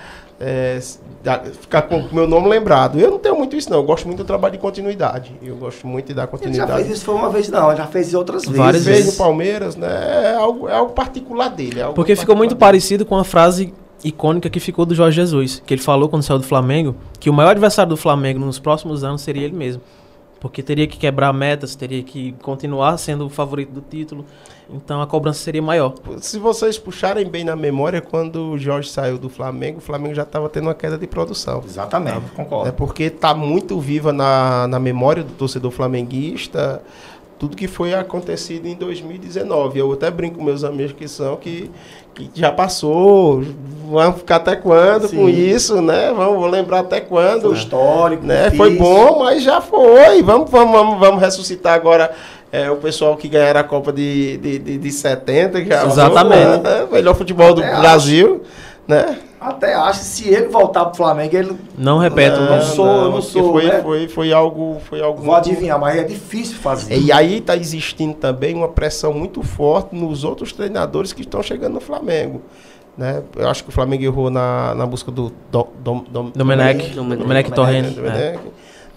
ficar 1.61 1.83
com 1.83 1.99
o 1.99 2.09
meu 2.15 2.27
nome 2.27 2.49
lembrado. 2.49 2.99
Eu 2.99 3.11
não 3.13 3.19
tenho 3.19 3.37
muito 3.37 3.55
isso 3.57 3.71
não, 3.71 3.79
eu 3.79 3.85
gosto 3.85 4.07
muito 4.07 4.19
do 4.19 4.25
trabalho 4.25 4.53
de 4.53 4.59
continuidade. 4.59 5.33
Eu 5.43 5.55
gosto 5.57 5.87
muito 5.87 6.07
de 6.09 6.15
dar 6.15 6.23
Ele 6.23 6.31
já 6.33 6.39
continuidade. 6.39 6.83
fez 6.85 6.97
isso 6.97 7.05
foi 7.05 7.15
uma 7.15 7.31
vez, 7.31 7.49
não, 7.49 7.69
ele 7.69 7.77
já 7.79 7.87
fez 7.87 8.13
outras 8.15 8.43
vezes. 8.43 8.57
Várias 8.59 8.85
Fez 8.85 8.97
vezes. 8.99 9.13
no 9.13 9.25
Palmeiras, 9.25 9.77
né? 9.77 10.33
É 10.33 10.35
algo, 10.35 10.69
é 10.69 10.75
algo 10.75 10.93
particular 10.93 11.49
dele. 11.49 11.79
é 11.79 11.83
algo 11.85 11.95
Porque 11.95 12.17
ficou 12.17 12.35
muito 12.35 12.51
dele. 12.51 12.59
parecido 12.61 13.07
com 13.07 13.17
a 13.17 13.23
frase 13.25 13.73
icônica 14.05 14.51
que 14.51 14.59
ficou 14.61 14.85
do 14.85 14.95
Jorge 14.95 15.17
Jesus, 15.17 15.63
que 15.65 15.75
ele 15.75 15.83
falou 15.83 16.09
quando 16.09 16.23
saiu 16.23 16.39
do 16.39 16.45
Flamengo, 16.45 16.95
que 17.21 17.31
o 17.31 17.33
maior 17.33 17.51
adversário 17.51 17.91
do 17.91 17.97
Flamengo 17.97 18.41
nos 18.41 18.59
próximos 18.59 19.05
anos 19.05 19.21
seria 19.23 19.45
ele 19.45 19.57
mesmo. 19.57 19.83
Porque 20.41 20.61
teria 20.61 20.89
que 20.89 20.99
quebrar 20.99 21.33
metas, 21.33 21.77
teria 21.77 22.03
que 22.03 22.33
continuar 22.43 22.99
sendo 22.99 23.27
o 23.27 23.29
favorito 23.31 23.71
do 23.71 23.81
título. 23.81 24.25
Então 24.69 25.01
a 25.01 25.07
cobrança 25.07 25.39
seria 25.39 25.63
maior. 25.63 25.95
Se 26.19 26.37
vocês 26.37 26.77
puxarem 26.77 27.29
bem 27.29 27.45
na 27.45 27.55
memória, 27.55 28.01
quando 28.01 28.51
o 28.51 28.59
Jorge 28.59 28.89
saiu 28.89 29.19
do 29.19 29.29
Flamengo, 29.29 29.79
o 29.79 29.81
Flamengo 29.81 30.17
já 30.17 30.25
estava 30.25 30.49
tendo 30.49 30.65
uma 30.65 30.75
queda 30.75 30.99
de 30.99 31.07
produção. 31.07 31.63
Exatamente, 31.65 32.17
É 32.17 32.35
concordo. 32.35 32.73
porque 32.73 33.05
está 33.05 33.33
muito 33.35 33.79
viva 33.79 34.13
na, 34.13 34.67
na 34.67 34.81
memória 34.81 35.23
do 35.23 35.33
torcedor 35.35 35.71
flamenguista 35.71 36.83
tudo 37.39 37.57
que 37.57 37.67
foi 37.67 37.93
acontecido 37.93 38.67
em 38.67 38.75
2019. 38.77 39.77
Eu 39.79 39.91
até 39.93 40.09
brinco 40.13 40.39
com 40.39 40.45
meus 40.45 40.63
amigos 40.63 40.93
que 40.93 41.09
são 41.09 41.37
que, 41.37 41.69
que 42.15 42.31
já 42.35 42.53
passou, 42.53 43.43
vamos 43.91 44.19
ficar 44.19 44.37
até 44.37 44.57
quando 44.57 45.09
com 45.09 45.27
Sim. 45.27 45.31
isso, 45.31 45.81
né? 45.81 46.13
Vamos 46.15 46.39
vou 46.39 46.47
lembrar 46.47 46.81
até 46.81 47.01
quando. 47.01 47.43
Foi 47.43 47.55
histórico, 47.55 48.25
né? 48.25 48.45
difícil. 48.45 48.59
Foi 48.59 48.77
bom, 48.77 49.19
mas 49.21 49.43
já 49.43 49.61
foi. 49.61 50.23
Vamos, 50.23 50.51
vamos, 50.51 50.73
vamos, 50.73 51.01
vamos 51.01 51.21
ressuscitar 51.21 51.75
agora 51.75 52.13
é, 52.51 52.71
o 52.71 52.77
pessoal 52.77 53.17
que 53.17 53.29
ganharam 53.29 53.61
a 53.61 53.65
Copa 53.65 53.93
de, 53.93 54.37
de, 54.39 54.59
de, 54.59 54.79
de 54.79 54.93
70. 54.93 55.63
Que 55.63 55.69
já 55.69 55.85
Exatamente. 55.87 56.63
Foi, 56.63 56.71
né? 56.71 56.87
Melhor 56.91 57.15
futebol 57.15 57.55
do 57.55 57.63
Brasil, 57.63 58.43
né? 58.87 59.19
Até 59.43 59.75
acho 59.75 60.01
que 60.01 60.05
se 60.07 60.29
ele 60.29 60.47
voltar 60.49 60.85
pro 60.87 60.97
Flamengo, 60.97 61.37
ele. 61.37 61.57
Não 61.77 61.99
repete 61.99 62.37
Não 62.39 62.51
mesmo. 62.57 62.75
sou, 62.75 62.87
não 62.87 63.13
porque 63.13 63.27
sou, 63.27 63.53
Foi, 63.53 63.65
né? 63.67 63.83
foi, 63.83 64.09
foi 64.09 64.33
algo, 64.33 64.81
foi 64.89 65.03
algo. 65.03 65.21
Vou 65.23 65.35
adivinhar, 65.35 65.79
mas 65.81 65.97
é 65.97 66.05
difícil 66.05 66.57
fazer. 66.59 66.97
E 66.99 67.11
aí 67.11 67.39
está 67.39 67.57
existindo 67.57 68.15
também 68.15 68.55
uma 68.55 68.69
pressão 68.69 69.13
muito 69.13 69.43
forte 69.43 69.95
nos 69.97 70.23
outros 70.25 70.53
treinadores 70.53 71.13
que 71.13 71.23
estão 71.23 71.43
chegando 71.43 71.75
no 71.75 71.81
Flamengo. 71.81 72.41
Né? 72.97 73.23
Eu 73.37 73.49
acho 73.49 73.65
que 73.65 73.71
o 73.71 73.73
Flamengo 73.73 74.05
errou 74.05 74.31
na, 74.31 74.75
na 74.75 74.87
busca 74.87 75.11
do 75.11 75.33
Dom, 75.51 75.69
Dom, 75.83 76.05
Dom, 76.11 76.31
Domenech, 76.35 76.91
Domenech. 76.91 77.23
Domenech 77.23 77.51
Torrent. 77.53 77.85
né, 77.85 77.91
Domenech. 77.91 78.39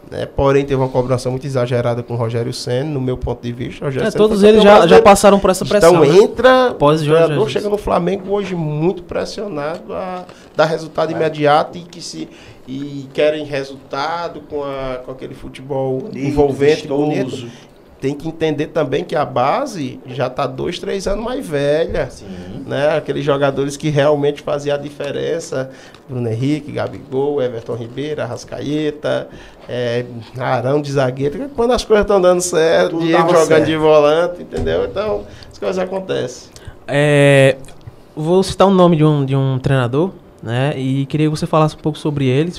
Né? 0.10 0.26
Porém, 0.26 0.64
teve 0.64 0.76
uma 0.76 0.90
cobrança 0.90 1.30
muito 1.30 1.46
exagerada 1.48 2.04
com 2.04 2.14
o 2.14 2.18
Rogério 2.18 2.54
Senna, 2.54 2.90
no 2.92 3.02
meu 3.02 3.18
ponto 3.18 3.42
de 3.42 3.52
vista. 3.52 3.88
É, 3.88 3.92
Senna 3.92 4.12
todos 4.12 4.44
eles 4.44 4.62
já, 4.62 4.86
já 4.86 5.02
passaram 5.02 5.40
por 5.40 5.50
essa 5.50 5.66
pressão. 5.66 6.04
Então 6.04 6.06
né? 6.06 6.18
entra, 6.18 6.68
Após 6.68 7.02
o 7.02 7.06
jogador 7.06 7.50
chega 7.50 7.70
no 7.70 7.78
Flamengo 7.78 8.32
hoje 8.32 8.56
muito 8.56 9.04
pressionado 9.04 9.94
a 9.94 10.26
dar 10.56 10.66
resultado 10.66 11.12
imediato 11.12 11.78
e 11.78 11.82
que 11.82 12.02
se 12.02 12.30
e 12.68 13.08
querem 13.14 13.46
resultado 13.46 14.42
com, 14.50 14.64
a, 14.64 15.00
com 15.06 15.12
aquele 15.12 15.36
futebol 15.36 16.00
Bonito, 16.00 16.18
envolvente, 16.18 16.88
bonito. 16.88 17.48
Tem 18.00 18.14
que 18.14 18.28
entender 18.28 18.68
também 18.68 19.04
que 19.04 19.16
a 19.16 19.26
base 19.26 20.00
já 20.06 20.28
está 20.28 20.46
dois, 20.46 20.78
três 20.78 21.08
anos 21.08 21.24
mais 21.24 21.48
velha. 21.48 22.10
Né? 22.66 22.98
Aqueles 22.98 23.24
jogadores 23.24 23.78
que 23.78 23.90
realmente 23.90 24.42
faziam 24.42 24.76
a 24.76 24.78
diferença. 24.78 25.72
Bruno 26.08 26.30
Henrique, 26.30 26.72
Gabigol, 26.72 27.42
Everton 27.42 27.76
Ribeiro, 27.76 28.22
Arrascaeta, 28.22 29.28
é, 29.68 30.06
Arão 30.38 30.82
de 30.82 30.92
zagueiro. 30.92 31.50
Quando 31.56 31.72
as 31.72 31.84
coisas 31.84 32.04
estão 32.04 32.22
dando 32.22 32.42
certo, 32.42 32.92
Tudo 32.92 33.06
Diego 33.06 33.30
jogando 33.30 33.48
certo. 33.48 33.66
de 33.66 33.76
volante, 33.76 34.42
entendeu? 34.42 34.86
Então, 34.86 35.24
as 35.52 35.58
coisas 35.58 35.80
acontecem. 35.80 36.50
É, 36.88 37.58
vou 38.16 38.44
citar 38.44 38.68
o 38.68 38.72
nome 38.72 38.98
de 38.98 39.04
um, 39.04 39.26
de 39.26 39.36
um 39.36 39.58
treinador, 39.58 40.12
né? 40.44 40.74
E 40.78 41.06
queria 41.08 41.28
que 41.30 41.36
você 41.36 41.48
falasse 41.48 41.76
um 41.76 41.80
pouco 41.80 41.98
sobre 41.98 42.28
ele. 42.28 42.52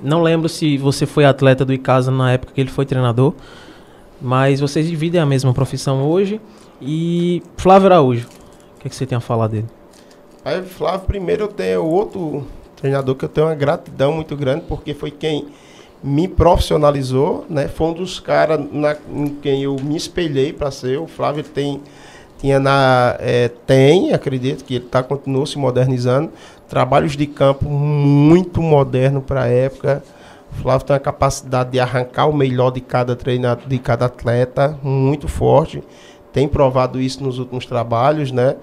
Não 0.00 0.22
lembro 0.22 0.48
se 0.48 0.76
você 0.78 1.06
foi 1.06 1.24
atleta 1.24 1.64
do 1.64 1.72
Icasa 1.72 2.10
na 2.10 2.32
época 2.32 2.52
que 2.54 2.60
ele 2.60 2.70
foi 2.70 2.86
treinador, 2.86 3.34
mas 4.20 4.60
vocês 4.60 4.86
dividem 4.86 5.20
a 5.20 5.26
mesma 5.26 5.52
profissão 5.52 6.08
hoje. 6.08 6.40
E 6.80 7.42
Flávio 7.56 7.86
Araújo, 7.86 8.26
o 8.76 8.80
que, 8.80 8.86
é 8.86 8.90
que 8.90 8.94
você 8.94 9.06
tem 9.06 9.16
a 9.16 9.20
falar 9.20 9.48
dele? 9.48 9.66
Aí, 10.44 10.62
Flávio, 10.62 11.06
primeiro 11.06 11.44
eu 11.44 11.48
tenho 11.48 11.84
outro 11.84 12.46
treinador 12.76 13.14
que 13.16 13.24
eu 13.24 13.28
tenho 13.28 13.48
uma 13.48 13.54
gratidão 13.54 14.12
muito 14.12 14.36
grande, 14.36 14.64
porque 14.68 14.94
foi 14.94 15.10
quem 15.10 15.48
me 16.02 16.28
profissionalizou, 16.28 17.44
né? 17.50 17.66
Foi 17.66 17.88
um 17.88 17.92
dos 17.92 18.20
caras 18.20 18.60
em 19.12 19.28
quem 19.42 19.64
eu 19.64 19.76
me 19.82 19.96
espelhei 19.96 20.52
para 20.52 20.70
ser. 20.70 20.98
O 20.98 21.08
Flávio 21.08 21.42
tem, 21.42 21.80
tinha 22.38 22.60
na, 22.60 23.16
eh, 23.18 23.50
tem, 23.66 24.12
acredito 24.12 24.64
que 24.64 24.76
ele 24.76 24.84
tá, 24.84 25.02
continuou 25.02 25.44
se 25.44 25.58
modernizando, 25.58 26.30
trabalhos 26.68 27.16
de 27.16 27.26
campo 27.26 27.68
muito 27.68 28.62
moderno 28.62 29.20
para 29.20 29.42
a 29.42 29.48
época. 29.48 30.02
O 30.52 30.62
Flávio 30.62 30.86
tem 30.86 30.96
a 30.96 31.00
capacidade 31.00 31.70
de 31.70 31.80
arrancar 31.80 32.26
o 32.26 32.32
melhor 32.32 32.70
de 32.70 32.80
cada 32.80 33.14
treinador, 33.14 33.66
de 33.66 33.78
cada 33.78 34.06
atleta, 34.06 34.78
muito 34.82 35.28
forte. 35.28 35.82
Tem 36.32 36.48
provado 36.48 37.00
isso 37.00 37.22
nos 37.22 37.38
últimos 37.38 37.66
trabalhos, 37.66 38.30
né? 38.30 38.56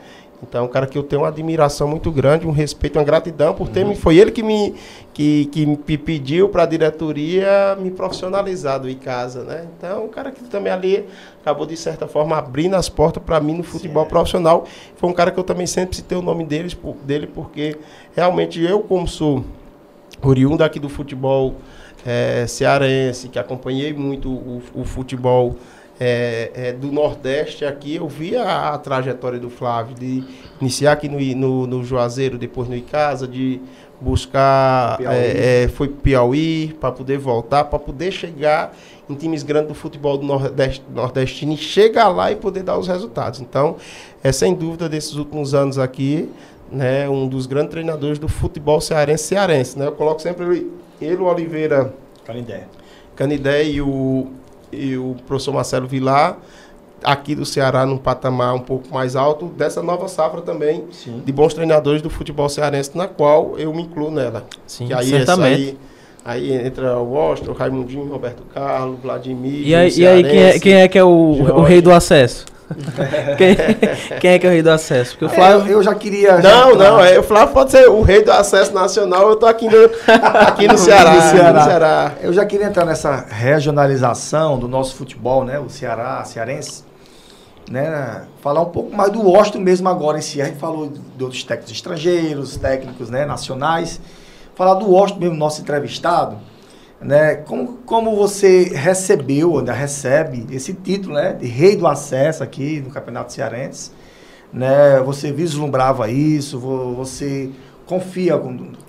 Então, 0.48 0.62
é 0.62 0.64
um 0.64 0.68
cara 0.68 0.86
que 0.86 0.98
eu 0.98 1.04
tenho 1.04 1.22
uma 1.22 1.30
admiração 1.30 1.88
muito 1.88 2.12
grande, 2.12 2.46
um 2.46 2.52
respeito, 2.52 3.00
uma 3.00 3.06
gratidão 3.06 3.54
por 3.54 3.70
ter 3.70 3.86
me. 3.86 3.96
Foi 3.96 4.18
ele 4.18 4.32
que 4.32 4.44
me, 4.44 4.76
que, 5.14 5.46
que 5.46 5.66
me 5.66 5.78
pediu 5.98 6.50
para 6.50 6.64
a 6.64 6.66
diretoria 6.66 7.76
me 7.80 7.90
profissionalizar 7.90 8.80
do 8.80 8.90
Icasa, 8.90 9.44
né? 9.44 9.68
Então, 9.78 10.06
um 10.06 10.08
cara 10.10 10.32
que 10.32 10.44
também 10.44 10.72
ali 10.72 11.06
acabou, 11.42 11.66
de 11.66 11.78
certa 11.78 12.08
forma, 12.08 12.38
abrindo 12.38 12.76
as 12.76 12.90
portas 12.90 13.24
para 13.24 13.40
mim 13.40 13.58
no 13.58 13.64
futebol 13.64 14.06
profissional. 14.06 14.66
Foi 14.98 15.10
um 15.10 15.14
cara 15.14 15.32
que 15.32 15.40
eu 15.40 15.44
também 15.44 15.66
sempre 15.66 15.96
citei 15.96 16.18
o 16.18 16.22
nome 16.22 16.44
deles, 16.44 16.78
dele, 17.04 17.28
porque 17.28 17.78
realmente 18.16 18.62
eu, 18.62 18.82
como 18.82 19.08
sou 19.08 19.44
oriundo 20.22 20.64
aqui 20.64 20.80
do 20.80 20.90
futebol 20.90 21.56
eh, 22.06 22.46
cearense, 22.48 23.28
que 23.30 23.40
acompanhei 23.40 23.94
muito 23.94 24.30
o, 24.30 24.62
o 24.74 24.84
futebol 24.86 25.56
eh, 26.00 26.52
eh, 26.54 26.74
do 26.74 26.92
Nordeste 26.92 27.66
aqui, 27.66 27.96
eu 27.96 28.08
vi 28.08 28.36
a, 28.36 28.70
a 28.70 28.78
trajetória 28.78 29.40
do 29.40 29.50
Flávio, 29.50 29.96
de 29.96 30.24
iniciar 30.62 30.92
aqui 30.94 31.08
no, 31.10 31.20
no, 31.36 31.68
no 31.68 31.84
Juazeiro, 31.84 32.38
depois 32.38 32.68
no 32.68 32.76
Icasa, 32.76 33.28
de 33.28 33.62
buscar, 34.00 34.98
Piauí. 34.98 35.16
eh, 35.16 35.64
eh, 35.64 35.68
foi 35.70 35.88
Piauí, 35.88 36.76
para 36.80 36.92
poder 36.92 37.18
voltar, 37.18 37.64
para 37.66 37.80
poder 37.80 38.12
chegar 38.12 38.76
em 39.10 39.16
times 39.16 39.42
grandes 39.44 39.70
do 39.70 39.74
futebol 39.76 40.18
do 40.18 40.26
Nordeste, 40.26 40.84
nordestino 40.94 41.54
e 41.54 41.58
chegar 41.58 42.10
lá 42.10 42.32
e 42.32 42.36
poder 42.36 42.64
dar 42.64 42.78
os 42.78 42.88
resultados. 42.88 43.40
Então, 43.40 43.78
é 44.24 44.32
sem 44.32 44.54
dúvida 44.54 44.90
desses 44.90 45.16
últimos 45.16 45.54
anos 45.54 45.78
aqui, 45.78 46.30
né, 46.72 47.08
um 47.08 47.28
dos 47.28 47.46
grandes 47.46 47.72
treinadores 47.72 48.20
do 48.20 48.28
futebol 48.28 48.82
cearense 48.82 49.26
cearense, 49.26 49.78
né? 49.78 49.86
Eu 49.86 49.92
coloco 49.92 50.22
sempre 50.22 50.46
ele, 50.46 50.72
ele 51.02 51.18
o 51.18 51.26
Oliveira 51.26 51.94
Canindé. 52.26 52.64
Canidé 53.16 53.64
e 53.64 53.82
o, 53.82 54.28
e 54.72 54.98
o 54.98 55.16
professor 55.26 55.54
Marcelo 55.54 55.88
Vilar 55.88 56.38
aqui 57.04 57.36
do 57.36 57.46
Ceará 57.46 57.86
num 57.86 57.98
patamar 57.98 58.56
um 58.56 58.60
pouco 58.60 58.92
mais 58.94 59.16
alto 59.16 59.46
dessa 59.46 59.82
nova 59.82 60.08
safra 60.08 60.42
também 60.42 60.86
Sim. 60.92 61.22
de 61.24 61.32
bons 61.32 61.54
treinadores 61.54 62.02
do 62.02 62.10
futebol 62.10 62.50
cearense, 62.50 62.98
na 62.98 63.08
qual 63.08 63.58
eu 63.58 63.74
me 63.74 63.84
incluo 63.84 64.10
nela. 64.10 64.46
Sim, 64.66 64.88
que 64.88 64.94
aí, 64.94 65.10
certamente. 65.10 65.78
Aí, 66.26 66.52
aí 66.52 66.68
entra 66.68 66.98
o 66.98 67.12
Washington, 67.12 67.54
Raimundinho, 67.54 68.08
Roberto 68.08 68.44
Carlos, 68.54 69.00
Vladimir. 69.00 69.68
E 69.68 69.76
aí, 69.76 69.90
o 69.90 70.00
e 70.00 70.08
aí 70.08 70.24
quem, 70.24 70.44
é, 70.44 70.60
quem 70.60 70.74
é 70.74 70.88
que 70.88 70.98
é 70.98 71.04
o, 71.04 71.08
o 71.08 71.62
rei 71.62 71.82
do 71.82 71.92
acesso? 71.92 72.46
quem, 73.38 73.56
quem 74.20 74.32
é 74.32 74.40
que 74.40 74.46
é 74.48 74.50
o 74.50 74.52
rei 74.54 74.64
do 74.64 74.72
acesso? 74.72 75.12
Porque 75.12 75.26
o 75.26 75.30
Flávio. 75.30 75.72
É, 75.72 75.74
eu 75.74 75.84
já 75.84 75.94
queria. 75.94 76.38
Não, 76.40 76.72
já- 76.72 76.76
não, 76.76 77.00
é, 77.04 77.20
o 77.20 77.24
Flávio 77.24 77.54
pode 77.54 77.72
ser 77.72 77.88
o 77.88 78.02
rei 78.02 78.24
do 78.24 78.32
acesso 78.32 78.74
nacional, 78.74 79.30
eu 79.30 79.36
tô 79.36 79.46
aqui 79.46 79.68
no, 79.70 79.78
aqui 80.48 80.68
no 80.68 80.78
Ceará. 80.78 81.14
No 81.14 81.22
Ceará. 81.22 81.54
no 81.54 81.64
Ceará. 81.64 82.14
Eu 82.22 82.34
já 82.34 82.46
queria 82.46 82.66
entrar 82.66 82.86
nessa 82.86 83.26
regionalização 83.30 84.58
do 84.58 84.68
nosso 84.68 84.96
futebol, 84.96 85.44
né? 85.44 85.60
O 85.60 85.70
Ceará, 85.70 86.24
cearense. 86.26 86.84
Né? 87.70 88.24
Falar 88.42 88.62
um 88.62 88.66
pouco 88.70 88.96
mais 88.96 89.12
do 89.12 89.22
Washington 89.28 89.60
mesmo 89.60 89.90
agora 89.90 90.18
em 90.18 90.22
si. 90.22 90.42
A 90.42 90.46
gente 90.46 90.60
falou 90.60 90.88
de 91.16 91.24
outros 91.24 91.44
técnicos 91.44 91.72
estrangeiros, 91.72 92.58
técnicos 92.58 93.10
né, 93.10 93.26
nacionais. 93.26 94.00
Falar 94.56 94.76
do 94.76 94.90
Washington 94.90 95.20
mesmo, 95.20 95.36
nosso 95.36 95.62
entrevistado. 95.62 96.38
Né? 97.06 97.36
Como, 97.36 97.78
como 97.86 98.16
você 98.16 98.64
recebeu, 98.74 99.60
ainda 99.60 99.72
recebe 99.72 100.48
esse 100.50 100.74
título 100.74 101.14
né, 101.14 101.34
de 101.34 101.46
rei 101.46 101.76
do 101.76 101.86
acesso 101.86 102.42
aqui 102.44 102.82
no 102.82 102.90
Campeonato 102.90 103.32
Cearense. 103.32 103.92
Né? 104.52 105.00
Você 105.06 105.32
vislumbrava 105.32 106.10
isso, 106.10 106.58
vo- 106.60 106.96
você 106.96 107.52
confia, 107.86 108.36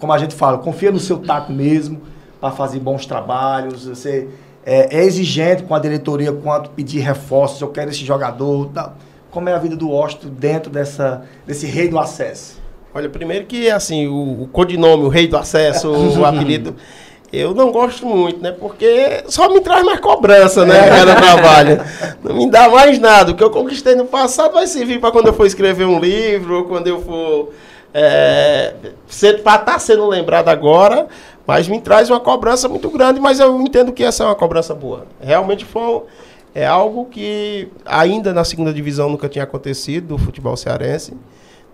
como 0.00 0.12
a 0.12 0.18
gente 0.18 0.34
fala, 0.34 0.56
confia 0.56 0.90
no 0.90 0.98
seu 0.98 1.18
taco 1.18 1.52
mesmo 1.52 2.00
para 2.40 2.50
fazer 2.50 2.80
bons 2.80 3.04
trabalhos. 3.04 3.86
Você 3.86 4.28
é, 4.64 4.96
é 4.98 5.04
exigente 5.04 5.64
com 5.64 5.74
a 5.74 5.78
diretoria 5.78 6.32
quanto 6.32 6.70
pedir 6.70 7.00
reforços, 7.00 7.60
eu 7.60 7.68
quero 7.68 7.90
esse 7.90 8.02
jogador. 8.02 8.70
Como 9.30 9.50
é 9.50 9.52
a 9.52 9.58
vida 9.58 9.76
do 9.76 9.90
Washington 9.90 10.28
dentro 10.30 10.70
dessa, 10.70 11.22
desse 11.46 11.66
rei 11.66 11.88
do 11.88 11.98
acesso? 11.98 12.64
Olha, 12.94 13.10
primeiro 13.10 13.44
que 13.44 13.68
assim, 13.68 14.06
o, 14.06 14.44
o 14.44 14.48
codinome, 14.48 15.04
o 15.04 15.08
rei 15.08 15.28
do 15.28 15.36
acesso, 15.36 15.90
o 15.92 16.24
apelido, 16.24 16.74
eu 17.32 17.54
não 17.54 17.72
gosto 17.72 18.06
muito, 18.06 18.40
né? 18.40 18.52
Porque 18.52 19.24
só 19.26 19.48
me 19.48 19.60
traz 19.60 19.84
mais 19.84 20.00
cobrança, 20.00 20.64
né? 20.64 20.88
Cada 20.88 21.14
trabalho. 21.16 21.80
Não 22.22 22.36
me 22.36 22.50
dá 22.50 22.68
mais 22.68 22.98
nada. 22.98 23.32
O 23.32 23.34
que 23.34 23.42
eu 23.42 23.50
conquistei 23.50 23.94
no 23.94 24.04
passado 24.04 24.54
vai 24.54 24.66
servir 24.66 25.00
para 25.00 25.10
quando 25.10 25.26
eu 25.26 25.32
for 25.32 25.46
escrever 25.46 25.84
um 25.84 25.98
livro, 25.98 26.58
ou 26.58 26.64
quando 26.64 26.86
eu 26.86 27.00
for. 27.00 27.52
É, 27.92 28.74
para 29.42 29.56
estar 29.56 29.78
sendo 29.78 30.06
lembrado 30.06 30.48
agora, 30.48 31.06
mas 31.46 31.66
me 31.66 31.80
traz 31.80 32.10
uma 32.10 32.20
cobrança 32.20 32.68
muito 32.68 32.90
grande, 32.90 33.18
mas 33.20 33.40
eu 33.40 33.58
entendo 33.60 33.90
que 33.92 34.04
essa 34.04 34.24
é 34.24 34.26
uma 34.26 34.34
cobrança 34.34 34.74
boa. 34.74 35.06
Realmente 35.20 35.64
foi 35.64 36.02
é 36.56 36.66
algo 36.66 37.04
que 37.04 37.68
ainda 37.84 38.32
na 38.32 38.42
segunda 38.42 38.72
divisão 38.72 39.10
nunca 39.10 39.28
tinha 39.28 39.44
acontecido 39.44 40.08
do 40.08 40.18
futebol 40.18 40.56
cearense 40.56 41.12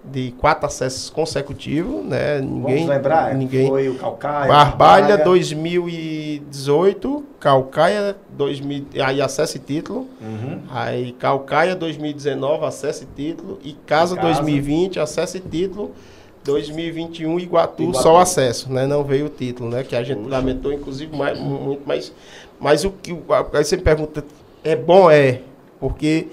de 0.05 0.33
quatro 0.33 0.67
acessos 0.67 1.09
consecutivos, 1.09 2.05
né? 2.05 2.41
Ninguém, 2.41 2.75
Vamos 2.75 2.89
lembrar? 2.89 3.35
ninguém. 3.35 3.69
Foi 3.69 3.89
o 3.89 3.95
Calcaia. 3.95 4.49
Barbalha 4.49 5.07
Braga. 5.07 5.25
2018, 5.25 7.25
Calcaia 7.39 8.17
2000, 8.31 8.87
aí 9.05 9.23
acesso 9.23 9.57
e 9.57 9.61
título. 9.61 10.09
Uhum. 10.21 10.61
Aí 10.71 11.13
Calcaia 11.13 11.77
2019, 11.77 12.65
acesso 12.65 13.05
e 13.05 13.07
título. 13.07 13.59
E 13.63 13.75
Casa, 13.87 14.17
Casa. 14.17 14.29
2020, 14.29 14.99
acesso 14.99 15.37
e 15.37 15.41
título. 15.41 15.93
2021, 16.45 17.39
Iguatu, 17.39 17.85
Iguatu. 17.85 18.03
só 18.03 18.15
o 18.15 18.19
acesso, 18.19 18.73
né? 18.73 18.85
Não 18.85 19.05
veio 19.05 19.27
o 19.27 19.29
título, 19.29 19.71
né? 19.71 19.85
Que 19.85 19.95
a 19.95 20.03
gente 20.03 20.29
lamentou, 20.29 20.73
inclusive, 20.73 21.17
mais, 21.17 21.39
muito, 21.39 21.83
mas, 21.87 22.13
mas 22.59 22.85
o 22.85 22.91
que. 22.91 23.13
Aí 23.53 23.65
você 23.65 23.77
me 23.77 23.83
pergunta, 23.83 24.25
é 24.65 24.75
bom? 24.75 25.09
É. 25.09 25.41
Porque 25.79 26.27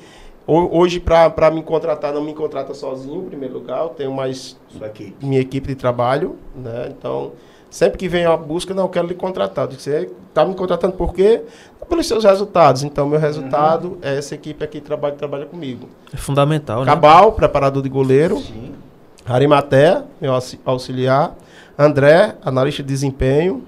hoje, 0.50 1.00
para 1.00 1.52
me 1.52 1.62
contratar, 1.64 2.14
não 2.14 2.24
me 2.24 2.34
contrata 2.34 2.74
sozinho, 2.74 3.22
em 3.24 3.26
primeiro 3.26 3.54
lugar. 3.56 3.82
Eu 3.84 3.90
tenho 3.90 4.12
mais 4.12 4.58
aqui. 4.82 5.16
minha 5.22 5.40
equipe 5.42 5.68
de 5.68 5.76
trabalho, 5.76 6.36
né? 6.56 6.88
Então, 6.98 7.34
sempre 7.70 7.98
que 7.98 8.08
vem 8.08 8.26
a 8.26 8.36
busca, 8.36 8.74
não 8.74 8.84
eu 8.84 8.90
quero 8.90 9.08
lhe 9.08 9.14
contratar. 9.14 9.66
Eu 9.66 9.70
digo, 9.70 9.82
Você 9.82 10.10
está 10.30 10.46
me 10.46 10.56
contratando 10.56 10.94
por 10.96 11.14
quê? 11.14 11.42
Pelos 11.88 12.08
seus 12.08 12.24
resultados. 12.24 12.84
Então, 12.84 13.08
meu 13.10 13.20
resultado 13.20 13.98
é 14.04 14.18
essa 14.18 14.36
equipe 14.36 14.64
aqui 14.64 14.80
que 14.80 14.86
trabalha, 14.86 15.16
trabalha 15.16 15.46
comigo. 15.48 15.90
É 16.14 16.18
fundamental, 16.18 16.82
né? 16.82 16.86
Cabal, 16.86 17.32
preparador 17.32 17.82
de 17.82 17.90
goleiro. 17.90 18.38
Sim. 18.38 18.74
Arimaté, 19.26 20.04
meu 20.22 20.34
auxi- 20.34 20.60
auxiliar. 20.66 21.36
André, 21.78 22.36
analista 22.44 22.84
de 22.84 22.88
desempenho. 22.90 23.64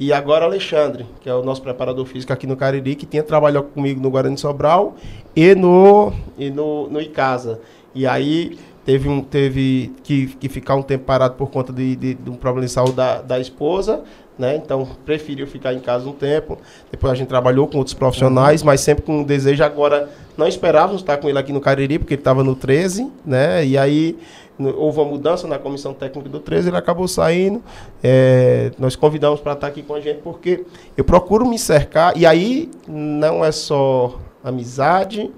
E 0.00 0.12
agora 0.12 0.44
Alexandre, 0.44 1.06
que 1.20 1.28
é 1.28 1.34
o 1.34 1.42
nosso 1.42 1.60
preparador 1.60 2.06
físico 2.06 2.32
aqui 2.32 2.46
no 2.46 2.56
Cariri, 2.56 2.94
que 2.94 3.04
tinha 3.04 3.22
trabalhado 3.22 3.66
comigo 3.66 4.00
no 4.00 4.10
Guarani 4.10 4.38
Sobral 4.38 4.94
e 5.34 5.54
no, 5.56 6.12
e 6.38 6.50
no, 6.50 6.88
no 6.88 7.00
Icasa. 7.00 7.60
E 7.92 8.06
aí 8.06 8.56
teve, 8.84 9.08
um, 9.08 9.20
teve 9.20 9.92
que, 10.04 10.28
que 10.28 10.48
ficar 10.48 10.76
um 10.76 10.82
tempo 10.82 11.04
parado 11.04 11.34
por 11.34 11.50
conta 11.50 11.72
de, 11.72 11.96
de, 11.96 12.14
de 12.14 12.30
um 12.30 12.36
problema 12.36 12.66
de 12.66 12.72
saúde 12.72 12.92
da, 12.92 13.20
da 13.20 13.40
esposa. 13.40 14.04
Né? 14.38 14.54
Então 14.54 14.86
preferiu 15.04 15.48
ficar 15.48 15.74
em 15.74 15.80
casa 15.80 16.08
um 16.08 16.12
tempo. 16.12 16.58
Depois 16.92 17.12
a 17.12 17.16
gente 17.16 17.26
trabalhou 17.26 17.66
com 17.66 17.78
outros 17.78 17.92
profissionais, 17.92 18.62
mas 18.62 18.80
sempre 18.80 19.02
com 19.02 19.18
um 19.18 19.24
desejo. 19.24 19.64
Agora 19.64 20.08
não 20.36 20.46
esperávamos 20.46 21.00
estar 21.00 21.16
com 21.16 21.28
ele 21.28 21.38
aqui 21.38 21.52
no 21.52 21.60
Cariri, 21.60 21.98
porque 21.98 22.14
ele 22.14 22.20
estava 22.20 22.44
no 22.44 22.54
13, 22.54 23.10
né? 23.26 23.66
E 23.66 23.76
aí 23.76 24.16
houve 24.58 24.98
uma 24.98 25.08
mudança 25.08 25.46
na 25.46 25.58
comissão 25.58 25.94
técnica 25.94 26.28
do 26.28 26.40
13, 26.40 26.68
ele 26.68 26.76
acabou 26.76 27.06
saindo. 27.06 27.62
É, 28.02 28.72
nós 28.78 28.96
convidamos 28.96 29.40
para 29.40 29.52
estar 29.52 29.66
aqui 29.68 29.82
com 29.82 29.94
a 29.94 30.00
gente, 30.00 30.20
porque 30.20 30.64
eu 30.96 31.04
procuro 31.04 31.46
me 31.46 31.58
cercar, 31.58 32.16
e 32.16 32.26
aí 32.26 32.70
não 32.86 33.44
é 33.44 33.52
só 33.52 34.18
amizade, 34.42 35.30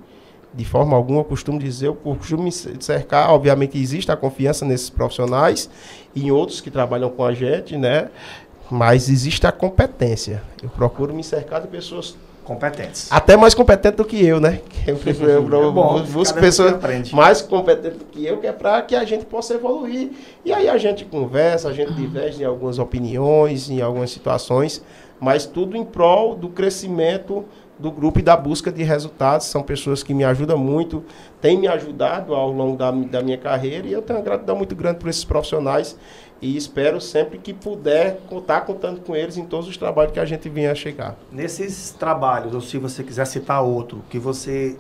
de 0.53 0.65
forma 0.65 0.97
alguma, 0.97 1.21
eu 1.21 1.25
costumo 1.25 1.59
dizer, 1.59 1.89
eu 1.89 1.95
costumo 1.95 2.43
me 2.43 2.53
cercar, 2.53 3.31
obviamente 3.31 3.79
existe 3.79 4.11
a 4.11 4.17
confiança 4.17 4.65
nesses 4.65 4.91
profissionais 4.91 5.71
e 6.15 6.27
em 6.27 6.31
outros 6.31 6.61
que 6.61 6.71
trabalham 6.71 7.11
com 7.11 7.25
a 7.25 7.33
gente, 7.33 7.77
né? 7.77 8.11
Mas 8.71 9.09
existe 9.09 9.47
a 9.47 9.53
competência. 9.53 10.43
Eu 10.63 10.69
procuro 10.69 11.15
me 11.15 11.23
cercar 11.23 11.61
de 11.61 11.69
pessoas 11.69 12.17
Competentes. 12.51 13.07
até 13.13 13.37
mais 13.37 13.55
competentes 13.55 13.97
do 13.97 14.05
que 14.05 14.27
eu, 14.27 14.41
né? 14.41 14.61
Eu, 14.85 14.99
eu, 15.07 15.49
eu, 15.49 15.69
É 15.69 15.73
bom, 15.73 16.03
busco 16.03 16.35
cada 16.35 16.41
pessoas 16.45 16.73
que 16.73 17.15
mais 17.15 17.41
competentes 17.43 17.99
do 17.99 18.05
que 18.07 18.27
eu, 18.27 18.39
que 18.39 18.47
é 18.47 18.53
para 18.53 18.81
que 18.83 18.97
a 18.97 19.05
gente 19.05 19.25
possa 19.25 19.55
evoluir. 19.55 20.11
E 20.45 20.53
aí 20.53 20.69
a 20.69 20.77
gente 20.79 21.05
conversa, 21.05 21.69
a 21.69 21.73
gente 21.73 21.93
diverge 21.93 22.43
em 22.43 22.47
algumas 22.47 22.79
opiniões, 22.79 23.71
em 23.71 23.81
algumas 23.81 24.11
situações, 24.11 24.83
mas 25.21 25.47
tudo 25.47 25.77
em 25.77 25.85
prol 25.85 26.35
do 26.35 26.49
crescimento 26.49 27.45
do 27.79 27.91
grupo 27.91 28.19
e 28.19 28.23
da 28.23 28.37
busca 28.37 28.73
de 28.73 28.83
resultados. 28.83 29.47
São 29.47 29.63
pessoas 29.63 30.03
que 30.03 30.13
me 30.13 30.25
ajudam 30.25 30.59
muito, 30.59 31.05
têm 31.41 31.59
me 31.59 31.69
ajudado 31.69 32.35
ao 32.35 32.51
longo 32.51 32.77
da, 32.77 32.91
da 32.91 33.23
minha 33.23 33.39
carreira 33.39 33.87
e 33.87 33.93
eu 33.93 34.03
tenho 34.03 34.19
uma 34.19 34.25
gratidão 34.25 34.57
muito 34.57 34.75
grande 34.75 34.99
por 34.99 35.09
esses 35.09 35.25
profissionais 35.25 35.97
e 36.43 36.57
espero 36.57 37.01
sempre 37.01 37.39
que 37.39 37.53
puder 37.53 38.19
estar 38.31 38.63
contando 38.63 39.01
com 39.01 39.15
eles 39.15 39.37
em 39.37 39.45
todos 39.45 39.69
os 39.69 39.77
trabalhos 39.77 40.13
que 40.13 40.21
a 40.21 40.25
gente 40.25 40.49
venha 40.49 40.73
a 40.73 40.75
chegar. 40.75 41.19
Nesses 41.31 41.91
trabalhos, 41.91 42.55
ou 42.55 42.61
se 42.61 42.79
você 42.79 43.05
quiser 43.05 43.27
citar 43.27 43.63
outro, 43.63 44.03
que 44.09 44.19
você 44.19 44.77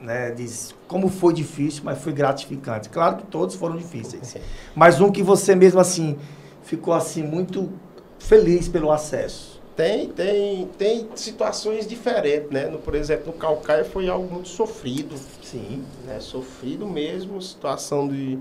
né, 0.00 0.30
diz 0.30 0.74
como 0.86 1.08
foi 1.08 1.32
difícil, 1.32 1.82
mas 1.84 1.98
foi 1.98 2.12
gratificante. 2.12 2.88
Claro 2.88 3.16
que 3.16 3.26
todos 3.26 3.56
foram 3.56 3.76
difíceis. 3.76 4.36
Mas 4.74 5.00
um 5.00 5.10
que 5.10 5.22
você 5.22 5.54
mesmo 5.54 5.80
assim 5.80 6.16
ficou 6.62 6.94
assim 6.94 7.22
muito 7.22 7.70
feliz 8.18 8.68
pelo 8.68 8.92
acesso. 8.92 9.54
Tem, 9.76 10.08
tem, 10.08 10.68
tem 10.78 11.08
situações 11.16 11.84
diferentes, 11.84 12.48
né? 12.48 12.66
No, 12.66 12.78
por 12.78 12.94
exemplo, 12.94 13.26
no 13.26 13.32
Calcaia 13.32 13.84
foi 13.84 14.08
algo 14.08 14.32
muito 14.32 14.48
sofrido, 14.48 15.16
Sim. 15.42 15.82
né? 16.06 16.20
Sofrido 16.20 16.86
mesmo, 16.86 17.42
situação 17.42 18.06
de, 18.06 18.38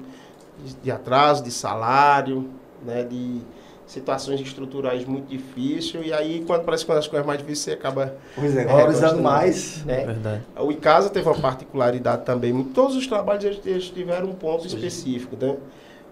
de, 0.63 0.73
de 0.75 0.91
atraso 0.91 1.43
de 1.43 1.51
salário, 1.51 2.49
né? 2.85 3.03
De 3.03 3.41
situações 3.85 4.39
estruturais 4.41 5.05
muito 5.05 5.27
difíceis. 5.27 6.05
E 6.07 6.13
aí, 6.13 6.43
quando 6.47 6.63
parece 6.63 6.83
que 6.83 6.91
quando 6.91 6.99
as 6.99 7.07
coisas 7.07 7.25
mais 7.27 7.39
difíceis, 7.39 7.65
você 7.65 7.71
acaba... 7.73 8.15
Pois 8.33 8.55
é, 8.55 8.61
É, 8.63 8.65
valorizando 8.65 9.21
mais. 9.21 9.83
Né? 9.85 10.05
Verdade. 10.05 10.41
O 10.57 10.71
Icasa 10.71 11.09
teve 11.09 11.27
uma 11.27 11.39
particularidade 11.39 12.25
também. 12.25 12.63
Todos 12.63 12.95
os 12.95 13.05
trabalhos 13.05 13.43
eles, 13.65 13.89
tiveram 13.89 14.29
um 14.29 14.33
ponto 14.33 14.65
específico, 14.65 15.37
né? 15.39 15.57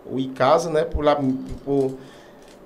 O 0.06 0.20
Icasa, 0.20 0.70
né, 0.70 0.84
por, 0.84 1.04
lá, 1.04 1.18
por, 1.64 1.94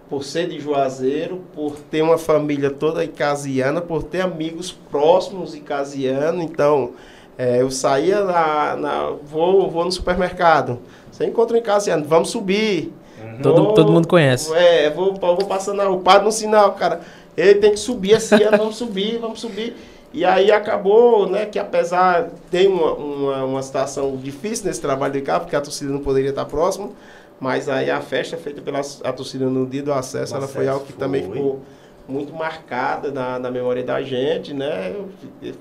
por 0.10 0.24
ser 0.24 0.48
de 0.48 0.60
Juazeiro, 0.60 1.42
por 1.54 1.78
ter 1.78 2.02
uma 2.02 2.18
família 2.18 2.70
toda 2.70 3.04
icasiana, 3.04 3.82
por 3.82 4.04
ter 4.04 4.22
amigos 4.22 4.72
próximos 4.72 5.54
icasianos, 5.54 6.44
então 6.44 6.94
é, 7.38 7.62
eu 7.62 7.70
saía 7.70 8.24
na, 8.24 8.76
na 8.76 9.10
vou, 9.10 9.70
vou 9.70 9.84
no 9.84 9.92
supermercado, 9.92 10.80
você 11.16 11.26
encontra 11.26 11.56
um 11.56 11.60
icasiano, 11.60 12.06
vamos 12.06 12.30
subir. 12.30 12.92
Todo, 13.42 13.64
Vou- 13.64 13.74
todo 13.74 13.92
mundo 13.92 14.08
conhece. 14.08 14.54
é, 14.54 14.90
vou, 14.90 15.14
vou 15.14 15.38
passando 15.46 15.78
na 15.78 15.86
rua, 15.86 16.20
no 16.20 16.32
sinal, 16.32 16.74
cara. 16.74 17.02
Ele 17.36 17.56
tem 17.56 17.72
que 17.72 17.80
subir 17.80 18.12
esse 18.12 18.34
ano, 18.44 18.58
vamos 18.58 18.76
subir, 18.78 19.18
vamos 19.18 19.40
subir. 19.42 19.76
E 20.14 20.24
aí 20.24 20.52
acabou, 20.52 21.28
né, 21.30 21.46
que 21.46 21.60
apesar 21.60 22.30
tem 22.50 22.68
uma, 22.68 22.94
uma, 22.94 23.44
uma 23.44 23.62
situação 23.62 24.16
difícil 24.16 24.66
nesse 24.68 24.80
trabalho 24.80 25.12
de 25.14 25.22
cá, 25.22 25.40
porque 25.40 25.56
a 25.56 25.62
torcida 25.62 25.92
não 25.92 26.00
poderia 26.00 26.30
estar 26.30 26.46
próxima, 26.46 26.90
mas 27.40 27.68
aí 27.68 27.90
a 27.92 28.00
festa 28.00 28.38
feita 28.38 28.62
pela 28.62 28.80
a 29.04 29.12
torcida 29.12 29.46
no 29.46 29.66
dia 29.66 29.84
do 29.84 29.92
acesso, 29.92 30.34
O 30.34 30.38
ela 30.38 30.48
foi 30.48 30.64
acesso 30.64 30.74
algo 30.74 30.86
que 30.86 30.94
também 30.94 31.24
foi. 31.24 31.34
ficou 31.36 31.60
muito 32.08 32.34
marcada 32.34 33.12
na, 33.12 33.38
na 33.40 33.52
memória 33.52 33.84
da 33.84 34.02
gente, 34.02 34.54
né? 34.54 34.96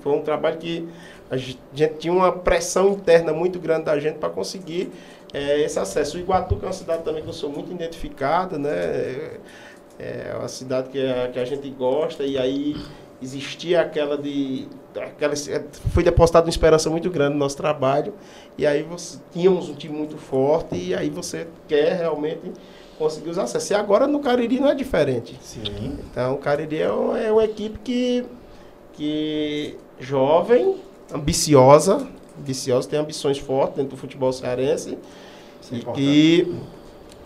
Foi 0.01 0.13
um 0.13 0.21
trabalho 0.21 0.57
que 0.57 0.87
a 1.29 1.35
gente 1.35 1.59
tinha 1.99 2.13
uma 2.13 2.31
pressão 2.31 2.89
interna 2.91 3.33
muito 3.33 3.59
grande 3.59 3.85
da 3.85 3.99
gente 3.99 4.19
para 4.19 4.29
conseguir 4.29 4.89
é, 5.35 5.61
esse 5.61 5.77
acesso. 5.77 6.15
O 6.15 6.19
Iguatu, 6.19 6.55
que 6.55 6.63
é 6.63 6.67
uma 6.67 6.73
cidade 6.73 7.03
também 7.03 7.21
que 7.21 7.27
eu 7.27 7.33
sou 7.33 7.49
muito 7.49 7.69
identificada, 7.69 8.57
né? 8.57 8.69
É, 8.69 9.39
é 9.99 10.35
uma 10.37 10.47
cidade 10.47 10.89
que 10.89 11.05
a, 11.05 11.27
que 11.27 11.37
a 11.37 11.43
gente 11.43 11.69
gosta 11.71 12.23
e 12.23 12.37
aí 12.37 12.75
existia 13.21 13.81
aquela 13.81 14.17
de 14.17 14.67
aquela 14.95 15.33
foi 15.93 16.03
depositada 16.03 16.45
uma 16.45 16.49
esperança 16.49 16.89
muito 16.89 17.09
grande 17.09 17.33
no 17.33 17.39
nosso 17.39 17.55
trabalho 17.55 18.13
e 18.57 18.65
aí 18.65 18.83
você 18.83 19.17
tínhamos 19.31 19.69
um 19.69 19.73
time 19.73 19.97
muito 19.97 20.17
forte 20.17 20.75
e 20.75 20.93
aí 20.93 21.09
você 21.09 21.47
quer 21.67 21.97
realmente 21.97 22.51
conseguir 22.97 23.29
os 23.29 23.37
acessos. 23.37 23.69
E 23.71 23.73
agora 23.73 24.07
no 24.07 24.19
Cariri 24.19 24.59
não 24.59 24.69
é 24.69 24.75
diferente. 24.75 25.37
Sim. 25.41 25.97
Então 26.11 26.35
o 26.35 26.37
Cariri 26.37 26.81
é, 26.81 26.91
uma, 26.91 27.19
é 27.19 27.31
uma 27.31 27.43
equipe 27.43 27.77
que 27.83 28.25
que 28.93 29.77
jovem, 29.99 30.77
ambiciosa, 31.13 32.07
ambiciosa, 32.39 32.87
tem 32.87 32.99
ambições 32.99 33.37
fortes 33.37 33.75
dentro 33.75 33.91
do 33.91 33.97
futebol 33.97 34.31
cearense 34.31 34.97
É 35.71 35.75
e 35.75 35.79
importante. 35.79 35.99
que 35.99 36.55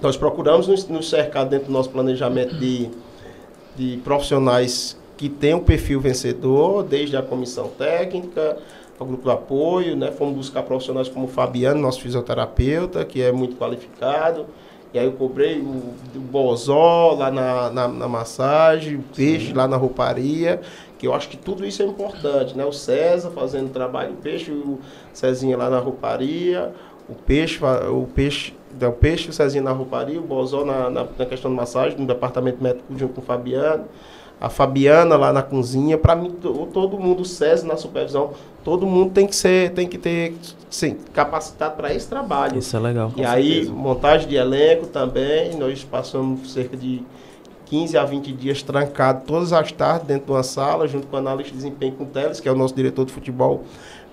nós 0.01 0.17
procuramos 0.17 0.67
nos, 0.67 0.87
nos 0.87 1.09
cercar 1.09 1.45
dentro 1.45 1.67
do 1.67 1.73
nosso 1.73 1.89
planejamento 1.89 2.57
de, 2.57 2.89
de 3.75 3.97
profissionais 3.97 4.97
que 5.17 5.27
têm 5.27 5.53
um 5.53 5.59
perfil 5.59 5.99
vencedor, 5.99 6.83
desde 6.83 7.17
a 7.17 7.21
comissão 7.21 7.67
técnica, 7.67 8.57
ao 8.97 9.05
grupo 9.05 9.23
de 9.23 9.31
apoio, 9.31 9.95
né? 9.95 10.11
Fomos 10.11 10.35
buscar 10.35 10.63
profissionais 10.63 11.09
como 11.09 11.25
o 11.25 11.27
Fabiano, 11.27 11.79
nosso 11.79 12.01
fisioterapeuta, 12.01 13.03
que 13.03 13.21
é 13.21 13.31
muito 13.31 13.57
qualificado. 13.57 14.45
E 14.93 14.97
aí 14.97 15.05
eu 15.05 15.11
cobrei 15.11 15.59
o, 15.59 15.93
o 16.15 16.19
bozó 16.19 17.13
lá 17.13 17.29
na, 17.29 17.69
na, 17.69 17.87
na 17.87 18.07
massagem, 18.07 18.95
o 18.95 19.03
peixe 19.15 19.53
lá 19.53 19.67
na 19.67 19.77
rouparia, 19.77 20.61
que 20.97 21.05
eu 21.05 21.13
acho 21.13 21.29
que 21.29 21.37
tudo 21.37 21.65
isso 21.65 21.81
é 21.81 21.85
importante, 21.85 22.57
né? 22.57 22.65
O 22.65 22.73
César 22.73 23.29
fazendo 23.31 23.71
trabalho, 23.71 24.13
o 24.13 24.17
peixe, 24.17 24.51
o 24.51 24.79
Cezinha 25.13 25.57
lá 25.57 25.69
na 25.69 25.79
rouparia, 25.79 26.73
o 27.09 27.15
peixe, 27.15 27.59
o 27.63 28.07
peixe, 28.13 28.53
o 28.81 28.91
peixe, 28.91 29.29
o 29.29 29.33
Cezinha 29.33 29.63
na 29.63 29.71
rouparia, 29.71 30.19
o 30.19 30.23
bozó 30.23 30.63
na, 30.63 30.89
na, 30.89 31.05
na 31.17 31.25
questão 31.25 31.49
de 31.51 31.57
massagem, 31.57 31.97
no 31.99 32.05
departamento 32.05 32.61
médico 32.63 32.83
junto 32.97 33.13
com 33.15 33.21
o 33.21 33.23
Fabiano 33.23 33.85
a 34.41 34.47
Fabiana 34.49 35.17
lá 35.17 35.33
na 35.33 35.41
cozinha, 35.41 35.97
para 35.97 36.15
mim 36.15 36.31
to- 36.31 36.69
todo 36.73 36.97
mundo, 36.97 37.23
o 37.23 37.25
César 37.25 37.67
na 37.67 37.75
supervisão, 37.75 38.31
todo 38.63 38.85
mundo 38.85 39.11
tem 39.11 39.27
que 39.27 39.35
ser, 39.35 39.71
tem 39.73 39.85
que 39.85 39.97
ter 39.97 40.33
sim, 40.69 40.95
capacitado 41.11 41.75
para 41.75 41.93
esse 41.93 42.07
trabalho. 42.07 42.57
Isso 42.57 42.73
é 42.77 42.79
legal. 42.79 43.11
E 43.17 43.25
aí, 43.25 43.65
montagem 43.67 44.29
de 44.29 44.35
elenco 44.37 44.87
também, 44.87 45.57
nós 45.57 45.83
passamos 45.83 46.53
cerca 46.53 46.77
de 46.77 47.03
15 47.65 47.97
a 47.97 48.05
20 48.05 48.31
dias 48.31 48.63
trancados 48.63 49.23
todas 49.27 49.51
as 49.51 49.73
tardes 49.73 50.07
dentro 50.07 50.27
de 50.27 50.31
uma 50.31 50.41
sala, 50.41 50.87
junto 50.87 51.07
com 51.07 51.17
o 51.17 51.19
analista 51.19 51.51
de 51.51 51.57
desempenho 51.57 51.91
com 51.95 52.05
o 52.05 52.07
Teles, 52.07 52.39
que 52.39 52.47
é 52.47 52.51
o 52.51 52.55
nosso 52.55 52.73
diretor 52.73 53.03
de 53.03 53.11
futebol, 53.11 53.63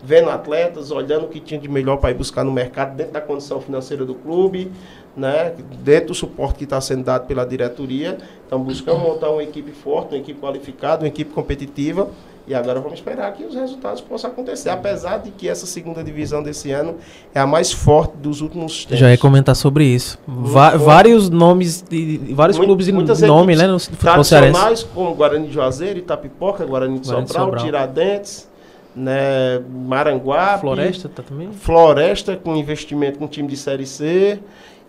vendo 0.03 0.30
atletas, 0.30 0.90
olhando 0.90 1.24
o 1.24 1.28
que 1.28 1.40
tinha 1.40 1.59
de 1.61 1.68
melhor 1.68 1.97
para 1.97 2.11
ir 2.11 2.14
buscar 2.14 2.44
no 2.44 2.53
mercado, 2.53 2.97
dentro 2.97 3.12
da 3.12 3.20
condição 3.20 3.61
financeira 3.61 4.05
do 4.05 4.14
clube, 4.14 4.70
né, 5.16 5.53
dentro 5.82 6.09
do 6.09 6.14
suporte 6.14 6.59
que 6.59 6.64
está 6.64 6.80
sendo 6.80 7.03
dado 7.05 7.26
pela 7.26 7.44
diretoria. 7.47 8.18
Então, 8.47 8.61
buscamos 8.61 9.03
montar 9.03 9.30
uma 9.30 9.42
equipe 9.42 9.72
forte, 9.72 10.14
uma 10.14 10.18
equipe 10.18 10.38
qualificada, 10.40 11.03
uma 11.03 11.09
equipe 11.09 11.32
competitiva. 11.32 12.09
E 12.49 12.55
agora 12.55 12.78
vamos 12.78 12.99
esperar 13.01 13.32
que 13.32 13.42
os 13.44 13.57
resultados 13.57 14.01
possam 14.01 14.30
acontecer. 14.30 14.68
Apesar 14.70 15.18
de 15.18 15.32
que 15.32 15.49
essa 15.49 15.66
segunda 15.66 16.05
divisão 16.05 16.44
desse 16.44 16.70
ano 16.70 16.94
é 17.34 17.40
a 17.40 17.47
mais 17.47 17.72
forte 17.72 18.16
dos 18.18 18.40
últimos 18.40 18.84
tempos. 18.84 19.01
Já 19.01 19.11
ia 19.11 19.18
comentar 19.18 19.57
sobre 19.57 19.82
isso. 19.84 20.16
Va- 20.28 20.76
vários 20.76 21.28
nomes, 21.28 21.82
de, 21.82 22.18
vários 22.34 22.57
Muito- 22.57 22.68
clubes 22.68 22.86
de 22.86 22.92
nome, 23.26 23.57
né, 23.57 23.66
no 23.66 23.80
futebol 23.80 24.22
cearense. 24.22 24.53
tradicionais 24.53 24.82
como 24.94 25.12
Guarani 25.16 25.49
de 25.49 25.55
Juazeiro, 25.55 25.99
Itapipoca, 25.99 26.64
Guarani 26.64 27.01
de 27.01 27.09
Guarani 27.09 27.26
Sobral, 27.26 27.47
Sobral. 27.47 27.64
Tiradentes, 27.64 28.49
né, 28.97 29.61
Maranguape, 29.68 30.62
Floresta 30.62 31.09
tá 31.09 31.22
também? 31.22 31.53
Floresta 31.53 32.36
com 32.36 32.57
investimento 32.57 33.18
com 33.18 33.28
time 33.28 33.49
de 33.49 33.57
série 33.57 33.86
C. 33.86 34.40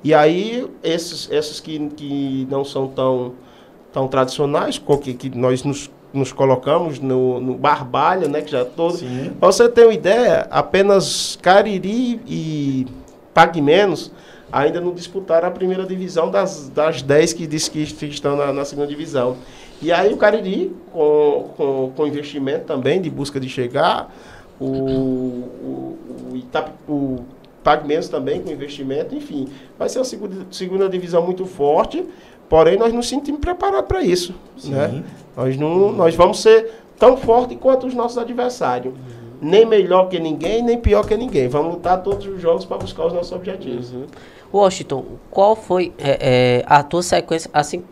E 0.03 0.13
aí 0.13 0.65
esses, 0.81 1.29
esses 1.29 1.59
que, 1.59 1.77
que 1.89 2.47
não 2.49 2.63
são 2.63 2.87
tão, 2.87 3.33
tão 3.91 4.07
tradicionais, 4.07 4.81
que, 5.03 5.13
que 5.13 5.37
nós 5.37 5.63
nos, 5.63 5.91
nos 6.13 6.31
colocamos 6.31 6.99
no, 6.99 7.41
no 7.41 7.55
Barbalha, 7.55 8.27
né, 8.27 8.41
que 8.41 8.51
já 8.51 8.63
todo 8.63 8.97
Sim. 8.97 9.33
Pra 9.39 9.51
você 9.51 9.67
ter 9.67 9.85
uma 9.85 9.93
ideia, 9.93 10.47
apenas 10.49 11.37
Cariri 11.41 12.21
e 12.25 12.87
Pague 13.33 13.61
Menos 13.61 14.11
ainda 14.51 14.79
não 14.79 14.93
disputaram 14.93 15.47
a 15.47 15.51
primeira 15.51 15.85
divisão 15.85 16.31
das, 16.31 16.69
das 16.69 17.01
10 17.01 17.33
que 17.33 17.45
diz 17.45 17.67
que 17.67 17.81
estão 17.81 18.35
na, 18.35 18.53
na 18.53 18.63
segunda 18.63 18.87
divisão. 18.87 19.35
E 19.82 19.91
aí 19.91 20.13
o 20.13 20.17
Cariri, 20.17 20.75
com, 20.91 21.49
com, 21.55 21.91
com 21.95 22.07
investimento 22.07 22.65
também, 22.65 22.99
de 22.99 23.09
busca 23.09 23.39
de 23.39 23.47
chegar, 23.47 24.11
o, 24.59 24.65
o, 24.65 25.97
o, 26.32 26.36
Itapi, 26.36 26.71
o 26.89 27.19
Pague 27.63 27.88
Menos 27.88 28.07
também 28.09 28.41
com 28.41 28.49
investimento, 28.49 29.13
enfim. 29.13 29.47
Vai 29.78 29.89
ser 29.89 29.99
uma 29.99 30.05
segunda, 30.05 30.36
segunda 30.49 30.89
divisão 30.89 31.21
muito 31.21 31.45
forte, 31.45 32.03
porém 32.49 32.78
nós 32.78 32.93
nos 32.93 33.07
sentimos 33.07 33.39
preparados 33.39 33.88
para 33.88 34.01
isso. 34.01 34.34
Né? 34.65 35.03
Nós, 35.36 35.57
não, 35.57 35.91
nós 35.91 36.15
vamos 36.15 36.41
ser 36.41 36.71
tão 36.97 37.17
fortes 37.17 37.57
quanto 37.59 37.86
os 37.86 37.93
nossos 37.93 38.17
adversários. 38.17 38.93
Nem 39.39 39.65
melhor 39.65 40.09
que 40.09 40.19
ninguém, 40.19 40.63
nem 40.63 40.80
pior 40.80 41.05
que 41.05 41.15
ninguém. 41.15 41.47
Vamos 41.47 41.75
lutar 41.75 42.01
todos 42.01 42.25
os 42.25 42.41
jogos 42.41 42.65
para 42.65 42.78
buscar 42.78 43.05
os 43.05 43.13
nossos 43.13 43.32
objetivos. 43.32 43.93
Washington, 44.51 45.05
qual 45.30 45.55
foi 45.55 45.93
é, 45.99 46.17
é, 46.61 46.63
a 46.65 46.82
tua 46.82 47.03
sequência, 47.03 47.47
assim, 47.53 47.84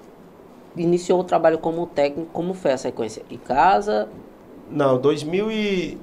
iniciou 0.75 1.19
o 1.19 1.23
trabalho 1.23 1.57
como 1.57 1.85
técnico, 1.87 2.29
como 2.31 2.53
foi 2.53 2.71
a 2.71 2.77
sequência? 2.77 3.23
Em 3.29 3.37
casa, 3.37 4.07
Não, 4.69 4.97
2000 4.97 5.51
e 5.51 5.97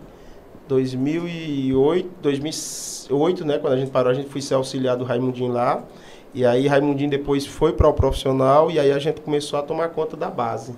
2008, 0.69 2.09
2008, 2.23 3.45
né, 3.45 3.59
quando 3.59 3.75
a 3.75 3.77
gente 3.77 3.91
parou, 3.91 4.11
a 4.11 4.15
gente 4.15 4.29
foi 4.29 4.41
ser 4.41 4.55
auxiliar 4.55 4.97
do 4.97 5.05
Raimundinho 5.05 5.53
lá. 5.53 5.85
E 6.35 6.47
aí 6.47 6.67
Raimundinho 6.67 7.11
depois 7.11 7.45
foi 7.45 7.73
para 7.73 7.89
o 7.89 7.93
profissional 7.93 8.71
e 8.71 8.79
aí 8.79 8.91
a 8.91 8.99
gente 8.99 9.21
começou 9.21 9.59
a 9.59 9.63
tomar 9.63 9.89
conta 9.91 10.17
da 10.17 10.31
base. 10.31 10.75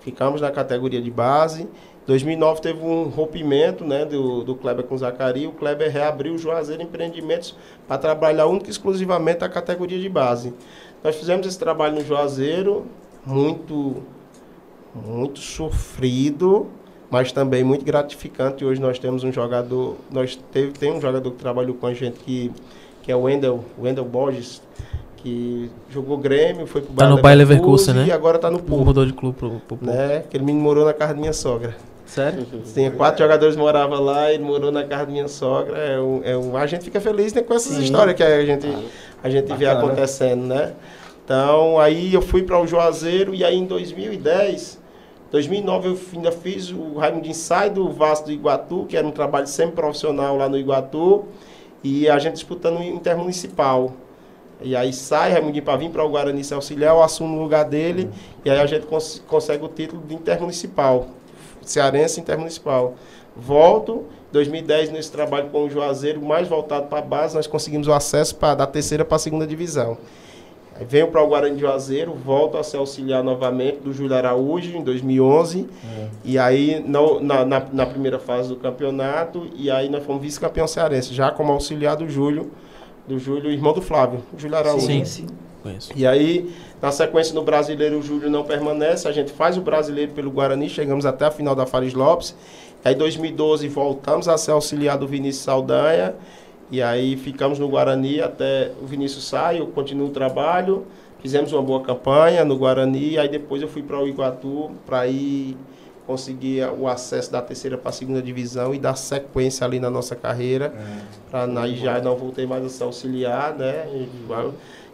Ficamos 0.00 0.42
na 0.42 0.50
categoria 0.50 1.00
de 1.00 1.10
base. 1.10 1.66
2009 2.06 2.60
teve 2.60 2.84
um 2.84 3.04
rompimento 3.04 3.82
né, 3.82 4.04
do, 4.04 4.44
do 4.44 4.54
Kleber 4.54 4.84
com 4.84 4.94
o 4.94 4.98
Zacari. 4.98 5.46
O 5.46 5.52
Kleber 5.52 5.90
reabriu 5.90 6.34
o 6.34 6.38
Juazeiro 6.38 6.82
Empreendimentos 6.82 7.56
para 7.88 7.96
trabalhar 7.96 8.44
única 8.44 8.66
e 8.66 8.70
exclusivamente 8.70 9.42
a 9.42 9.48
categoria 9.48 9.98
de 9.98 10.08
base. 10.10 10.52
Nós 11.02 11.16
fizemos 11.16 11.46
esse 11.46 11.58
trabalho 11.58 11.94
no 11.94 12.04
Juazeiro, 12.04 12.84
muito, 13.26 13.96
muito 14.94 15.38
sofrido, 15.40 16.66
mas 17.10 17.32
também 17.32 17.62
muito 17.64 17.84
gratificante. 17.84 18.64
Hoje 18.64 18.80
nós 18.80 18.98
temos 18.98 19.24
um 19.24 19.32
jogador, 19.32 19.96
nós 20.10 20.38
teve, 20.52 20.72
tem 20.72 20.92
um 20.92 21.00
jogador 21.00 21.30
que 21.30 21.38
trabalhou 21.38 21.74
com 21.74 21.86
a 21.86 21.94
gente 21.94 22.18
que, 22.20 22.50
que 23.02 23.10
é 23.10 23.16
o 23.16 23.22
Wendel, 23.22 23.64
Wendel 23.80 24.04
Borges, 24.04 24.60
que 25.16 25.70
jogou 25.90 26.18
Grêmio, 26.18 26.66
foi 26.66 26.82
pro 26.82 26.92
Tá 26.92 27.08
no 27.08 27.20
Bayer 27.20 27.38
Leverkusen, 27.38 27.94
né? 27.94 28.04
e 28.08 28.12
agora 28.12 28.36
está 28.36 28.50
no 28.50 28.58
Porto. 28.58 28.84
Mudou 28.84 29.06
de 29.06 29.12
clube 29.12 29.36
pro, 29.38 29.50
pro, 29.66 29.76
pro- 29.78 29.86
Né? 29.86 30.18
Aquele 30.18 30.44
menino 30.44 30.62
morou 30.62 30.84
na 30.84 30.92
casa 30.92 31.14
da 31.14 31.20
minha 31.20 31.32
sogra. 31.32 31.74
Sério? 32.04 32.46
Tinha 32.74 32.90
quatro 32.90 33.24
jogadores 33.24 33.54
que 33.56 33.60
moravam 33.60 34.00
lá, 34.00 34.30
ele 34.30 34.44
morou 34.44 34.70
na 34.70 34.84
casa 34.84 35.06
da 35.06 35.12
minha 35.12 35.26
sogra. 35.28 35.78
É 35.78 35.98
um, 35.98 36.20
é 36.22 36.36
um, 36.36 36.56
a 36.56 36.66
gente 36.66 36.84
fica 36.84 37.00
feliz 37.00 37.32
né, 37.32 37.40
com 37.40 37.54
essas 37.54 37.76
Sim. 37.76 37.84
histórias 37.84 38.14
que 38.14 38.22
a 38.22 38.44
gente, 38.44 38.68
a 39.22 39.30
gente 39.30 39.50
vê 39.54 39.66
acontecendo, 39.66 40.44
né? 40.44 40.74
Então, 41.24 41.78
aí 41.78 42.12
eu 42.12 42.20
fui 42.20 42.42
para 42.42 42.60
o 42.60 42.66
Juazeiro 42.66 43.34
e 43.34 43.42
aí 43.42 43.56
em 43.56 43.64
2010, 43.64 44.78
2009 45.30 45.88
eu 45.88 45.98
ainda 46.14 46.30
fiz 46.30 46.70
o 46.70 46.98
Raimundinho 46.98 47.34
sai 47.34 47.70
do 47.70 47.88
Vasco 47.90 48.26
do 48.26 48.32
Iguatu, 48.32 48.84
que 48.86 48.96
era 48.96 49.06
um 49.06 49.10
trabalho 49.10 49.46
semi-profissional 49.46 50.36
lá 50.36 50.48
no 50.48 50.58
Iguatu, 50.58 51.24
e 51.82 52.08
a 52.08 52.18
gente 52.18 52.34
disputando 52.34 52.78
o 52.78 52.82
intermunicipal. 52.82 53.92
E 54.60 54.76
aí 54.76 54.92
sai 54.92 55.32
Raimundinho 55.32 55.64
para 55.64 55.78
vir 55.78 55.90
para 55.90 56.04
o 56.04 56.08
Guarani 56.10 56.44
ser 56.44 56.54
auxiliar, 56.54 56.94
eu 56.94 57.02
assumo 57.02 57.38
o 57.38 57.42
lugar 57.42 57.64
dele, 57.64 58.10
e 58.44 58.50
aí 58.50 58.60
a 58.60 58.66
gente 58.66 58.84
cons- 58.86 59.22
consegue 59.26 59.64
o 59.64 59.68
título 59.68 60.02
de 60.06 60.14
intermunicipal, 60.14 61.06
cearense 61.62 62.20
intermunicipal. 62.20 62.94
Volto, 63.34 64.04
2010 64.30 64.90
nesse 64.90 65.10
trabalho 65.10 65.48
com 65.48 65.64
o 65.64 65.70
Juazeiro, 65.70 66.22
mais 66.22 66.46
voltado 66.46 66.86
para 66.86 66.98
a 66.98 67.02
base, 67.02 67.34
nós 67.34 67.46
conseguimos 67.46 67.88
o 67.88 67.92
acesso 67.94 68.36
pra, 68.36 68.54
da 68.54 68.66
terceira 68.66 69.04
para 69.06 69.16
a 69.16 69.18
segunda 69.18 69.46
divisão. 69.46 69.96
Aí 70.78 70.84
venho 70.84 71.06
para 71.08 71.22
o 71.22 71.28
Guarani 71.28 71.54
de 71.54 71.60
Juazeiro, 71.60 72.12
volto 72.14 72.56
a 72.58 72.62
ser 72.64 72.78
auxiliar 72.78 73.22
novamente 73.22 73.78
do 73.78 73.92
Júlio 73.92 74.16
Araújo 74.16 74.76
em 74.76 74.82
2011. 74.82 75.68
E 76.24 76.36
aí 76.38 76.82
no- 76.84 77.20
na, 77.20 77.44
na, 77.44 77.62
na 77.72 77.86
primeira 77.86 78.18
fase 78.18 78.48
do 78.48 78.56
campeonato, 78.56 79.46
e 79.54 79.70
aí 79.70 79.88
nós 79.88 80.04
fomos 80.04 80.22
vice-campeão 80.22 80.66
cearense, 80.66 81.14
já 81.14 81.30
como 81.30 81.52
auxiliar 81.52 81.96
do 81.96 82.08
Júlio, 82.08 82.50
do 83.06 83.18
Júlio, 83.18 83.50
irmão 83.50 83.72
do 83.72 83.80
Flávio, 83.82 84.20
Júlio 84.36 84.56
Araújo. 84.56 84.86
Sim. 84.86 85.04
sim. 85.04 85.26
Conheço. 85.62 85.92
E 85.96 86.06
aí, 86.06 86.52
na 86.82 86.90
sequência 86.92 87.34
no 87.34 87.42
brasileiro, 87.42 87.98
o 87.98 88.02
Júlio 88.02 88.28
não 88.28 88.44
permanece. 88.44 89.08
A 89.08 89.12
gente 89.12 89.32
faz 89.32 89.56
o 89.56 89.62
brasileiro 89.62 90.12
pelo 90.12 90.30
Guarani, 90.30 90.68
chegamos 90.68 91.06
até 91.06 91.24
a 91.24 91.30
final 91.30 91.54
da 91.54 91.64
Fares 91.64 91.94
Lopes. 91.94 92.34
Aí, 92.84 92.94
em 92.94 92.98
2012, 92.98 93.66
voltamos 93.68 94.28
a 94.28 94.36
ser 94.36 94.50
auxiliar 94.50 94.98
do 94.98 95.06
Vinícius 95.06 95.42
Saldanha. 95.44 96.14
E 96.70 96.82
aí, 96.82 97.16
ficamos 97.16 97.58
no 97.58 97.68
Guarani 97.68 98.20
até 98.20 98.72
o 98.82 98.86
Vinícius 98.86 99.28
sai, 99.28 99.60
eu 99.60 99.66
continuo 99.68 100.08
o 100.08 100.10
trabalho. 100.10 100.86
fizemos 101.20 101.52
uma 101.52 101.62
boa 101.62 101.80
campanha 101.82 102.44
no 102.44 102.56
Guarani, 102.56 103.18
aí 103.18 103.28
depois 103.28 103.62
eu 103.62 103.68
fui 103.68 103.82
para 103.82 103.98
o 103.98 104.06
Iguatu 104.06 104.70
para 104.84 105.06
ir 105.06 105.56
conseguir 106.06 106.68
o 106.78 106.86
acesso 106.86 107.32
da 107.32 107.40
terceira 107.40 107.78
para 107.78 107.88
a 107.88 107.92
segunda 107.92 108.20
divisão 108.20 108.74
e 108.74 108.78
dar 108.78 108.94
sequência 108.94 109.64
ali 109.64 109.80
na 109.80 109.88
nossa 109.90 110.14
carreira. 110.14 110.74
Pra, 111.30 111.46
aí 111.62 111.76
já 111.76 112.00
não 112.00 112.14
voltei 112.16 112.46
mais 112.46 112.64
a 112.64 112.68
ser 112.68 112.84
auxiliar, 112.84 113.54
né? 113.54 113.86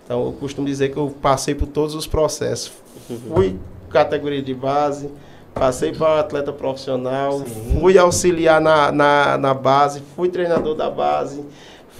Então 0.04 0.24
eu 0.26 0.32
costumo 0.32 0.66
dizer 0.66 0.90
que 0.90 0.96
eu 0.96 1.12
passei 1.20 1.54
por 1.54 1.66
todos 1.66 1.94
os 1.94 2.06
processos. 2.06 2.72
Fui 3.34 3.56
categoria 3.88 4.40
de 4.40 4.54
base, 4.54 5.10
passei 5.54 5.92
para 5.92 6.20
atleta 6.20 6.52
profissional, 6.52 7.38
Sim. 7.40 7.78
fui 7.80 7.98
auxiliar 7.98 8.60
na, 8.60 8.90
na, 8.92 9.38
na 9.38 9.54
base, 9.54 10.02
fui 10.16 10.28
treinador 10.28 10.74
da 10.74 10.88
base, 10.90 11.44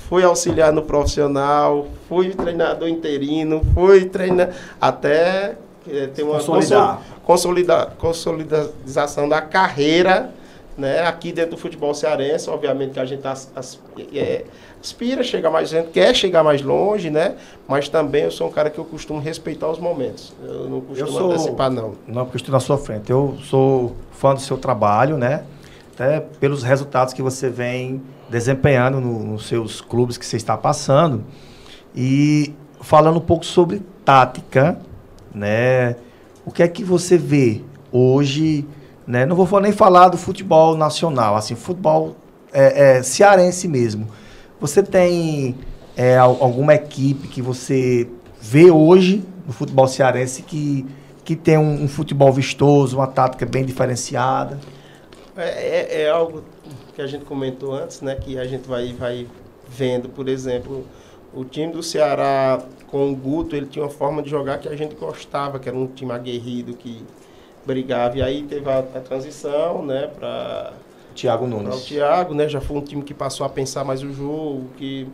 fui 0.09 0.22
auxiliar 0.24 0.72
no 0.72 0.82
profissional, 0.82 1.86
fui 2.09 2.30
treinador 2.30 2.88
interino, 2.88 3.62
fui 3.74 4.07
treinar 4.07 4.51
até 4.80 5.57
eh, 5.88 6.07
ter 6.14 6.22
uma 6.22 6.34
Consolidar. 6.34 7.01
consolida, 7.24 7.86
consolidação 7.98 9.28
da 9.28 9.40
carreira 9.40 10.32
né, 10.76 11.03
aqui 11.07 11.30
dentro 11.32 11.53
do 11.53 11.57
futebol 11.59 11.92
cearense. 11.94 12.48
Obviamente 12.48 12.92
que 12.92 13.01
a 13.01 13.05
gente 13.05 13.26
as- 13.26 13.51
as- 13.55 13.78
é, 14.14 14.44
aspira 14.83 15.20
a 15.20 15.24
chegar 15.24 15.51
mais 15.51 15.72
longe, 15.72 15.89
quer 15.93 16.14
chegar 16.14 16.43
mais 16.43 16.62
longe, 16.62 17.11
né? 17.11 17.35
Mas 17.68 17.89
também 17.89 18.24
eu 18.24 18.31
sou 18.31 18.49
um 18.49 18.51
cara 18.51 18.70
que 18.70 18.78
eu 18.78 18.85
costumo 18.85 19.20
respeitar 19.20 19.68
os 19.68 19.78
momentos. 19.78 20.33
Eu 20.43 20.68
não 20.68 20.81
costumo 20.81 21.11
sou- 21.12 21.31
antecipar, 21.33 21.70
não. 21.70 21.95
Não, 22.07 22.24
porque 22.24 22.37
eu 22.37 22.41
estou 22.41 22.53
na 22.53 22.61
sua 22.61 22.78
frente. 22.78 23.11
Eu 23.11 23.37
sou 23.45 23.95
fã 24.12 24.35
do 24.35 24.41
seu 24.41 24.57
trabalho, 24.57 25.16
né? 25.16 25.45
Até 25.95 26.20
pelos 26.20 26.62
resultados 26.62 27.12
que 27.12 27.20
você 27.20 27.49
vem 27.51 28.01
desempenhando 28.31 29.01
no- 29.01 29.18
nos 29.24 29.47
seus 29.47 29.81
clubes 29.81 30.16
que 30.16 30.24
você 30.24 30.37
está 30.37 30.57
passando. 30.57 31.24
E 31.95 32.55
falando 32.81 33.16
um 33.18 33.20
pouco 33.22 33.45
sobre 33.45 33.83
tática, 34.05 34.78
né? 35.35 35.97
O 36.47 36.51
que 36.51 36.62
é 36.62 36.68
que 36.68 36.83
você 36.83 37.18
vê 37.18 37.61
hoje, 37.93 38.66
né? 39.07 39.26
Não 39.26 39.37
vou 39.37 39.61
nem 39.61 39.72
falar 39.72 40.09
do 40.09 40.16
futebol 40.16 40.76
nacional, 40.76 41.37
assim, 41.37 41.55
futebol 41.55 42.16
é, 42.53 42.99
é, 42.99 43.03
cearense 43.03 43.68
mesmo. 43.68 44.09
Você 44.61 44.82
tem 44.82 45.56
é, 45.96 46.16
al- 46.16 46.38
alguma 46.40 46.74
equipe 46.74 47.28
que 47.28 47.40
você 47.42 48.08
vê 48.40 48.70
hoje 48.70 49.22
no 49.46 49.52
futebol 49.52 49.86
cearense 49.88 50.42
que, 50.42 50.86
que 51.24 51.34
tem 51.36 51.58
um, 51.58 51.84
um 51.84 51.88
futebol 51.88 52.32
vistoso, 52.32 52.96
uma 52.96 53.06
tática 53.06 53.46
bem 53.46 53.64
diferenciada? 53.64 54.58
É, 55.36 55.48
é- 55.48 56.02
é 56.02 56.11
algo 56.11 56.42
que 56.94 57.00
a 57.02 57.06
gente 57.06 57.24
comentou 57.24 57.74
antes, 57.74 58.00
né? 58.00 58.14
Que 58.14 58.38
a 58.38 58.44
gente 58.46 58.68
vai, 58.68 58.92
vai 58.92 59.26
vendo, 59.68 60.08
por 60.08 60.28
exemplo, 60.28 60.84
o 61.32 61.44
time 61.44 61.72
do 61.72 61.82
Ceará 61.82 62.61
com 62.88 63.11
o 63.11 63.14
Guto, 63.16 63.54
ele 63.54 63.66
tinha 63.66 63.84
uma 63.84 63.90
forma 63.90 64.20
de 64.22 64.28
jogar 64.28 64.58
que 64.58 64.68
a 64.68 64.74
gente 64.76 64.94
gostava, 64.96 65.58
que 65.58 65.68
era 65.68 65.78
um 65.78 65.86
time 65.86 66.12
aguerrido, 66.12 66.74
que 66.74 67.02
brigava. 67.64 68.18
E 68.18 68.22
aí 68.22 68.42
teve 68.42 68.68
a, 68.68 68.78
a 68.80 69.00
transição, 69.00 69.84
né? 69.84 70.08
Para 70.08 70.72
Tiago 71.14 71.44
o 71.44 71.48
Nunes. 71.48 71.84
Thiago, 71.84 72.34
né? 72.34 72.48
Já 72.48 72.61
foi 72.61 72.76
um 72.76 72.80
time 72.80 73.02
que 73.02 73.12
passou 73.14 73.44
a 73.44 73.48
pensar 73.48 73.84
mais 73.84 74.02
o 74.02 74.12
jogo, 74.12 74.64
que 74.76 75.06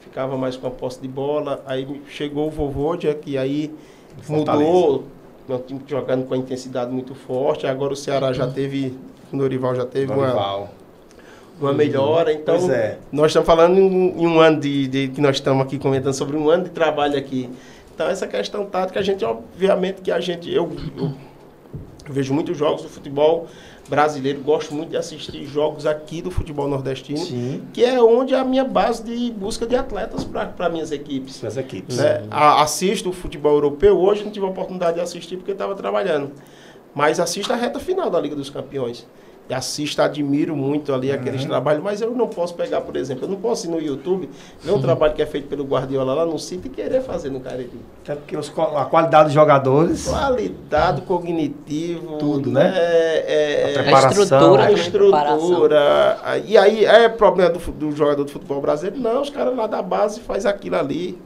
ficava 0.00 0.36
mais 0.36 0.56
com 0.56 0.66
a 0.66 0.70
posse 0.70 1.00
de 1.00 1.08
bola. 1.08 1.62
Aí 1.66 2.00
chegou 2.08 2.46
o 2.48 2.50
Vovodia, 2.50 3.14
que 3.14 3.36
aí 3.38 3.74
Fortaleza. 4.22 4.70
mudou. 4.70 5.04
É 5.48 5.54
um 5.54 5.58
time 5.58 5.80
jogando 5.86 6.26
com 6.26 6.34
a 6.34 6.36
intensidade 6.36 6.90
muito 6.92 7.14
forte. 7.14 7.66
Agora 7.66 7.92
o 7.92 7.96
Ceará 7.96 8.32
já 8.32 8.46
teve, 8.46 8.94
o 9.32 9.36
Norival 9.36 9.74
já 9.74 9.86
teve 9.86 10.12
uma, 10.12 10.26
Dorival. 10.26 10.68
uma 11.58 11.72
melhora. 11.72 12.32
Então, 12.32 12.58
Pois 12.58 12.68
é. 12.70 12.98
nós 13.10 13.28
estamos 13.28 13.46
falando 13.46 13.78
em 13.78 13.82
um, 13.82 14.18
em 14.22 14.26
um 14.26 14.40
ano 14.40 14.60
de, 14.60 14.86
de- 14.88 15.08
que 15.08 15.20
nós 15.22 15.36
estamos 15.36 15.62
aqui 15.64 15.78
comentando 15.78 16.12
sobre 16.12 16.36
um 16.36 16.50
ano 16.50 16.64
de 16.64 16.70
trabalho 16.70 17.16
aqui. 17.18 17.48
Então, 17.94 18.06
essa 18.08 18.26
questão 18.26 18.66
tática, 18.66 19.00
a 19.00 19.02
gente, 19.02 19.24
obviamente, 19.24 20.02
que 20.02 20.10
a 20.12 20.20
gente, 20.20 20.52
eu, 20.52 20.70
eu 20.96 21.12
vejo 22.08 22.32
muitos 22.34 22.56
jogos 22.56 22.82
do 22.82 22.88
futebol 22.88 23.46
brasileiro, 23.88 24.40
gosto 24.40 24.74
muito 24.74 24.90
de 24.90 24.96
assistir 24.96 25.44
jogos 25.46 25.86
aqui 25.86 26.20
do 26.20 26.30
futebol 26.30 26.68
nordestino, 26.68 27.18
Sim. 27.18 27.62
que 27.72 27.82
é 27.84 28.00
onde 28.02 28.34
é 28.34 28.38
a 28.38 28.44
minha 28.44 28.64
base 28.64 29.02
de 29.02 29.30
busca 29.32 29.66
de 29.66 29.74
atletas 29.76 30.24
para 30.24 30.68
minhas 30.68 30.92
equipes. 30.92 31.42
As 31.44 31.56
equipes. 31.56 31.96
Né? 31.96 32.24
A- 32.30 32.62
Assisto 32.62 33.08
o 33.10 33.12
futebol 33.12 33.52
europeu, 33.54 33.98
hoje 33.98 34.24
não 34.24 34.30
tive 34.30 34.44
a 34.44 34.48
oportunidade 34.50 34.96
de 34.96 35.00
assistir 35.00 35.36
porque 35.36 35.52
estava 35.52 35.74
trabalhando. 35.74 36.32
Mas 36.94 37.18
assisto 37.20 37.52
a 37.52 37.56
reta 37.56 37.78
final 37.78 38.10
da 38.10 38.20
Liga 38.20 38.34
dos 38.36 38.50
Campeões. 38.50 39.06
Assisto, 39.50 40.02
admiro 40.02 40.54
muito 40.54 40.92
ali 40.92 41.10
aqueles 41.10 41.44
trabalhos, 41.44 41.82
mas 41.82 42.00
eu 42.00 42.10
não 42.10 42.28
posso 42.28 42.54
pegar, 42.54 42.80
por 42.82 42.96
exemplo, 42.96 43.24
eu 43.24 43.28
não 43.30 43.36
posso 43.36 43.66
ir 43.66 43.70
no 43.70 43.80
YouTube, 43.80 44.28
ver 44.62 44.72
um 44.72 44.80
trabalho 44.80 45.14
que 45.14 45.22
é 45.22 45.26
feito 45.26 45.48
pelo 45.48 45.64
Guardiola 45.64 46.12
lá 46.14 46.26
no 46.26 46.38
sítio 46.38 46.66
e 46.66 46.70
querer 46.70 47.00
fazer 47.02 47.30
no 47.30 47.40
Cariri. 47.40 47.80
Até 48.04 48.14
porque 48.14 48.36
os 48.36 48.52
a 48.76 48.84
qualidade 48.84 49.24
dos 49.24 49.32
jogadores. 49.32 50.06
Qualidade 50.06 51.00
cognitivo, 51.02 52.18
Tudo, 52.18 52.50
né? 52.50 52.72
É, 52.74 53.64
A 53.64 53.68
é, 53.70 53.72
preparação. 53.74 54.22
estrutura 54.22 54.62
a 54.62 54.66
preparação. 54.66 55.38
estrutura. 55.38 56.42
E 56.46 56.56
aí 56.58 56.84
é 56.84 57.08
problema 57.08 57.50
do, 57.50 57.58
do 57.72 57.92
jogador 57.92 58.24
de 58.24 58.32
futebol 58.32 58.60
brasileiro? 58.60 59.00
Não, 59.00 59.22
os 59.22 59.30
caras 59.30 59.56
lá 59.56 59.66
da 59.66 59.80
base 59.82 60.20
faz 60.20 60.44
aquilo 60.44 60.76
ali. 60.76 61.18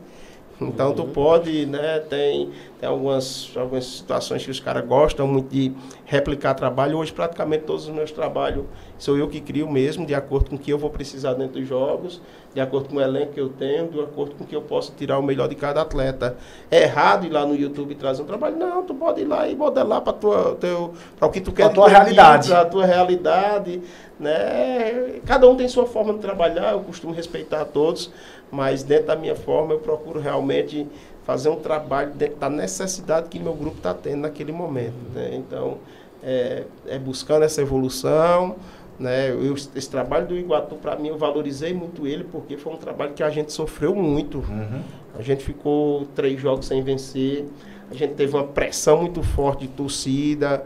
Então 0.68 0.92
tu 0.92 1.04
pode, 1.04 1.66
né? 1.66 2.00
Tem, 2.00 2.50
tem 2.80 2.88
algumas, 2.88 3.50
algumas 3.56 3.84
situações 3.84 4.44
que 4.44 4.50
os 4.50 4.60
caras 4.60 4.84
gostam 4.86 5.26
muito 5.26 5.48
de 5.48 5.72
replicar 6.04 6.54
trabalho. 6.54 6.98
Hoje 6.98 7.12
praticamente 7.12 7.64
todos 7.64 7.88
os 7.88 7.94
meus 7.94 8.10
trabalhos 8.10 8.64
sou 9.02 9.18
eu 9.18 9.28
que 9.28 9.40
crio 9.40 9.68
mesmo, 9.68 10.06
de 10.06 10.14
acordo 10.14 10.50
com 10.50 10.56
o 10.56 10.58
que 10.58 10.72
eu 10.72 10.78
vou 10.78 10.88
precisar 10.88 11.34
dentro 11.34 11.58
dos 11.58 11.68
jogos, 11.68 12.22
de 12.54 12.60
acordo 12.60 12.88
com 12.88 12.96
o 12.96 13.00
elenco 13.00 13.32
que 13.32 13.40
eu 13.40 13.48
tenho, 13.48 13.88
de 13.88 14.00
acordo 14.00 14.36
com 14.36 14.44
o 14.44 14.46
que 14.46 14.54
eu 14.54 14.62
posso 14.62 14.92
tirar 14.92 15.18
o 15.18 15.22
melhor 15.22 15.48
de 15.48 15.56
cada 15.56 15.82
atleta. 15.82 16.36
É 16.70 16.82
errado 16.82 17.26
ir 17.26 17.30
lá 17.30 17.44
no 17.44 17.56
YouTube 17.56 17.90
e 17.90 17.94
trazer 17.96 18.22
um 18.22 18.26
trabalho? 18.26 18.56
Não, 18.56 18.84
tu 18.84 18.94
pode 18.94 19.22
ir 19.22 19.24
lá 19.24 19.48
e 19.48 19.56
modelar 19.56 20.02
para 20.02 20.12
o 20.12 21.30
que 21.30 21.40
tu 21.40 21.50
quer. 21.50 21.64
Pra 21.64 21.74
tua 21.74 21.86
de 21.86 21.94
realidade. 21.94 22.48
Para 22.48 22.60
a 22.60 22.64
tua 22.64 22.86
realidade. 22.86 23.82
Né? 24.20 25.20
Cada 25.26 25.48
um 25.48 25.56
tem 25.56 25.66
sua 25.66 25.84
forma 25.84 26.12
de 26.12 26.20
trabalhar, 26.20 26.72
eu 26.72 26.80
costumo 26.80 27.12
respeitar 27.12 27.64
todos, 27.64 28.08
mas 28.52 28.82
dentro 28.82 29.06
da 29.06 29.16
minha 29.16 29.34
forma 29.34 29.72
eu 29.72 29.78
procuro 29.78 30.20
realmente 30.20 30.86
fazer 31.24 31.48
um 31.48 31.56
trabalho 31.56 32.12
dentro 32.12 32.36
da 32.36 32.50
necessidade 32.50 33.28
que 33.30 33.38
meu 33.38 33.54
grupo 33.54 33.78
está 33.78 33.94
tendo 33.94 34.20
naquele 34.20 34.52
momento. 34.52 34.94
Né? 35.14 35.30
Então, 35.34 35.78
é, 36.22 36.64
é 36.86 36.98
buscando 36.98 37.44
essa 37.44 37.62
evolução. 37.62 38.56
Né? 38.98 39.30
Eu, 39.30 39.54
esse 39.54 39.88
trabalho 39.88 40.26
do 40.26 40.36
Iguatu, 40.36 40.74
para 40.74 40.94
mim, 40.96 41.08
eu 41.08 41.16
valorizei 41.16 41.72
muito 41.72 42.06
ele, 42.06 42.24
porque 42.24 42.58
foi 42.58 42.74
um 42.74 42.76
trabalho 42.76 43.14
que 43.14 43.22
a 43.22 43.30
gente 43.30 43.52
sofreu 43.52 43.94
muito. 43.94 44.38
Uhum. 44.38 44.82
A 45.18 45.22
gente 45.22 45.42
ficou 45.42 46.06
três 46.14 46.38
jogos 46.38 46.66
sem 46.66 46.82
vencer. 46.82 47.46
A 47.90 47.94
gente 47.94 48.14
teve 48.14 48.34
uma 48.36 48.44
pressão 48.44 48.98
muito 48.98 49.22
forte 49.22 49.62
de 49.62 49.68
torcida. 49.68 50.64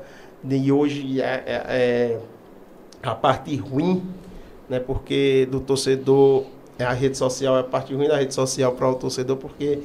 E 0.48 0.72
hoje 0.72 1.20
é, 1.20 1.42
é- 1.46 1.64
é 1.68 2.20
a 3.02 3.14
parte 3.14 3.54
ruim, 3.56 4.02
né? 4.68 4.80
Porque 4.80 5.46
do 5.50 5.60
torcedor, 5.60 6.44
é 6.78 6.84
a 6.84 6.92
rede 6.92 7.16
social 7.16 7.56
é 7.56 7.60
a 7.60 7.64
parte 7.64 7.94
ruim 7.94 8.08
da 8.08 8.16
rede 8.16 8.34
social 8.34 8.72
para 8.72 8.88
o 8.88 8.94
torcedor, 8.94 9.36
porque 9.36 9.78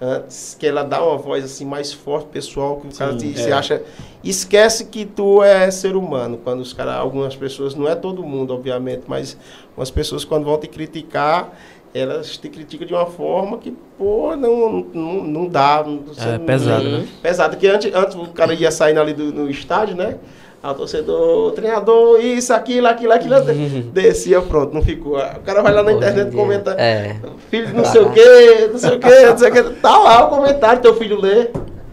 antes 0.00 0.56
que 0.58 0.66
ela 0.66 0.82
dá 0.82 1.02
uma 1.04 1.16
voz 1.18 1.44
assim 1.44 1.64
mais 1.64 1.92
forte, 1.92 2.26
pessoal, 2.28 2.76
que 2.80 2.88
o 2.88 2.92
cara 2.96 3.12
Sim, 3.18 3.32
te- 3.32 3.38
é. 3.40 3.42
se 3.44 3.52
acha. 3.52 3.82
Esquece 4.22 4.86
que 4.86 5.04
tu 5.04 5.42
é 5.42 5.70
ser 5.70 5.94
humano. 5.96 6.38
Quando 6.42 6.60
os 6.60 6.72
caras, 6.72 6.94
algumas 6.94 7.34
pessoas, 7.36 7.74
não 7.74 7.88
é 7.88 7.94
todo 7.94 8.22
mundo, 8.22 8.54
obviamente, 8.54 9.02
mas 9.06 9.36
algumas 9.70 9.90
pessoas 9.90 10.24
quando 10.24 10.44
vão 10.44 10.58
te 10.58 10.66
criticar, 10.68 11.52
elas 11.94 12.36
te 12.36 12.48
criticam 12.48 12.86
de 12.86 12.92
uma 12.94 13.06
forma 13.06 13.58
que, 13.58 13.74
pô, 13.96 14.36
não, 14.36 14.84
não, 14.92 15.24
não 15.24 15.46
dá. 15.48 15.82
não- 15.84 16.02
É 16.16 16.38
não- 16.38 16.44
pesado, 16.46 16.84
né? 16.84 17.08
Pesado, 17.22 17.56
que 17.56 17.66
antes, 17.66 17.92
antes 17.94 18.14
o 18.14 18.26
cara 18.28 18.52
ia 18.54 18.70
saindo 18.70 19.00
ali 19.00 19.12
do, 19.14 19.32
no 19.32 19.50
estádio, 19.50 19.96
né? 19.96 20.16
A 20.60 20.74
torcedor, 20.74 21.52
treinador, 21.52 22.20
isso, 22.20 22.52
aquilo, 22.52 22.88
aquilo, 22.88 23.12
aquilo. 23.12 23.36
descia, 23.92 24.40
pronto, 24.42 24.74
não 24.74 24.82
ficou. 24.82 25.16
O 25.16 25.40
cara 25.44 25.62
vai 25.62 25.72
lá 25.72 25.82
na 25.84 25.90
Hoje 25.90 25.98
internet 25.98 26.32
e 26.32 26.36
comenta, 26.36 26.72
É. 26.72 27.14
filho 27.48 27.68
de 27.68 27.72
não 27.74 27.84
sei 27.84 28.00
o 28.00 28.10
quê, 28.10 28.68
não 28.72 28.78
sei 28.78 28.96
o 28.96 28.98
quê, 28.98 29.26
não 29.30 29.38
sei 29.38 29.48
o 29.50 29.52
quê. 29.52 29.62
Tá 29.80 29.96
lá 29.98 30.26
o 30.26 30.30
comentário, 30.30 30.82
teu 30.82 30.94
filho 30.96 31.20
lê. 31.20 31.48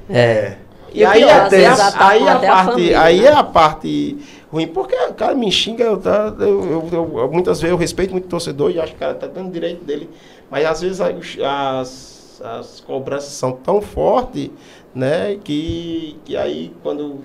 É. 0.09 0.55
E, 0.91 1.01
E 1.01 1.03
o 1.03 1.09
aí, 1.09 1.22
pior, 1.24 1.32
às 1.32 1.41
até, 1.47 1.57
vezes 1.57 1.80
a, 1.80 2.07
aí, 2.07 2.28
a 2.28 2.34
até 2.36 2.47
a 2.47 2.51
parte, 2.51 2.72
família, 2.72 3.01
aí 3.01 3.22
né? 3.22 3.28
é 3.28 3.32
a 3.34 3.43
parte 3.43 4.18
ruim, 4.51 4.68
porque 4.68 4.95
o 4.95 5.13
cara 5.13 5.36
me 5.36 5.51
xinga, 5.51 5.84
eu, 5.84 5.97
tá, 5.97 6.34
eu, 6.39 6.89
eu- 6.91 7.20
eu- 7.20 7.32
muitas 7.32 7.59
vezes 7.61 7.72
eu 7.72 7.78
respeito 7.78 8.11
muito 8.13 8.26
o 8.26 8.30
torcedor 8.30 8.72
e 8.72 8.80
acho 8.80 8.91
que 8.93 8.97
o 8.97 8.99
cara 8.99 9.13
tá 9.13 9.28
dando 9.28 9.51
direito 9.51 9.84
dele, 9.84 10.09
mas 10.49 10.66
às 10.66 10.82
vezes 10.82 11.01
as, 11.01 12.41
as 12.43 12.80
cobranças 12.80 13.30
são 13.34 13.51
tão 13.51 13.82
fortes, 13.82 14.49
né, 14.93 15.38
que, 15.43 16.18
que 16.24 16.38
aí 16.38 16.72
quando 16.82 17.20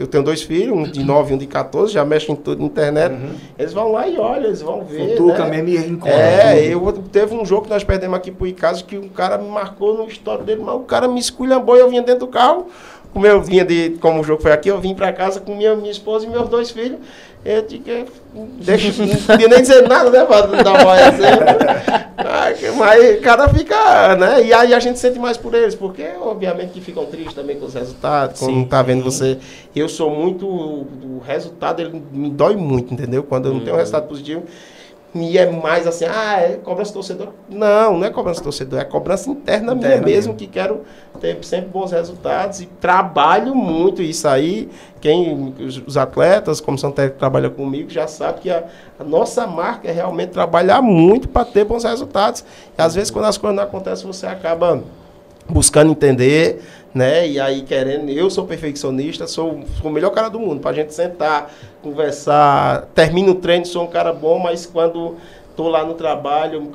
eu- 0.00 0.06
tenho 0.06 0.24
dois 0.24 0.42
filhos, 0.42 0.76
um 0.76 0.82
de 0.84 1.02
9 1.04 1.32
e 1.32 1.34
um 1.34 1.38
de 1.38 1.46
14, 1.46 1.92
já 1.92 2.04
mexem 2.04 2.34
em 2.34 2.36
tudo 2.38 2.60
na 2.60 2.66
internet, 2.66 3.14
eles 3.58 3.72
vão 3.72 3.92
lá 3.92 4.08
e 4.08 4.18
olham, 4.18 4.44
eles 4.46 4.60
vão 4.62 4.84
ver, 4.84 5.10
Futuca 5.16 5.44
né? 5.46 5.62
mesmo 5.62 5.68
e. 5.68 6.08
É, 6.08 6.66
eu 6.74 6.92
teve 7.12 7.34
um 7.34 7.44
jogo 7.44 7.64
que 7.64 7.70
nós 7.70 7.84
perdemos 7.84 8.16
aqui 8.16 8.30
pro 8.30 8.46
Icasa 8.46 8.82
que 8.82 8.96
um 8.98 9.08
cara 9.08 9.38
me 9.38 9.48
marcou 9.48 9.96
no 9.96 10.06
histórico 10.06 10.44
dele, 10.44 10.62
mas 10.64 10.74
o 10.74 10.80
cara 10.80 11.06
me 11.08 11.20
esculhambou 11.20 11.76
e 11.76 11.80
eu 11.80 11.88
vinha 11.88 12.02
dentro 12.02 12.20
do 12.26 12.28
carro. 12.28 12.66
Como 13.12 13.26
eu 13.26 13.42
vinha 13.42 13.64
de, 13.64 13.96
como 14.00 14.20
o 14.20 14.24
jogo 14.24 14.42
foi 14.42 14.52
aqui, 14.52 14.68
eu 14.68 14.80
vim 14.80 14.94
para 14.94 15.12
casa 15.12 15.40
com 15.40 15.54
minha, 15.54 15.74
minha 15.74 15.90
esposa 15.90 16.26
e 16.26 16.28
meus 16.28 16.48
dois 16.48 16.70
filhos. 16.70 16.98
Eu 17.42 17.62
digo, 17.62 17.84
deixa, 18.62 19.02
não 19.02 19.16
podia 19.16 19.48
nem 19.48 19.62
dizer 19.62 19.88
nada, 19.88 20.10
né, 20.10 20.24
para 20.26 20.62
dar 20.62 20.82
uma 20.82 20.92
assim. 20.92 21.22
Mas 22.76 23.18
o 23.18 23.20
cara 23.22 23.48
fica, 23.48 24.14
né? 24.16 24.44
E 24.44 24.52
aí 24.52 24.74
a 24.74 24.78
gente 24.78 24.98
sente 24.98 25.18
mais 25.18 25.38
por 25.38 25.54
eles, 25.54 25.74
porque 25.74 26.06
obviamente 26.20 26.72
que 26.72 26.82
ficam 26.82 27.06
tristes 27.06 27.32
também 27.32 27.58
com 27.58 27.64
os 27.64 27.72
resultados, 27.72 28.38
quando 28.38 28.56
não 28.56 28.64
tá 28.66 28.82
vendo 28.82 29.02
você. 29.02 29.38
Eu 29.74 29.88
sou 29.88 30.10
muito. 30.10 30.46
O 30.46 31.22
resultado 31.26 31.80
ele 31.80 32.02
me 32.12 32.28
dói 32.28 32.56
muito, 32.56 32.92
entendeu? 32.92 33.22
Quando 33.22 33.46
eu 33.46 33.54
não 33.54 33.60
tenho 33.60 33.74
um 33.74 33.78
resultado 33.78 34.06
positivo. 34.06 34.42
E 35.12 35.36
é 35.36 35.50
mais 35.50 35.88
assim, 35.88 36.04
ah, 36.04 36.40
é 36.40 36.56
cobrança 36.62 36.92
torcedor. 36.92 37.28
Não, 37.48 37.98
não 37.98 38.06
é 38.06 38.10
cobrança 38.10 38.40
torcedor, 38.40 38.78
é 38.78 38.84
cobrança 38.84 39.28
interna, 39.28 39.72
interna 39.72 39.96
minha 39.96 40.00
mesmo, 40.00 40.34
que 40.34 40.46
quero 40.46 40.82
ter 41.20 41.36
sempre 41.44 41.68
bons 41.68 41.90
resultados 41.90 42.60
e 42.60 42.66
trabalho 42.66 43.52
muito 43.54 44.02
isso 44.02 44.28
aí. 44.28 44.68
Quem, 45.00 45.54
os 45.58 45.96
atletas, 45.96 46.60
comissão 46.60 46.92
técnica 46.92 47.14
que 47.14 47.18
trabalha 47.18 47.50
comigo, 47.50 47.90
já 47.90 48.06
sabe 48.06 48.42
que 48.42 48.50
a, 48.50 48.64
a 49.00 49.04
nossa 49.04 49.48
marca 49.48 49.88
é 49.88 49.92
realmente 49.92 50.30
trabalhar 50.30 50.80
muito 50.80 51.28
para 51.28 51.44
ter 51.44 51.64
bons 51.64 51.82
resultados. 51.82 52.44
E 52.78 52.80
às 52.80 52.94
vezes, 52.94 53.10
quando 53.10 53.24
as 53.24 53.36
coisas 53.36 53.56
não 53.56 53.64
acontecem, 53.64 54.06
você 54.06 54.26
acaba 54.26 54.80
buscando 55.48 55.90
entender, 55.90 56.62
né? 56.94 57.28
E 57.28 57.40
aí 57.40 57.62
querendo, 57.62 58.10
eu 58.10 58.30
sou 58.30 58.46
perfeccionista, 58.46 59.26
sou, 59.26 59.60
sou 59.80 59.90
o 59.90 59.92
melhor 59.92 60.10
cara 60.10 60.28
do 60.28 60.38
mundo, 60.38 60.60
pra 60.60 60.72
gente 60.72 60.94
sentar, 60.94 61.52
conversar, 61.82 62.86
termino 62.94 63.32
o 63.32 63.34
treino, 63.34 63.66
sou 63.66 63.84
um 63.84 63.86
cara 63.86 64.12
bom, 64.12 64.38
mas 64.38 64.66
quando 64.66 65.16
tô 65.56 65.68
lá 65.68 65.84
no 65.84 65.94
trabalho, 65.94 66.70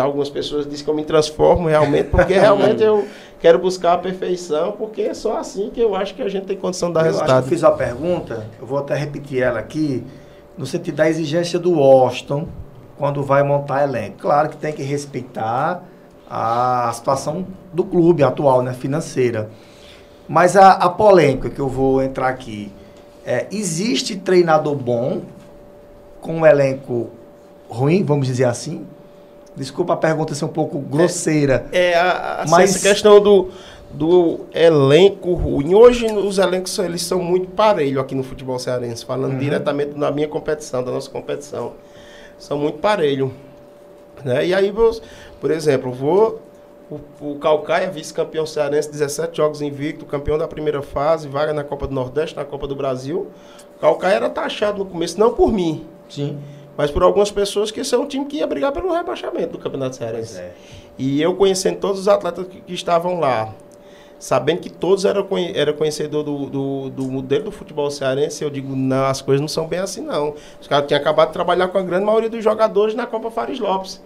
algumas 0.00 0.30
pessoas 0.30 0.66
dizem 0.66 0.84
que 0.84 0.90
eu 0.90 0.94
me 0.94 1.04
transformo 1.04 1.68
realmente, 1.68 2.08
porque 2.08 2.34
realmente 2.38 2.82
eu 2.82 3.06
quero 3.40 3.58
buscar 3.58 3.94
a 3.94 3.98
perfeição, 3.98 4.72
porque 4.72 5.02
é 5.02 5.14
só 5.14 5.36
assim 5.36 5.70
que 5.70 5.80
eu 5.80 5.94
acho 5.94 6.14
que 6.14 6.22
a 6.22 6.28
gente 6.28 6.46
tem 6.46 6.56
condição 6.56 6.88
de 6.88 6.94
dar 6.94 7.00
eu 7.00 7.06
resultado. 7.06 7.44
eu 7.44 7.48
fiz 7.48 7.64
a 7.64 7.70
pergunta, 7.70 8.46
eu 8.60 8.66
vou 8.66 8.78
até 8.78 8.94
repetir 8.94 9.42
ela 9.42 9.58
aqui, 9.58 10.04
no 10.56 10.66
sentido 10.66 10.96
da 10.96 11.08
exigência 11.08 11.58
do 11.58 11.72
Washington 11.78 12.46
quando 12.96 13.22
vai 13.22 13.42
montar 13.42 13.82
elenco. 13.82 14.18
Claro 14.18 14.48
que 14.48 14.56
tem 14.56 14.72
que 14.72 14.82
respeitar 14.82 15.82
a 16.30 16.90
situação 16.94 17.46
do 17.72 17.84
clube 17.84 18.22
atual, 18.22 18.62
né, 18.62 18.72
financeira. 18.72 19.50
Mas 20.28 20.56
a, 20.56 20.72
a 20.72 20.88
polêmica 20.88 21.50
que 21.50 21.58
eu 21.58 21.68
vou 21.68 22.02
entrar 22.02 22.28
aqui 22.28 22.72
é, 23.24 23.46
existe 23.50 24.16
treinador 24.16 24.74
bom 24.74 25.22
com 26.20 26.38
um 26.38 26.46
elenco 26.46 27.10
ruim, 27.68 28.04
vamos 28.04 28.26
dizer 28.26 28.44
assim? 28.44 28.86
Desculpa 29.56 29.92
a 29.92 29.96
pergunta 29.96 30.34
ser 30.34 30.44
um 30.44 30.48
pouco 30.48 30.78
grosseira. 30.78 31.66
É, 31.72 31.90
é 31.90 31.98
a, 31.98 32.42
a, 32.42 32.44
mas 32.48 32.70
essa 32.70 32.88
questão 32.88 33.20
do, 33.20 33.50
do 33.92 34.40
elenco 34.54 35.34
ruim. 35.34 35.74
Hoje 35.74 36.06
os 36.06 36.38
elencos 36.38 36.78
eles 36.78 37.02
são 37.02 37.22
muito 37.22 37.48
parelhos 37.48 38.02
aqui 38.02 38.14
no 38.14 38.22
futebol 38.22 38.58
cearense, 38.58 39.04
falando 39.04 39.32
uhum. 39.32 39.38
diretamente 39.38 39.92
da 39.92 40.10
minha 40.10 40.28
competição, 40.28 40.82
da 40.82 40.90
nossa 40.90 41.10
competição. 41.10 41.74
São 42.38 42.58
muito 42.58 42.78
parelhos. 42.78 43.30
Né? 44.24 44.46
E 44.46 44.54
aí, 44.54 44.72
por 45.40 45.50
exemplo, 45.50 45.92
vou. 45.92 46.40
O, 46.92 47.32
o 47.32 47.38
Calcaia, 47.38 47.90
vice-campeão 47.90 48.44
cearense, 48.44 48.90
17 48.90 49.36
jogos 49.36 49.62
invicto, 49.62 50.04
campeão 50.04 50.36
da 50.36 50.46
primeira 50.46 50.82
fase, 50.82 51.26
vaga 51.26 51.52
na 51.54 51.64
Copa 51.64 51.86
do 51.86 51.94
Nordeste, 51.94 52.36
na 52.36 52.44
Copa 52.44 52.66
do 52.66 52.76
Brasil. 52.76 53.28
O 53.76 53.80
Calcaia 53.80 54.16
era 54.16 54.28
taxado 54.28 54.78
no 54.78 54.84
começo, 54.84 55.18
não 55.18 55.32
por 55.32 55.50
mim. 55.50 55.86
Sim. 56.08 56.38
Mas 56.76 56.90
por 56.90 57.02
algumas 57.02 57.30
pessoas 57.30 57.70
que 57.70 57.80
esse 57.80 57.94
é 57.94 57.98
um 57.98 58.06
time 58.06 58.26
que 58.26 58.36
ia 58.38 58.46
brigar 58.46 58.72
pelo 58.72 58.92
rebaixamento 58.92 59.52
do 59.52 59.58
Campeonato 59.58 59.96
Cearense. 59.96 60.38
É. 60.38 60.52
E 60.98 61.22
eu 61.22 61.34
conhecendo 61.34 61.78
todos 61.78 62.00
os 62.00 62.08
atletas 62.08 62.46
que, 62.46 62.60
que 62.60 62.74
estavam 62.74 63.18
lá, 63.18 63.54
sabendo 64.18 64.60
que 64.60 64.70
todos 64.70 65.06
eram, 65.06 65.26
eram 65.54 65.72
conhecedores 65.72 66.26
do, 66.26 66.46
do, 66.46 66.90
do, 66.90 67.04
modelo 67.04 67.44
do 67.44 67.52
futebol 67.52 67.90
cearense, 67.90 68.44
eu 68.44 68.50
digo, 68.50 68.76
não, 68.76 69.06
as 69.06 69.22
coisas 69.22 69.40
não 69.40 69.48
são 69.48 69.66
bem 69.66 69.78
assim, 69.78 70.02
não. 70.02 70.34
Os 70.60 70.68
caras 70.68 70.86
tinham 70.86 71.00
acabado 71.00 71.28
de 71.28 71.32
trabalhar 71.32 71.68
com 71.68 71.78
a 71.78 71.82
grande 71.82 72.04
maioria 72.04 72.28
dos 72.28 72.44
jogadores 72.44 72.94
na 72.94 73.06
Copa 73.06 73.30
Fares 73.30 73.58
Lopes 73.58 74.00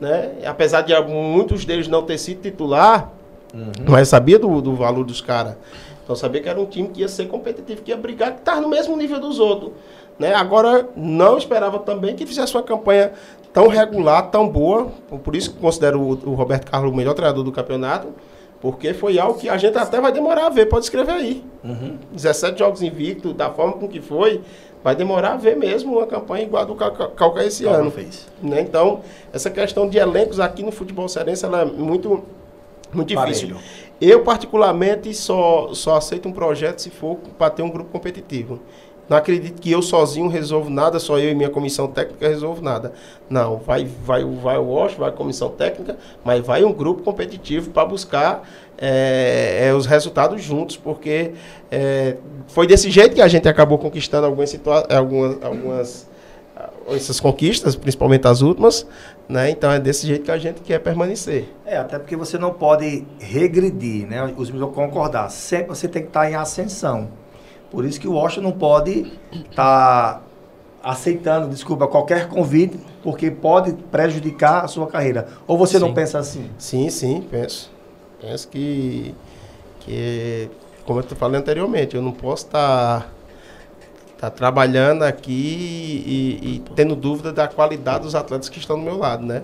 né? 0.00 0.32
Apesar 0.44 0.80
de 0.80 0.98
muitos 1.02 1.64
deles 1.64 1.86
não 1.86 2.02
ter 2.02 2.18
sido 2.18 2.40
titular, 2.40 3.12
uhum. 3.52 3.70
mas 3.88 4.08
sabia 4.08 4.38
do, 4.38 4.60
do 4.60 4.74
valor 4.74 5.04
dos 5.04 5.20
caras. 5.20 5.56
Então 6.02 6.16
sabia 6.16 6.40
que 6.40 6.48
era 6.48 6.60
um 6.60 6.66
time 6.66 6.88
que 6.88 7.02
ia 7.02 7.08
ser 7.08 7.28
competitivo, 7.28 7.82
que 7.82 7.90
ia 7.90 7.96
brigar, 7.96 8.32
que 8.32 8.38
estava 8.40 8.60
no 8.60 8.68
mesmo 8.68 8.96
nível 8.96 9.20
dos 9.20 9.38
outros. 9.38 9.72
Né? 10.18 10.34
Agora, 10.34 10.88
não 10.96 11.38
esperava 11.38 11.78
também 11.78 12.16
que 12.16 12.26
fizesse 12.26 12.54
uma 12.54 12.62
campanha 12.62 13.12
tão 13.52 13.68
regular, 13.68 14.30
tão 14.30 14.48
boa. 14.48 14.88
Por 15.22 15.36
isso 15.36 15.52
que 15.52 15.58
considero 15.58 16.00
o, 16.00 16.10
o 16.30 16.34
Roberto 16.34 16.70
Carlos 16.70 16.92
o 16.92 16.96
melhor 16.96 17.14
treinador 17.14 17.44
do 17.44 17.52
campeonato. 17.52 18.08
Porque 18.60 18.92
foi 18.92 19.18
algo 19.18 19.38
que 19.38 19.48
a 19.48 19.56
gente 19.56 19.78
até 19.78 19.98
vai 20.00 20.12
demorar 20.12 20.46
a 20.46 20.50
ver, 20.50 20.66
pode 20.66 20.84
escrever 20.84 21.12
aí. 21.12 21.42
Uhum. 21.64 21.96
17 22.12 22.58
jogos 22.58 22.82
invicto, 22.82 23.32
da 23.32 23.48
forma 23.48 23.72
com 23.72 23.88
que 23.88 24.02
foi, 24.02 24.42
vai 24.82 24.96
demorar 24.96 25.32
a 25.32 25.36
ver 25.36 25.56
mesmo 25.56 25.98
uma 25.98 26.06
campanha 26.06 26.44
igual 26.44 26.62
a 26.62 26.66
do 26.66 26.74
Calca 26.74 27.44
esse 27.44 27.64
Calca 27.64 27.78
ano. 27.78 27.90
Fez. 27.90 28.26
Né? 28.42 28.60
Então, 28.60 29.00
essa 29.32 29.50
questão 29.50 29.88
de 29.88 29.98
elencos 29.98 30.40
aqui 30.40 30.62
no 30.62 30.72
futebol 30.72 31.08
cearense 31.08 31.44
ela 31.44 31.62
é 31.62 31.64
muito, 31.64 32.24
muito 32.92 33.08
difícil. 33.08 33.56
Eu, 34.00 34.22
particularmente, 34.22 35.12
só, 35.12 35.74
só 35.74 35.96
aceito 35.96 36.28
um 36.28 36.32
projeto 36.32 36.78
se 36.80 36.90
for 36.90 37.18
para 37.38 37.50
ter 37.50 37.62
um 37.62 37.68
grupo 37.68 37.90
competitivo. 37.90 38.58
Não 39.10 39.16
acredito 39.16 39.60
que 39.60 39.72
eu 39.72 39.82
sozinho 39.82 40.28
resolvo 40.28 40.70
nada, 40.70 41.00
só 41.00 41.18
eu 41.18 41.32
e 41.32 41.34
minha 41.34 41.50
comissão 41.50 41.88
técnica 41.88 42.28
resolvo 42.28 42.62
nada. 42.62 42.92
Não, 43.28 43.56
vai, 43.56 43.84
vai, 43.84 44.24
vai 44.24 44.56
o 44.56 44.70
Wash, 44.70 44.94
vai 44.94 45.08
a 45.08 45.12
comissão 45.12 45.48
técnica, 45.48 45.98
mas 46.24 46.46
vai 46.46 46.62
um 46.62 46.72
grupo 46.72 47.02
competitivo 47.02 47.70
para 47.70 47.84
buscar 47.84 48.48
é, 48.78 49.66
é, 49.66 49.74
os 49.74 49.84
resultados 49.84 50.40
juntos, 50.40 50.76
porque 50.76 51.32
é, 51.72 52.18
foi 52.46 52.68
desse 52.68 52.88
jeito 52.88 53.16
que 53.16 53.20
a 53.20 53.26
gente 53.26 53.48
acabou 53.48 53.78
conquistando 53.78 54.26
algumas, 54.26 54.56
algumas, 54.88 55.42
algumas 55.42 56.10
essas 56.88 57.18
conquistas, 57.18 57.74
principalmente 57.74 58.28
as 58.28 58.42
últimas, 58.42 58.86
né? 59.28 59.50
Então 59.50 59.72
é 59.72 59.80
desse 59.80 60.06
jeito 60.06 60.22
que 60.22 60.30
a 60.30 60.38
gente 60.38 60.60
quer 60.60 60.78
permanecer. 60.78 61.48
É, 61.66 61.76
até 61.78 61.98
porque 61.98 62.14
você 62.14 62.38
não 62.38 62.52
pode 62.52 63.04
regredir, 63.18 64.06
né? 64.06 64.32
Os 64.36 64.50
meus 64.50 64.60
vão 64.60 64.70
concordar. 64.70 65.28
Sempre 65.30 65.70
você 65.70 65.88
tem 65.88 66.02
que 66.02 66.08
estar 66.08 66.30
em 66.30 66.36
ascensão. 66.36 67.08
Por 67.70 67.84
isso 67.84 68.00
que 68.00 68.08
o 68.08 68.12
Washington 68.12 68.42
não 68.42 68.52
pode 68.52 69.12
estar 69.32 70.14
tá 70.14 70.20
aceitando, 70.82 71.48
desculpa, 71.48 71.86
qualquer 71.86 72.28
convite, 72.28 72.78
porque 73.02 73.30
pode 73.30 73.72
prejudicar 73.90 74.64
a 74.64 74.68
sua 74.68 74.86
carreira. 74.86 75.28
Ou 75.46 75.56
você 75.56 75.78
sim. 75.78 75.84
não 75.84 75.94
pensa 75.94 76.18
assim? 76.18 76.50
Sim, 76.58 76.90
sim, 76.90 77.26
penso. 77.30 77.70
Penso 78.20 78.48
que, 78.48 79.14
que 79.80 80.50
como 80.84 81.00
eu 81.00 81.04
falei 81.16 81.40
anteriormente, 81.40 81.94
eu 81.94 82.02
não 82.02 82.12
posso 82.12 82.46
estar 82.46 83.00
tá, 84.18 84.28
tá 84.28 84.30
trabalhando 84.30 85.02
aqui 85.02 85.32
e, 85.32 86.56
e, 86.56 86.58
tendo 86.74 86.96
dúvida 86.96 87.32
da 87.32 87.46
qualidade 87.46 88.04
dos 88.04 88.14
atletas 88.14 88.48
que 88.48 88.58
estão 88.58 88.78
do 88.78 88.82
meu 88.82 88.98
lado, 88.98 89.24
né? 89.24 89.42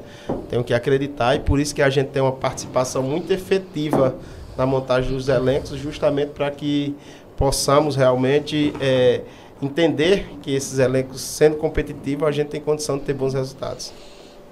Tenho 0.50 0.64
que 0.64 0.74
acreditar 0.74 1.36
e 1.36 1.40
por 1.40 1.60
isso 1.60 1.74
que 1.74 1.82
a 1.82 1.88
gente 1.88 2.08
tem 2.08 2.20
uma 2.20 2.32
participação 2.32 3.02
muito 3.02 3.32
efetiva 3.32 4.14
na 4.56 4.66
montagem 4.66 5.12
dos 5.12 5.28
elencos, 5.28 5.70
justamente 5.70 6.30
para 6.30 6.50
que 6.50 6.96
possamos 7.36 7.96
realmente 7.96 8.72
é, 8.80 9.22
entender 9.60 10.26
que 10.42 10.54
esses 10.54 10.78
elencos, 10.78 11.20
sendo 11.20 11.56
competitivos, 11.56 12.28
a 12.28 12.32
gente 12.32 12.48
tem 12.48 12.60
condição 12.60 12.98
de 12.98 13.04
ter 13.04 13.14
bons 13.14 13.34
resultados. 13.34 13.92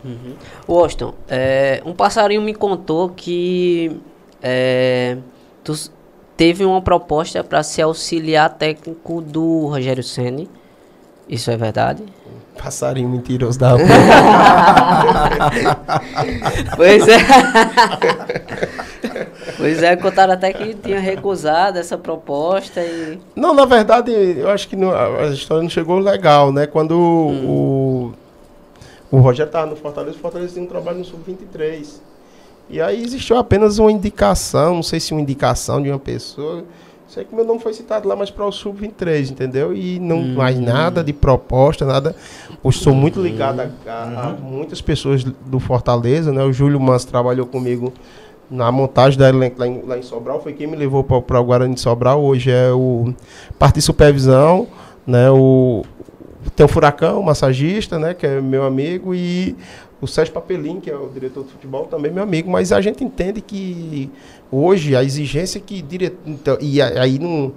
Uhum. 0.04 0.34
Washington, 0.68 1.14
é, 1.28 1.82
um 1.84 1.94
passarinho 1.94 2.42
me 2.42 2.54
contou 2.54 3.08
que 3.08 3.98
é, 4.42 5.16
tu 5.62 5.72
teve 6.36 6.64
uma 6.64 6.82
proposta 6.82 7.42
para 7.42 7.62
ser 7.62 7.82
auxiliar 7.82 8.50
técnico 8.50 9.20
do 9.22 9.66
Rogério 9.68 10.02
Ceni. 10.02 10.50
Isso 11.28 11.50
é 11.50 11.56
verdade? 11.56 12.02
Passarinho 12.62 13.08
mentiroso 13.08 13.58
da 13.58 13.74
Pois 16.76 17.08
é. 17.08 17.18
pois 19.56 19.82
é, 19.82 19.96
contaram 19.96 20.32
até 20.34 20.52
que 20.52 20.74
tinha 20.74 21.00
recusado 21.00 21.78
essa 21.78 21.96
proposta 21.96 22.80
e... 22.80 23.18
Não, 23.34 23.54
na 23.54 23.64
verdade, 23.64 24.12
eu 24.12 24.48
acho 24.48 24.68
que 24.68 24.76
não, 24.76 24.92
a 24.92 25.26
história 25.28 25.62
não 25.62 25.70
chegou 25.70 25.98
legal, 25.98 26.52
né? 26.52 26.66
Quando 26.66 26.98
hum. 26.98 28.12
o, 29.10 29.16
o 29.16 29.20
Rogério 29.20 29.48
estava 29.48 29.66
no 29.66 29.76
Fortaleza, 29.76 30.16
o 30.16 30.20
Fortaleza 30.20 30.52
tinha 30.52 30.64
um 30.64 30.68
trabalho 30.68 30.98
no 30.98 31.04
Sub-23. 31.04 32.00
E 32.70 32.80
aí 32.80 33.02
existiu 33.02 33.36
apenas 33.36 33.78
uma 33.78 33.92
indicação, 33.92 34.76
não 34.76 34.82
sei 34.82 34.98
se 34.98 35.12
uma 35.12 35.20
indicação 35.20 35.82
de 35.82 35.90
uma 35.90 35.98
pessoa 35.98 36.64
Sei 37.14 37.22
que 37.22 37.32
meu 37.32 37.44
nome 37.44 37.60
foi 37.60 37.72
citado 37.72 38.08
lá, 38.08 38.16
mas 38.16 38.28
para 38.28 38.44
o 38.44 38.50
Sub-23, 38.50 39.30
entendeu? 39.30 39.72
E 39.72 40.00
não 40.00 40.16
uhum. 40.16 40.34
mais 40.34 40.58
nada 40.58 41.04
de 41.04 41.12
proposta, 41.12 41.84
nada. 41.84 42.16
Hoje 42.60 42.78
sou 42.80 42.92
muito 42.92 43.20
ligado 43.22 43.60
a, 43.60 43.68
a, 43.86 44.02
a, 44.02 44.28
uhum. 44.30 44.40
muitas 44.40 44.80
pessoas 44.80 45.22
do 45.22 45.60
Fortaleza, 45.60 46.32
né? 46.32 46.42
O 46.42 46.52
Júlio 46.52 46.80
Mans 46.80 47.04
trabalhou 47.04 47.46
comigo 47.46 47.92
na 48.50 48.70
montagem 48.70 49.18
da 49.18 49.28
elenco 49.28 49.58
lá 49.58 49.66
em, 49.66 49.82
lá 49.82 49.98
em 49.98 50.02
Sobral, 50.02 50.42
foi 50.42 50.52
quem 50.52 50.66
me 50.66 50.76
levou 50.76 51.02
para 51.02 51.40
o 51.40 51.44
Guarani 51.44 51.74
de 51.74 51.80
Sobral. 51.80 52.22
Hoje 52.22 52.50
é 52.50 52.70
o 52.72 53.14
parte 53.58 53.76
de 53.76 53.82
supervisão, 53.82 54.66
né? 55.06 55.30
O, 55.30 55.82
tem 56.54 56.64
o 56.64 56.68
Furacão, 56.68 57.22
massagista, 57.22 57.98
né? 57.98 58.14
Que 58.14 58.26
é 58.26 58.40
meu 58.40 58.64
amigo, 58.64 59.14
e 59.14 59.56
o 60.00 60.06
Sérgio 60.06 60.34
Papelim, 60.34 60.80
que 60.80 60.90
é 60.90 60.96
o 60.96 61.08
diretor 61.08 61.44
de 61.44 61.50
futebol, 61.52 61.86
também 61.86 62.12
meu 62.12 62.22
amigo, 62.22 62.50
mas 62.50 62.72
a 62.72 62.80
gente 62.80 63.02
entende 63.02 63.40
que 63.40 64.10
hoje 64.50 64.94
a 64.94 65.02
exigência 65.02 65.60
que 65.60 65.80
diretor. 65.80 66.18
Então, 66.26 66.58
e 66.60 66.80
aí 66.80 67.18
não, 67.18 67.52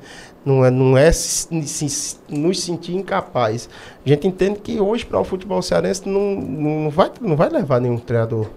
não 0.45 0.65
é, 0.65 0.71
não 0.71 0.97
é 0.97 1.11
nos 2.29 2.59
sentir 2.61 2.95
incapaz. 2.95 3.69
A 4.05 4.09
gente 4.09 4.27
entende 4.27 4.59
que 4.59 4.79
hoje 4.79 5.05
para 5.05 5.19
o 5.19 5.23
futebol 5.23 5.61
cearense 5.61 6.07
não, 6.07 6.35
não, 6.35 6.89
vai, 6.89 7.11
não 7.19 7.35
vai 7.35 7.49
levar 7.49 7.81
nenhum 7.81 7.97
treinador 7.97 8.47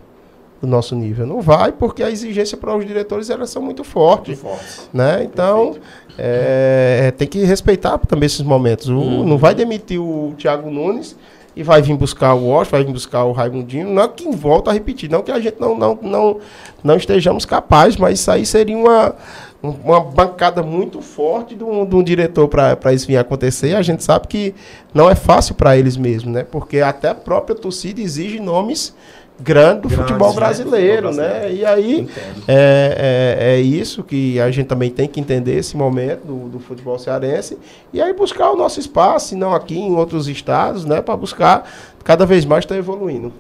do 0.61 0.67
nosso 0.67 0.95
nível. 0.95 1.27
Não 1.27 1.41
vai, 1.41 1.73
porque 1.73 2.03
a 2.03 2.11
exigência 2.11 2.57
para 2.57 2.77
os 2.77 2.87
diretores 2.87 3.31
elas 3.31 3.51
são 3.51 3.63
muito 3.63 3.83
fortes. 3.83 4.43
Muito 4.43 4.59
fortes. 4.59 4.91
Né? 4.93 5.25
Então, 5.25 5.77
é, 6.19 7.13
tem 7.17 7.27
que 7.27 7.43
respeitar 7.45 7.99
também 7.99 8.27
esses 8.27 8.43
momentos. 8.43 8.89
O, 8.89 8.97
uhum. 8.97 9.27
Não 9.27 9.39
vai 9.39 9.55
demitir 9.55 10.01
o 10.01 10.35
Thiago 10.37 10.71
Nunes 10.71 11.17
e 11.57 11.63
vai 11.63 11.83
vir 11.83 11.97
buscar 11.97 12.35
o 12.35 12.47
Washington, 12.47 12.77
vai 12.77 12.85
vir 12.85 12.93
buscar 12.93 13.25
o 13.25 13.33
Raimundinho. 13.33 13.89
Não 13.89 14.03
é 14.03 14.09
que 14.09 14.31
volta 14.31 14.71
a 14.71 14.73
repetir, 14.73 15.11
não 15.11 15.23
que 15.23 15.33
a 15.33 15.41
gente 15.41 15.59
não, 15.59 15.77
não, 15.77 15.99
não, 16.01 16.39
não 16.85 16.97
estejamos 16.97 17.45
capazes, 17.45 17.97
mas 17.97 18.21
isso 18.21 18.31
aí 18.31 18.45
seria 18.47 18.77
uma, 18.77 19.15
uma 19.63 20.01
bancada 20.01 20.63
muito 20.63 21.01
forte 21.01 21.55
de 21.55 21.65
um, 21.65 21.87
de 21.87 21.97
um 21.97 22.03
diretor 22.03 22.49
para 22.49 22.93
isso 22.93 23.07
vir 23.07 23.17
acontecer. 23.17 23.75
A 23.75 23.83
gente 23.83 24.05
sabe 24.05 24.29
que 24.29 24.55
não 24.93 25.09
é 25.09 25.15
fácil 25.15 25.55
para 25.55 25.77
eles 25.77 25.97
mesmo, 25.97 26.31
né? 26.31 26.45
Porque 26.45 26.81
até 26.81 27.09
a 27.09 27.15
própria 27.15 27.57
torcida 27.57 28.01
exige 28.01 28.39
nomes 28.39 28.95
grande 29.41 29.81
do 29.81 29.89
Grandes, 29.89 30.07
futebol 30.07 30.29
né? 30.31 30.35
brasileiro, 30.35 31.15
né? 31.15 31.29
né? 31.29 31.53
E 31.53 31.65
aí 31.65 32.09
é, 32.47 33.37
é, 33.39 33.55
é, 33.55 33.61
isso 33.61 34.03
que 34.03 34.41
a 34.41 34.51
gente 34.51 34.67
também 34.67 34.91
tem 34.91 35.09
que 35.09 35.21
entender 35.21 35.57
esse 35.57 35.77
momento 35.77 36.27
do, 36.27 36.49
do 36.49 36.59
futebol 36.61 36.99
cearense 36.99 37.59
e 37.93 38.01
aí 38.01 38.13
buscar 38.13 38.51
o 38.51 38.57
nosso 38.57 38.79
espaço, 38.79 39.29
se 39.29 39.35
não 39.35 39.55
aqui 39.55 39.79
em 39.79 39.95
outros 39.95 40.29
estados, 40.29 40.85
né? 40.85 41.01
Para 41.01 41.17
buscar 41.17 41.69
cada 42.05 42.27
vez 42.27 42.45
mais 42.45 42.65
estar 42.65 42.75
tá 42.75 42.79
evoluindo. 42.79 43.33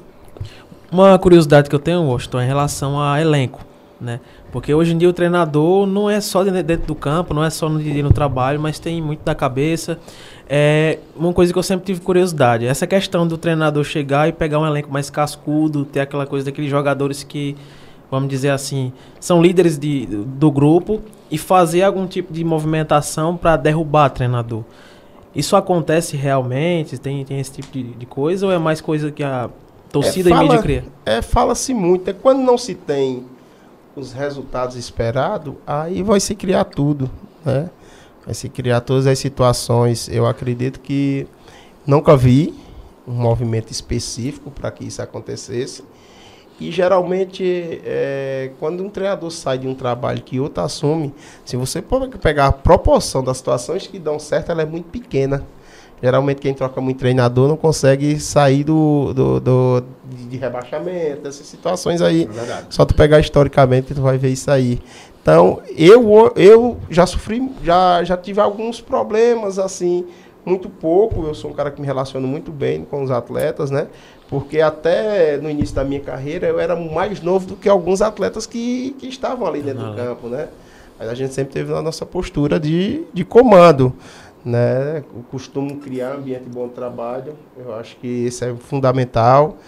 Uma 0.90 1.18
curiosidade 1.18 1.68
que 1.68 1.74
eu 1.74 1.78
tenho, 1.78 2.02
Washington, 2.02 2.40
é 2.40 2.44
em 2.44 2.48
relação 2.48 3.00
a 3.00 3.20
elenco, 3.20 3.60
né? 4.00 4.18
Porque 4.50 4.74
hoje 4.74 4.92
em 4.92 4.98
dia 4.98 5.08
o 5.08 5.12
treinador 5.12 5.86
não 5.86 6.10
é 6.10 6.20
só 6.20 6.42
dentro 6.42 6.86
do 6.86 6.94
campo, 6.94 7.32
não 7.32 7.44
é 7.44 7.50
só 7.50 7.68
no 7.68 7.78
no 7.78 8.12
trabalho, 8.12 8.60
mas 8.60 8.78
tem 8.78 9.00
muito 9.00 9.22
da 9.24 9.34
cabeça. 9.34 9.98
É 10.52 10.98
uma 11.14 11.32
coisa 11.32 11.52
que 11.52 11.58
eu 11.58 11.62
sempre 11.62 11.86
tive 11.86 12.00
curiosidade. 12.00 12.66
Essa 12.66 12.84
questão 12.84 13.24
do 13.24 13.38
treinador 13.38 13.84
chegar 13.84 14.28
e 14.28 14.32
pegar 14.32 14.58
um 14.58 14.66
elenco 14.66 14.90
mais 14.90 15.08
cascudo, 15.08 15.84
ter 15.84 16.00
aquela 16.00 16.26
coisa 16.26 16.46
daqueles 16.46 16.68
jogadores 16.68 17.22
que, 17.22 17.56
vamos 18.10 18.28
dizer 18.28 18.50
assim, 18.50 18.92
são 19.20 19.40
líderes 19.40 19.78
de, 19.78 20.06
do 20.06 20.50
grupo 20.50 21.00
e 21.30 21.38
fazer 21.38 21.82
algum 21.82 22.04
tipo 22.04 22.32
de 22.32 22.42
movimentação 22.42 23.36
para 23.36 23.56
derrubar 23.56 24.10
treinador. 24.10 24.64
Isso 25.32 25.54
acontece 25.54 26.16
realmente? 26.16 26.98
Tem, 26.98 27.24
tem 27.24 27.38
esse 27.38 27.52
tipo 27.52 27.70
de, 27.72 27.84
de 27.84 28.06
coisa 28.06 28.46
ou 28.46 28.52
é 28.52 28.58
mais 28.58 28.80
coisa 28.80 29.12
que 29.12 29.22
a 29.22 29.48
torcida 29.92 30.30
é, 30.30 30.32
fala, 30.32 30.44
e 30.44 30.48
mídia 30.48 30.62
cria? 30.62 30.84
É, 31.06 31.22
fala-se 31.22 31.72
muito. 31.72 32.10
É 32.10 32.12
quando 32.12 32.40
não 32.40 32.58
se 32.58 32.74
tem 32.74 33.24
os 33.94 34.12
resultados 34.12 34.74
esperados, 34.74 35.54
aí 35.64 36.02
vai 36.02 36.18
se 36.18 36.34
criar 36.34 36.64
tudo, 36.64 37.08
né? 37.44 37.70
Vai 38.24 38.34
se 38.34 38.48
criar 38.48 38.80
todas 38.80 39.06
as 39.06 39.18
situações. 39.18 40.08
Eu 40.08 40.26
acredito 40.26 40.80
que 40.80 41.26
nunca 41.86 42.16
vi 42.16 42.54
um 43.06 43.12
movimento 43.12 43.70
específico 43.70 44.50
para 44.50 44.70
que 44.70 44.84
isso 44.84 45.00
acontecesse. 45.02 45.82
E 46.60 46.70
geralmente, 46.70 47.42
é, 47.84 48.50
quando 48.58 48.84
um 48.84 48.90
treinador 48.90 49.30
sai 49.30 49.56
de 49.56 49.66
um 49.66 49.74
trabalho 49.74 50.22
que 50.22 50.38
outro 50.38 50.62
assume, 50.62 51.14
se 51.42 51.56
você 51.56 51.82
pegar 52.20 52.48
a 52.48 52.52
proporção 52.52 53.24
das 53.24 53.38
situações 53.38 53.86
que 53.86 53.98
dão 53.98 54.18
certo, 54.18 54.52
ela 54.52 54.60
é 54.60 54.66
muito 54.66 54.90
pequena. 54.90 55.42
Geralmente 56.02 56.40
quem 56.40 56.54
troca 56.54 56.80
muito 56.80 56.98
treinador 56.98 57.48
não 57.48 57.56
consegue 57.56 58.18
sair 58.18 58.64
do, 58.64 59.12
do, 59.12 59.40
do 59.40 59.84
de 60.10 60.36
rebaixamento, 60.36 61.22
dessas 61.22 61.46
situações 61.46 62.00
aí. 62.00 62.24
É 62.24 62.64
Só 62.68 62.84
tu 62.84 62.94
pegar 62.94 63.20
historicamente 63.20 63.94
tu 63.94 64.00
vai 64.00 64.16
ver 64.18 64.30
isso 64.30 64.50
aí. 64.50 64.80
Então, 65.22 65.60
eu, 65.76 66.32
eu 66.34 66.78
já 66.88 67.06
sofri, 67.06 67.50
já, 67.62 68.02
já 68.02 68.16
tive 68.16 68.40
alguns 68.40 68.80
problemas, 68.80 69.58
assim, 69.58 70.06
muito 70.44 70.68
pouco. 70.68 71.26
Eu 71.26 71.34
sou 71.34 71.50
um 71.50 71.54
cara 71.54 71.70
que 71.70 71.80
me 71.80 71.86
relaciono 71.86 72.26
muito 72.26 72.50
bem 72.50 72.84
com 72.84 73.02
os 73.02 73.10
atletas, 73.10 73.70
né? 73.70 73.86
Porque 74.28 74.60
até 74.60 75.36
no 75.36 75.50
início 75.50 75.74
da 75.74 75.84
minha 75.84 76.00
carreira 76.00 76.46
eu 76.46 76.58
era 76.58 76.74
mais 76.74 77.20
novo 77.20 77.46
do 77.46 77.56
que 77.56 77.68
alguns 77.68 78.00
atletas 78.00 78.46
que, 78.46 78.96
que 78.98 79.08
estavam 79.08 79.46
ali 79.46 79.60
dentro 79.60 79.90
do 79.90 79.94
campo, 79.94 80.28
né? 80.28 80.48
Mas 80.98 81.08
a 81.08 81.14
gente 81.14 81.34
sempre 81.34 81.54
teve 81.54 81.72
a 81.72 81.82
nossa 81.82 82.04
postura 82.06 82.60
de, 82.60 83.04
de 83.12 83.24
comando, 83.24 83.94
né? 84.44 85.02
O 85.14 85.22
costume 85.22 85.76
criar 85.76 86.14
ambiente 86.14 86.48
bom 86.48 86.68
de 86.68 86.74
trabalho, 86.74 87.34
eu 87.56 87.74
acho 87.74 87.96
que 87.96 88.06
isso 88.06 88.44
é 88.44 88.54
fundamental. 88.54 89.58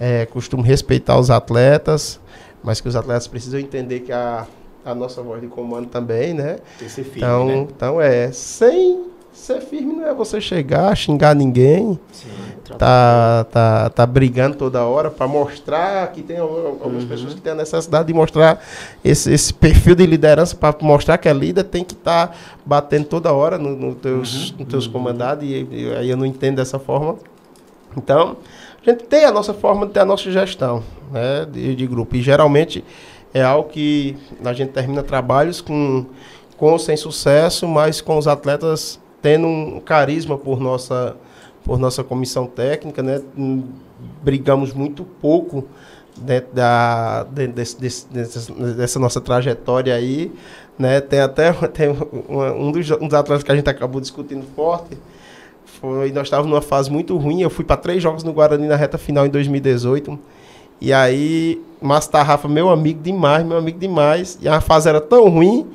É, 0.00 0.26
costumo 0.26 0.62
respeitar 0.62 1.18
os 1.18 1.28
atletas, 1.30 2.20
mas 2.62 2.80
que 2.80 2.88
os 2.88 2.94
atletas 2.94 3.26
precisam 3.26 3.58
entender 3.58 4.00
que 4.00 4.12
a 4.12 4.46
a 4.84 4.94
nossa 4.94 5.22
voz 5.22 5.40
de 5.40 5.48
comando 5.48 5.88
também, 5.88 6.32
né? 6.32 6.58
Tem 6.78 6.88
que 6.88 6.94
ser 6.94 7.04
firme, 7.04 7.18
então, 7.18 7.46
né? 7.46 7.56
então 7.56 8.00
é, 8.00 8.32
sem 8.32 9.06
ser 9.38 9.60
firme 9.60 9.94
não 9.94 10.06
é 10.06 10.12
você 10.12 10.40
chegar, 10.40 10.94
xingar 10.96 11.34
ninguém, 11.34 11.98
Sim, 12.12 12.28
tá, 12.76 13.46
tá, 13.50 13.90
tá 13.90 14.06
brigando 14.06 14.56
toda 14.56 14.84
hora 14.84 15.10
para 15.10 15.26
mostrar 15.26 16.10
que 16.12 16.22
tem 16.22 16.38
algumas 16.38 17.02
uhum. 17.02 17.08
pessoas 17.08 17.34
que 17.34 17.40
têm 17.40 17.52
a 17.52 17.56
necessidade 17.56 18.08
de 18.08 18.14
mostrar 18.14 18.62
esse, 19.04 19.32
esse 19.32 19.54
perfil 19.54 19.94
de 19.94 20.04
liderança 20.04 20.54
para 20.54 20.76
mostrar 20.82 21.16
que 21.18 21.28
a 21.28 21.32
líder 21.32 21.64
tem 21.64 21.82
que 21.82 21.94
estar 21.94 22.28
tá 22.28 22.34
batendo 22.64 23.06
toda 23.06 23.32
hora 23.32 23.56
nos 23.56 23.78
no 23.78 23.94
teus, 23.94 24.50
uhum. 24.50 24.56
no 24.58 24.64
teus 24.66 24.86
uhum. 24.86 24.92
comandados 24.92 25.44
e, 25.44 25.66
e 25.70 25.94
aí 25.94 26.10
eu 26.10 26.16
não 26.16 26.26
entendo 26.26 26.56
dessa 26.56 26.78
forma. 26.78 27.16
Então, 27.96 28.36
a 28.86 28.90
gente 28.90 29.04
tem 29.04 29.24
a 29.24 29.32
nossa 29.32 29.54
forma 29.54 29.86
de 29.86 29.92
ter 29.92 30.00
a 30.00 30.04
nossa 30.04 30.30
gestão 30.30 30.82
né, 31.10 31.46
de, 31.50 31.74
de 31.74 31.86
grupo 31.86 32.16
e 32.16 32.22
geralmente 32.22 32.84
é 33.32 33.42
algo 33.42 33.68
que 33.68 34.16
a 34.44 34.52
gente 34.52 34.72
termina 34.72 35.02
trabalhos 35.02 35.60
com, 35.60 36.06
com 36.56 36.78
sem 36.78 36.96
sucesso, 36.96 37.66
mas 37.66 38.00
com 38.00 38.16
os 38.18 38.26
atletas 38.26 38.98
tendo 39.20 39.46
um 39.46 39.80
carisma 39.80 40.36
por 40.36 40.60
nossa, 40.60 41.16
por 41.64 41.78
nossa 41.78 42.04
comissão 42.04 42.46
técnica, 42.46 43.02
né? 43.02 43.20
Brigamos 44.22 44.72
muito 44.72 45.04
pouco 45.04 45.64
dentro 46.16 46.54
da, 46.54 47.24
dentro 47.24 47.54
desse, 47.54 47.80
desse, 47.80 48.06
dessa, 48.08 48.52
dessa 48.52 48.98
nossa 48.98 49.20
trajetória 49.20 49.94
aí, 49.94 50.32
né? 50.78 51.00
Tem 51.00 51.20
até 51.20 51.52
tem 51.68 51.88
um, 51.90 52.72
dos, 52.72 52.90
um 52.92 53.06
dos 53.06 53.14
atletas 53.14 53.42
que 53.42 53.52
a 53.52 53.56
gente 53.56 53.68
acabou 53.68 54.00
discutindo 54.00 54.44
forte, 54.54 54.96
foi, 55.64 56.10
nós 56.12 56.26
estávamos 56.26 56.50
numa 56.50 56.62
fase 56.62 56.90
muito 56.90 57.16
ruim, 57.16 57.42
eu 57.42 57.50
fui 57.50 57.64
para 57.64 57.76
três 57.76 58.02
jogos 58.02 58.24
no 58.24 58.32
Guarani 58.32 58.66
na 58.66 58.76
reta 58.76 58.98
final 58.98 59.26
em 59.26 59.30
2018, 59.30 60.18
e 60.80 60.92
aí, 60.92 61.60
Márcio 61.80 62.12
Tarrafa, 62.12 62.46
meu 62.46 62.70
amigo 62.70 63.02
demais, 63.02 63.44
meu 63.44 63.58
amigo 63.58 63.78
demais. 63.78 64.38
E 64.40 64.48
a 64.48 64.60
fase 64.60 64.88
era 64.88 65.00
tão 65.00 65.28
ruim 65.28 65.66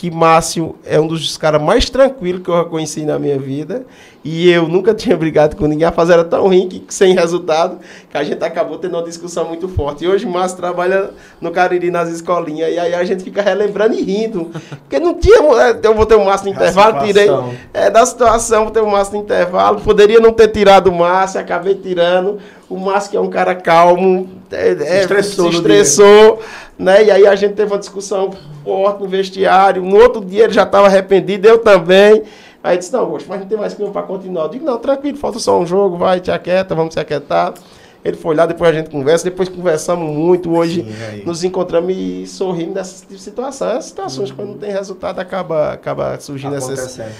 que 0.00 0.10
Márcio 0.10 0.76
é 0.86 0.98
um 0.98 1.06
dos 1.06 1.36
caras 1.36 1.60
mais 1.60 1.90
tranquilos 1.90 2.42
que 2.42 2.48
eu 2.48 2.64
conheci 2.64 3.04
na 3.04 3.18
minha 3.18 3.38
vida. 3.38 3.84
E 4.24 4.50
eu 4.50 4.66
nunca 4.66 4.94
tinha 4.94 5.14
brigado 5.14 5.56
com 5.56 5.66
ninguém. 5.66 5.86
A 5.86 5.92
fase 5.92 6.10
era 6.10 6.24
tão 6.24 6.44
ruim 6.44 6.66
que 6.70 6.82
sem 6.88 7.14
resultado 7.14 7.78
que 8.10 8.16
a 8.16 8.24
gente 8.24 8.42
acabou 8.42 8.78
tendo 8.78 8.96
uma 8.96 9.02
discussão 9.02 9.44
muito 9.44 9.68
forte. 9.68 10.04
E 10.04 10.08
hoje 10.08 10.24
Márcio 10.24 10.56
trabalha 10.56 11.10
no 11.38 11.50
Cariri 11.50 11.90
nas 11.90 12.08
escolinhas. 12.08 12.72
E 12.72 12.78
aí 12.78 12.94
a 12.94 13.04
gente 13.04 13.22
fica 13.22 13.42
relembrando 13.42 13.94
e 13.94 14.00
rindo. 14.00 14.50
Porque 14.70 14.98
não 14.98 15.12
tinha. 15.12 15.36
É, 15.36 15.78
eu 15.82 15.94
vou 15.94 16.06
ter 16.06 16.16
um 16.16 16.24
Márcio 16.24 16.48
no 16.48 16.54
intervalo, 16.54 17.04
tirei. 17.04 17.28
É, 17.74 17.90
da 17.90 18.06
situação, 18.06 18.64
vou 18.64 18.70
ter 18.70 18.82
um 18.82 18.88
Márcio 18.88 19.18
no 19.18 19.22
intervalo. 19.22 19.82
Poderia 19.82 20.18
não 20.18 20.32
ter 20.32 20.48
tirado 20.48 20.86
o 20.86 20.94
Márcio, 20.94 21.38
acabei 21.38 21.74
tirando. 21.74 22.38
O 22.70 22.78
Márcio 22.78 23.10
que 23.10 23.16
é 23.18 23.20
um 23.20 23.28
cara 23.28 23.54
calmo, 23.54 24.30
é, 24.50 24.76
se 24.76 24.82
é, 24.82 25.00
estressou, 25.00 25.50
se 25.50 25.58
estressou 25.58 26.40
né? 26.80 27.04
E 27.04 27.10
aí 27.10 27.26
a 27.26 27.36
gente 27.36 27.54
teve 27.54 27.70
uma 27.70 27.78
discussão 27.78 28.30
forte 28.64 29.02
no 29.02 29.08
vestiário. 29.08 29.82
No 29.82 29.96
outro 29.96 30.24
dia 30.24 30.44
ele 30.44 30.52
já 30.52 30.62
estava 30.62 30.86
arrependido, 30.86 31.46
eu 31.46 31.58
também. 31.58 32.22
Aí 32.64 32.78
disse, 32.78 32.92
não, 32.92 33.10
mas 33.10 33.26
não 33.26 33.46
tem 33.46 33.58
mais 33.58 33.74
clima 33.74 33.90
para 33.90 34.02
continuar. 34.02 34.44
Eu 34.44 34.48
digo, 34.48 34.64
não, 34.64 34.78
tranquilo, 34.78 35.16
falta 35.18 35.38
só 35.38 35.58
um 35.58 35.66
jogo, 35.66 35.96
vai, 35.96 36.20
te 36.20 36.30
aquieta, 36.30 36.74
vamos 36.74 36.94
se 36.94 37.00
aquietar. 37.00 37.54
Ele 38.02 38.16
foi 38.16 38.34
lá, 38.34 38.46
depois 38.46 38.70
a 38.70 38.72
gente 38.72 38.88
conversa, 38.88 39.24
depois 39.24 39.48
conversamos 39.50 40.10
muito. 40.10 40.50
Hoje 40.50 40.82
Sim, 40.84 41.22
nos 41.24 41.44
encontramos 41.44 41.94
e 41.94 42.26
sorrimos 42.26 42.74
dessa 42.74 43.04
situação. 43.18 43.68
Essas 43.68 43.84
situações, 43.86 44.30
uhum. 44.30 44.36
quando 44.36 44.48
não 44.48 44.58
tem 44.58 44.70
resultado, 44.70 45.18
acaba, 45.18 45.72
acaba 45.72 46.18
surgindo 46.18 46.54
essa 46.54 47.10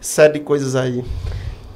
série 0.00 0.32
de 0.34 0.40
coisas 0.40 0.74
aí. 0.74 1.04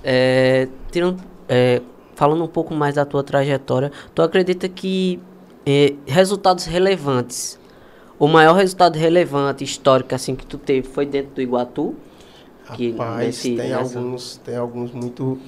É, 0.03 0.67
tirando, 0.91 1.23
é, 1.47 1.83
falando 2.15 2.43
um 2.43 2.49
pouco 2.49 2.75
mais 2.75 2.95
da 2.95 3.05
tua 3.05 3.23
trajetória, 3.23 3.93
tu 4.15 4.23
acredita 4.23 4.67
que 4.67 5.21
é, 5.67 5.95
resultados 6.07 6.67
relevantes, 6.67 7.59
o 8.19 8.29
maior 8.29 8.55
resultado 8.55 8.97
relevante 8.97 9.65
histórico 9.65 10.15
assim 10.15 10.35
que 10.35 10.47
tu 10.47 10.59
teve 10.59 10.89
foi 10.89 11.07
dentro 11.07 11.35
do 11.35 11.43
Iguatu? 11.43 11.95
Que 12.75 12.93
Rapaz, 12.93 13.27
nesse, 13.27 13.57
tem 13.57 13.71
nessa... 13.71 13.99
alguns, 13.99 14.37
tem 14.39 14.57
alguns 14.57 14.93
muito 14.93 15.39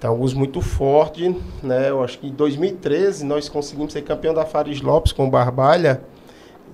tem 0.00 0.08
alguns 0.08 0.32
muito 0.32 0.62
fortes, 0.62 1.34
né? 1.62 1.90
Eu 1.90 2.02
acho 2.02 2.18
que 2.18 2.26
em 2.26 2.32
2013 2.32 3.24
nós 3.24 3.48
conseguimos 3.48 3.92
ser 3.92 4.02
campeão 4.02 4.32
da 4.32 4.46
Fares 4.46 4.80
Lopes 4.80 5.12
com 5.12 5.26
o 5.26 5.30
Barbalha, 5.30 6.00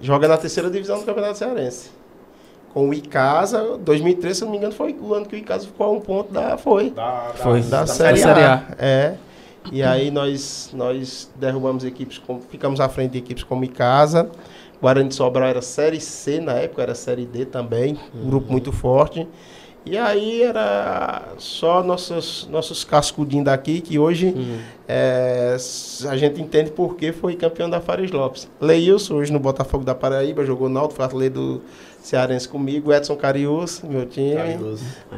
joga 0.01 0.29
na 0.29 0.37
terceira 0.37 0.71
divisão 0.71 1.01
do 1.01 1.05
Campeonato 1.05 1.39
Cearense. 1.39 1.91
Com 2.73 2.91
o 2.91 2.95
Icasa, 2.95 3.79
2013, 3.79 4.39
se 4.39 4.45
não 4.45 4.53
me 4.53 4.59
engano, 4.59 4.73
foi 4.73 4.97
o 5.01 5.13
ano 5.13 5.27
que 5.27 5.35
o 5.35 5.39
Icasa 5.39 5.67
ficou 5.67 5.87
a 5.87 5.91
um 5.91 6.01
ponto 6.01 6.33
da. 6.33 6.57
Foi. 6.57 6.91
Da, 6.91 7.29
da, 7.29 7.35
foi. 7.35 7.61
Da, 7.63 7.81
da 7.81 7.87
Série 7.87 8.23
A. 8.23 8.55
A. 8.55 8.75
É. 8.79 9.17
E 9.73 9.83
aí 9.83 10.11
nós, 10.11 10.71
nós 10.73 11.31
derrubamos 11.37 11.85
equipes, 11.85 12.19
como, 12.19 12.41
ficamos 12.41 12.81
à 12.81 12.89
frente 12.89 13.13
de 13.13 13.19
equipes 13.19 13.43
como 13.45 13.65
Icasa. 13.65 14.31
Guarani 14.81 15.09
de 15.09 15.15
Sobral 15.15 15.49
era 15.49 15.63
Série 15.63 16.01
C 16.01 16.39
na 16.41 16.53
época, 16.53 16.83
era 16.83 16.95
Série 16.95 17.25
D 17.25 17.47
também, 17.47 17.99
um 18.15 18.27
grupo 18.29 18.51
muito 18.53 18.71
forte. 18.73 19.27
E 19.89 19.97
aí 19.97 20.43
era 20.43 21.23
só 21.39 21.81
nossos, 21.83 22.49
nossos 22.51 22.83
cascudinhos 22.83 23.45
daqui, 23.45 23.81
que 23.81 23.99
hoje 24.01 24.35
é, 24.89 25.53
s- 25.55 26.07
a 26.09 26.17
gente 26.17 26.41
entende 26.43 26.73
por 26.73 26.97
que 26.97 27.13
foi 27.13 27.37
campeão 27.37 27.71
da 27.71 27.81
Fares 27.81 28.11
Lopes. 28.11 28.49
Leilson, 28.61 29.15
hoje 29.15 29.33
no 29.33 29.39
Botafogo 29.39 29.85
da 29.85 29.95
Paraíba, 29.95 30.45
jogou 30.45 30.69
no 30.69 30.79
Alto, 30.81 31.01
atleta 31.01 31.37
do 31.39 31.63
Cearense 32.03 32.49
comigo. 32.49 32.93
Edson 32.93 33.15
Carius, 33.15 33.81
meu 33.83 34.05
time. 34.07 34.35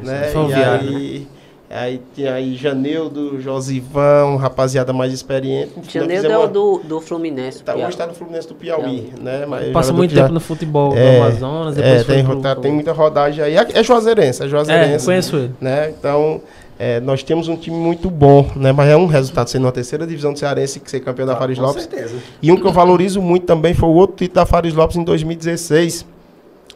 Né? 0.03 0.31
E 0.49 0.53
aí, 0.87 1.27
aí 1.69 2.01
tinha 2.15 2.33
aí 2.33 2.55
Janeudo, 2.55 3.39
Josivão, 3.41 4.37
rapaziada 4.37 4.91
mais 4.91 5.13
experiente. 5.13 5.73
Nós 5.77 5.91
Janeiro 5.91 6.27
é 6.31 6.37
o 6.37 6.41
uma- 6.41 6.47
do, 6.47 6.81
do 6.83 6.99
Fluminense. 7.01 7.63
Tá, 7.63 7.75
hoje 7.75 7.89
está 7.89 8.07
no 8.07 8.13
Fluminense 8.13 8.47
do 8.47 8.55
Piauí, 8.55 9.13
né? 9.21 9.45
Mas 9.45 9.71
Passa 9.71 9.93
muito 9.93 10.13
já- 10.13 10.23
tempo 10.23 10.33
no 10.33 10.39
futebol 10.39 10.95
É, 10.97 11.17
do 11.19 11.23
Amazonas, 11.25 11.77
É, 11.77 12.03
tem, 12.03 12.23
pro- 12.25 12.41
tá- 12.41 12.55
tem 12.55 12.71
muita 12.71 12.91
rodagem 12.91 13.43
aí. 13.43 13.55
É 13.55 13.83
Juazeirense, 13.83 14.41
é 14.41 14.45
É, 14.45 14.49
Juazeirense. 14.49 15.05
conheço 15.05 15.35
ele. 15.35 15.51
né? 15.61 15.89
Então, 15.97 16.41
é, 16.79 16.99
nós 16.99 17.21
temos 17.23 17.47
um 17.47 17.55
time 17.55 17.75
muito 17.77 18.09
bom, 18.09 18.49
né? 18.55 18.71
Mas 18.71 18.89
é 18.89 18.97
um 18.97 19.05
resultado 19.05 19.49
sendo 19.49 19.65
uma 19.65 19.71
terceira 19.71 20.07
divisão 20.07 20.33
do 20.33 20.39
Cearense 20.39 20.79
que 20.79 20.89
ser 20.89 21.01
campeão 21.01 21.27
da 21.27 21.35
Fares 21.35 21.57
Com 21.59 21.65
Lopes. 21.65 21.83
certeza. 21.83 22.15
E 22.41 22.51
um 22.51 22.55
que 22.55 22.65
eu 22.65 22.71
valorizo 22.71 23.21
muito 23.21 23.45
também 23.45 23.73
foi 23.73 23.89
o 23.89 23.93
outro 23.93 24.15
título 24.15 24.35
da 24.35 24.45
Fares 24.45 24.73
Lopes 24.73 24.95
em 24.97 25.03
2016, 25.03 26.05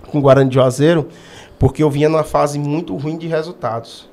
com 0.07 0.19
o 0.19 0.21
Guarani 0.21 0.49
de 0.49 0.55
Juazeiro, 0.55 1.07
porque 1.57 1.81
eu 1.81 1.89
vinha 1.89 2.09
numa 2.09 2.23
fase 2.23 2.59
muito 2.59 2.95
ruim 2.95 3.17
de 3.17 3.25
resultados. 3.27 4.11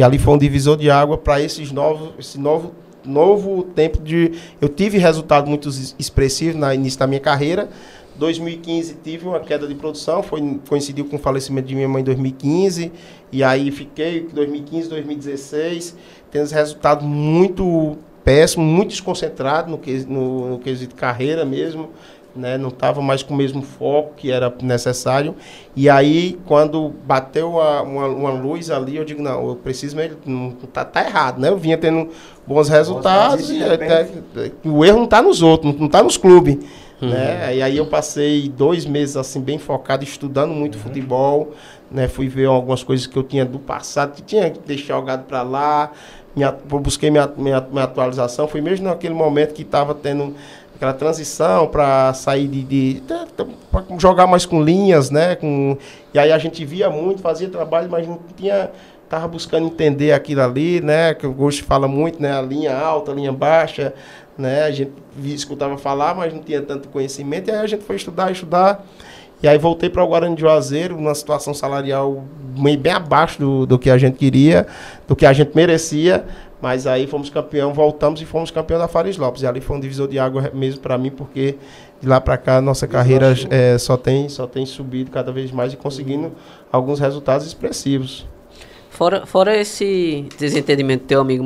E 0.00 0.02
ali 0.02 0.18
foi 0.18 0.32
um 0.32 0.38
divisor 0.38 0.78
de 0.78 0.90
água 0.90 1.18
para 1.18 1.42
esses 1.42 1.70
novos, 1.70 2.12
esse 2.18 2.40
novo, 2.40 2.72
novo 3.04 3.64
tempo 3.64 4.00
de. 4.00 4.32
Eu 4.58 4.66
tive 4.66 4.96
resultados 4.96 5.46
muito 5.46 5.68
es- 5.68 5.94
expressivos 5.98 6.58
no 6.58 6.72
início 6.72 6.98
da 6.98 7.06
minha 7.06 7.20
carreira. 7.20 7.68
2015 8.16 8.96
tive 9.04 9.26
uma 9.26 9.40
queda 9.40 9.66
de 9.68 9.74
produção, 9.74 10.22
foi, 10.22 10.58
coincidiu 10.66 11.04
com 11.04 11.16
o 11.16 11.18
falecimento 11.18 11.68
de 11.68 11.74
minha 11.74 11.86
mãe 11.86 12.00
em 12.00 12.04
2015. 12.04 12.90
E 13.30 13.44
aí 13.44 13.70
fiquei 13.70 14.26
2015, 14.32 14.88
2016, 14.88 15.94
tendo 16.30 16.48
resultados 16.48 17.04
muito 17.04 17.98
péssimo, 18.24 18.64
muito 18.64 18.88
desconcentrado 18.92 19.70
no, 19.70 19.76
que, 19.76 20.06
no, 20.08 20.52
no 20.52 20.58
quesito 20.60 20.94
carreira 20.94 21.44
mesmo, 21.44 21.90
né? 22.34 22.56
Não 22.58 22.68
estava 22.68 23.00
mais 23.02 23.22
com 23.22 23.34
o 23.34 23.36
mesmo 23.36 23.62
foco 23.62 24.14
que 24.16 24.30
era 24.30 24.52
necessário. 24.62 25.34
E 25.74 25.88
aí, 25.88 26.38
quando 26.46 26.92
bateu 27.06 27.60
a- 27.60 27.82
uma, 27.82 28.06
uma 28.06 28.30
luz 28.30 28.70
ali, 28.70 28.96
eu 28.96 29.04
digo, 29.04 29.22
não, 29.22 29.48
eu 29.48 29.56
preciso 29.56 29.96
mesmo, 29.96 30.16
não, 30.24 30.50
tá, 30.72 30.84
tá 30.84 31.04
errado, 31.04 31.38
né? 31.40 31.48
Eu 31.48 31.56
vinha 31.58 31.76
tendo 31.78 32.08
bons 32.46 32.68
resultados 32.68 33.40
resultados 33.40 33.50
e 33.50 33.54
e 33.54 33.58
de 33.58 33.64
até, 33.64 34.02
repente- 34.02 34.54
o 34.64 34.84
erro 34.84 34.96
não 34.98 35.04
está 35.04 35.22
nos 35.22 35.42
outros, 35.42 35.74
não 35.78 35.86
está 35.86 36.02
nos 36.02 36.16
clubes. 36.16 36.58
Uhum. 37.02 37.08
Né? 37.08 37.56
E 37.56 37.62
aí 37.62 37.76
eu 37.78 37.86
passei 37.86 38.46
dois 38.48 38.84
meses 38.84 39.16
assim 39.16 39.40
bem 39.40 39.58
focado, 39.58 40.04
estudando 40.04 40.52
muito 40.52 40.74
Uhum. 40.76 40.82
futebol, 40.82 41.52
né? 41.90 42.06
Fui 42.08 42.28
ver 42.28 42.44
algumas 42.46 42.82
coisas 42.82 43.06
que 43.06 43.16
eu 43.16 43.22
tinha 43.22 43.44
do 43.44 43.58
passado, 43.58 44.12
que 44.14 44.22
tinha 44.22 44.50
que 44.50 44.58
deixar 44.60 44.94
jogado 44.96 45.24
para 45.24 45.40
lá, 45.42 45.92
atu- 46.44 46.78
busquei 46.78 47.10
minha, 47.10 47.26
minha, 47.38 47.60
minha 47.72 47.84
atualização, 47.84 48.46
foi 48.46 48.60
mesmo 48.60 48.86
naquele 48.86 49.14
momento 49.14 49.54
que 49.54 49.62
estava 49.62 49.94
tendo 49.94 50.34
aquela 50.80 50.94
transição 50.94 51.66
para 51.66 52.14
sair 52.14 52.48
de, 52.48 52.62
de 52.62 53.02
para 53.70 53.84
jogar 53.98 54.26
mais 54.26 54.46
com 54.46 54.62
linhas, 54.62 55.10
né? 55.10 55.36
Com, 55.36 55.76
e 56.14 56.18
aí 56.18 56.32
a 56.32 56.38
gente 56.38 56.64
via 56.64 56.88
muito, 56.88 57.20
fazia 57.20 57.50
trabalho, 57.50 57.90
mas 57.90 58.08
não 58.08 58.18
tinha 58.34 58.70
tava 59.06 59.28
buscando 59.28 59.66
entender 59.66 60.12
aquilo 60.12 60.40
ali, 60.40 60.80
né? 60.80 61.12
Que 61.12 61.26
o 61.26 61.32
Gosto 61.34 61.64
fala 61.64 61.86
muito, 61.86 62.22
né? 62.22 62.32
A 62.32 62.40
linha 62.40 62.74
alta, 62.74 63.12
a 63.12 63.14
linha 63.14 63.30
baixa, 63.30 63.92
né? 64.38 64.62
A 64.62 64.70
gente 64.70 64.92
escutava 65.22 65.76
falar, 65.76 66.14
mas 66.14 66.32
não 66.32 66.40
tinha 66.40 66.62
tanto 66.62 66.88
conhecimento. 66.88 67.48
E 67.48 67.50
aí 67.50 67.58
a 67.58 67.66
gente 67.66 67.84
foi 67.84 67.96
estudar, 67.96 68.32
estudar. 68.32 68.82
E 69.42 69.48
aí 69.48 69.58
voltei 69.58 69.90
para 69.90 70.02
o 70.02 70.06
Guarani 70.06 70.34
de 70.34 70.40
Juazeiro, 70.40 70.96
numa 70.96 71.14
situação 71.14 71.52
salarial 71.52 72.24
meio 72.56 72.78
bem 72.78 72.92
abaixo 72.92 73.38
do, 73.38 73.66
do 73.66 73.78
que 73.78 73.90
a 73.90 73.98
gente 73.98 74.16
queria, 74.16 74.66
do 75.06 75.14
que 75.14 75.26
a 75.26 75.32
gente 75.32 75.54
merecia. 75.54 76.24
Mas 76.60 76.86
aí 76.86 77.06
fomos 77.06 77.30
campeão, 77.30 77.72
voltamos 77.72 78.20
e 78.20 78.26
fomos 78.26 78.50
campeão 78.50 78.78
da 78.78 78.86
Fares 78.86 79.16
Lopes. 79.16 79.42
E 79.42 79.46
ali 79.46 79.60
foi 79.60 79.76
um 79.76 79.80
divisor 79.80 80.06
de 80.06 80.18
água 80.18 80.50
mesmo 80.52 80.80
para 80.80 80.98
mim, 80.98 81.10
porque 81.10 81.56
de 82.00 82.06
lá 82.08 82.20
para 82.20 82.36
cá 82.36 82.60
nossa 82.60 82.86
carreira 82.86 83.34
é, 83.48 83.78
só, 83.78 83.96
tem, 83.96 84.28
só 84.28 84.46
tem 84.46 84.66
subido 84.66 85.10
cada 85.10 85.32
vez 85.32 85.50
mais 85.50 85.72
e 85.72 85.76
conseguindo 85.76 86.32
alguns 86.70 87.00
resultados 87.00 87.46
expressivos. 87.46 88.26
Fora, 88.90 89.24
fora 89.24 89.56
esse 89.56 90.26
desentendimento 90.38 91.04
do 91.04 91.06
teu 91.06 91.20
amigo 91.22 91.44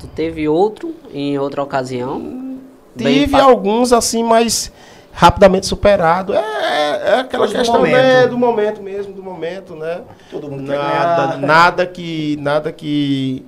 tu 0.00 0.08
teve 0.08 0.48
outro 0.48 0.92
em 1.14 1.38
outra 1.38 1.62
ocasião? 1.62 2.58
Tive 2.96 3.28
pa- 3.28 3.42
alguns 3.42 3.92
assim, 3.92 4.24
mas 4.24 4.72
rapidamente 5.12 5.66
superado. 5.66 6.34
É, 6.34 6.38
é, 6.38 7.02
é 7.10 7.20
aquela 7.20 7.46
questão 7.46 7.76
momento. 7.76 7.92
né, 7.94 8.26
do 8.26 8.36
momento 8.38 8.82
mesmo, 8.82 9.12
do 9.12 9.22
momento, 9.22 9.76
né? 9.76 10.00
Todo 10.30 10.50
mundo 10.50 10.64
quer 10.64 10.76
Nada, 10.78 11.26
ganhar. 11.36 11.46
nada 11.46 11.86
que 11.86 12.36
nada 12.40 12.72
que 12.72 13.44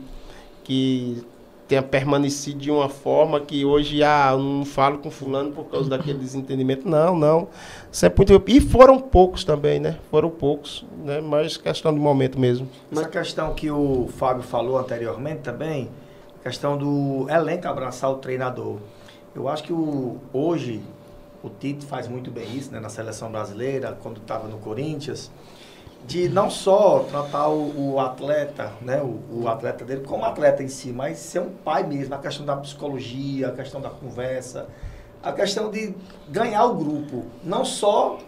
que 0.65 1.25
tenha 1.69 1.83
permanecido 1.83 2.59
de 2.59 2.71
uma 2.71 2.89
forma 2.89 3.41
que 3.41 3.65
hoje 3.65 4.03
ah, 4.03 4.37
não 4.37 4.65
falo 4.65 4.99
com 4.99 5.11
fulano 5.11 5.53
por 5.53 5.65
causa 5.65 5.89
daquele 5.89 6.19
desentendimento. 6.19 6.89
Não, 6.89 7.17
não. 7.17 7.49
Sempre 7.91 8.33
muito 8.33 8.51
e 8.51 8.61
foram 8.61 8.99
poucos 8.99 9.45
também, 9.45 9.81
né? 9.81 9.99
Foram 10.11 10.29
poucos, 10.29 10.85
né? 11.05 11.21
Mas 11.21 11.57
questão 11.57 11.93
de 11.93 12.01
momento 12.01 12.39
mesmo. 12.39 12.69
Essa 12.91 13.09
questão 13.09 13.55
que 13.55 13.71
o 13.71 14.09
Fábio 14.17 14.43
falou 14.43 14.79
anteriormente 14.79 15.41
também, 15.41 15.89
questão 16.43 16.77
do 16.77 17.27
elenco 17.31 17.67
abraçar 17.67 18.11
o 18.11 18.17
treinador. 18.17 18.79
Eu 19.35 19.49
acho 19.49 19.65
que 19.65 19.73
o, 19.73 20.19
hoje 20.33 20.83
o 21.43 21.49
Tite 21.49 21.85
faz 21.85 22.09
muito 22.09 22.31
bem 22.31 22.57
isso 22.57 22.71
né, 22.71 22.81
na 22.81 22.89
seleção 22.89 23.31
brasileira, 23.31 23.99
quando 24.03 24.19
estava 24.19 24.49
no 24.49 24.59
Corinthians, 24.59 25.31
de 26.07 26.29
não 26.29 26.51
só 26.51 27.01
tratar 27.11 27.49
o, 27.49 27.95
o 27.95 28.01
atleta, 28.01 28.73
né, 28.81 29.01
o, 29.03 29.43
o 29.43 29.49
atleta 29.49 29.85
dele 29.85 30.03
como 30.03 30.25
atleta 30.25 30.63
em 30.63 30.69
si, 30.69 30.93
mas 30.93 31.19
ser 31.19 31.41
um 31.41 31.51
pai 31.51 31.83
mesmo, 31.85 32.15
a 32.15 32.19
questão 32.19 32.45
da 32.45 32.57
psicologia, 32.57 33.49
a 33.49 33.53
questão 33.53 33.81
da 33.81 33.89
conversa, 33.89 34.67
a 35.23 35.33
questão 35.33 35.71
de 35.71 35.95
ganhar 36.29 36.65
o 36.67 36.75
grupo, 36.75 37.25
não 37.43 37.65
só 37.65 38.19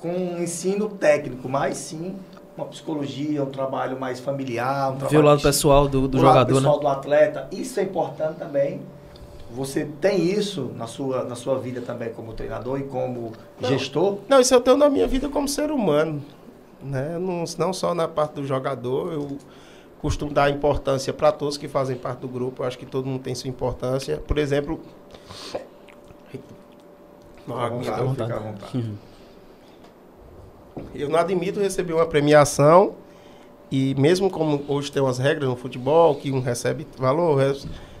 com 0.00 0.08
um 0.08 0.42
ensino 0.42 0.88
técnico, 0.88 1.48
mas 1.48 1.76
sim 1.76 2.16
uma 2.56 2.66
psicologia, 2.66 3.42
um 3.42 3.50
trabalho 3.50 3.98
mais 3.98 4.20
familiar, 4.20 4.92
um 4.92 4.96
trabalho 4.96 5.20
o 5.20 5.22
lado 5.22 5.42
pessoal 5.42 5.88
do, 5.88 6.08
do 6.08 6.18
o 6.18 6.22
lado 6.22 6.32
jogador, 6.32 6.54
pessoal 6.54 6.76
né? 6.76 6.82
do 6.82 6.88
atleta. 6.88 7.48
Isso 7.52 7.80
é 7.80 7.84
importante 7.84 8.38
também. 8.38 8.80
Você 9.52 9.88
tem 10.00 10.22
isso 10.22 10.70
na 10.76 10.86
sua, 10.86 11.24
na 11.24 11.34
sua 11.34 11.58
vida 11.58 11.80
também 11.80 12.12
como 12.12 12.32
treinador 12.32 12.78
e 12.78 12.84
como 12.84 13.32
Não. 13.60 13.68
gestor? 13.68 14.18
Não, 14.28 14.40
isso 14.40 14.54
eu 14.54 14.60
tenho 14.60 14.76
na 14.76 14.88
minha 14.88 15.08
vida 15.08 15.28
como 15.28 15.48
ser 15.48 15.70
humano. 15.72 16.22
Né? 16.82 17.18
Não, 17.18 17.44
não 17.58 17.72
só 17.72 17.94
na 17.94 18.08
parte 18.08 18.34
do 18.34 18.46
jogador, 18.46 19.12
eu 19.12 19.38
costumo 20.00 20.32
dar 20.32 20.50
importância 20.50 21.12
para 21.12 21.30
todos 21.30 21.56
que 21.56 21.68
fazem 21.68 21.96
parte 21.96 22.20
do 22.20 22.28
grupo. 22.28 22.62
Eu 22.62 22.66
acho 22.66 22.78
que 22.78 22.86
todo 22.86 23.06
mundo 23.06 23.22
tem 23.22 23.34
sua 23.34 23.48
importância. 23.48 24.16
Por 24.18 24.38
exemplo. 24.38 24.80
À 27.48 27.68
vontade, 27.68 28.10
fica 28.10 28.36
à 28.36 28.38
vontade. 28.38 28.94
Eu 30.94 31.08
não 31.08 31.18
admito 31.18 31.60
receber 31.60 31.92
uma 31.92 32.06
premiação 32.06 32.94
e 33.70 33.94
mesmo 33.96 34.30
como 34.30 34.64
hoje 34.68 34.90
tem 34.90 35.02
umas 35.02 35.18
regras 35.18 35.48
no 35.48 35.56
futebol 35.56 36.14
que 36.16 36.32
um 36.32 36.40
recebe 36.40 36.86
valor, 36.96 37.38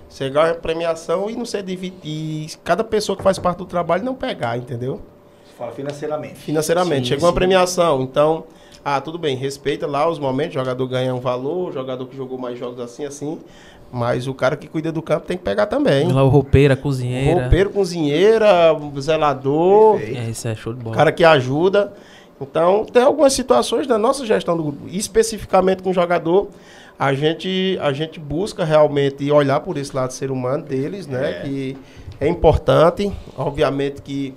você 0.08 0.28
ganha 0.28 0.52
a 0.52 0.54
premiação 0.54 1.30
e 1.30 1.36
não 1.36 1.44
ser 1.44 1.62
dividir. 1.62 2.56
Cada 2.64 2.82
pessoa 2.82 3.16
que 3.16 3.22
faz 3.22 3.38
parte 3.38 3.58
do 3.58 3.66
trabalho 3.66 4.04
não 4.04 4.14
pegar, 4.14 4.56
entendeu? 4.56 5.00
Você 5.46 5.54
fala 5.56 5.72
financeiramente. 5.72 6.34
financeiramente. 6.36 7.02
Sim, 7.02 7.14
Chegou 7.14 7.26
uma 7.26 7.32
sim. 7.32 7.36
premiação, 7.36 8.02
então, 8.02 8.44
ah, 8.84 9.00
tudo 9.00 9.18
bem, 9.18 9.36
respeita 9.36 9.86
lá 9.86 10.08
os 10.08 10.18
momentos, 10.18 10.56
o 10.56 10.58
jogador 10.58 10.86
ganha 10.86 11.14
um 11.14 11.20
valor, 11.20 11.68
o 11.68 11.72
jogador 11.72 12.06
que 12.06 12.16
jogou 12.16 12.38
mais 12.38 12.58
jogos 12.58 12.80
assim, 12.80 13.04
assim, 13.04 13.38
mas 13.92 14.26
o 14.26 14.34
cara 14.34 14.56
que 14.56 14.66
cuida 14.68 14.90
do 14.90 15.02
campo 15.02 15.26
tem 15.26 15.36
que 15.36 15.42
pegar 15.42 15.66
também. 15.66 16.10
Lá 16.10 16.22
o 16.22 16.28
roupeiro, 16.28 16.72
a 16.72 16.76
cozinheira. 16.76 17.42
Roupeiro, 17.42 17.70
cozinheira, 17.70 18.48
zelador, 19.00 19.98
Perfeito. 19.98 20.20
É, 20.20 20.30
isso 20.30 20.48
é 20.48 20.54
show 20.54 20.72
de 20.72 20.80
bola. 20.82 20.96
cara 20.96 21.12
que 21.12 21.24
ajuda. 21.24 21.92
Então, 22.40 22.86
tem 22.86 23.02
algumas 23.02 23.34
situações 23.34 23.86
da 23.86 23.98
nossa 23.98 24.24
gestão 24.24 24.56
do 24.56 24.62
grupo, 24.62 24.88
especificamente 24.88 25.82
com 25.82 25.90
o 25.90 25.92
jogador, 25.92 26.48
a 26.98 27.12
gente, 27.12 27.78
a 27.82 27.92
gente 27.92 28.18
busca 28.18 28.64
realmente 28.64 29.30
olhar 29.30 29.60
por 29.60 29.76
esse 29.76 29.94
lado 29.94 30.12
ser 30.12 30.30
humano 30.30 30.64
deles, 30.64 31.06
né? 31.06 31.30
É. 31.30 31.42
Que 31.42 31.76
é 32.20 32.28
importante. 32.28 33.12
Obviamente 33.36 34.00
que 34.02 34.34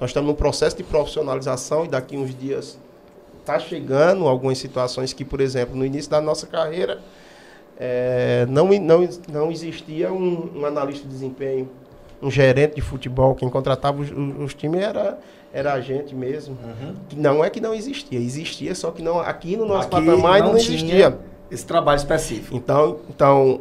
nós 0.00 0.10
estamos 0.10 0.28
num 0.28 0.34
processo 0.34 0.76
de 0.76 0.82
profissionalização 0.82 1.84
e 1.84 1.88
daqui 1.88 2.16
uns 2.16 2.36
dias 2.36 2.78
está 3.44 3.58
chegando 3.58 4.26
algumas 4.26 4.56
situações 4.58 5.12
que, 5.12 5.24
por 5.24 5.40
exemplo, 5.40 5.76
no 5.76 5.84
início 5.84 6.10
da 6.10 6.20
nossa 6.20 6.46
carreira, 6.46 6.98
eh, 7.78 8.46
não, 8.48 8.68
não, 8.80 9.08
não 9.30 9.52
existia 9.52 10.10
um, 10.12 10.60
um 10.60 10.64
analista 10.66 11.06
de 11.06 11.12
desempenho, 11.12 11.68
um 12.22 12.30
gerente 12.30 12.76
de 12.76 12.80
futebol. 12.80 13.34
Quem 13.34 13.48
contratava 13.50 14.00
os, 14.00 14.10
os- 14.10 14.54
times 14.54 14.80
era, 14.80 15.18
era 15.52 15.74
a 15.74 15.80
gente 15.80 16.14
mesmo. 16.14 16.56
Uhum. 16.64 16.94
Que 17.08 17.16
Não 17.16 17.44
é 17.44 17.50
que 17.50 17.60
não 17.60 17.74
existia, 17.74 18.18
existia, 18.18 18.74
só 18.74 18.90
que 18.90 19.02
não, 19.02 19.20
aqui 19.20 19.56
no 19.56 19.66
nosso 19.66 19.88
Aqui 19.88 20.06
patamar 20.06 20.40
não 20.40 20.50
não, 20.52 20.56
existia. 20.56 21.18
Esse 21.50 21.66
trabalho 21.66 21.98
específico. 21.98 22.56
Então, 22.56 23.00
então 23.10 23.60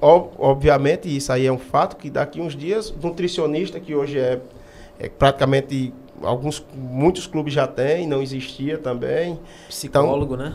ob- 0.00 0.30
obviamente, 0.38 1.14
isso 1.14 1.32
aí 1.32 1.46
é 1.46 1.52
um 1.52 1.58
fato, 1.58 1.96
que 1.96 2.10
daqui 2.10 2.40
uns 2.40 2.56
dias, 2.56 2.92
nutricionista, 3.00 3.78
que 3.78 3.94
hoje 3.94 4.18
é, 4.18 4.40
é 4.98 5.08
praticamente, 5.08 5.94
alguns, 6.22 6.64
muitos 6.74 7.26
clubes 7.26 7.52
já 7.54 7.66
têm, 7.66 8.06
não 8.06 8.22
existia 8.22 8.78
também. 8.78 9.38
Psicólogo, 9.68 10.36
né? 10.36 10.54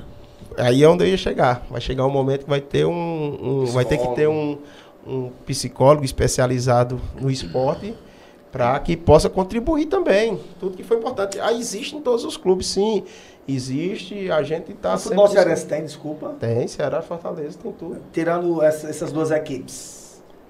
Aí 0.58 0.84
é 0.84 0.90
onde 0.90 1.04
eu 1.04 1.08
ia 1.10 1.18
chegar. 1.18 1.66
Vai 1.70 1.82
chegar 1.82 2.06
um 2.06 2.10
momento 2.12 2.44
que 2.46 2.50
vai 2.50 2.62
ter 2.62 2.86
um. 2.86 2.92
um- 2.94 3.66
vai 3.68 3.86
ter 3.86 3.98
que 3.98 4.08
ter 4.16 4.28
um, 4.28 4.58
um 5.06 5.30
psicólogo 5.46 6.04
especializado 6.06 7.00
no 7.20 7.30
esporte 7.30 7.94
para 8.52 8.80
que 8.80 8.96
possa 8.98 9.30
contribuir 9.30 9.86
também. 9.86 10.40
Tudo 10.60 10.76
que 10.76 10.84
foi 10.84 10.98
importante. 10.98 11.40
Ah, 11.40 11.54
existe 11.54 11.96
em 11.96 12.02
todos 12.02 12.24
os 12.26 12.38
clubes, 12.38 12.68
sim. 12.68 13.04
Existe, 13.48 14.30
a 14.30 14.44
gente 14.44 14.72
está 14.74 14.96
O 14.96 15.00
futebol 15.00 15.28
cearense 15.28 15.66
tem, 15.66 15.84
desculpa. 15.84 16.36
Tem, 16.40 16.68
Ceará, 16.68 17.02
Fortaleza, 17.02 17.58
tem 17.62 17.72
tudo. 17.72 17.98
Tirando 18.12 18.62
essa- 18.62 18.90
essas 18.90 19.12
duas 19.12 19.32
equipes. 19.32 20.07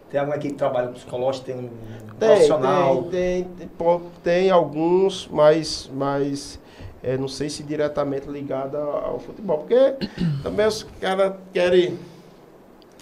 Tem 0.09 0.19
alguma 0.19 0.37
equipe 0.37 0.53
que 0.53 0.57
trabalha 0.59 0.87
com 0.87 0.93
psicológico, 0.93 1.45
tem 1.45 1.55
um 1.55 1.69
Tem, 2.17 2.29
profissional. 2.29 3.03
tem, 3.03 3.43
tem, 3.43 3.67
tem, 3.67 4.01
tem 4.23 4.49
alguns, 4.51 5.27
mas, 5.31 5.89
mas 5.93 6.59
é, 7.03 7.17
não 7.17 7.27
sei 7.27 7.49
se 7.49 7.61
diretamente 7.63 8.27
ligado 8.29 8.77
ao, 8.77 9.19
futebol, 9.19 9.59
porque 9.59 9.95
também 10.43 10.65
os 10.65 10.83
caras 11.01 11.33
querem. 11.53 11.99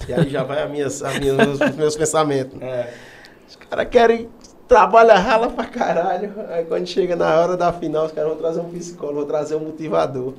E 0.08 0.14
aí 0.14 0.30
já 0.30 0.44
vai 0.44 0.62
a 0.62 0.68
minhas, 0.68 1.02
a 1.04 1.12
minhas, 1.20 1.60
os 1.62 1.76
meus 1.76 1.96
pensamentos. 1.96 2.60
É. 2.62 2.92
Os 3.48 3.56
caras 3.56 3.88
querem. 3.90 4.30
Trabalha 4.68 5.14
rala 5.14 5.48
pra 5.52 5.66
caralho. 5.66 6.34
Aí 6.50 6.66
quando 6.66 6.88
chega 6.88 7.16
na 7.16 7.40
hora 7.40 7.56
da 7.56 7.72
final, 7.72 8.08
os 8.08 8.12
caras 8.12 8.32
vão 8.32 8.40
trazer 8.40 8.60
um 8.62 8.70
psicólogo, 8.72 9.20
vão 9.20 9.28
trazer 9.28 9.56
um 9.56 9.60
motivador. 9.60 10.34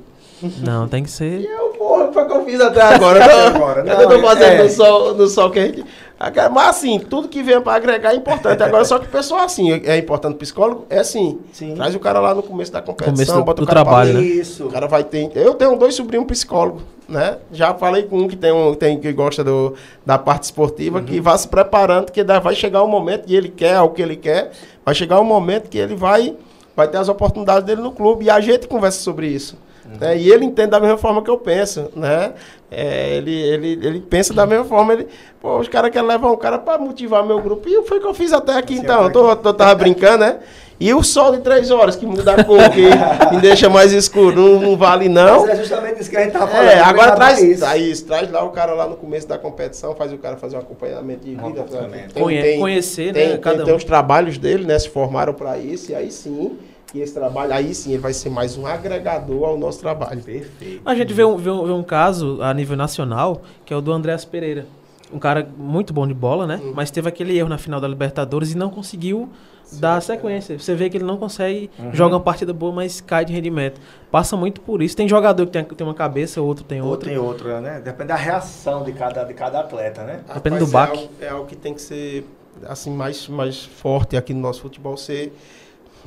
Não, 0.59 0.85
tem 0.85 1.01
que 1.01 1.09
E 1.09 1.13
ser. 1.13 1.45
eu, 1.45 1.69
porra, 1.69 2.11
foi 2.11 2.23
o 2.23 2.27
que 2.27 2.33
eu 2.33 2.45
fiz 2.45 2.59
até 2.59 2.81
agora. 2.81 3.23
Até 3.23 3.35
Não, 3.35 3.55
agora, 3.55 3.81
eu 3.87 4.07
tô 4.09 4.17
não, 4.17 4.27
fazendo 4.27 4.51
é. 4.51 4.63
no, 4.63 4.69
sol, 4.69 5.15
no 5.15 5.27
sol 5.27 5.49
quente. 5.49 5.83
Agora, 6.19 6.49
Mas 6.49 6.67
assim, 6.69 6.99
tudo 6.99 7.27
que 7.27 7.43
vem 7.43 7.61
pra 7.61 7.75
agregar 7.75 8.11
é 8.13 8.15
importante. 8.15 8.61
Agora, 8.63 8.83
só 8.85 8.97
que 8.97 9.05
o 9.05 9.09
pessoal, 9.09 9.41
assim, 9.41 9.71
é 9.85 9.97
importante 9.97 10.33
o 10.33 10.37
psicólogo? 10.37 10.85
É 10.89 11.03
sim. 11.03 11.39
Sim. 11.53 11.75
Traz 11.75 11.93
o 11.93 11.99
cara 11.99 12.19
lá 12.19 12.33
no 12.33 12.41
começo 12.41 12.71
da 12.71 12.81
competição, 12.81 13.13
Começo 13.13 13.33
do- 13.33 13.43
bota 13.43 13.61
do 13.61 13.65
o 13.65 13.67
cara 13.67 13.83
trabalho, 13.83 14.11
pra 14.13 14.21
né? 14.21 14.25
Isso. 14.27 14.65
o 14.65 14.71
cara 14.71 14.87
vai 14.87 15.03
ter. 15.03 15.29
Eu 15.35 15.53
tenho 15.53 15.75
dois 15.77 15.93
sobrinhos 15.93 16.25
psicólogos, 16.25 16.81
né? 17.07 17.37
Já 17.51 17.73
falei 17.75 18.03
com 18.03 18.17
um 18.19 18.27
que 18.27 18.35
tem 18.35 18.51
um 18.51 18.73
tem, 18.73 18.99
que 18.99 19.13
gosta 19.13 19.43
do, 19.43 19.75
da 20.05 20.17
parte 20.17 20.43
esportiva, 20.43 21.01
que 21.01 21.21
vai 21.21 21.37
se 21.37 21.47
preparando, 21.47 22.11
que 22.11 22.23
vai 22.23 22.55
chegar 22.55 22.83
um 22.83 22.87
momento 22.87 23.25
que 23.27 23.35
ele 23.35 23.49
quer 23.49 23.79
o 23.81 23.89
que 23.89 24.01
ele 24.01 24.15
quer, 24.15 24.51
vai 24.83 24.95
chegar 24.95 25.21
um 25.21 25.23
momento 25.23 25.69
que 25.69 25.77
ele 25.77 25.95
vai, 25.95 26.35
vai 26.75 26.87
ter 26.87 26.97
as 26.97 27.09
oportunidades 27.09 27.63
dele 27.63 27.81
no 27.81 27.91
clube. 27.91 28.25
E 28.25 28.29
a 28.31 28.39
gente 28.39 28.67
conversa 28.67 28.99
sobre 29.01 29.27
isso. 29.27 29.55
Né? 29.99 30.17
E 30.17 30.29
ele 30.31 30.45
entende 30.45 30.69
da 30.71 30.79
mesma 30.79 30.97
forma 30.97 31.21
que 31.23 31.29
eu 31.29 31.37
penso, 31.37 31.89
né? 31.95 32.33
É, 32.69 33.15
ele, 33.15 33.31
ele, 33.33 33.67
ele 33.81 33.99
pensa 34.01 34.33
da 34.33 34.45
mesma 34.45 34.65
forma, 34.65 34.91
ele, 34.93 35.07
pô, 35.39 35.57
os 35.57 35.69
caras 35.69 35.89
querem 35.89 36.07
levar 36.07 36.29
um 36.31 36.35
cara 36.35 36.57
para 36.57 36.77
motivar 36.77 37.25
meu 37.25 37.39
grupo. 37.41 37.67
E 37.69 37.81
foi 37.83 37.97
o 37.97 38.01
que 38.01 38.07
eu 38.07 38.13
fiz 38.13 38.33
até 38.33 38.53
aqui, 38.57 38.73
então. 38.75 39.03
Eu 39.03 39.11
tô, 39.11 39.35
tô, 39.37 39.53
tava 39.53 39.73
brincando, 39.75 40.17
né? 40.25 40.39
E 40.79 40.93
o 40.93 41.01
sol 41.01 41.31
de 41.31 41.39
três 41.41 41.71
horas, 41.71 41.95
que 41.95 42.05
muda 42.05 42.33
a 42.35 42.43
cor, 42.43 42.59
que 42.69 42.81
me 43.33 43.41
deixa 43.41 43.67
mais 43.67 43.91
escuro, 43.93 44.35
não, 44.35 44.59
não 44.61 44.77
vale 44.77 45.09
não. 45.09 45.41
Mas 45.47 45.49
é 45.49 45.55
justamente 45.55 46.01
isso 46.01 46.09
que 46.09 46.17
a 46.17 46.21
gente 46.23 46.33
tava 46.33 46.47
falando. 46.47 46.67
É, 46.67 46.79
agora 46.81 47.15
traz, 47.15 47.39
com 47.39 47.45
isso. 47.45 47.59
traz, 47.61 48.01
traz 48.03 48.31
lá 48.31 48.43
o 48.43 48.49
cara 48.51 48.73
lá 48.73 48.85
no 48.87 48.95
começo 48.95 49.27
da 49.27 49.39
competição, 49.39 49.95
faz 49.95 50.13
o 50.13 50.17
cara 50.19 50.35
fazer 50.37 50.55
um 50.55 50.59
acompanhamento 50.59 51.25
de 51.25 51.31
Um 51.35 51.47
vida. 51.47 51.61
acompanhamento. 51.61 52.13
Conhe- 52.13 52.57
conhecer, 52.59 53.11
tem, 53.13 53.23
né, 53.23 53.31
tem- 53.31 53.39
cada 53.41 53.63
tem 53.63 53.73
um. 53.73 53.77
os 53.77 53.83
trabalhos 53.85 54.37
dele, 54.37 54.65
né? 54.67 54.77
Se 54.77 54.87
formaram 54.89 55.33
para 55.33 55.57
isso, 55.57 55.91
e 55.91 55.95
aí 55.95 56.11
sim, 56.11 56.59
e 56.93 57.01
esse 57.01 57.13
trabalho, 57.13 57.53
aí 57.53 57.75
sim, 57.75 57.91
ele 57.91 58.01
vai 58.01 58.13
ser 58.13 58.29
mais 58.29 58.57
um 58.57 58.65
agregador 58.65 59.49
ao 59.49 59.57
nosso 59.57 59.79
trabalho. 59.79 60.21
Perfeito. 60.21 60.81
A 60.85 60.95
gente 60.95 61.13
vê 61.13 61.23
um, 61.23 61.37
vê, 61.37 61.49
um, 61.49 61.65
vê 61.65 61.71
um 61.71 61.83
caso 61.83 62.41
a 62.41 62.53
nível 62.53 62.77
nacional, 62.77 63.41
que 63.65 63.73
é 63.73 63.77
o 63.77 63.81
do 63.81 63.91
Andréas 63.91 64.23
Pereira. 64.23 64.65
Um 65.11 65.19
cara 65.19 65.47
muito 65.57 65.93
bom 65.93 66.05
de 66.05 66.13
bola, 66.13 66.45
né? 66.45 66.61
Mas 66.73 66.91
teve 66.91 67.07
aquele 67.07 67.37
erro 67.37 67.47
na 67.47 67.57
final 67.57 67.79
da 67.79 67.87
Libertadores 67.87 68.51
e 68.51 68.57
não 68.57 68.69
conseguiu 68.69 69.29
dar 69.73 70.01
sequência. 70.01 70.57
Você 70.57 70.75
vê 70.75 70.89
que 70.89 70.97
ele 70.97 71.03
não 71.05 71.17
consegue 71.17 71.69
joga 71.93 72.15
uma 72.15 72.21
partida 72.21 72.53
boa, 72.53 72.73
mas 72.73 73.01
cai 73.01 73.25
de 73.25 73.33
rendimento. 73.33 73.79
Passa 74.11 74.35
muito 74.35 74.61
por 74.61 74.81
isso. 74.81 74.95
Tem 74.95 75.07
jogador 75.07 75.45
que 75.45 75.51
tem, 75.51 75.63
tem 75.63 75.87
uma 75.87 75.93
cabeça, 75.93 76.41
outro 76.41 76.63
tem 76.63 76.81
Ou 76.81 76.89
outra. 76.89 77.09
tem 77.09 77.17
outra, 77.17 77.61
né? 77.61 77.81
Depende 77.83 78.09
da 78.09 78.15
reação 78.15 78.83
de 78.83 78.91
cada, 78.93 79.23
de 79.23 79.33
cada 79.33 79.59
atleta, 79.59 80.03
né? 80.03 80.21
Depende 80.33 80.59
do 80.59 80.65
é 80.65 80.67
baque. 80.67 80.99
algo, 80.99 81.09
é 81.21 81.29
algo 81.29 81.45
que 81.45 81.55
tem 81.55 81.73
que 81.73 81.81
ser 81.81 82.25
assim 82.65 82.91
mais, 82.91 83.27
mais 83.27 83.63
forte 83.63 84.17
aqui 84.17 84.33
no 84.33 84.41
nosso 84.41 84.61
futebol. 84.61 84.97
Você, 84.97 85.31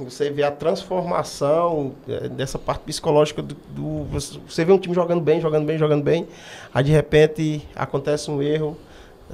você 0.04 0.30
vê 0.30 0.42
a 0.42 0.50
transformação 0.50 1.92
é, 2.08 2.28
dessa 2.28 2.58
parte 2.58 2.82
psicológica 2.82 3.42
do, 3.42 3.54
do- 3.70 4.04
Você 4.48 4.64
vê 4.64 4.72
um 4.72 4.78
time 4.78 4.94
jogando 4.94 5.20
bem, 5.20 5.40
jogando 5.40 5.66
bem, 5.66 5.78
jogando 5.78 6.02
bem. 6.02 6.26
Aí 6.72 6.84
de 6.84 6.90
repente 6.92 7.66
acontece 7.74 8.30
um 8.30 8.40
erro, 8.42 8.76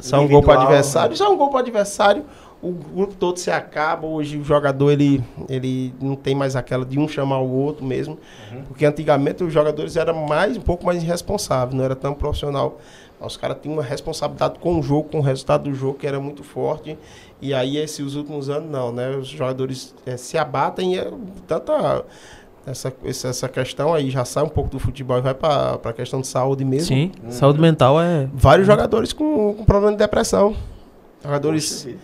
sai 0.00 0.20
um 0.20 0.28
gol 0.28 0.42
para 0.42 0.60
adversário, 0.62 1.10
né? 1.10 1.16
sai 1.16 1.28
um 1.28 1.36
gol 1.36 1.50
para 1.50 1.60
adversário. 1.60 2.24
O 2.62 2.72
grupo 2.72 3.14
todo 3.14 3.38
se 3.38 3.50
acaba. 3.50 4.06
Hoje 4.06 4.38
o 4.38 4.42
jogador 4.44 4.90
ele, 4.90 5.22
ele 5.48 5.92
não 6.00 6.16
tem 6.16 6.34
mais 6.34 6.56
aquela 6.56 6.84
de 6.86 6.98
um 6.98 7.06
chamar 7.06 7.38
o 7.40 7.50
outro 7.50 7.84
mesmo. 7.84 8.18
Uhum. 8.50 8.62
Porque 8.64 8.86
antigamente 8.86 9.44
os 9.44 9.52
jogadores 9.52 9.94
eram 9.94 10.26
mais, 10.26 10.56
um 10.56 10.60
pouco 10.62 10.84
mais 10.86 11.02
irresponsáveis, 11.02 11.74
não 11.76 11.84
era 11.84 11.94
tão 11.94 12.14
profissional. 12.14 12.80
Os 13.26 13.36
caras 13.36 13.58
tinham 13.60 13.76
uma 13.76 13.82
responsabilidade 13.82 14.58
com 14.58 14.78
o 14.78 14.82
jogo, 14.82 15.08
com 15.10 15.18
o 15.18 15.22
resultado 15.22 15.64
do 15.64 15.74
jogo, 15.74 15.98
que 15.98 16.06
era 16.06 16.20
muito 16.20 16.42
forte. 16.42 16.96
E 17.40 17.52
aí, 17.52 17.76
esses 17.76 18.14
últimos 18.14 18.48
anos, 18.48 18.70
não, 18.70 18.92
né? 18.92 19.10
Os 19.16 19.28
jogadores 19.28 19.94
eh, 20.06 20.16
se 20.16 20.38
abatem 20.38 20.94
e 20.94 20.98
é 20.98 21.10
tanta. 21.46 22.04
Essa, 22.66 22.92
essa, 23.04 23.28
essa 23.28 23.48
questão 23.48 23.94
aí 23.94 24.10
já 24.10 24.24
sai 24.24 24.42
um 24.42 24.48
pouco 24.48 24.68
do 24.68 24.80
futebol 24.80 25.18
e 25.18 25.20
vai 25.20 25.34
para 25.34 25.78
a 25.84 25.92
questão 25.92 26.20
de 26.20 26.26
saúde 26.26 26.64
mesmo. 26.64 26.88
Sim, 26.88 27.12
saúde 27.30 27.60
mental 27.60 28.00
é. 28.00 28.28
Vários 28.34 28.66
jogadores 28.66 29.12
com, 29.12 29.54
com 29.54 29.64
problema 29.64 29.92
de 29.92 29.98
depressão. 29.98 30.56
Jogadores 31.22 31.84
Poxa. 31.84 31.96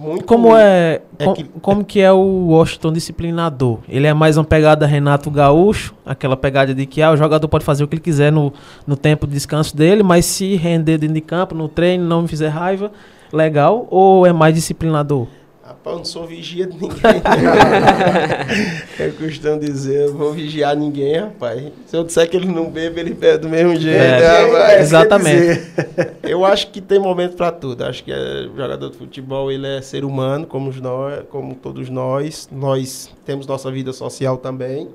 Muito. 0.00 0.24
Como 0.24 0.56
é, 0.56 1.02
É 1.18 1.24
com- 1.24 1.34
que- 1.34 1.44
como 1.60 1.84
que 1.84 2.00
é 2.00 2.10
o 2.12 2.48
Washington 2.48 2.92
disciplinador? 2.92 3.78
Ele 3.88 4.06
é 4.06 4.14
mais 4.14 4.36
uma 4.36 4.44
pegada 4.44 4.86
Renato 4.86 5.30
Gaúcho, 5.30 5.94
aquela 6.04 6.36
pegada 6.36 6.74
de 6.74 6.86
que 6.86 7.02
ah, 7.02 7.10
o 7.12 7.16
jogador 7.16 7.46
pode 7.48 7.64
fazer 7.64 7.84
o 7.84 7.88
que 7.88 7.94
ele 7.96 8.02
quiser 8.02 8.32
no, 8.32 8.52
no 8.86 8.96
tempo 8.96 9.26
de 9.26 9.32
descanso 9.34 9.76
dele, 9.76 10.02
mas 10.02 10.24
se 10.24 10.56
render 10.56 10.98
dentro 10.98 11.14
de 11.14 11.20
campo, 11.20 11.54
no 11.54 11.68
treino, 11.68 12.04
não 12.04 12.22
me 12.22 12.28
fizer 12.28 12.48
raiva, 12.48 12.90
legal? 13.32 13.86
Ou 13.90 14.26
é 14.26 14.32
mais 14.32 14.54
disciplinador? 14.54 15.26
Rapaz, 15.70 15.94
eu 15.94 15.98
não 15.98 16.04
sou 16.04 16.26
vigia 16.26 16.66
de 16.66 16.72
ninguém. 16.72 16.98
eu 18.98 19.12
costumo 19.12 19.60
dizer, 19.60 20.08
eu 20.08 20.14
vou 20.14 20.32
vigiar 20.32 20.74
ninguém, 20.74 21.16
rapaz. 21.16 21.62
Se 21.86 21.96
eu 21.96 22.02
disser 22.02 22.28
que 22.28 22.36
ele 22.36 22.48
não 22.48 22.68
bebe, 22.68 22.98
ele 22.98 23.14
bebe 23.14 23.38
do 23.38 23.48
mesmo 23.48 23.76
jeito. 23.76 24.02
É, 24.02 24.20
né, 24.20 24.46
rapaz? 24.46 24.72
É, 24.72 24.80
Exatamente. 24.80 25.36
quer 25.36 25.54
dizer, 25.54 26.16
Eu 26.24 26.44
acho 26.44 26.72
que 26.72 26.80
tem 26.80 26.98
momento 26.98 27.36
para 27.36 27.52
tudo. 27.52 27.84
Acho 27.84 28.02
que 28.02 28.10
é, 28.10 28.48
o 28.52 28.56
jogador 28.56 28.90
de 28.90 28.96
futebol 28.96 29.52
ele 29.52 29.64
é 29.64 29.80
ser 29.80 30.04
humano, 30.04 30.44
como, 30.44 30.72
nós, 30.72 31.22
como 31.30 31.54
todos 31.54 31.88
nós. 31.88 32.48
Nós 32.50 33.08
temos 33.24 33.46
nossa 33.46 33.70
vida 33.70 33.92
social 33.92 34.38
também. 34.38 34.88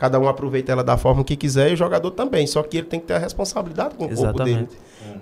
Cada 0.00 0.18
um 0.18 0.26
aproveita 0.26 0.72
ela 0.72 0.82
da 0.82 0.96
forma 0.96 1.22
que 1.22 1.36
quiser 1.36 1.68
e 1.70 1.74
o 1.74 1.76
jogador 1.76 2.10
também. 2.12 2.46
Só 2.46 2.62
que 2.62 2.78
ele 2.78 2.86
tem 2.86 2.98
que 2.98 3.04
ter 3.04 3.12
a 3.12 3.18
responsabilidade 3.18 3.94
com 3.96 4.06
o 4.06 4.08
corpo 4.08 4.42
dele. 4.42 4.66
Exatamente. 4.66 4.78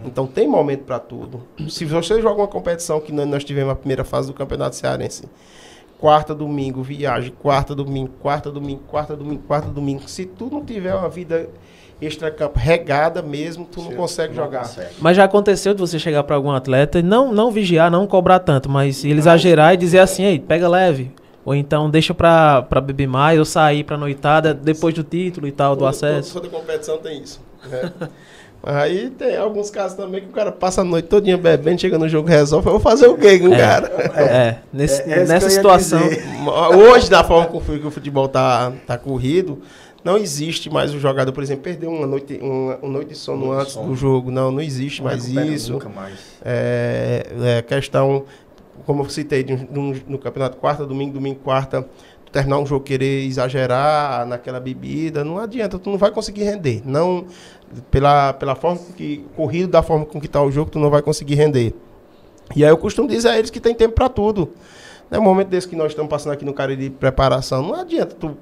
Então 0.07 0.25
tem 0.25 0.47
momento 0.47 0.85
para 0.85 1.01
tudo. 1.01 1.43
Se 1.69 1.85
você 1.85 2.23
joga 2.23 2.43
uma 2.43 2.47
competição 2.47 3.01
que 3.01 3.11
nós- 3.11 3.27
nós 3.27 3.43
tivemos 3.43 3.73
a 3.73 3.75
primeira 3.75 4.05
fase 4.05 4.29
do 4.29 4.35
Campeonato 4.35 4.77
Cearense, 4.77 5.25
quarta, 5.99 6.33
domingo, 6.33 6.81
viagem, 6.81 7.33
quarta, 7.43 7.75
domingo, 7.75 8.11
quarta, 8.23 8.53
domingo, 8.53 8.83
quarta, 8.89 9.17
domingo, 9.17 9.43
quarta, 9.49 9.69
domingo. 9.69 10.03
Se 10.09 10.25
tu 10.25 10.49
não 10.49 10.65
tiver 10.65 10.95
uma 10.95 11.09
vida 11.09 11.49
extra-campo 12.01 12.57
regada 12.57 13.21
mesmo, 13.21 13.65
tu 13.65 13.83
não 13.83 13.91
consegue 13.97 14.33
não 14.37 14.45
jogar. 14.45 14.61
consegue. 14.61 14.91
Mas 15.01 15.17
já 15.17 15.25
aconteceu 15.25 15.75
de 15.75 15.81
você 15.81 15.99
chegar 15.99 16.23
para 16.23 16.37
algum 16.37 16.53
atleta 16.53 17.01
e 17.01 17.03
não, 17.03 17.33
não 17.33 17.51
vigiar, 17.51 17.91
não 17.91 18.07
cobrar 18.07 18.39
tanto, 18.39 18.69
mas 18.71 19.05
ele 19.05 19.19
exagerar 19.19 19.75
e 19.75 19.77
dizer 19.77 19.99
assim, 19.99 20.23
ei, 20.23 20.39
pega 20.39 20.69
leve. 20.69 21.11
Ou 21.49 21.55
então 21.55 21.89
deixa 21.89 22.13
pra, 22.13 22.61
pra 22.61 22.79
beber 22.79 23.09
mais, 23.09 23.39
ou 23.39 23.45
sair 23.47 23.83
pra 23.83 23.97
noitada 23.97 24.53
depois 24.53 24.95
do 24.95 25.03
título 25.03 25.47
e 25.47 25.53
tal, 25.53 25.75
do 25.75 25.79
Todo- 25.79 25.89
acesso. 25.89 26.35
Toda 26.35 26.49
competição 26.49 26.99
tem 26.99 27.23
isso. 27.23 27.41
né? 27.71 27.91
Mas 28.63 28.75
aí 28.75 29.09
tem 29.11 29.37
alguns 29.37 29.71
casos 29.71 29.97
também 29.97 30.21
que 30.21 30.27
o 30.29 30.33
cara 30.33 30.51
passa 30.53 30.81
a 30.81 30.85
noite 30.85 31.07
todinha 31.09 31.39
bebendo, 31.39 31.81
chega 31.81 31.97
no 31.97 32.07
jogo 32.09 32.29
resolve. 32.29 32.67
Eu 32.67 32.73
vou 32.73 32.81
fazer 32.81 33.07
o 33.07 33.17
quê 33.17 33.39
com 33.39 33.49
o 33.49 33.55
É. 33.55 33.57
cara? 33.57 33.87
É, 34.15 34.57
nesse- 34.73 35.01
É- 35.11 35.21
é 35.21 35.25
nessa 35.25 35.49
situação. 35.49 36.01
Hoje, 36.93 37.09
da 37.09 37.25
forma 37.25 37.47
que 37.47 37.87
o 37.87 37.91
futebol 37.91 38.29
tá, 38.29 38.73
tá 38.87 38.99
corrido, 38.99 39.63
não 40.05 40.19
existe 40.19 40.69
mais 40.69 40.93
o 40.93 40.99
jogador, 40.99 41.33
por 41.33 41.43
exemplo, 41.43 41.63
perder 41.63 41.87
uma 41.87 42.07
noite, 42.07 42.39
uma, 42.43 42.77
uma 42.83 42.93
noite 42.93 43.09
de 43.11 43.15
sono 43.17 43.47
Noite 43.47 43.55
de 43.55 43.63
antes 43.63 43.73
sono. 43.75 43.89
do 43.89 43.95
jogo. 43.95 44.31
Não, 44.31 44.51
não 44.51 44.61
existe 44.61 45.01
Não 45.01 45.07
mais 45.09 45.27
isso. 45.29 45.73
Nunca 45.73 45.89
mais. 45.89 46.15
É, 46.45 47.27
é 47.59 47.63
questão, 47.63 48.25
como 48.89 49.03
eu 49.03 49.11
citei, 49.11 49.45
de 49.45 49.55
de 49.55 50.05
no 50.09 50.19
campeonato 50.19 50.57
quarta, 50.57 50.87
domingo, 50.87 51.13
domingo, 51.13 51.41
quarta, 51.45 51.87
tu 52.25 52.33
terminar 52.33 52.59
um 52.59 52.65
jogo 52.65 52.83
querer 52.83 53.27
exagerar 53.27 54.25
naquela 54.25 54.59
bebida, 54.59 55.23
não 55.23 55.37
adianta, 55.37 55.79
tu 55.79 55.91
não 55.91 55.99
vai 55.99 56.11
conseguir 56.11 56.45
render. 56.45 56.81
Não, 56.87 57.27
pela, 57.91 58.33
pela 58.33 58.55
forma 58.55 58.79
com 58.79 58.95
que, 58.95 59.27
corrido 59.37 59.69
da 59.69 59.83
forma 59.83 60.07
com 60.07 60.19
que 60.19 60.27
tá 60.27 60.43
o 60.43 60.51
jogo, 60.51 60.71
tu 60.71 60.79
não 60.79 60.89
vai 60.89 61.03
conseguir 61.03 61.35
render. 61.35 61.75
E 62.57 62.65
aí 62.65 62.71
eu 62.71 62.79
costumo 62.79 63.07
dizer 63.07 63.29
a 63.29 63.39
eles 63.39 63.51
que 63.51 63.61
tem 63.61 63.75
tempo 63.75 63.95
para 63.95 64.09
tudo. 64.09 64.55
No 65.11 65.21
momento 65.21 65.49
desse 65.49 65.69
que 65.69 65.77
nós 65.77 65.93
estamos 65.93 66.09
passando 66.09 66.33
aqui 66.33 66.47
no 66.47 66.55
cara 66.55 66.75
de 66.75 66.89
preparação, 66.89 67.63
não 67.63 67.75
adianta 67.75 68.17
tu 68.19 68.39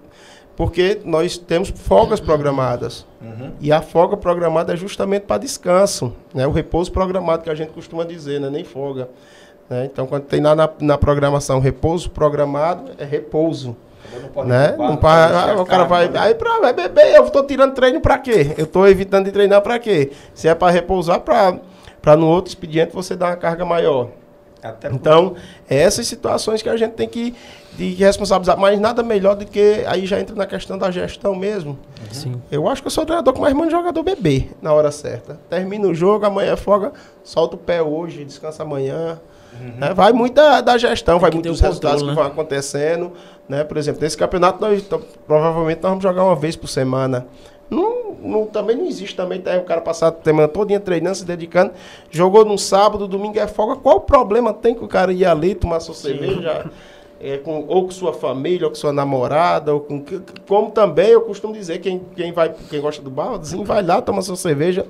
porque 0.56 1.00
nós 1.04 1.36
temos 1.36 1.68
folgas 1.68 2.18
programadas. 2.18 3.06
Uhum. 3.20 3.52
E 3.60 3.70
a 3.70 3.82
folga 3.82 4.16
programada 4.16 4.72
é 4.72 4.76
justamente 4.76 5.24
para 5.24 5.38
descanso, 5.38 6.14
né? 6.32 6.46
O 6.46 6.50
repouso 6.50 6.90
programado 6.90 7.42
que 7.42 7.50
a 7.50 7.54
gente 7.54 7.72
costuma 7.72 8.04
dizer, 8.04 8.40
né? 8.40 8.48
Nem 8.48 8.64
folga. 8.64 9.10
Né? 9.68 9.88
Então, 9.92 10.06
quando 10.06 10.24
tem 10.24 10.40
lá 10.40 10.54
na, 10.54 10.68
na 10.80 10.96
programação 10.98 11.58
repouso 11.60 12.10
programado, 12.10 12.92
é 12.98 13.04
repouso. 13.04 13.76
Não 14.22 14.28
pode 14.30 14.48
Né? 14.48 14.74
ocupar, 14.78 15.30
Não 15.30 15.54
não 15.54 15.58
ah, 15.58 15.62
o 15.62 15.66
cara 15.66 15.84
vai, 15.84 16.08
né? 16.08 16.18
aí 16.18 16.34
pra, 16.34 16.58
vai 16.60 16.72
beber, 16.72 17.14
eu 17.16 17.28
tô 17.28 17.42
tirando 17.42 17.74
treino 17.74 18.00
pra 18.00 18.18
quê? 18.18 18.54
Eu 18.56 18.66
tô 18.66 18.86
evitando 18.86 19.26
de 19.26 19.32
treinar 19.32 19.60
pra 19.60 19.78
quê? 19.78 20.10
Se 20.32 20.48
é 20.48 20.54
pra 20.54 20.70
repousar, 20.70 21.20
pra, 21.20 21.58
pra 22.00 22.16
no 22.16 22.26
outro 22.26 22.48
expediente 22.48 22.94
você 22.94 23.14
dar 23.16 23.26
uma 23.30 23.36
carga 23.36 23.64
maior. 23.64 24.08
Até 24.62 24.88
Então, 24.88 25.34
é 25.68 25.76
essas 25.76 26.06
situações 26.06 26.62
que 26.62 26.68
a 26.68 26.76
gente 26.76 26.92
tem 26.92 27.06
que 27.08 27.34
de 27.76 27.92
responsabilizar, 27.92 28.56
mas 28.58 28.80
nada 28.80 29.02
melhor 29.02 29.36
do 29.36 29.44
que 29.44 29.84
aí 29.86 30.06
já 30.06 30.18
entra 30.18 30.34
na 30.34 30.46
questão 30.46 30.78
da 30.78 30.90
gestão 30.90 31.34
mesmo. 31.34 31.78
Sim. 32.10 32.40
Eu 32.50 32.66
acho 32.68 32.80
que 32.80 32.86
eu 32.86 32.90
sou 32.90 33.02
o 33.04 33.06
treinador 33.06 33.34
que 33.34 33.40
mais 33.40 33.52
manda 33.52 33.70
jogador 33.70 34.02
beber 34.02 34.50
na 34.62 34.72
hora 34.72 34.90
certa. 34.90 35.38
Termina 35.50 35.86
o 35.86 35.94
jogo, 35.94 36.24
amanhã 36.24 36.54
é 36.54 36.56
folga, 36.56 36.92
solta 37.22 37.54
o 37.54 37.58
pé 37.58 37.82
hoje, 37.82 38.24
descansa 38.24 38.62
amanhã. 38.62 39.20
Né? 39.78 39.94
Vai 39.94 40.12
muito 40.12 40.34
da, 40.34 40.60
da 40.60 40.78
gestão, 40.78 41.18
vai 41.18 41.30
que 41.30 41.36
muito 41.36 41.44
ter 41.44 41.50
o 41.50 41.52
dos 41.52 41.60
resultados 41.60 42.02
controle, 42.02 42.16
que 42.16 42.22
né? 42.22 42.28
vão 42.28 42.32
acontecendo. 42.32 43.12
Né? 43.48 43.64
Por 43.64 43.76
exemplo, 43.76 44.00
nesse 44.02 44.16
campeonato, 44.16 44.60
nós, 44.60 44.80
então, 44.82 45.00
provavelmente 45.26 45.80
nós 45.82 45.90
vamos 45.90 46.02
jogar 46.02 46.24
uma 46.24 46.36
vez 46.36 46.56
por 46.56 46.68
semana. 46.68 47.26
Não, 47.70 48.14
não- 48.22 48.46
também 48.46 48.76
não 48.76 48.86
existe 48.86 49.14
também 49.16 49.40
tá, 49.40 49.56
o 49.58 49.64
cara 49.64 49.80
passar 49.80 50.08
a 50.08 50.14
semana 50.24 50.48
todinha 50.48 50.78
treinando, 50.80 51.16
se 51.16 51.24
dedicando. 51.24 51.72
Jogou 52.10 52.44
no 52.44 52.56
sábado, 52.58 53.06
domingo 53.08 53.38
é 53.38 53.46
folga. 53.46 53.76
Qual 53.76 53.96
o 53.96 54.00
problema 54.00 54.52
tem 54.52 54.74
que 54.74 54.84
o 54.84 54.88
cara 54.88 55.12
ir 55.12 55.24
ali 55.24 55.54
tomar 55.54 55.80
sua 55.80 55.94
cerveja? 55.94 56.70
é, 57.26 57.38
com, 57.38 57.64
ou 57.66 57.84
com 57.84 57.90
sua 57.90 58.12
família, 58.12 58.66
ou 58.66 58.70
com 58.70 58.76
sua 58.76 58.92
namorada, 58.92 59.74
ou 59.74 59.80
com. 59.80 60.02
Como 60.46 60.70
também 60.70 61.08
eu 61.08 61.22
costumo 61.22 61.52
dizer, 61.52 61.78
quem, 61.80 62.00
quem, 62.14 62.30
vai, 62.32 62.54
quem 62.70 62.80
gosta 62.80 63.02
do 63.02 63.10
barzinho, 63.10 63.64
vai 63.64 63.82
lá, 63.82 64.00
toma 64.00 64.22
sua 64.22 64.36
cerveja 64.36 64.86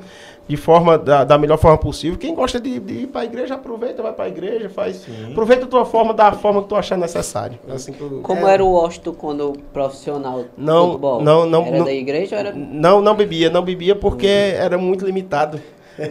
de 0.48 0.56
forma, 0.56 0.96
da, 0.96 1.24
da 1.24 1.36
melhor 1.38 1.56
forma 1.58 1.76
possível. 1.78 2.16
Quem 2.18 2.34
gosta 2.34 2.60
de, 2.60 2.78
de 2.78 2.92
ir 3.02 3.06
para 3.08 3.22
a 3.22 3.24
igreja, 3.24 3.54
aproveita, 3.54 4.02
vai 4.02 4.12
para 4.12 4.26
a 4.26 4.28
igreja, 4.28 4.68
faz. 4.68 5.04
Aproveita 5.30 5.64
a 5.64 5.68
tua 5.68 5.84
forma 5.84 6.12
da 6.14 6.30
forma 6.32 6.62
que 6.62 6.68
tu 6.68 6.76
achar 6.76 6.96
necessário. 6.98 7.58
Assim 7.68 7.92
que 7.92 8.00
eu- 8.00 8.20
Como 8.22 8.46
é, 8.46 8.52
era 8.54 8.62
o 8.64 8.70
Washington 8.70 9.14
quando 9.14 9.52
profissional 9.72 10.40
de 10.42 10.48
Não, 10.56 10.86
futebol? 10.88 11.20
não, 11.22 11.46
não, 11.46 11.62
Era 11.64 11.78
não. 11.78 11.84
da 11.86 11.92
igreja 11.92 12.36
ou 12.36 12.40
era... 12.40 12.52
Não, 12.52 13.00
não 13.00 13.14
bebia, 13.16 13.50
não 13.50 13.62
bebia 13.62 13.96
porque 13.96 14.26
era 14.28 14.76
muito 14.78 15.04
limitado. 15.04 15.60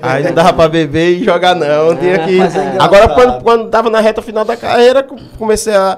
Aí 0.02 0.24
não 0.24 0.34
dava 0.34 0.52
pra 0.53 0.68
beber 0.70 1.18
e 1.20 1.24
jogar 1.24 1.56
não. 1.56 1.95
Tinha 1.95 2.20
que... 2.20 2.38
mas 2.38 2.56
é. 2.56 2.76
Agora, 2.80 3.07
quando, 3.10 3.44
quando 3.44 3.70
tava 3.70 3.90
na 3.90 3.99
reta 3.99 4.22
final 4.22 4.44
da 4.44 4.57
carreira, 4.57 5.03
co- 5.03 5.16
comecei 5.38 5.74
a, 5.76 5.98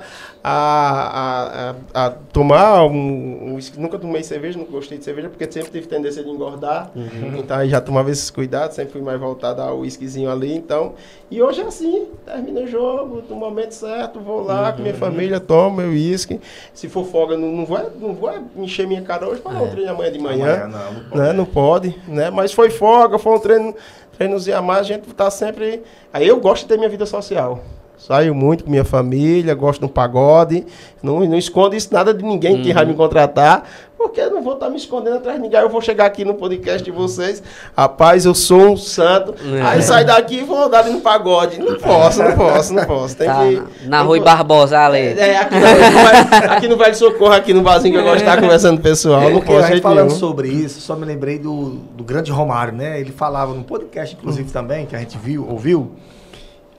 a, 0.49 1.74
a, 1.94 2.06
a 2.06 2.10
tomar 2.32 2.86
um, 2.86 3.56
um. 3.56 3.60
Nunca 3.78 3.99
tomei 3.99 4.24
cerveja, 4.24 4.57
não 4.57 4.65
gostei 4.65 4.98
de 4.98 5.03
cerveja, 5.03 5.28
porque 5.28 5.52
sempre 5.52 5.72
tive 5.72 5.88
tendência 5.88 6.24
de 6.24 6.30
engordar. 6.30 6.90
Então 7.38 7.57
aí 7.57 7.69
já 7.69 7.82
tomava 7.82 8.10
esses 8.10 8.30
cuidados, 8.30 8.76
sempre 8.76 8.94
fui 8.94 9.02
mais 9.02 9.19
voltado 9.19 9.61
ao 9.61 9.80
whiskyzinho 9.80 10.32
ali. 10.32 10.56
Então, 10.56 10.94
e 11.30 11.41
hoje 11.41 11.61
é 11.61 11.65
assim, 11.65 12.07
termina 12.26 12.61
o 12.61 12.68
jogo, 12.68 13.22
no 13.30 13.36
momento 13.36 13.74
certo, 13.74 14.22
vou 14.22 14.41
lá 14.41 14.72
com 14.72 14.82
minha 14.82 14.94
família, 14.94 15.40
tomo 15.40 15.78
meu 15.78 15.90
uísque. 15.90 16.40
Se 16.74 16.88
for 16.88 17.06
folga, 17.06 17.38
não, 17.38 17.49
não, 17.49 17.65
vou, 17.65 17.91
não 17.99 18.14
vou 18.14 18.32
encher 18.56 18.88
minha 18.88 19.02
cara 19.02 19.28
hoje 19.28 19.41
para 19.41 19.53
não 19.53 19.68
treinar 19.68 19.95
amanhã 19.95 20.11
de 20.11 20.19
manhã 20.19 20.64
Amanhã 20.64 20.68
não, 20.68 20.94
não 20.94 21.03
pode. 21.03 21.18
né? 21.19 21.34
Não 21.34 21.45
pode, 21.45 22.02
né? 22.07 22.30
Mas 22.30 22.53
foi 22.53 22.69
folga, 22.69 23.19
foi 23.19 23.34
um 23.34 23.40
treino, 23.40 23.76
treinozinho 24.18 24.57
a 24.57 24.61
mais, 24.61 24.82
a 24.82 24.84
gente 24.84 25.14
tá 25.14 25.30
sempre... 25.30 25.84
Aí 26.14 26.26
eu 26.26 26.40
gosto 26.40 26.64
de 26.64 26.69
ter 26.69 26.78
minha 26.78 26.90
vida 26.90 27.06
social. 27.06 27.61
Saio 27.98 28.34
muito 28.36 28.64
com 28.64 28.69
minha 28.69 28.86
família, 28.86 29.53
gosto 29.56 29.80
de 29.80 29.86
um 29.86 29.90
pagode, 29.90 30.65
não, 31.02 31.19
não 31.22 31.38
escondo 31.38 31.76
isso 31.76 31.90
nada 31.91 32.14
de 32.14 32.24
ninguém 32.24 32.61
que 32.61 32.72
vai 32.72 32.86
me 32.86 32.94
contratar, 32.94 33.68
porque 33.98 34.22
eu 34.22 34.30
não 34.32 34.41
vou 34.44 34.53
estar 34.53 34.69
me 34.69 34.78
escondendo 34.78 35.18
atrás 35.18 35.38
de 35.38 35.44
ninguém. 35.44 35.60
Eu 35.60 35.68
vou 35.68 35.82
chegar 35.82 36.06
aqui 36.06 36.24
no 36.24 36.36
podcast 36.36 36.84
de 36.84 36.91
vocês, 36.91 37.41
rapaz, 37.76 38.24
eu 38.24 38.36
sou 38.36 38.60
um 38.74 38.78
santo, 38.78 39.34
aí 39.65 39.82
sai 39.82 40.06
daqui 40.06 40.40
e 40.40 40.44
vou 40.44 40.69
dar 40.69 40.86
no 40.86 41.02
pagode. 41.02 41.60
Não 41.60 41.76
posso, 41.78 42.24
não 42.24 42.32
posso, 42.34 42.74
não 42.74 42.86
posso. 42.86 43.18
Tem 43.18 43.28
Tá, 43.28 43.40
que, 43.45 43.88
na- 43.88 44.03
Rui 44.03 44.19
que- 44.19 44.26
Barbosa 44.26 44.80
ali. 44.80 44.99
É, 44.99 45.38
aqui, 45.38 45.56
no, 45.56 46.52
aqui 46.53 46.68
no 46.68 46.78
Velho 46.78 46.95
Socorro, 46.95 47.34
aqui 47.34 47.53
no 47.53 47.61
barzinho 47.64 47.94
que 47.95 47.99
eu 47.99 48.03
gosto 48.03 48.18
de 48.18 48.24
estar 48.30 48.40
conversando 48.40 48.76
com 48.76 48.82
o 48.82 48.84
pessoal. 48.84 49.22
Não 49.22 49.32
Porque 49.32 49.48
posso 49.48 49.57
a 49.57 49.61
de 49.61 49.65
gente 49.68 49.72
jeito 49.74 49.84
falando 49.84 50.07
nenhum. 50.07 50.19
sobre 50.19 50.48
isso, 50.49 50.80
só 50.82 50.95
me 50.95 51.03
lembrei 51.06 51.40
do, 51.40 51.72
do 51.95 52.03
grande 52.03 52.32
Romário, 52.32 52.74
né? 52.74 53.02
Ele 53.02 53.11
falava 53.11 53.53
no 53.53 53.64
podcast, 53.64 54.15
inclusive, 54.15 54.52
também, 54.52 54.86
que 54.86 54.95
a 54.95 54.99
gente 54.99 55.18
viu, 55.18 55.45
ouviu, 55.49 55.91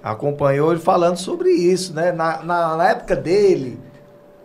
acompanhou 0.02 0.72
ele 0.72 0.80
falando 0.80 1.16
sobre 1.16 1.50
isso, 1.50 1.94
né? 1.94 2.12
Na, 2.12 2.42
na, 2.42 2.76
na 2.76 2.88
época 2.90 3.16
dele, 3.16 3.78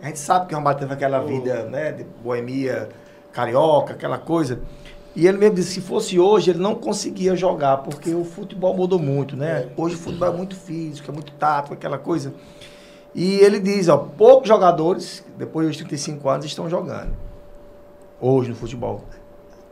a 0.02 0.08
gente 0.08 0.20
sabe 0.20 0.48
que 0.48 0.54
o 0.54 0.58
Romário 0.58 0.80
teve 0.80 0.94
aquela 0.94 1.20
vida, 1.20 1.66
né? 1.66 1.92
De 1.92 2.04
boemia, 2.04 2.90
carioca, 3.32 3.94
aquela 3.94 4.18
coisa. 4.18 4.60
E 5.16 5.28
ele 5.28 5.38
mesmo 5.38 5.56
disse 5.56 5.76
que 5.76 5.82
se 5.82 5.88
fosse 5.88 6.20
hoje, 6.20 6.50
ele 6.50 6.60
não 6.60 6.74
conseguia 6.74 7.36
jogar, 7.36 7.78
porque 7.78 8.14
o 8.16 8.24
futebol 8.24 8.76
mudou 8.76 8.98
muito, 8.98 9.36
né? 9.36 9.68
Hoje 9.78 9.96
o 9.96 9.98
futebol 9.98 10.30
é 10.30 10.32
muito 10.32 10.56
físico, 10.56 11.10
é 11.10 11.14
muito 11.14 11.32
tático, 11.34 11.74
aquela 11.74 12.00
coisa. 12.00 12.34
E 13.14 13.36
ele 13.36 13.60
diz, 13.60 13.90
ó, 13.90 13.98
poucos 13.98 14.48
jogadores, 14.48 15.24
depois 15.38 15.68
dos 15.68 15.78
35 15.78 16.30
anos, 16.30 16.46
estão 16.46 16.68
jogando. 16.68 17.14
Hoje 18.20 18.50
no 18.50 18.56
futebol. 18.56 19.04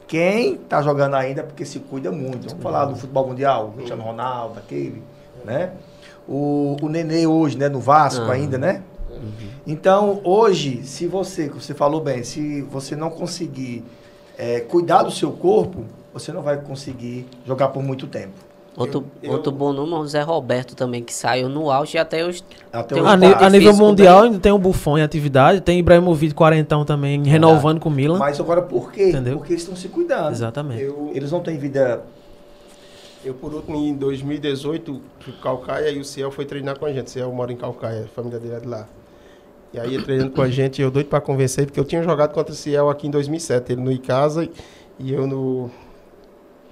Quem 0.07 0.57
tá 0.57 0.81
jogando 0.81 1.15
ainda 1.15 1.41
é 1.41 1.43
porque 1.43 1.65
se 1.65 1.79
cuida 1.79 2.11
muito. 2.11 2.49
Vamos 2.49 2.61
falar 2.61 2.85
do 2.85 2.95
futebol 2.95 3.27
mundial, 3.27 3.71
Cristiano 3.75 4.03
Ronaldo, 4.03 4.59
aquele, 4.59 5.01
né? 5.45 5.71
O, 6.27 6.77
o 6.81 6.87
Nenê 6.89 7.25
hoje, 7.27 7.57
né, 7.57 7.67
no 7.67 7.79
Vasco 7.79 8.25
Ah. 8.25 8.33
ainda, 8.33 8.57
né? 8.57 8.81
Então, 9.67 10.19
hoje, 10.23 10.81
se 10.83 11.05
você, 11.07 11.47
que 11.49 11.55
você 11.55 11.73
falou 11.73 12.01
bem, 12.01 12.23
se 12.23 12.61
você 12.63 12.95
não 12.95 13.09
conseguir 13.09 13.83
é, 14.37 14.59
cuidar 14.61 15.03
do 15.03 15.11
seu 15.11 15.31
corpo, 15.31 15.83
você 16.13 16.31
não 16.31 16.41
vai 16.41 16.57
conseguir 16.57 17.27
jogar 17.45 17.67
por 17.69 17.83
muito 17.83 18.07
tempo. 18.07 18.33
Outro, 18.75 19.03
Eu- 19.21 19.33
outro 19.33 19.51
bom 19.51 19.73
nome 19.73 19.91
é 19.91 19.95
o 19.97 20.07
Zé 20.07 20.21
Roberto 20.21 20.75
também, 20.75 21.03
que 21.03 21.13
saiu 21.13 21.49
no 21.49 21.69
auge 21.69 21.97
e 21.97 21.99
até 21.99 22.25
hoje. 22.25 22.41
Até 22.71 22.97
A, 22.97 23.01
um 23.13 23.19
porte 23.19 23.43
a 23.43 23.49
nível 23.49 23.75
mundial 23.75 24.23
ainda 24.23 24.39
tem 24.39 24.51
o 24.51 24.57
Buffon 24.57 24.97
em 24.97 25.01
atividade, 25.01 25.59
tem 25.59 25.77
Ibrahimovic 25.79 26.33
quarentão 26.33 26.85
também 26.85 27.21
renovando 27.23 27.79
com 27.81 27.89
o 27.89 27.91
Milan. 27.91 28.17
Mas 28.17 28.39
agora 28.39 28.61
por 28.61 28.91
quê? 28.91 29.09
Entendeu? 29.09 29.37
Porque 29.37 29.51
eles 29.53 29.61
estão 29.63 29.75
se 29.75 29.89
cuidando. 29.89 30.31
Exatamente. 30.31 30.81
Eu, 30.81 31.11
Eles 31.13 31.31
não 31.31 31.41
têm 31.41 31.57
vida. 31.57 32.01
Eu, 33.23 33.35
por 33.35 33.53
último, 33.53 33.77
em 33.77 33.95
2018, 33.95 35.01
fui 35.19 35.33
pro 35.33 35.43
Calcaia 35.43 35.89
e 35.91 35.99
o 35.99 36.03
Ciel 36.03 36.31
foi 36.31 36.43
treinar 36.43 36.79
com 36.79 36.85
a 36.85 36.93
gente. 36.93 37.07
O 37.07 37.09
Ciel 37.09 37.31
mora 37.31 37.51
em 37.51 37.55
Calcaia, 37.55 38.05
a 38.05 38.07
família 38.07 38.39
dele 38.39 38.55
é 38.55 38.59
de 38.59 38.67
lá. 38.67 38.87
E 39.73 39.79
aí, 39.79 39.93
ele 39.93 40.03
treinando 40.03 40.31
com 40.31 40.41
a 40.41 40.49
gente, 40.49 40.81
eu 40.81 40.89
doido 40.89 41.07
pra 41.07 41.21
convencer, 41.21 41.65
porque 41.65 41.79
eu 41.79 41.85
tinha 41.85 42.01
jogado 42.01 42.33
contra 42.33 42.51
o 42.51 42.55
Ciel 42.55 42.89
aqui 42.89 43.07
em 43.07 43.11
2007. 43.11 43.73
Ele 43.73 43.81
no 43.81 43.91
Icasa 43.91 44.49
e 44.97 45.13
eu 45.13 45.27
no, 45.27 45.69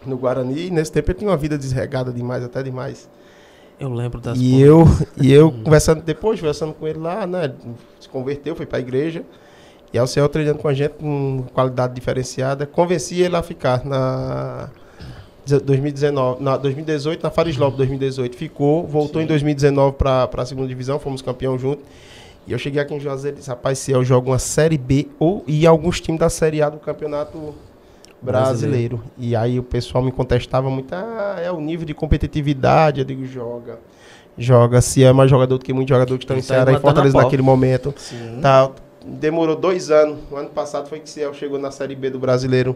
no 0.05 0.17
Guarani. 0.17 0.67
E 0.67 0.71
nesse 0.71 0.91
tempo 0.91 1.11
ele 1.11 1.19
tinha 1.19 1.29
uma 1.29 1.37
vida 1.37 1.57
desregada 1.57 2.11
demais, 2.11 2.43
até 2.43 2.63
demais. 2.63 3.07
Eu 3.79 3.89
lembro 3.89 4.19
das 4.19 4.37
E 4.37 4.59
eu, 4.59 4.85
e 5.21 5.31
eu 5.31 5.51
conversando, 5.63 6.01
depois, 6.01 6.39
conversando 6.39 6.73
com 6.73 6.87
ele 6.87 6.99
lá, 6.99 7.27
né? 7.27 7.53
Se 7.99 8.09
converteu, 8.09 8.55
foi 8.55 8.65
pra 8.65 8.79
igreja. 8.79 9.23
E 9.93 9.97
aí 9.97 10.03
o 10.03 10.07
Ciel 10.07 10.27
treinando 10.27 10.59
com 10.59 10.67
a 10.67 10.73
gente 10.73 10.93
com 10.93 11.45
qualidade 11.53 11.93
diferenciada. 11.93 12.65
Convenci 12.65 13.21
ele 13.21 13.35
a 13.35 13.43
ficar 13.43 13.85
na 13.85 14.69
2019, 15.45 16.43
na 16.43 16.57
2018, 16.57 17.23
na 17.23 17.29
Fares 17.29 17.57
Lopes 17.57 17.77
2018. 17.77 18.35
Ficou, 18.35 18.85
voltou 18.85 19.21
em 19.21 19.25
2019 19.25 19.95
para 19.97 20.29
a 20.31 20.45
segunda 20.45 20.67
divisão, 20.67 20.99
fomos 20.99 21.21
campeão 21.21 21.57
junto. 21.57 21.81
E 22.47 22.51
eu 22.51 22.57
cheguei 22.57 22.81
aqui 22.81 22.93
em 22.93 22.99
Juazeiro 22.99 23.37
e 23.37 23.39
disse, 23.39 23.49
rapaz, 23.49 23.77
Ciel 23.79 24.03
joga 24.03 24.29
uma 24.29 24.39
Série 24.39 24.77
B 24.77 25.07
ou, 25.19 25.43
e 25.47 25.67
alguns 25.67 26.01
times 26.01 26.19
da 26.19 26.29
Série 26.29 26.61
A 26.61 26.69
do 26.69 26.77
Campeonato 26.77 27.53
Brasileiro. 28.21 29.01
E 29.17 29.35
aí 29.35 29.59
o 29.59 29.63
pessoal 29.63 30.03
me 30.03 30.11
contestava 30.11 30.69
muito, 30.69 30.93
ah, 30.93 31.39
é 31.43 31.51
o 31.51 31.61
nível 31.61 31.85
de 31.85 31.93
competitividade. 31.93 32.99
Eu 32.99 33.05
digo, 33.05 33.25
joga. 33.25 33.79
Joga. 34.37 34.81
Se 34.81 35.03
é 35.03 35.11
mais 35.13 35.29
jogador 35.29 35.57
do 35.57 35.63
que 35.63 35.73
muitos 35.73 35.89
jogadores 35.89 36.17
que 36.17 36.23
estão 36.23 36.35
em 36.35 36.39
Ele 36.39 36.47
tá 36.47 36.53
Ceará 36.53 36.71
e 36.73 36.79
Fortaleza 36.79 37.17
naquele 37.17 37.41
momento. 37.41 37.93
Sim. 37.97 38.39
Tá, 38.41 38.71
demorou 39.05 39.55
dois 39.55 39.91
anos. 39.91 40.17
O 40.31 40.35
ano 40.35 40.49
passado 40.49 40.87
foi 40.87 40.99
que 40.99 41.05
o 41.05 41.09
Ciel 41.09 41.33
chegou 41.33 41.59
na 41.59 41.71
Série 41.71 41.95
B 41.95 42.09
do 42.09 42.19
Brasileiro 42.19 42.75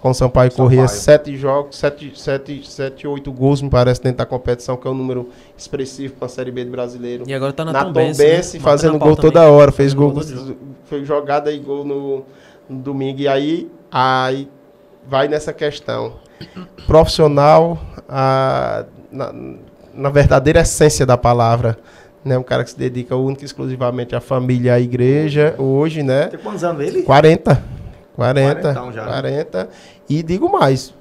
com 0.00 0.10
o 0.10 0.14
Sampaio, 0.14 0.50
Sampaio. 0.50 0.70
Corrêa. 0.70 0.88
Sete 0.88 1.36
jogos, 1.36 1.76
sete, 1.76 2.12
sete, 2.14 2.68
sete, 2.68 3.06
oito 3.06 3.32
gols, 3.32 3.60
me 3.60 3.68
parece, 3.68 4.02
dentro 4.02 4.18
da 4.18 4.26
competição, 4.26 4.76
que 4.76 4.86
é 4.86 4.90
um 4.90 4.94
número 4.94 5.28
expressivo 5.56 6.14
para 6.14 6.26
a 6.26 6.28
Série 6.28 6.50
B 6.50 6.64
do 6.64 6.70
Brasileiro. 6.70 7.24
E 7.26 7.34
agora 7.34 7.52
tá 7.52 7.64
na, 7.64 7.72
na 7.72 7.84
Tombense, 7.84 8.22
Tombense, 8.22 8.58
né? 8.58 8.62
fazendo 8.62 8.98
gol 8.98 9.14
pau 9.14 9.16
toda 9.16 9.40
também. 9.40 9.54
hora. 9.54 9.72
Fez 9.72 9.94
gol, 9.94 10.14
foi 10.84 11.04
jogada 11.04 11.52
e 11.52 11.58
gol 11.58 11.84
no, 11.84 12.24
no 12.68 12.78
domingo. 12.80 13.20
E 13.20 13.28
aí, 13.28 13.70
aí 13.90 14.48
vai 15.06 15.26
nessa 15.26 15.52
questão. 15.52 16.14
Profissional, 16.86 17.78
a, 18.08 18.84
na, 19.10 19.34
na 19.92 20.10
verdadeira 20.10 20.60
essência 20.60 21.04
da 21.04 21.16
palavra. 21.16 21.76
Né? 22.24 22.36
Um 22.36 22.42
cara 22.42 22.62
que 22.62 22.70
se 22.70 22.78
dedica 22.78 23.16
única 23.16 23.42
e 23.42 23.46
exclusivamente 23.46 24.14
à 24.14 24.20
família 24.20 24.70
e 24.70 24.74
à 24.74 24.80
igreja, 24.80 25.54
hoje, 25.58 26.02
né? 26.02 26.26
Tem 26.26 26.38
quantos 26.38 26.62
anos 26.62 26.86
ele? 26.86 27.02
40. 27.02 27.77
40. 28.18 28.60
Quarentão 28.60 28.92
já. 28.92 29.04
40. 29.04 29.68
E 30.10 30.22
digo 30.22 30.50
mais, 30.50 30.92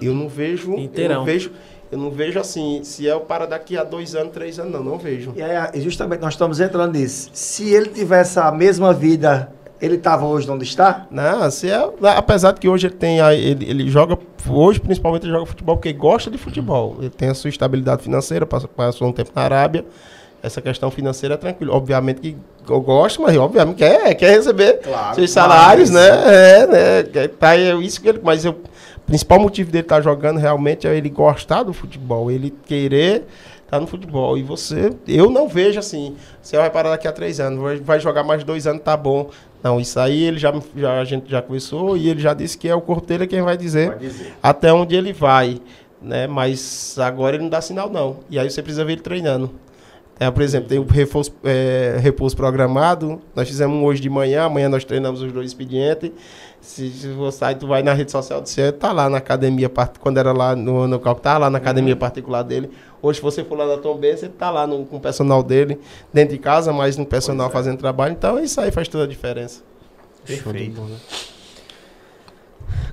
eu 0.00 0.14
não 0.14 0.28
vejo. 0.28 0.72
Eu 0.94 1.08
não 1.08 1.24
vejo, 1.24 1.50
eu 1.90 1.98
não 1.98 2.10
vejo 2.10 2.38
assim, 2.38 2.80
se 2.84 3.08
é 3.08 3.14
o 3.14 3.20
para 3.20 3.46
daqui 3.46 3.76
a 3.78 3.84
dois 3.84 4.14
anos, 4.14 4.32
três 4.32 4.58
anos, 4.58 4.72
não, 4.72 4.84
não 4.84 4.98
vejo. 4.98 5.32
E 5.34 5.42
aí, 5.42 5.80
justamente 5.80 6.20
nós 6.20 6.34
estamos 6.34 6.60
entrando 6.60 6.92
nisso. 6.98 7.30
Se 7.32 7.70
ele 7.72 7.86
tivesse 7.88 8.38
a 8.38 8.52
mesma 8.52 8.92
vida 8.92 9.50
Ele 9.80 9.96
estava 9.96 10.24
hoje 10.24 10.48
onde 10.48 10.62
está? 10.62 11.08
Não, 11.10 11.42
assim, 11.42 11.68
é, 11.68 11.90
apesar 12.16 12.52
de 12.52 12.60
que 12.60 12.68
hoje 12.68 12.86
ele 12.86 12.94
tem. 12.94 13.20
a- 13.20 13.34
Ele, 13.34 13.68
ele 13.68 13.90
joga. 13.90 14.16
Hoje, 14.48 14.78
principalmente, 14.78 15.24
ele 15.24 15.32
joga 15.32 15.44
futebol 15.46 15.76
porque 15.76 15.92
gosta 15.92 16.30
de 16.30 16.38
futebol. 16.38 16.96
Ele 17.00 17.10
tem 17.10 17.30
a 17.30 17.34
sua 17.34 17.50
estabilidade 17.50 18.00
financeira, 18.00 18.46
passa- 18.46 18.68
passou 18.68 19.08
um 19.08 19.12
tempo 19.12 19.32
na 19.34 19.42
Arábia. 19.42 19.84
Essa 20.42 20.60
questão 20.60 20.90
financeira 20.90 21.34
é 21.34 21.38
tranquila. 21.38 21.74
Obviamente 21.74 22.20
que 22.20 22.36
eu 22.72 22.80
gosto, 22.80 23.22
mas 23.22 23.36
obviamente 23.36 23.76
quer, 23.76 24.14
quer 24.14 24.30
receber 24.36 24.80
Claro, 24.82 25.14
seus 25.14 25.30
salários, 25.30 25.90
mas- 25.90 26.02
né? 26.02 26.22
É, 26.26 26.66
né? 26.66 27.28
Tá, 27.28 27.56
é 27.56 27.74
isso 27.76 28.00
que 28.00 28.08
ele, 28.08 28.20
mas 28.22 28.44
eu, 28.44 28.52
o 28.52 29.00
principal 29.06 29.38
motivo 29.38 29.70
dele 29.70 29.84
estar 29.84 30.00
jogando 30.00 30.38
realmente 30.38 30.86
é 30.86 30.96
ele 30.96 31.08
gostar 31.08 31.62
do 31.62 31.72
futebol, 31.72 32.30
ele 32.30 32.52
querer 32.66 33.24
estar 33.64 33.78
no 33.80 33.86
futebol. 33.86 34.36
E 34.36 34.42
você, 34.42 34.92
eu 35.06 35.30
não 35.30 35.46
vejo 35.48 35.78
assim, 35.78 36.16
você 36.42 36.56
vai 36.56 36.70
parar 36.70 36.90
daqui 36.90 37.06
a 37.06 37.12
três 37.12 37.38
anos, 37.38 37.60
vai, 37.60 37.76
vai 37.76 38.00
jogar 38.00 38.24
mais 38.24 38.42
dois 38.42 38.66
anos, 38.66 38.82
tá 38.82 38.96
bom. 38.96 39.30
Não, 39.62 39.78
isso 39.80 39.98
aí 40.00 40.24
ele 40.24 40.38
já, 40.38 40.52
já 40.76 41.00
a 41.00 41.04
gente 41.04 41.30
já 41.30 41.40
conversou 41.40 41.96
e 41.96 42.08
ele 42.08 42.20
já 42.20 42.34
disse 42.34 42.58
que 42.58 42.68
é 42.68 42.74
o 42.74 42.80
corpo 42.80 43.06
dele 43.06 43.28
quem 43.28 43.42
vai 43.42 43.56
dizer 43.56 43.90
Vai 43.90 43.98
dizer. 43.98 44.34
até 44.42 44.72
onde 44.72 44.96
ele 44.96 45.12
vai, 45.12 45.60
né? 46.00 46.26
Mas 46.26 46.96
agora 46.98 47.36
ele 47.36 47.44
não 47.44 47.50
dá 47.50 47.60
sinal 47.60 47.88
não. 47.88 48.16
E 48.28 48.40
aí 48.40 48.50
você 48.50 48.60
precisa 48.60 48.84
ver 48.84 48.94
ele 48.94 49.02
treinando. 49.02 49.52
É, 50.20 50.30
por 50.30 50.42
exemplo, 50.42 50.68
tem 50.68 50.78
o 50.78 50.84
reforço, 50.86 51.34
é, 51.42 51.96
repouso 52.00 52.36
programado. 52.36 53.20
Nós 53.34 53.48
fizemos 53.48 53.76
um 53.76 53.84
hoje 53.84 54.00
de 54.00 54.08
manhã, 54.08 54.44
amanhã 54.44 54.68
nós 54.68 54.84
treinamos 54.84 55.20
os 55.20 55.32
dois 55.32 55.48
expedientes. 55.48 56.12
Se, 56.60 56.90
se 56.90 57.08
você 57.08 57.52
tu 57.56 57.66
vai 57.66 57.82
na 57.82 57.92
rede 57.92 58.12
social 58.12 58.40
do 58.40 58.48
Cielo, 58.48 58.72
tá 58.72 58.92
lá 58.92 59.10
na 59.10 59.18
academia, 59.18 59.68
quando 59.98 60.18
era 60.18 60.30
lá 60.30 60.54
no, 60.54 60.86
no 60.86 61.00
Cal- 61.00 61.16
tá 61.16 61.38
lá 61.38 61.50
na 61.50 61.58
academia 61.58 61.96
particular 61.96 62.42
dele. 62.44 62.70
Hoje, 63.00 63.18
se 63.18 63.22
você 63.22 63.42
for 63.42 63.58
lá 63.58 63.66
na 63.66 63.78
Tom 63.78 63.96
Benz, 63.96 64.20
você 64.20 64.28
tá 64.28 64.48
lá 64.48 64.64
no, 64.64 64.86
com 64.86 64.98
o 64.98 65.00
personal 65.00 65.42
dele, 65.42 65.80
dentro 66.12 66.36
de 66.36 66.38
casa, 66.40 66.72
mas 66.72 66.96
no 66.96 67.04
personal 67.04 67.48
é. 67.48 67.50
fazendo 67.50 67.78
trabalho. 67.78 68.12
Então, 68.12 68.38
isso 68.38 68.60
aí 68.60 68.70
faz 68.70 68.86
toda 68.86 69.02
a 69.02 69.08
diferença. 69.08 69.62
Perfeito. 70.24 70.80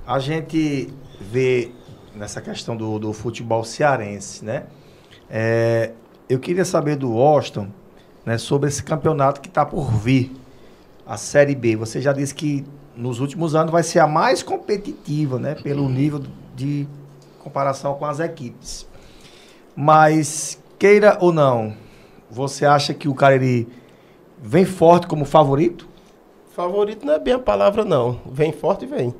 A 0.04 0.18
gente 0.18 0.92
vê 1.20 1.70
nessa 2.16 2.40
questão 2.40 2.76
do, 2.76 2.98
do 2.98 3.12
futebol 3.12 3.62
cearense, 3.62 4.44
né? 4.44 4.64
É, 5.30 5.92
eu 6.30 6.38
queria 6.38 6.64
saber 6.64 6.94
do 6.94 7.18
Austin, 7.18 7.72
né, 8.24 8.38
sobre 8.38 8.68
esse 8.68 8.84
campeonato 8.84 9.40
que 9.40 9.48
está 9.48 9.66
por 9.66 9.90
vir, 9.90 10.30
a 11.04 11.16
Série 11.16 11.56
B. 11.56 11.74
Você 11.74 12.00
já 12.00 12.12
disse 12.12 12.32
que 12.32 12.64
nos 12.96 13.18
últimos 13.18 13.56
anos 13.56 13.72
vai 13.72 13.82
ser 13.82 13.98
a 13.98 14.06
mais 14.06 14.40
competitiva, 14.40 15.40
né, 15.40 15.56
pelo 15.56 15.88
nível 15.88 16.22
de 16.54 16.86
comparação 17.40 17.94
com 17.94 18.06
as 18.06 18.20
equipes. 18.20 18.86
Mas 19.74 20.62
queira 20.78 21.18
ou 21.20 21.32
não, 21.32 21.74
você 22.30 22.64
acha 22.64 22.94
que 22.94 23.08
o 23.08 23.14
Cariri 23.14 23.66
vem 24.40 24.64
forte 24.64 25.08
como 25.08 25.24
favorito? 25.24 25.88
Favorito 26.52 27.04
não 27.04 27.14
é 27.14 27.18
bem 27.18 27.34
a 27.34 27.38
palavra, 27.40 27.84
não. 27.84 28.20
Vem 28.24 28.52
forte 28.52 28.86
vem. 28.86 29.12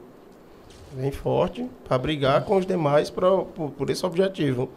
Vem 0.94 1.10
forte 1.10 1.68
para 1.88 1.98
brigar 1.98 2.44
com 2.44 2.56
os 2.56 2.66
demais 2.66 3.10
pra, 3.10 3.38
por, 3.38 3.70
por 3.70 3.90
esse 3.90 4.06
objetivo. 4.06 4.68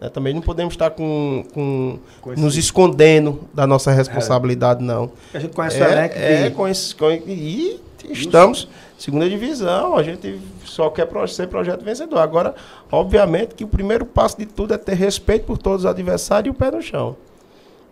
Né? 0.00 0.08
Também 0.08 0.34
não 0.34 0.42
podemos 0.42 0.74
estar 0.74 0.90
com, 0.90 1.44
com 1.52 1.98
nos 2.36 2.56
escondendo 2.56 3.40
da 3.52 3.66
nossa 3.66 3.90
responsabilidade, 3.92 4.82
não. 4.82 5.10
A 5.32 5.38
gente 5.38 5.54
conhece 5.54 5.80
o 5.80 5.84
É, 5.84 6.46
é 6.46 6.50
com 6.50 6.68
esse, 6.68 6.94
com, 6.94 7.10
e 7.10 7.80
estamos 8.10 8.68
segunda 8.98 9.28
divisão. 9.28 9.96
A 9.96 10.02
gente 10.02 10.40
só 10.64 10.90
quer 10.90 11.08
ser 11.28 11.48
projeto 11.48 11.84
vencedor. 11.84 12.18
Agora, 12.18 12.54
obviamente 12.90 13.54
que 13.54 13.64
o 13.64 13.68
primeiro 13.68 14.04
passo 14.04 14.38
de 14.38 14.46
tudo 14.46 14.74
é 14.74 14.78
ter 14.78 14.94
respeito 14.94 15.44
por 15.44 15.58
todos 15.58 15.84
os 15.84 15.86
adversários 15.86 16.48
e 16.48 16.50
o 16.50 16.54
pé 16.54 16.70
no 16.70 16.82
chão. 16.82 17.16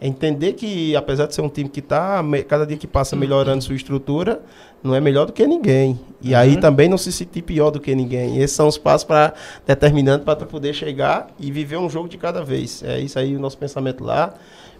É 0.00 0.06
entender 0.06 0.54
que, 0.54 0.94
apesar 0.96 1.26
de 1.26 1.34
ser 1.34 1.40
um 1.40 1.48
time 1.48 1.68
que 1.68 1.80
está, 1.80 2.22
cada 2.48 2.66
dia 2.66 2.76
que 2.76 2.86
passa 2.86 3.16
melhorando 3.16 3.62
sua 3.62 3.76
estrutura, 3.76 4.42
não 4.84 4.94
é 4.94 5.00
melhor 5.00 5.24
do 5.24 5.32
que 5.32 5.46
ninguém. 5.46 5.98
E 6.20 6.34
aí 6.34 6.58
também 6.58 6.90
não 6.90 6.98
se 6.98 7.10
sentir 7.10 7.40
pior 7.40 7.70
do 7.70 7.80
que 7.80 7.94
ninguém. 7.94 8.36
Esses 8.38 8.54
são 8.54 8.68
os 8.68 8.76
passos 8.76 9.04
para 9.04 9.32
determinando 9.66 10.24
para 10.24 10.36
poder 10.44 10.74
chegar 10.74 11.28
e 11.40 11.50
viver 11.50 11.78
um 11.78 11.88
jogo 11.88 12.06
de 12.06 12.18
cada 12.18 12.44
vez. 12.44 12.82
É 12.82 13.00
isso 13.00 13.18
aí 13.18 13.34
o 13.34 13.40
nosso 13.40 13.56
pensamento 13.56 14.04
lá, 14.04 14.34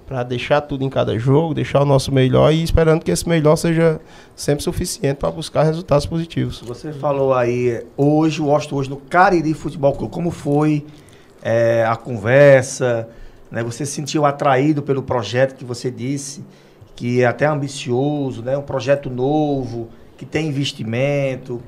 para 0.07 0.23
deixar 0.23 0.61
tudo 0.61 0.85
em 0.85 0.91
cada 0.91 1.19
jogo, 1.19 1.55
deixar 1.55 1.81
o 1.81 1.87
nosso 1.87 2.13
melhor 2.13 2.53
e 2.53 2.63
esperando 2.63 3.03
que 3.03 3.11
esse 3.11 3.27
melhor 3.27 3.57
seja 3.57 3.99
sempre 4.37 4.63
suficiente 4.63 5.17
para 5.17 5.31
buscar 5.31 5.63
resultados 5.63 6.05
positivos. 6.05 6.61
Você 6.61 6.93
falou 6.93 7.33
aí 7.33 7.83
hoje, 7.97 8.43
o 8.43 8.47
Washington 8.47 8.77
hoje 8.77 8.91
no 8.91 8.97
Cariri 8.99 9.55
Futebol 9.55 9.95
Clube. 9.95 10.13
Como 10.13 10.31
foi 10.31 10.85
é, 11.43 11.87
a 11.89 11.97
conversa? 11.97 13.09
Né? 13.51 13.63
Você 13.63 13.87
se 13.87 13.93
sentiu 13.93 14.27
atraído 14.27 14.83
pelo 14.83 15.03
projeto 15.03 15.55
que 15.55 15.65
você 15.65 15.91
disse, 15.91 16.45
que 16.95 17.23
é 17.23 17.27
até 17.27 17.47
ambicioso, 17.47 18.43
né? 18.43 18.57
um 18.57 18.63
projeto 18.63 19.11
novo, 19.11 19.89
que 20.17 20.25
tem 20.25 20.49
investimento. 20.49 21.61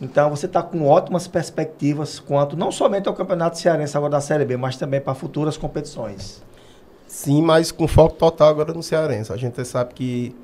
Então 0.00 0.28
você 0.30 0.46
está 0.46 0.62
com 0.62 0.86
ótimas 0.86 1.26
perspectivas 1.26 2.18
quanto 2.18 2.56
não 2.56 2.70
somente 2.70 3.08
ao 3.08 3.14
Campeonato 3.14 3.58
Cearense 3.58 3.96
agora 3.96 4.12
da 4.12 4.20
Série 4.20 4.44
B, 4.44 4.56
mas 4.56 4.76
também 4.76 5.00
para 5.00 5.14
futuras 5.14 5.56
competições. 5.56 6.42
Sim, 7.06 7.42
mas 7.42 7.70
com 7.70 7.86
foco 7.86 8.14
total 8.16 8.48
agora 8.48 8.72
no 8.72 8.82
Cearense. 8.82 9.32
A 9.32 9.36
gente 9.36 9.64
sabe 9.64 9.94
que 9.94 10.34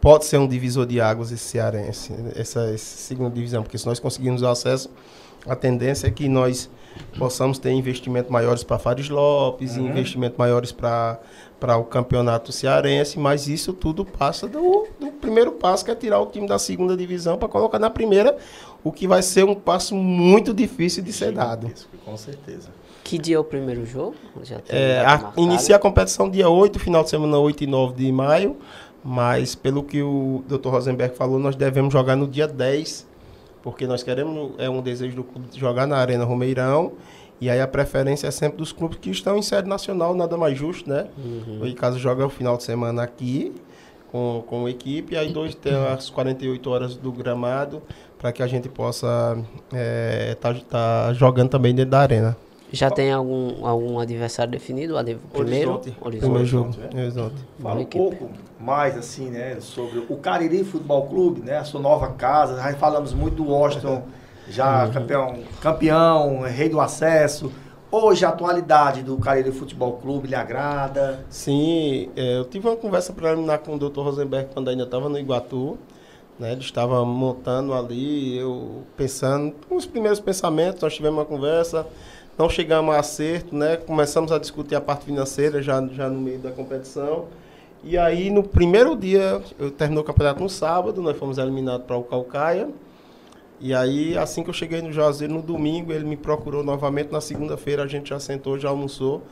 pode 0.00 0.24
ser 0.24 0.38
um 0.38 0.48
divisor 0.48 0.86
de 0.86 1.00
águas 1.00 1.30
esse 1.30 1.44
Cearense, 1.44 2.12
essa, 2.34 2.60
essa 2.72 2.78
segunda 2.78 3.30
divisão, 3.30 3.62
porque 3.62 3.76
se 3.76 3.86
nós 3.86 4.00
conseguirmos 4.00 4.42
o 4.42 4.46
acesso, 4.46 4.90
a 5.46 5.54
tendência 5.54 6.08
é 6.08 6.10
que 6.10 6.28
nós 6.28 6.70
possamos 7.18 7.58
ter 7.58 7.70
investimentos 7.70 8.30
maiores 8.30 8.64
para 8.64 8.78
Fares 8.78 9.08
Lopes, 9.08 9.76
Uhum. 9.76 9.88
investimentos 9.88 10.38
maiores 10.38 10.72
para 10.72 11.18
para 11.58 11.76
o 11.78 11.84
campeonato 11.84 12.52
cearense, 12.52 13.18
mas 13.18 13.48
isso 13.48 13.72
tudo 13.72 14.04
passa 14.04 14.46
do, 14.46 14.86
do 15.00 15.08
primeiro 15.12 15.52
passo, 15.52 15.84
que 15.84 15.90
é 15.90 15.94
tirar 15.94 16.20
o 16.20 16.26
time 16.26 16.46
da 16.46 16.58
segunda 16.58 16.96
divisão 16.96 17.38
para 17.38 17.48
colocar 17.48 17.78
na 17.78 17.88
primeira, 17.90 18.36
o 18.84 18.92
que 18.92 19.06
vai 19.08 19.22
ser 19.22 19.44
um 19.44 19.54
passo 19.54 19.94
muito 19.94 20.52
difícil 20.52 21.02
de 21.02 21.12
ser 21.12 21.32
dado. 21.32 21.70
Com 22.04 22.16
certeza. 22.16 22.68
Que 23.02 23.18
dia 23.18 23.36
é 23.36 23.38
o 23.38 23.44
primeiro 23.44 23.86
jogo? 23.86 24.14
Já 24.42 24.58
tem 24.58 24.78
É, 24.78 24.98
a- 25.04 25.32
inicia 25.36 25.76
a 25.76 25.78
competição 25.78 26.28
dia 26.28 26.48
8, 26.48 26.78
final 26.78 27.02
de 27.04 27.10
semana 27.10 27.38
8 27.38 27.64
e 27.64 27.66
9 27.66 27.94
de 27.94 28.10
maio, 28.12 28.56
mas 29.04 29.54
pelo 29.54 29.82
que 29.82 30.02
o 30.02 30.44
Dr. 30.48 30.68
Rosenberg 30.68 31.16
falou, 31.16 31.38
nós 31.38 31.54
devemos 31.56 31.92
jogar 31.92 32.16
no 32.16 32.26
dia 32.26 32.46
10, 32.48 33.06
porque 33.62 33.86
nós 33.86 34.02
queremos, 34.02 34.52
é 34.58 34.68
um 34.68 34.82
desejo 34.82 35.16
do 35.16 35.24
clube 35.24 35.48
de 35.48 35.58
jogar 35.58 35.86
na 35.86 35.96
Arena 35.96 36.24
Romeirão, 36.24 36.92
e 37.40 37.50
aí 37.50 37.60
a 37.60 37.68
preferência 37.68 38.26
é 38.26 38.30
sempre 38.30 38.58
dos 38.58 38.72
clubes 38.72 38.98
que 38.98 39.10
estão 39.10 39.36
em 39.36 39.42
sede 39.42 39.68
nacional, 39.68 40.14
nada 40.14 40.36
mais 40.36 40.56
justo, 40.56 40.88
né? 40.88 41.06
Uhum. 41.18 41.66
Em 41.66 41.74
caso 41.74 41.98
joga 41.98 42.24
o 42.24 42.30
final 42.30 42.56
de 42.56 42.62
semana 42.62 43.02
aqui, 43.02 43.54
com, 44.10 44.42
com 44.46 44.66
a 44.66 44.70
equipe, 44.70 45.14
e 45.14 45.18
aí 45.18 45.32
dois 45.32 45.54
tem 45.54 45.74
as 45.74 46.08
48 46.08 46.70
horas 46.70 46.96
do 46.96 47.12
gramado, 47.12 47.82
para 48.18 48.32
que 48.32 48.42
a 48.42 48.46
gente 48.46 48.68
possa 48.68 49.36
estar 50.32 51.12
jogando 51.14 51.50
também 51.50 51.74
dentro 51.74 51.90
da 51.90 52.00
arena. 52.00 52.36
Já 52.72 52.90
tem 52.90 53.12
algum, 53.12 53.64
algum 53.64 53.98
adversário 53.98 54.50
definido? 54.50 54.98
O 54.98 55.04
primeiro? 55.28 55.72
Horizonte. 55.72 55.96
Horizonte. 56.00 56.20
Primeiro 56.20 56.46
jogo. 56.46 56.68
Horizonte, 56.68 56.96
Horizonte. 56.96 57.34
Fala 57.60 57.80
um 57.80 57.84
pouco 57.84 58.30
mais 58.58 58.96
assim, 58.96 59.30
né, 59.30 59.58
sobre 59.60 60.04
o 60.08 60.16
Cariri 60.16 60.64
Futebol 60.64 61.06
Clube, 61.06 61.42
né, 61.42 61.58
a 61.58 61.64
sua 61.64 61.80
nova 61.80 62.08
casa. 62.08 62.56
Já 62.56 62.74
falamos 62.74 63.14
muito 63.14 63.36
do 63.36 63.50
Washington, 63.50 64.02
já 64.48 64.88
campeão, 64.88 65.38
campeão, 65.60 66.40
rei 66.40 66.68
do 66.68 66.80
acesso. 66.80 67.52
Hoje 67.90 68.24
a 68.24 68.30
atualidade 68.30 69.02
do 69.02 69.16
Cariri 69.16 69.52
Futebol 69.52 69.94
Clube 69.94 70.28
lhe 70.28 70.34
agrada? 70.34 71.24
Sim, 71.30 72.10
é, 72.16 72.38
eu 72.38 72.44
tive 72.44 72.66
uma 72.68 72.76
conversa 72.76 73.12
preliminar 73.12 73.60
com 73.60 73.76
o 73.76 73.78
Dr. 73.78 74.00
Rosenberg 74.00 74.50
quando 74.52 74.68
ainda 74.68 74.82
estava 74.82 75.08
no 75.08 75.18
Iguatu. 75.18 75.78
Né, 76.38 76.52
ele 76.52 76.60
estava 76.60 77.02
montando 77.02 77.72
ali, 77.72 78.36
eu 78.36 78.82
pensando, 78.94 79.54
os 79.70 79.86
primeiros 79.86 80.20
pensamentos, 80.20 80.82
nós 80.82 80.94
tivemos 80.94 81.18
uma 81.18 81.24
conversa, 81.24 81.86
não 82.36 82.46
chegamos 82.46 82.94
a 82.94 82.98
acerto, 82.98 83.56
né, 83.56 83.78
começamos 83.78 84.30
a 84.30 84.38
discutir 84.38 84.74
a 84.74 84.80
parte 84.82 85.06
financeira 85.06 85.62
já, 85.62 85.82
já 85.86 86.10
no 86.10 86.20
meio 86.20 86.38
da 86.38 86.50
competição. 86.50 87.24
E 87.82 87.96
aí, 87.96 88.28
no 88.28 88.42
primeiro 88.42 88.94
dia, 88.94 89.40
eu 89.58 89.70
terminou 89.70 90.02
o 90.02 90.06
campeonato 90.06 90.42
no 90.42 90.50
sábado, 90.50 91.00
nós 91.00 91.16
fomos 91.16 91.38
eliminados 91.38 91.86
para 91.86 91.96
o 91.96 92.02
Calcaia. 92.02 92.68
E 93.60 93.74
aí, 93.74 94.16
assim 94.18 94.42
que 94.42 94.50
eu 94.50 94.54
cheguei 94.54 94.82
no 94.82 94.92
Juazeiro, 94.92 95.32
no 95.32 95.42
domingo, 95.42 95.92
ele 95.92 96.04
me 96.04 96.16
procurou 96.16 96.62
novamente. 96.62 97.10
Na 97.10 97.20
segunda-feira, 97.20 97.82
a 97.82 97.86
gente 97.86 98.10
já 98.10 98.20
sentou, 98.20 98.58
já 98.58 98.68
almoçou, 98.68 99.22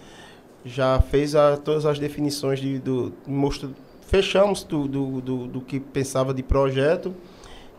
já 0.65 1.01
fez 1.01 1.35
a- 1.35 1.57
todas 1.59 1.85
as 1.87 1.99
definições 1.99 2.59
de, 2.61 2.79
do. 2.79 3.13
Mostrou, 3.27 3.73
fechamos 4.03 4.65
do, 4.65 4.89
do, 4.89 5.21
do, 5.21 5.47
do 5.47 5.61
que 5.61 5.79
pensava 5.79 6.33
de 6.33 6.43
projeto 6.43 7.15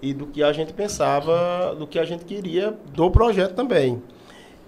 e 0.01 0.13
do 0.13 0.27
que 0.27 0.43
a 0.43 0.53
gente 0.53 0.73
pensava, 0.73 1.76
do 1.77 1.88
que 1.88 1.97
a 1.97 2.05
gente 2.05 2.26
queria 2.26 2.77
do 2.93 3.09
projeto 3.09 3.55
também. 3.55 4.01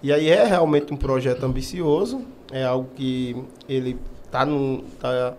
E 0.01 0.11
aí 0.13 0.29
é 0.29 0.43
realmente 0.45 0.93
um 0.93 0.97
projeto 0.97 1.43
ambicioso, 1.43 2.21
é 2.51 2.63
algo 2.63 2.89
que 2.95 3.35
ele 3.67 3.97
está 4.25 4.45
tá 4.99 5.33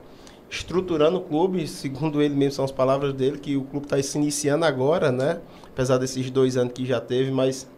estruturando 0.51 1.19
o 1.19 1.21
clube, 1.21 1.67
segundo 1.69 2.21
ele 2.23 2.35
mesmo 2.35 2.53
são 2.55 2.65
as 2.65 2.73
palavras 2.73 3.13
dele, 3.13 3.39
que 3.39 3.57
o 3.57 3.63
clube 3.63 3.87
está 3.87 4.01
se 4.03 4.19
iniciando 4.19 4.65
agora, 4.65 5.13
né? 5.13 5.41
Apesar 5.79 5.97
desses 5.99 6.29
dois 6.29 6.57
anos 6.57 6.73
que 6.73 6.85
já 6.85 7.01
teve, 7.01 7.31
mas 7.31 7.69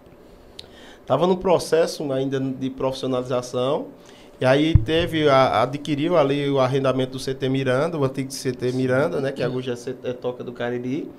estava 1.03 1.27
no 1.27 1.37
processo 1.37 2.11
ainda 2.15 2.41
de 2.41 2.71
profissionalização. 2.71 3.89
E 4.41 4.45
aí 4.47 4.75
teve, 4.75 5.29
a- 5.29 5.61
adquiriu 5.65 6.17
ali 6.17 6.49
o 6.49 6.59
arrendamento 6.59 7.19
do 7.19 7.23
CT 7.23 7.47
Miranda, 7.51 7.99
o 7.99 8.05
antigo 8.07 8.31
CT 8.33 8.73
Miranda, 8.73 9.21
né? 9.21 9.33
Que 9.33 9.43
agora 9.43 9.61
já 9.63 9.75
é, 9.75 9.95
é 10.09 10.13
Toca 10.15 10.43
do 10.43 10.51
Cariri. 10.51 11.11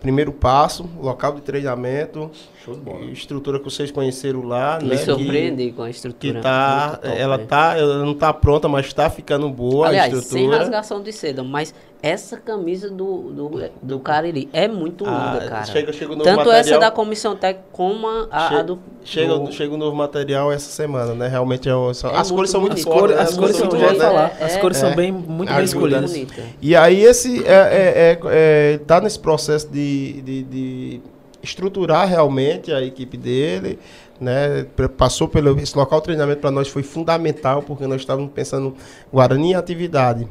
primeiro 0.00 0.32
passo, 0.32 0.88
local 0.98 1.34
de 1.34 1.42
treinamento, 1.42 2.30
Show 2.64 2.72
de 2.72 2.80
bola. 2.80 3.04
estrutura 3.06 3.58
que 3.58 3.64
vocês 3.66 3.90
conheceram 3.90 4.44
lá, 4.46 4.78
Me 4.80 4.88
né? 4.90 4.96
surpreendi 4.96 5.72
com 5.72 5.82
a 5.82 5.86
Que, 5.86 5.90
estrutura. 5.90 6.34
que 6.36 6.40
tá, 6.40 6.98
top, 7.02 7.18
ela 7.18 7.36
né? 7.36 7.44
tá, 7.46 7.76
ela 7.76 7.98
não 8.02 8.14
tá 8.14 8.32
pronta, 8.32 8.66
mas 8.66 8.90
tá 8.94 9.10
ficando 9.10 9.50
boa 9.50 9.88
Aliás, 9.88 10.06
a 10.14 10.16
sem 10.16 10.20
estrutura. 10.20 10.58
rasgação 10.58 11.02
de 11.02 11.12
seda, 11.12 11.42
mas 11.44 11.74
essa 12.02 12.36
camisa 12.36 12.88
do, 12.88 13.30
do, 13.32 13.70
do 13.82 13.98
Cariri 14.00 14.48
é 14.52 14.68
muito 14.68 15.04
linda, 15.04 15.16
Ah, 15.44 15.46
cara. 15.48 15.64
chega- 15.64 15.92
chega 15.92 16.14
Tanto 16.16 16.28
essa 16.28 16.44
material. 16.46 16.80
da 16.80 16.90
comissão 16.92 17.34
técnica 17.34 17.66
como 17.72 18.06
a, 18.06 18.28
a- 18.30 18.62
do. 18.62 18.78
Chega, 19.04 19.36
do- 19.38 19.50
chega 19.52 19.74
o 19.74 19.76
novo 19.76 19.96
material 19.96 20.52
essa 20.52 20.70
semana, 20.70 21.14
né? 21.14 21.26
Realmente 21.26 21.68
é 21.68 21.74
um- 21.74 21.92
são- 21.92 22.10
É 22.10 22.16
as 22.16 22.30
muito 22.30 22.34
cores 22.36 22.50
são 22.50 22.60
muito 22.60 22.78
fortes. 22.82 23.16
né? 23.16 23.22
as 23.22 23.36
cores 23.36 23.56
são, 23.56 23.68
né? 23.68 23.94
falar, 23.94 24.36
É, 24.38 24.44
as 24.44 24.56
é. 24.56 24.58
cores 24.60 24.76
são 24.76 24.90
É. 24.90 24.94
bem, 24.94 25.10
muito 25.10 25.48
bem 25.48 25.56
Ajuda. 25.58 25.64
escolhidas. 25.64 26.10
bonita. 26.12 26.42
E 26.62 26.76
aí 26.76 27.02
esse 27.04 27.44
é, 27.44 27.50
é, 27.52 28.10
é, 28.12 28.20
é, 28.26 28.78
tá 28.86 29.00
nesse 29.00 29.18
processo 29.18 29.68
de, 29.68 30.22
de, 30.22 30.42
de 30.44 31.00
estruturar 31.42 32.06
realmente 32.08 32.72
a 32.72 32.82
equipe 32.82 33.16
dele, 33.16 33.78
né? 34.20 34.66
Passou 34.96 35.26
pelo 35.28 35.58
esse 35.58 35.76
local 35.76 35.98
de 36.00 36.04
treinamento 36.04 36.40
para 36.40 36.50
nós 36.50 36.68
foi 36.68 36.82
fundamental 36.82 37.62
porque 37.62 37.86
nós 37.86 38.00
estávamos 38.00 38.30
pensando 38.32 38.74
Guarani 39.12 39.50
em 39.50 39.54
atividade. 39.54 40.28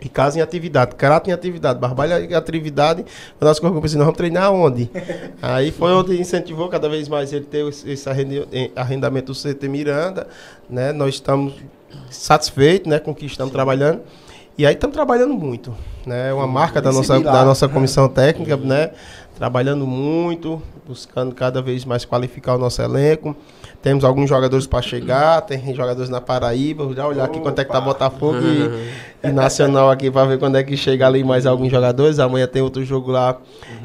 Ricaza 0.00 0.38
em 0.38 0.42
atividade, 0.42 0.94
Carato 0.94 1.28
em 1.28 1.32
atividade, 1.32 1.78
Barbalha 1.78 2.20
em 2.20 2.34
atividade. 2.34 3.04
O 3.40 3.44
nosso 3.44 3.60
corpo 3.60 3.80
pensou, 3.80 3.98
nós 3.98 4.06
vamos 4.06 4.16
treinar 4.16 4.52
onde? 4.52 4.90
Aí 5.42 5.70
foi 5.72 5.92
onde 5.92 6.20
incentivou 6.20 6.68
cada 6.68 6.88
vez 6.88 7.08
mais 7.08 7.32
ele 7.32 7.44
ter 7.44 7.66
esse 7.66 8.08
arrendamento 8.76 9.32
do 9.32 9.38
CT 9.38 9.68
Miranda, 9.68 10.28
né? 10.70 10.92
Nós 10.92 11.14
estamos 11.14 11.54
satisfeitos, 12.10 12.88
né, 12.88 12.98
com 12.98 13.10
o 13.10 13.14
que 13.14 13.26
estamos 13.26 13.52
trabalhando. 13.52 14.02
E 14.56 14.66
aí 14.66 14.74
estamos 14.74 14.94
trabalhando 14.94 15.34
muito, 15.34 15.72
né? 16.04 16.30
É 16.30 16.34
uma 16.34 16.46
marca 16.46 16.82
da 16.82 16.90
nossa, 16.90 17.20
da 17.20 17.44
nossa 17.44 17.68
comissão 17.68 18.08
técnica, 18.10 18.56
né? 18.56 18.90
Trabalhando 19.36 19.86
muito, 19.86 20.60
buscando 20.84 21.32
cada 21.32 21.62
vez 21.62 21.84
mais 21.84 22.04
qualificar 22.04 22.56
o 22.56 22.58
nosso 22.58 22.82
elenco. 22.82 23.36
Temos 23.80 24.04
alguns 24.04 24.28
jogadores 24.28 24.66
para 24.66 24.82
chegar, 24.82 25.40
tem 25.42 25.72
jogadores 25.72 26.10
na 26.10 26.20
Paraíba, 26.20 26.92
já 26.94 27.06
olhar 27.06 27.24
aqui 27.24 27.38
quanto 27.38 27.60
é 27.60 27.64
que 27.64 27.70
tá 27.70 27.80
Botafogo 27.80 28.38
e, 28.38 28.90
e 29.28 29.30
Nacional 29.30 29.88
aqui 29.88 30.10
para 30.10 30.26
ver 30.26 30.38
quando 30.38 30.56
é 30.56 30.64
que 30.64 30.76
chega 30.76 31.06
ali 31.06 31.22
mais 31.22 31.46
alguns 31.46 31.70
jogadores. 31.70 32.18
Amanhã 32.18 32.48
tem 32.48 32.60
outro 32.60 32.84
jogo 32.84 33.12
lá 33.12 33.38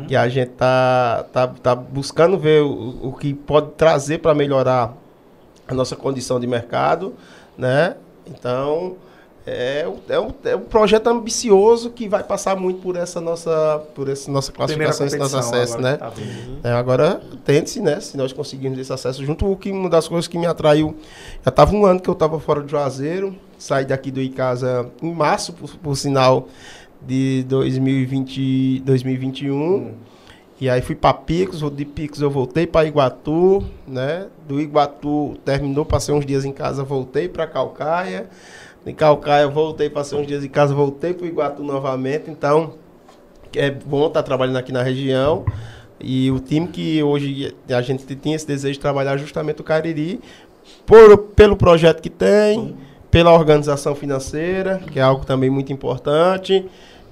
que 0.07 0.15
a 0.15 0.27
gente 0.27 0.49
tá, 0.49 1.25
tá, 1.31 1.47
tá 1.47 1.75
buscando 1.75 2.39
ver 2.39 2.63
o, 2.63 3.09
o 3.09 3.13
que 3.13 3.35
pode 3.35 3.71
trazer 3.77 4.17
para 4.17 4.33
melhorar 4.33 4.95
a 5.67 5.73
nossa 5.75 5.95
condição 5.95 6.39
de 6.39 6.47
mercado, 6.47 7.13
né? 7.55 7.95
Então, 8.25 8.95
é, 9.45 9.85
um- 9.87 9.99
é, 10.07 10.19
um, 10.19 10.31
é 10.45 10.55
um 10.55 10.61
projeto 10.61 11.07
ambicioso 11.07 11.89
que 11.89 12.07
vai 12.07 12.23
passar 12.23 12.55
muito 12.55 12.81
por 12.81 12.95
essa 12.95 13.19
nossa, 13.19 13.83
por 13.93 14.07
essa 14.07 14.31
nossa 14.31 14.51
classificação, 14.51 15.05
esse 15.05 15.17
nosso 15.17 15.37
acesso, 15.37 15.73
agora 15.77 15.91
né? 15.91 15.97
tá 15.97 16.09
vindo. 16.09 16.59
É, 16.63 16.71
agora, 16.71 17.21
tente-se, 17.43 17.81
né? 17.81 17.99
Se 17.99 18.15
nós 18.15 18.31
conseguirmos 18.31 18.79
esse 18.79 18.91
acesso 18.93 19.23
junto, 19.25 19.49
o 19.51 19.55
que 19.57 19.71
uma 19.71 19.89
das 19.89 20.07
coisas 20.07 20.27
que 20.27 20.37
me 20.37 20.45
atraiu, 20.45 20.95
já 21.43 21.49
estava 21.49 21.75
um 21.75 21.85
ano 21.85 21.99
que 21.99 22.09
eu 22.09 22.13
estava 22.13 22.39
fora 22.39 22.61
do 22.61 22.69
Juazeiro, 22.69 23.35
saí 23.57 23.83
daqui 23.85 24.11
do 24.11 24.21
Icasa 24.21 24.89
em 25.01 25.13
março, 25.13 25.51
por, 25.53 25.69
por 25.77 25.95
sinal 25.97 26.47
de 27.01 27.43
2020, 27.49 28.81
2021. 28.85 29.91
E 30.61 30.69
aí 30.69 30.81
fui 30.81 30.95
para 30.95 31.13
Picos, 31.13 31.59
de 31.75 31.83
Picos 31.83 32.21
eu 32.21 32.29
voltei 32.31 32.65
para 32.65 32.87
Iguatu, 32.87 33.61
né? 33.85 34.27
Do 34.47 34.61
Iguatu 34.61 35.35
terminou, 35.43 35.83
passei 35.83 36.15
uns 36.15 36.25
dias 36.25 36.45
em 36.45 36.53
casa, 36.53 36.83
voltei 36.83 37.27
para 37.27 37.45
Calcaia. 37.45 38.29
Em 38.85 38.93
Calcaia 38.93 39.47
voltei, 39.47 39.89
passei 39.89 40.17
uns 40.17 40.27
dias 40.27 40.43
em 40.43 40.49
casa, 40.49 40.73
voltei 40.73 41.13
para 41.13 41.25
Iguatu 41.25 41.63
novamente. 41.63 42.29
Então, 42.29 42.73
é 43.55 43.71
bom 43.71 44.07
estar 44.07 44.23
trabalhando 44.23 44.57
aqui 44.57 44.71
na 44.71 44.83
região. 44.83 45.45
E 45.99 46.29
o 46.31 46.39
time 46.39 46.67
que 46.67 47.01
hoje 47.01 47.55
a 47.69 47.81
gente 47.81 48.03
tinha 48.15 48.35
esse 48.35 48.45
desejo 48.45 48.73
de 48.73 48.79
trabalhar 48.79 49.15
justamente 49.17 49.61
o 49.61 49.63
Cariri, 49.63 50.19
por, 50.85 51.17
pelo 51.29 51.55
projeto 51.55 52.01
que 52.01 52.09
tem, 52.09 52.75
pela 53.09 53.31
organização 53.31 53.95
financeira, 53.95 54.81
que 54.91 54.99
é 54.99 55.01
algo 55.01 55.25
também 55.25 55.49
muito 55.49 55.71
importante 55.71 56.65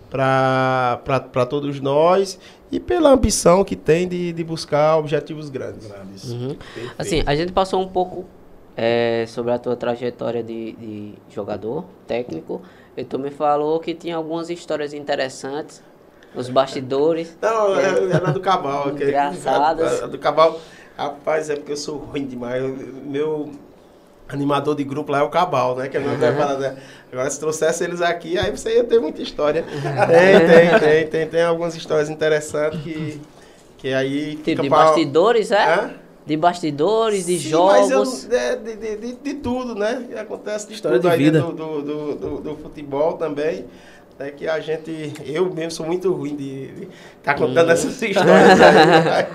para 0.09 1.45
todos 1.49 1.79
nós, 1.79 2.37
e 2.69 2.81
pela 2.81 3.11
ambição 3.11 3.63
que 3.63 3.77
tem 3.77 4.07
de, 4.09 4.33
de 4.33 4.43
buscar 4.43 4.97
objetivos 4.97 5.49
grandes. 5.49 5.87
Uhum. 6.31 6.57
Assim, 6.97 7.23
a 7.25 7.33
gente 7.33 7.53
passou 7.53 7.81
um 7.81 7.87
pouco 7.87 8.25
é, 8.83 9.25
sobre 9.27 9.51
a 9.51 9.59
tua 9.59 9.75
trajetória 9.75 10.41
de, 10.41 10.71
de 10.71 11.13
jogador, 11.29 11.85
técnico. 12.07 12.63
E 12.97 13.03
tu 13.03 13.19
me 13.19 13.29
falou 13.29 13.79
que 13.79 13.93
tinha 13.93 14.15
algumas 14.15 14.49
histórias 14.49 14.91
interessantes 14.91 15.83
nos 16.33 16.49
bastidores. 16.49 17.37
Não, 17.41 17.79
é- 17.79 18.11
era 18.15 18.31
do 18.31 18.39
Cabal. 18.39 18.89
Engraçadas. 18.89 20.01
a- 20.01 20.05
a 20.05 20.07
Do 20.07 20.17
Cabal. 20.17 20.59
Rapaz, 20.97 21.49
é 21.51 21.55
porque 21.55 21.73
eu 21.73 21.77
sou 21.77 21.97
ruim 21.97 22.25
demais. 22.25 22.61
Eu- 22.63 22.75
Meu 23.05 23.51
animador 24.27 24.75
de 24.75 24.83
grupo 24.83 25.11
lá 25.11 25.19
é 25.19 25.23
o 25.23 25.29
Cabal, 25.29 25.75
né? 25.75 25.87
Que 25.87 25.97
é 25.97 25.99
meu 25.99 26.17
preparador. 26.17 26.59
né? 26.61 26.77
Agora, 27.11 27.29
se 27.29 27.39
trouxesse 27.39 27.83
eles 27.83 28.01
aqui, 28.01 28.37
aí 28.39 28.49
você 28.49 28.75
ia 28.77 28.83
ter 28.83 28.99
muita 28.99 29.21
história. 29.21 29.63
Tem, 29.63 30.47
tem, 30.47 30.79
tem, 30.79 31.07
tem, 31.07 31.27
tem 31.27 31.41
algumas 31.43 31.75
histórias 31.75 32.09
interessantes 32.09 32.81
que, 32.81 33.21
que 33.77 33.93
aí... 33.93 34.37
Tipo, 34.37 34.61
de 34.63 34.69
pra- 34.69 34.85
bastidores, 34.85 35.51
é? 35.51 35.63
Hã? 35.65 35.91
De 36.25 36.37
bastidores, 36.37 37.25
de 37.25 37.39
Sim, 37.39 37.49
jogos. 37.49 37.89
Mas 37.89 38.29
eu, 38.31 38.37
é, 38.37 38.55
de, 38.55 38.75
de, 38.75 38.95
de, 38.97 39.13
de 39.15 39.33
tudo, 39.35 39.73
né? 39.75 40.05
E 40.11 40.17
Acontece 40.17 40.67
de 40.67 40.73
História 40.73 40.99
tudo 40.99 41.09
de 41.11 41.17
vida. 41.17 41.41
Do, 41.41 41.51
do, 41.51 41.81
do, 41.81 42.15
do- 42.15 42.41
do 42.41 42.55
futebol 42.57 43.13
também. 43.13 43.65
É 44.19 44.29
que 44.29 44.47
a 44.47 44.59
gente, 44.59 45.11
eu 45.25 45.51
mesmo 45.51 45.71
sou 45.71 45.83
muito 45.83 46.13
ruim 46.13 46.35
de 46.35 46.87
estar 47.17 47.33
contando 47.33 47.69
Hum. 47.69 47.71
essas 47.71 47.99
histórias 48.03 48.61
aí. 48.61 49.25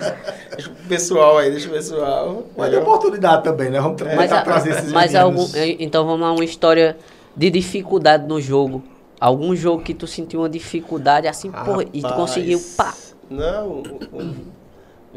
deixa 0.55 0.71
o 0.71 0.89
pessoal 0.89 1.39
aí, 1.39 1.51
deixa 1.51 1.69
o 1.69 1.73
pessoal. 1.73 2.45
Mas 2.57 2.73
é 2.73 2.79
oportunidade 2.79 3.43
também, 3.43 3.69
né? 3.69 3.81
Vamos 3.81 4.01
Mas, 4.01 4.17
tentar 4.17 4.39
a- 4.39 4.43
trazer 4.45 4.71
esses 4.71 4.93
mas 4.93 5.17
algum, 5.17 5.45
então 5.81 6.07
vamos 6.07 6.21
lá, 6.21 6.31
uma 6.33 6.45
história 6.45 6.97
de 7.35 7.51
dificuldade 7.51 8.29
no 8.29 8.41
jogo. 8.41 8.81
Algum 9.21 9.57
jogo 9.57 9.83
que 9.83 9.93
tu 9.93 10.07
sentiu 10.07 10.41
uma 10.43 10.49
dificuldade 10.49 11.27
assim, 11.27 11.51
porra, 11.51 11.83
e 11.93 12.01
tu 12.01 12.07
Rapaz, 12.07 12.15
conseguiu, 12.21 12.61
pá. 12.77 12.95
Não, 13.29 13.69
o- 13.69 13.83
o- 14.13 14.35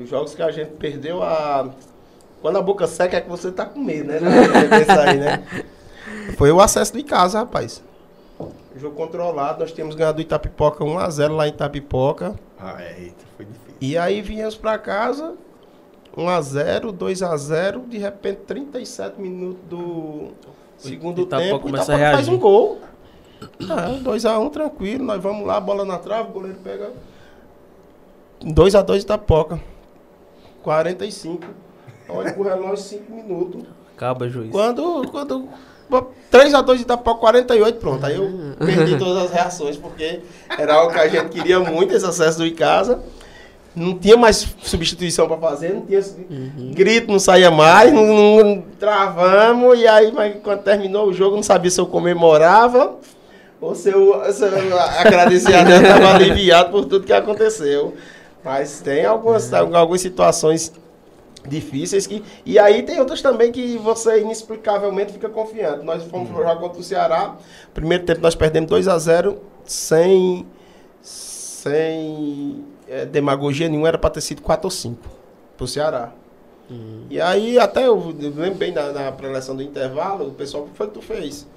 os 0.02 0.10
jogos 0.10 0.36
que 0.36 0.42
a 0.42 0.52
gente 0.52 0.72
perdeu 0.72 1.22
a. 1.22 1.70
Quando 2.42 2.58
a 2.58 2.62
boca 2.62 2.88
seca 2.88 3.18
é 3.18 3.22
que 3.22 3.30
você 3.30 3.52
tá 3.52 3.66
com 3.66 3.80
medo, 3.80 4.08
né? 4.08 4.20
Aí, 5.08 5.18
né? 5.18 5.44
Foi 6.38 6.52
o 6.52 6.62
acesso 6.62 6.94
de 6.94 7.04
casa, 7.04 7.40
rapaz. 7.40 7.84
Jogo 8.76 8.96
controlado, 8.96 9.60
nós 9.60 9.74
tínhamos 9.74 9.96
ganhado 9.96 10.18
do 10.18 10.22
Itapipoca 10.22 10.84
1x0 10.84 11.36
lá 11.36 11.48
em 11.48 11.50
Itapipoca. 11.50 12.36
Ah, 12.58 12.78
eita, 12.98 13.26
foi 13.36 13.46
difícil. 13.46 13.76
E 13.82 13.98
aí 13.98 14.22
viemos 14.22 14.56
pra 14.56 14.78
casa, 14.78 15.36
1x0, 16.16 16.96
2x0, 16.98 17.90
de 17.90 17.98
repente 17.98 18.38
37 18.48 19.20
minutos 19.20 19.62
do 19.70 20.32
segundo 20.78 21.24
Itapipoca 21.24 21.40
tempo, 21.40 21.56
o 21.58 21.72
começa 21.72 21.94
a 21.94 21.98
Itapipoca 21.98 22.16
faz 22.16 22.28
reagir. 22.28 22.34
um 22.34 22.38
gol. 22.38 22.80
Ah, 23.70 24.00
2x1 24.02 24.52
tranquilo, 24.52 25.04
nós 25.04 25.22
vamos 25.22 25.46
lá, 25.46 25.60
bola 25.60 25.84
na 25.84 25.98
trave, 25.98 26.30
o 26.30 26.34
goleiro 26.34 26.60
pega 26.64 26.92
2x2 28.42 29.02
Itapipoca. 29.02 29.60
45. 30.64 31.46
Olha 32.10 32.34
pro 32.34 32.44
relógio 32.44 32.78
5 32.78 33.12
minutos. 33.12 33.64
Acaba, 33.96 34.28
juiz. 34.30 34.50
Quando, 34.52 35.08
quando 35.12 35.48
3x2 36.32 36.82
Itapipoca, 36.82 37.20
48, 37.20 37.80
pronto. 37.80 38.06
Aí 38.06 38.16
eu 38.16 38.56
perdi 38.66 38.98
todas 38.98 39.24
as 39.26 39.32
reações, 39.32 39.78
porque 39.78 40.22
era 40.58 40.74
algo 40.76 40.94
que 40.94 41.00
a 41.00 41.08
gente 41.08 41.30
queria 41.30 41.60
muito, 41.60 41.94
esse 41.96 42.06
acesso 42.06 42.38
do 42.40 42.46
Icasa. 42.46 43.00
Não 43.76 43.98
tinha 43.98 44.18
mais 44.18 44.48
substituição 44.64 45.28
para 45.28 45.38
fazer, 45.38 45.74
não 45.74 45.82
tinha 45.86 46.02
grito, 46.74 47.12
não 47.12 47.20
saía 47.20 47.52
mais, 47.52 47.94
não, 47.94 48.06
não- 48.44 48.64
travamos, 48.80 49.80
e 49.80 49.88
aí, 49.88 50.12
mas 50.12 50.36
quando 50.44 50.64
terminou 50.64 51.08
o 51.08 51.14
jogo, 51.14 51.36
não 51.36 51.44
sabia 51.44 51.70
se 51.70 51.80
eu 51.80 51.86
comemorava 51.86 52.96
ou 53.62 53.76
se 53.76 53.90
eu, 53.90 54.22
se 54.34 54.44
eu 54.44 54.80
agradecia 54.80 55.60
a 55.62 55.64
Deus, 55.64 55.82
estava 55.82 56.10
aliviado 56.16 56.72
por 56.72 56.86
tudo 56.86 57.06
que 57.06 57.14
aconteceu. 57.14 57.94
Mas 58.44 58.82
tem 58.82 59.06
algumas, 59.06 59.54
algumas 59.54 60.02
situações 60.02 60.72
difíceis 61.48 62.06
que 62.06 62.24
e 62.46 62.60
aí 62.60 62.84
tem 62.84 63.00
outras 63.00 63.22
também 63.22 63.52
que 63.52 63.78
você 63.78 64.22
inexplicavelmente 64.22 65.14
fica 65.14 65.30
confiante. 65.30 65.84
Nós 65.84 66.04
fomos 66.04 66.30
jogar 66.30 66.58
contra 66.58 66.80
o 66.80 66.84
Ceará. 66.84 67.38
Primeiro 67.74 68.06
tempo 68.06 68.22
nós 68.22 68.36
perdemos 68.36 68.70
2 68.70 68.88
a 68.88 68.98
0 68.98 69.40
sem 69.66 70.46
sem 71.02 72.64
eh, 72.88 73.06
demagogia 73.06 73.68
nenhuma, 73.68 73.90
era 73.90 73.98
para 73.98 74.12
ter 74.12 74.22
sido 74.22 74.42
4 74.42 74.66
ou 74.66 74.72
5 74.72 75.10
pro 75.58 75.68
Ceará. 75.68 76.14
E 77.10 77.20
aí 77.20 77.58
até 77.58 77.88
eu, 77.88 78.16
eu 78.20 78.34
lembro 78.36 78.56
bem 78.56 78.72
na, 78.72 78.92
na 78.92 79.12
preleção 79.12 79.56
do 79.56 79.64
intervalo, 79.64 80.28
o 80.28 80.32
pessoal, 80.32 80.64
o 80.64 80.68
que 80.68 80.78
foi 80.78 80.88
que 80.88 80.94
tu 80.94 81.02
fez? 81.02 81.48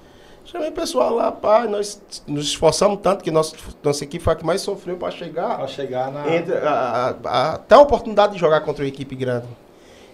Chamei 0.45 0.69
o 0.71 0.73
pessoal 0.73 1.15
lá, 1.15 1.31
pá, 1.31 1.67
nós 1.67 2.03
nos 2.27 2.47
esforçamos 2.47 2.99
tanto 3.01 3.23
que 3.23 3.31
nossa, 3.31 3.55
nossa 3.83 4.03
equipe 4.05 4.23
foi 4.23 4.33
a 4.33 4.37
que 4.37 4.45
mais 4.45 4.61
sofreu 4.61 4.97
para 4.97 5.11
chegar 5.11 5.57
Pra 5.57 5.67
chegar 5.69 6.11
na... 6.11 6.35
entre 6.35 6.55
a, 6.57 6.71
a- 6.71 7.15
a- 7.25 7.53
até 7.55 7.75
a 7.77 7.81
oportunidade 7.81 8.33
de 8.35 8.39
jogar 8.41 8.61
contra 8.63 8.83
uma 8.83 8.89
equipe 8.89 9.15
grande. 9.15 9.47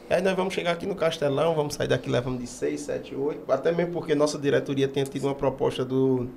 E 0.09 0.14
aí 0.14 0.22
nós 0.22 0.34
vamos 0.36 0.55
chegar 0.55 0.72
aqui 0.72 0.86
no 0.86 0.94
Castelão, 0.94 1.55
vamos 1.55 1.74
sair 1.74 1.88
daqui 1.88 2.09
levando 2.10 2.38
de 2.38 2.46
6, 2.46 2.80
7, 2.80 3.14
8, 3.14 3.50
até 3.52 3.72
mesmo 3.72 3.92
porque 3.92 4.14
nossa 4.14 4.38
diretoria 4.38 4.86
tinha 4.86 5.05
tido 5.05 5.24
uma 5.24 5.34
proposta 5.34 5.84
do, 5.84 6.28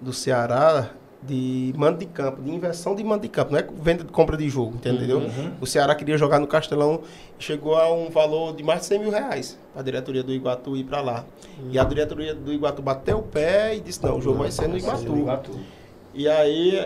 do 0.00 0.12
Ceará 0.12 0.88
de 1.20 1.74
mando 1.76 1.98
de 1.98 2.06
campo, 2.06 2.40
de 2.40 2.50
inversão 2.50 2.94
de 2.94 3.02
mando 3.02 3.22
de 3.22 3.28
campo, 3.28 3.50
não 3.52 3.58
é 3.58 3.66
venda 3.82 4.04
de 4.04 4.10
compra 4.12 4.36
de 4.36 4.48
jogo, 4.48 4.74
entendeu? 4.76 5.20
O 5.60 5.66
Ceará 5.66 5.94
queria 5.94 6.16
jogar 6.16 6.38
no 6.38 6.46
Castelão 6.46 7.00
chegou 7.38 7.74
a 7.76 7.92
um 7.92 8.08
valor 8.08 8.54
de 8.54 8.62
mais 8.62 8.80
de 8.80 8.86
100 8.86 8.98
mil 9.00 9.10
reais 9.10 9.58
para 9.72 9.80
a 9.80 9.84
diretoria 9.84 10.22
do 10.22 10.32
Iguatu 10.32 10.76
ir 10.76 10.84
para 10.84 11.00
lá. 11.00 11.24
E 11.70 11.78
a 11.78 11.82
diretoria 11.84 12.34
do 12.34 12.52
Iguatu 12.52 12.80
bateu 12.82 13.18
o 13.18 13.22
pé 13.22 13.76
e 13.76 13.80
disse, 13.80 14.02
não, 14.04 14.18
o 14.18 14.22
jogo 14.22 14.38
vai 14.38 14.50
ser 14.52 14.68
no 14.68 14.74
Iguatu. 14.78 15.02
E 16.14 16.28
aí, 16.28 16.84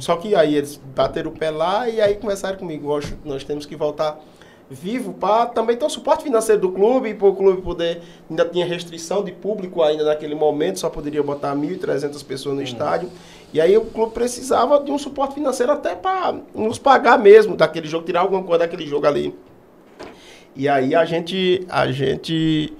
só 0.00 0.16
que 0.16 0.34
aí 0.34 0.54
eles 0.56 0.80
bateram 0.94 1.30
o 1.30 1.34
pé 1.38 1.50
lá 1.50 1.88
e 1.88 2.00
aí 2.00 2.16
começaram 2.16 2.58
comigo, 2.58 2.88
"Nós- 2.88 3.14
nós 3.24 3.44
temos 3.44 3.64
que 3.66 3.76
voltar 3.76 4.18
vivo 4.70 5.12
para 5.12 5.46
também 5.46 5.76
ter 5.76 5.84
o 5.84 5.90
suporte 5.90 6.24
financeiro 6.24 6.60
do 6.60 6.72
clube, 6.72 7.14
para 7.14 7.28
o 7.28 7.36
clube 7.36 7.60
poder, 7.62 8.00
ainda 8.28 8.44
tinha 8.46 8.64
restrição 8.66 9.22
de 9.22 9.30
público 9.30 9.82
ainda 9.82 10.04
naquele 10.04 10.34
momento, 10.34 10.80
só 10.80 10.88
poderia 10.90 11.22
botar 11.22 11.54
1.300 11.54 12.22
pessoas 12.22 12.56
no 12.56 12.62
estádio. 12.62 13.10
E 13.54 13.60
aí 13.60 13.76
o 13.78 13.82
clube 13.84 14.12
precisava 14.12 14.80
de 14.80 14.90
um 14.90 14.98
suporte 14.98 15.34
financeiro 15.34 15.70
até 15.70 15.94
para 15.94 16.34
nos 16.52 16.76
pagar 16.76 17.16
mesmo 17.16 17.56
daquele 17.56 17.86
jogo, 17.86 18.04
tirar 18.04 18.22
alguma 18.22 18.42
coisa 18.42 18.64
daquele 18.64 18.84
jogo 18.84 19.06
ali. 19.06 19.32
E 20.56 20.68
aí 20.68 20.92
a 20.92 21.04
gente, 21.04 21.64
a 21.68 21.88
gente 21.92 22.76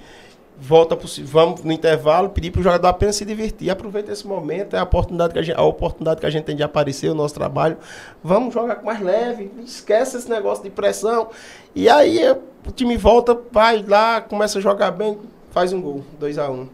volta 0.59 0.93
pro, 0.97 1.07
vamos 1.23 1.63
no 1.63 1.71
intervalo, 1.71 2.29
pedir 2.29 2.51
para 2.51 2.59
o 2.59 2.63
jogador 2.63 2.89
apenas 2.89 3.15
se 3.15 3.23
divertir. 3.23 3.69
Aproveita 3.69 4.11
esse 4.11 4.27
momento, 4.27 4.75
é 4.75 4.79
a 4.79 4.83
oportunidade 4.83 5.31
que 5.31 5.39
a 5.39 5.43
gente, 5.43 5.57
a 5.57 5.63
oportunidade 5.63 6.19
que 6.19 6.25
a 6.25 6.29
gente 6.29 6.43
tem 6.43 6.57
de 6.57 6.63
aparecer, 6.63 7.09
o 7.09 7.15
nosso 7.15 7.33
trabalho. 7.33 7.77
Vamos 8.21 8.53
jogar 8.53 8.83
mais 8.83 8.99
leve, 8.99 9.49
esquece 9.63 10.17
esse 10.17 10.29
negócio 10.29 10.61
de 10.61 10.69
pressão. 10.69 11.29
E 11.73 11.87
aí 11.87 12.19
o 12.67 12.71
time 12.73 12.97
volta, 12.97 13.39
vai 13.49 13.81
lá, 13.81 14.19
começa 14.19 14.59
a 14.59 14.61
jogar 14.61 14.91
bem, 14.91 15.17
faz 15.51 15.71
um 15.71 15.81
gol, 15.81 16.03
2 16.19 16.37
a 16.37 16.49
1 16.49 16.53
um. 16.53 16.69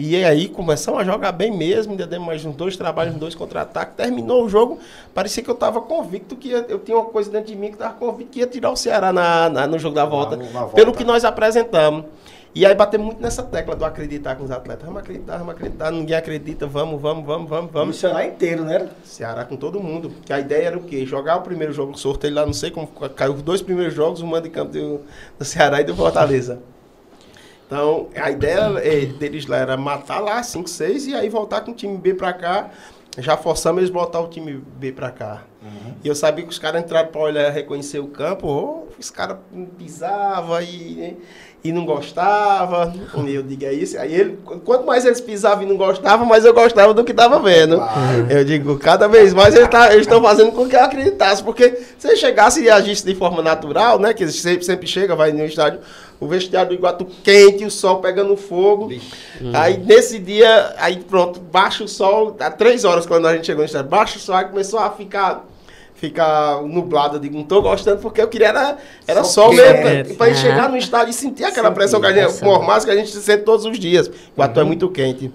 E 0.00 0.14
aí 0.24 0.48
começamos 0.48 1.00
a 1.00 1.04
jogar 1.04 1.32
bem 1.32 1.50
mesmo, 1.50 1.90
ainda 1.90 2.06
demos 2.06 2.28
mais 2.28 2.44
uns 2.44 2.54
dois 2.54 2.76
trabalhos, 2.76 3.14
uns 3.16 3.18
dois 3.18 3.34
contra-ataques. 3.34 3.96
Terminou 3.96 4.44
o 4.44 4.48
jogo, 4.48 4.78
parecia 5.12 5.42
que 5.42 5.50
eu 5.50 5.54
estava 5.54 5.80
convicto 5.80 6.36
que 6.36 6.50
ia- 6.50 6.64
eu 6.68 6.78
tinha 6.78 6.96
uma 6.96 7.06
coisa 7.06 7.28
dentro 7.28 7.48
de 7.48 7.56
mim 7.56 7.66
que 7.66 7.72
estava 7.74 7.94
convicto 7.94 8.30
que 8.32 8.38
ia 8.38 8.46
tirar 8.46 8.70
o 8.70 8.76
Ceará 8.76 9.12
na, 9.12 9.48
na- 9.50 9.66
no 9.66 9.76
jogo 9.76 9.96
da 9.96 10.04
volta, 10.04 10.36
no- 10.36 10.44
na 10.52 10.60
volta. 10.60 10.76
pelo 10.76 10.92
que 10.92 11.02
nós 11.02 11.24
apresentamos. 11.24 12.04
E 12.54 12.64
aí 12.64 12.74
batemos 12.76 13.06
muito 13.06 13.20
nessa 13.20 13.42
tecla 13.42 13.74
do 13.74 13.84
acreditar 13.84 14.36
com 14.36 14.44
os 14.44 14.50
atletas. 14.52 14.84
Vamos 14.86 15.00
acreditar, 15.02 15.36
vamos 15.38 15.52
acreditar, 15.54 15.90
ninguém 15.90 16.16
acredita, 16.16 16.66
vamos, 16.66 17.00
vamos, 17.00 17.26
vamos, 17.26 17.50
vamos, 17.50 17.70
O 17.70 17.72
vamos. 17.72 17.96
Ceará 17.98 18.24
inteiro, 18.24 18.64
né? 18.64 18.88
Ceará 19.04 19.44
com 19.44 19.56
todo 19.56 19.80
mundo. 19.80 20.12
Que 20.24 20.32
a 20.32 20.38
ideia 20.38 20.68
era 20.68 20.78
o 20.78 20.82
quê? 20.82 21.04
Jogar 21.04 21.36
o 21.38 21.42
primeiro 21.42 21.72
jogo, 21.72 21.98
sorteio 21.98 22.34
lá, 22.34 22.46
não 22.46 22.52
sei 22.52 22.70
como 22.70 22.86
caiu 22.86 23.34
os 23.34 23.42
dois 23.42 23.60
primeiros 23.62 23.94
jogos, 23.94 24.22
o 24.22 24.26
mando 24.26 24.44
de 24.44 24.50
campo 24.50 24.72
do, 24.72 25.00
do 25.38 25.44
Ceará 25.44 25.80
e 25.80 25.84
do 25.84 25.94
Fortaleza. 25.94 26.60
Então, 27.68 28.08
a 28.16 28.30
ideia 28.30 28.60
eh, 28.82 29.04
deles 29.04 29.46
lá 29.46 29.58
era 29.58 29.76
matar 29.76 30.20
lá 30.20 30.42
5, 30.42 30.68
6 30.68 31.06
e 31.08 31.14
aí 31.14 31.28
voltar 31.28 31.60
com 31.60 31.70
o 31.70 31.74
time 31.74 31.96
B 31.98 32.14
pra 32.14 32.32
cá. 32.32 32.70
Já 33.18 33.36
forçamos 33.36 33.80
eles 33.82 33.90
botar 33.90 34.20
o 34.20 34.28
time 34.28 34.54
B 34.54 34.90
pra 34.92 35.10
cá. 35.10 35.42
E 36.02 36.08
eu 36.08 36.14
sabia 36.14 36.44
que 36.44 36.50
os 36.50 36.58
caras 36.58 36.82
entraram 36.82 37.08
pra 37.08 37.20
olhar, 37.20 37.50
reconhecer 37.50 37.98
o 37.98 38.06
campo, 38.06 38.46
ô, 38.46 38.86
os 38.98 39.10
caras 39.10 39.38
pisavam 39.76 40.62
e, 40.62 41.16
e 41.64 41.72
não 41.72 41.84
gostavam. 41.84 42.92
Eu 43.26 43.42
digo, 43.42 43.64
é 43.64 43.72
isso. 43.72 43.98
Aí 43.98 44.14
ele, 44.14 44.38
quanto 44.64 44.86
mais 44.86 45.04
eles 45.04 45.20
pisavam 45.20 45.64
e 45.64 45.66
não 45.66 45.76
gostavam, 45.76 46.24
mais 46.26 46.44
eu 46.44 46.54
gostava 46.54 46.94
do 46.94 47.02
que 47.04 47.12
tava 47.12 47.40
vendo. 47.40 47.82
Eu 48.30 48.44
digo, 48.44 48.78
cada 48.78 49.08
vez 49.08 49.34
mais 49.34 49.54
eles 49.54 49.68
tá- 49.68 49.88
eles 49.92 50.02
estão 50.06 50.22
fazendo 50.22 50.52
com 50.52 50.68
que 50.68 50.76
eu 50.76 50.84
acreditasse. 50.84 51.42
Porque 51.42 51.76
se 51.98 52.06
ele 52.06 52.16
chegasse 52.16 52.62
e 52.62 52.70
agisse 52.70 53.04
de 53.04 53.14
forma 53.16 53.42
natural, 53.42 53.98
né? 53.98 54.14
Que 54.14 54.22
eles 54.22 54.36
sempre, 54.40 54.64
sempre 54.64 54.86
chega, 54.86 55.16
vai 55.16 55.32
no 55.32 55.44
estádio, 55.44 55.80
o 56.20 56.26
vestiário 56.26 56.70
do 56.70 56.74
Iguatu 56.74 57.06
quente, 57.22 57.64
o 57.64 57.70
sol 57.70 58.00
pegando 58.00 58.36
fogo. 58.36 58.90
Aí 59.54 59.78
nesse 59.78 60.18
dia, 60.18 60.74
aí 60.78 60.98
pronto, 60.98 61.40
baixa 61.40 61.84
o 61.84 61.88
sol, 61.88 62.36
há 62.40 62.50
três 62.50 62.84
horas 62.84 63.06
quando 63.06 63.26
a 63.26 63.34
gente 63.34 63.46
chegou 63.46 63.62
no 63.62 63.66
estádio, 63.66 63.88
baixa 63.88 64.16
o 64.16 64.20
sol, 64.20 64.34
aí 64.34 64.46
começou 64.46 64.78
a 64.78 64.90
ficar. 64.90 65.46
Ficar 65.94 66.62
nublado, 66.62 67.16
eu 67.16 67.20
digo, 67.20 67.36
não 67.36 67.42
tô 67.42 67.60
gostando 67.60 68.00
porque 68.00 68.22
eu 68.22 68.28
queria 68.28 68.50
era, 68.50 68.78
era 69.04 69.24
Sol 69.24 69.46
sol 69.46 69.52
mesmo, 69.52 70.14
pra, 70.14 70.32
chegar 70.32 70.68
no 70.68 70.76
estádio 70.76 71.10
e 71.10 71.12
sentir 71.12 71.42
aquela 71.42 71.72
pressão 71.72 72.00
que 72.00 72.06
a 72.06 72.12
gente, 72.12 72.44
mormaço 72.44 72.86
que 72.86 72.92
a 72.92 72.94
gente 72.94 73.10
sente 73.10 73.42
todos 73.42 73.64
os 73.64 73.76
dias. 73.76 74.06
O 74.06 74.12
Iguatu 74.34 74.60
é 74.60 74.62
muito 74.62 74.88
quente. 74.90 75.32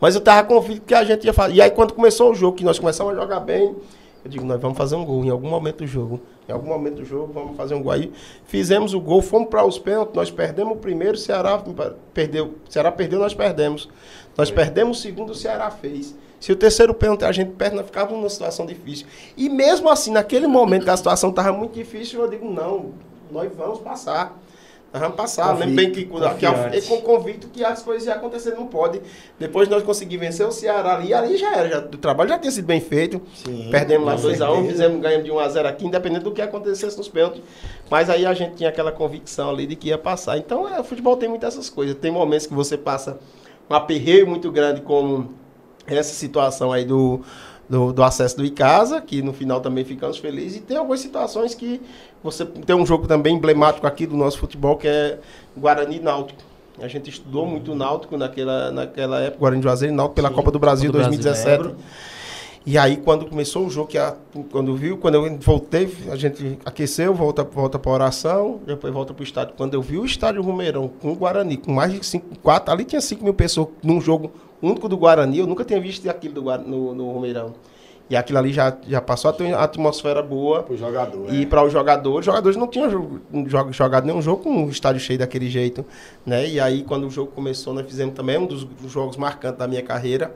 Mas 0.00 0.14
eu 0.14 0.20
tava 0.20 0.46
convicto 0.46 0.82
que 0.86 0.94
a 0.94 1.02
gente 1.02 1.24
ia 1.24 1.32
fazer. 1.32 1.54
E 1.54 1.60
aí, 1.60 1.70
quando 1.72 1.94
começou 1.94 2.30
o 2.30 2.34
jogo, 2.34 2.56
que 2.56 2.62
nós 2.62 2.78
começamos 2.78 3.12
a 3.12 3.20
jogar 3.20 3.40
bem, 3.40 3.74
eu 4.24 4.30
digo, 4.30 4.44
nós 4.44 4.60
vamos 4.60 4.78
fazer 4.78 4.94
um 4.94 5.04
gol 5.04 5.24
em 5.24 5.30
algum 5.30 5.48
momento 5.48 5.78
do 5.78 5.86
jogo. 5.88 6.20
Em 6.48 6.52
algum 6.52 6.68
momento 6.68 6.96
do 6.96 7.04
jogo, 7.04 7.32
vamos 7.32 7.56
fazer 7.56 7.74
um 7.74 7.82
gol. 7.82 7.92
Aí 7.92 8.12
fizemos 8.44 8.94
o 8.94 9.00
gol, 9.00 9.20
fomos 9.20 9.48
para 9.48 9.64
os 9.64 9.78
pênaltis, 9.78 10.14
nós 10.14 10.30
perdemos 10.30 10.74
o 10.74 10.76
primeiro, 10.76 11.14
o 11.14 11.18
Ceará 11.18 11.62
perdeu. 12.14 12.54
O 12.68 12.72
Ceará 12.72 12.92
perdeu, 12.92 13.18
nós 13.18 13.34
perdemos. 13.34 13.88
Nós 14.36 14.50
perdemos 14.50 14.98
o 14.98 15.02
segundo, 15.02 15.30
o 15.30 15.34
Ceará 15.34 15.70
fez. 15.70 16.14
Se 16.38 16.52
o 16.52 16.56
terceiro 16.56 16.94
pênalti 16.94 17.24
a 17.24 17.32
gente 17.32 17.52
perde, 17.52 17.76
nós 17.76 17.86
ficávamos 17.86 18.18
numa 18.18 18.30
situação 18.30 18.66
difícil. 18.66 19.06
E 19.36 19.48
mesmo 19.48 19.88
assim, 19.88 20.12
naquele 20.12 20.46
momento 20.46 20.84
que 20.84 20.90
a 20.90 20.96
situação 20.96 21.30
estava 21.30 21.52
muito 21.52 21.72
difícil, 21.72 22.20
eu 22.20 22.28
digo, 22.28 22.48
não, 22.48 22.92
nós 23.30 23.50
vamos 23.56 23.80
passar. 23.80 24.38
Nós 24.92 25.02
vamos 25.02 25.16
passar. 25.16 25.48
Convi- 25.48 25.60
Lembro 25.60 25.76
bem 25.76 25.90
que, 25.92 26.04
que, 26.04 26.06
confiante. 26.06 26.76
é 26.78 26.80
com 26.80 27.00
convicto 27.02 27.48
que 27.48 27.62
as 27.62 27.82
coisas 27.82 28.06
iam 28.06 28.16
acontecer, 28.16 28.52
não 28.54 28.66
pode. 28.66 29.00
Depois 29.38 29.68
nós 29.68 29.82
conseguimos 29.82 30.24
vencer 30.26 30.46
o 30.46 30.52
Ceará 30.52 30.94
ali, 30.96 31.12
ali 31.12 31.36
já 31.36 31.54
era, 31.54 31.68
já, 31.68 31.78
o 31.80 31.98
trabalho 31.98 32.30
já 32.30 32.38
tinha 32.38 32.50
sido 32.50 32.64
bem 32.64 32.80
feito. 32.80 33.20
Sim, 33.34 33.68
Perdemos 33.70 34.06
lá 34.06 34.14
com 34.16 34.22
2x1, 34.22 34.36
certeza. 34.38 34.68
fizemos, 34.68 35.00
ganhamos 35.02 35.24
de 35.26 35.30
1x0 35.30 35.66
aqui, 35.66 35.86
independente 35.86 36.22
do 36.24 36.32
que 36.32 36.40
acontecesse 36.40 36.96
nos 36.96 37.08
pênaltis. 37.08 37.42
Mas 37.90 38.08
aí 38.08 38.24
a 38.24 38.32
gente 38.32 38.54
tinha 38.54 38.68
aquela 38.70 38.90
convicção 38.90 39.50
ali 39.50 39.66
de 39.66 39.76
que 39.76 39.88
ia 39.88 39.98
passar. 39.98 40.38
Então, 40.38 40.66
é, 40.66 40.80
o 40.80 40.84
futebol 40.84 41.16
tem 41.16 41.28
muitas 41.28 41.54
essas 41.54 41.68
coisas. 41.68 41.94
Tem 41.96 42.10
momentos 42.10 42.46
que 42.46 42.54
você 42.54 42.78
passa 42.78 43.18
um 43.68 43.74
aperreio 43.74 44.26
muito 44.26 44.50
grande, 44.50 44.80
como 44.80 45.34
essa 45.86 46.14
situação 46.14 46.72
aí 46.72 46.84
do, 46.84 47.20
do, 47.68 47.92
do 47.92 48.02
acesso 48.02 48.36
do 48.36 48.44
Icasa, 48.44 49.00
que 49.00 49.22
no 49.22 49.32
final 49.32 49.60
também 49.60 49.84
ficamos 49.84 50.18
felizes. 50.18 50.58
E 50.58 50.60
tem 50.60 50.76
algumas 50.76 51.00
situações 51.00 51.54
que 51.54 51.80
você 52.22 52.44
tem 52.44 52.74
um 52.76 52.86
jogo 52.86 53.06
também 53.06 53.34
emblemático 53.34 53.86
aqui 53.86 54.06
do 54.06 54.16
nosso 54.16 54.38
futebol, 54.38 54.76
que 54.76 54.86
é 54.88 55.18
Guarani 55.56 55.98
Náutico. 56.00 56.40
A 56.80 56.88
gente 56.88 57.08
estudou 57.10 57.46
muito 57.46 57.72
o 57.72 57.74
Náutico 57.74 58.16
naquela, 58.18 58.70
naquela 58.70 59.20
época, 59.20 59.40
Guarani 59.40 59.60
de 59.60 59.64
Juazeiro 59.64 59.94
e 59.94 59.96
Náutico 59.96 60.14
pela 60.14 60.28
Sim, 60.28 60.34
Copa 60.34 60.50
do 60.50 60.58
Brasil 60.58 60.92
Copa 60.92 60.98
do 61.04 61.08
Brasil, 61.08 61.22
2017. 61.22 61.62
lembro. 61.62 61.76
E 62.68 62.76
aí, 62.76 62.96
quando 62.96 63.26
começou 63.26 63.64
o 63.64 63.70
jogo, 63.70 63.86
que 63.88 63.96
a- 63.96 64.16
quando 64.50 64.74
viu, 64.74 64.98
quando 64.98 65.14
eu 65.14 65.38
voltei, 65.38 65.88
a 66.10 66.16
gente 66.16 66.58
aqueceu, 66.64 67.14
volta, 67.14 67.44
volta 67.44 67.78
para 67.78 67.92
oração, 67.92 68.58
depois 68.66 68.92
volta 68.92 69.14
para 69.14 69.20
o 69.20 69.24
estádio. 69.24 69.54
Quando 69.56 69.74
eu 69.74 69.80
vi 69.80 69.96
o 69.98 70.04
estádio 70.04 70.42
Romeirão 70.42 70.88
com 71.00 71.12
o 71.12 71.14
Guarani, 71.14 71.56
com 71.56 71.72
mais 71.72 71.92
de 71.92 72.04
5, 72.04 72.26
4, 72.42 72.72
ali 72.74 72.84
tinha 72.84 73.00
5 73.00 73.22
mil 73.22 73.32
pessoas 73.34 73.68
num 73.84 74.00
jogo 74.00 74.32
único 74.62 74.88
do 74.88 74.96
Guarani, 74.96 75.38
eu 75.38 75.46
nunca 75.46 75.64
tinha 75.64 75.80
visto 75.80 76.08
aquilo 76.08 76.34
do, 76.34 76.42
Guara- 76.42 76.62
no, 76.62 76.94
no 76.94 77.10
Romeirão. 77.12 77.54
E 78.08 78.14
aquilo 78.14 78.38
ali 78.38 78.52
já, 78.52 78.76
já 78.86 79.00
passou 79.00 79.30
a 79.30 79.32
ter 79.32 79.44
uma 79.44 79.58
atmosfera 79.58 80.22
boa. 80.22 80.62
Pro 80.62 80.76
jogador. 80.76 81.34
E 81.34 81.42
é. 81.42 81.46
para 81.46 81.64
os 81.64 81.72
jogadores, 81.72 82.20
os 82.20 82.24
jogadores 82.26 82.56
não 82.56 82.68
tinham 82.68 82.88
jogo- 82.88 83.20
jogo- 83.46 83.72
jogado 83.72 84.04
nenhum 84.06 84.22
jogo 84.22 84.44
com 84.44 84.64
o 84.64 84.70
estádio 84.70 85.00
cheio 85.00 85.18
daquele 85.18 85.50
jeito, 85.50 85.84
né? 86.24 86.46
E 86.48 86.60
aí 86.60 86.84
quando 86.84 87.06
o 87.08 87.10
jogo 87.10 87.32
começou, 87.32 87.74
nós 87.74 87.84
fizemos 87.84 88.14
também 88.14 88.38
um 88.38 88.46
dos, 88.46 88.62
dos 88.62 88.92
jogos 88.92 89.16
marcantes 89.16 89.58
da 89.58 89.66
minha 89.66 89.82
carreira. 89.82 90.32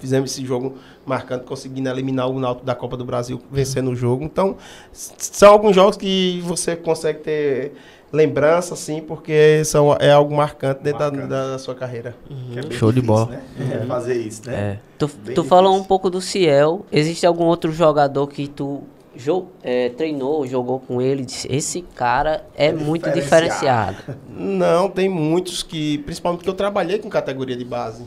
Fizemos 0.00 0.30
esse 0.32 0.44
jogo 0.44 0.74
marcante, 1.06 1.44
conseguindo 1.46 1.88
eliminar 1.88 2.28
o 2.28 2.38
Náutico 2.38 2.66
da 2.66 2.74
Copa 2.74 2.98
do 2.98 3.04
Brasil, 3.04 3.40
vencendo 3.50 3.90
o 3.92 3.96
jogo. 3.96 4.24
Então, 4.24 4.56
são 4.92 5.52
alguns 5.52 5.74
jogos 5.74 5.96
que 5.96 6.40
você 6.44 6.76
consegue 6.76 7.20
ter 7.20 7.72
lembrança, 8.12 8.74
assim, 8.74 9.00
porque 9.00 9.62
são, 9.64 9.94
é 9.98 10.10
algo 10.10 10.34
marcante 10.34 10.82
dentro 10.82 10.98
da- 11.00 11.10
Marcante. 11.10 11.28
Da, 11.28 11.58
sua 11.58 11.74
carreira. 11.74 12.14
Que 12.52 12.58
é 12.58 12.62
Show 12.70 12.90
de 12.92 13.00
difícil, 13.00 13.02
bola. 13.26 13.26
Né? 13.58 13.80
É, 13.82 13.86
fazer 13.86 14.14
isso, 14.14 14.42
né? 14.48 14.54
É. 14.54 14.78
Tu, 14.98 15.10
Bem 15.24 15.34
tu 15.34 15.44
falou 15.44 15.76
um 15.76 15.84
pouco 15.84 16.08
do 16.08 16.20
Ciel. 16.20 16.86
Existe 16.92 17.26
algum 17.26 17.44
outro 17.44 17.72
jogador 17.72 18.26
que 18.28 18.46
tu 18.48 18.82
jo 19.14 19.46
é, 19.62 19.88
treinou, 19.90 20.46
jogou 20.46 20.78
com 20.80 21.00
ele? 21.02 21.24
Disse, 21.24 21.48
Esse 21.50 21.82
cara 21.82 22.44
é, 22.54 22.66
É 22.66 22.72
muito 22.72 23.10
diferenciado." 23.10 23.96
diferenciado. 23.96 24.18
Não, 24.28 24.88
tem 24.90 25.08
muitos 25.08 25.62
que, 25.62 25.98
principalmente 25.98 26.38
porque 26.40 26.50
eu 26.50 26.54
trabalhei 26.54 26.98
com 26.98 27.08
categoria 27.08 27.56
de 27.56 27.64
base. 27.64 28.04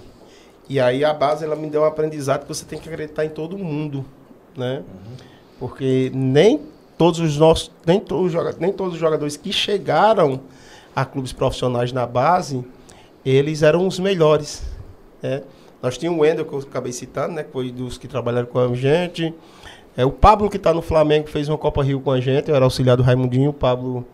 E 0.69 0.79
aí 0.79 1.03
a 1.03 1.13
base 1.13 1.43
ela 1.43 1.55
me 1.55 1.67
deu 1.67 1.81
um 1.81 1.85
aprendizado 1.85 2.43
que 2.43 2.47
você 2.47 2.63
tem 2.63 2.77
que 2.79 2.87
acreditar 2.87 3.25
em 3.25 3.29
todo 3.29 3.57
mundo, 3.57 4.05
né? 4.55 4.83
Porque 5.59 6.11
nem 6.13 6.61
todos 6.99 7.19
os 7.19 7.37
nossos, 7.37 7.71
nem 7.87 7.99
todos, 7.99 8.33
nem 8.59 8.73
todos 8.73 8.93
os 8.93 8.99
jogadores 8.99 9.37
que 9.37 9.53
chegaram 9.53 10.41
a 10.93 11.05
clubes 11.05 11.31
profissionais 11.31 11.93
na 11.93 12.05
base, 12.05 12.63
eles 13.25 13.63
eram 13.63 13.87
os 13.87 13.97
melhores, 13.97 14.61
né? 15.23 15.41
Nós 15.81 15.97
tínhamos 15.97 16.19
o 16.19 16.23
Wendel, 16.23 16.43
que 16.45 16.51
eu 16.51 16.59
acabei 16.59 16.91
citando, 16.91 17.35
né? 17.35 17.43
Que 17.43 17.51
foi 17.51 17.71
dos 17.71 17.97
que 17.97 18.05
trabalharam 18.05 18.47
com 18.47 18.59
a 18.59 18.75
gente. 18.75 19.33
É, 19.95 20.05
o 20.05 20.11
Pablo, 20.11 20.49
que 20.49 20.57
está 20.57 20.73
no 20.73 20.81
Flamengo, 20.81 21.29
fez 21.29 21.47
uma 21.47 21.57
Copa 21.57 21.81
Rio 21.81 22.01
com 22.01 22.11
a 22.11 22.19
gente. 22.19 22.49
Eu 22.49 22.55
era 22.55 22.65
auxiliar 22.65 22.97
do 22.97 23.03
Raimundinho. 23.03 23.51
O 23.51 23.53
Pablo 23.53 24.05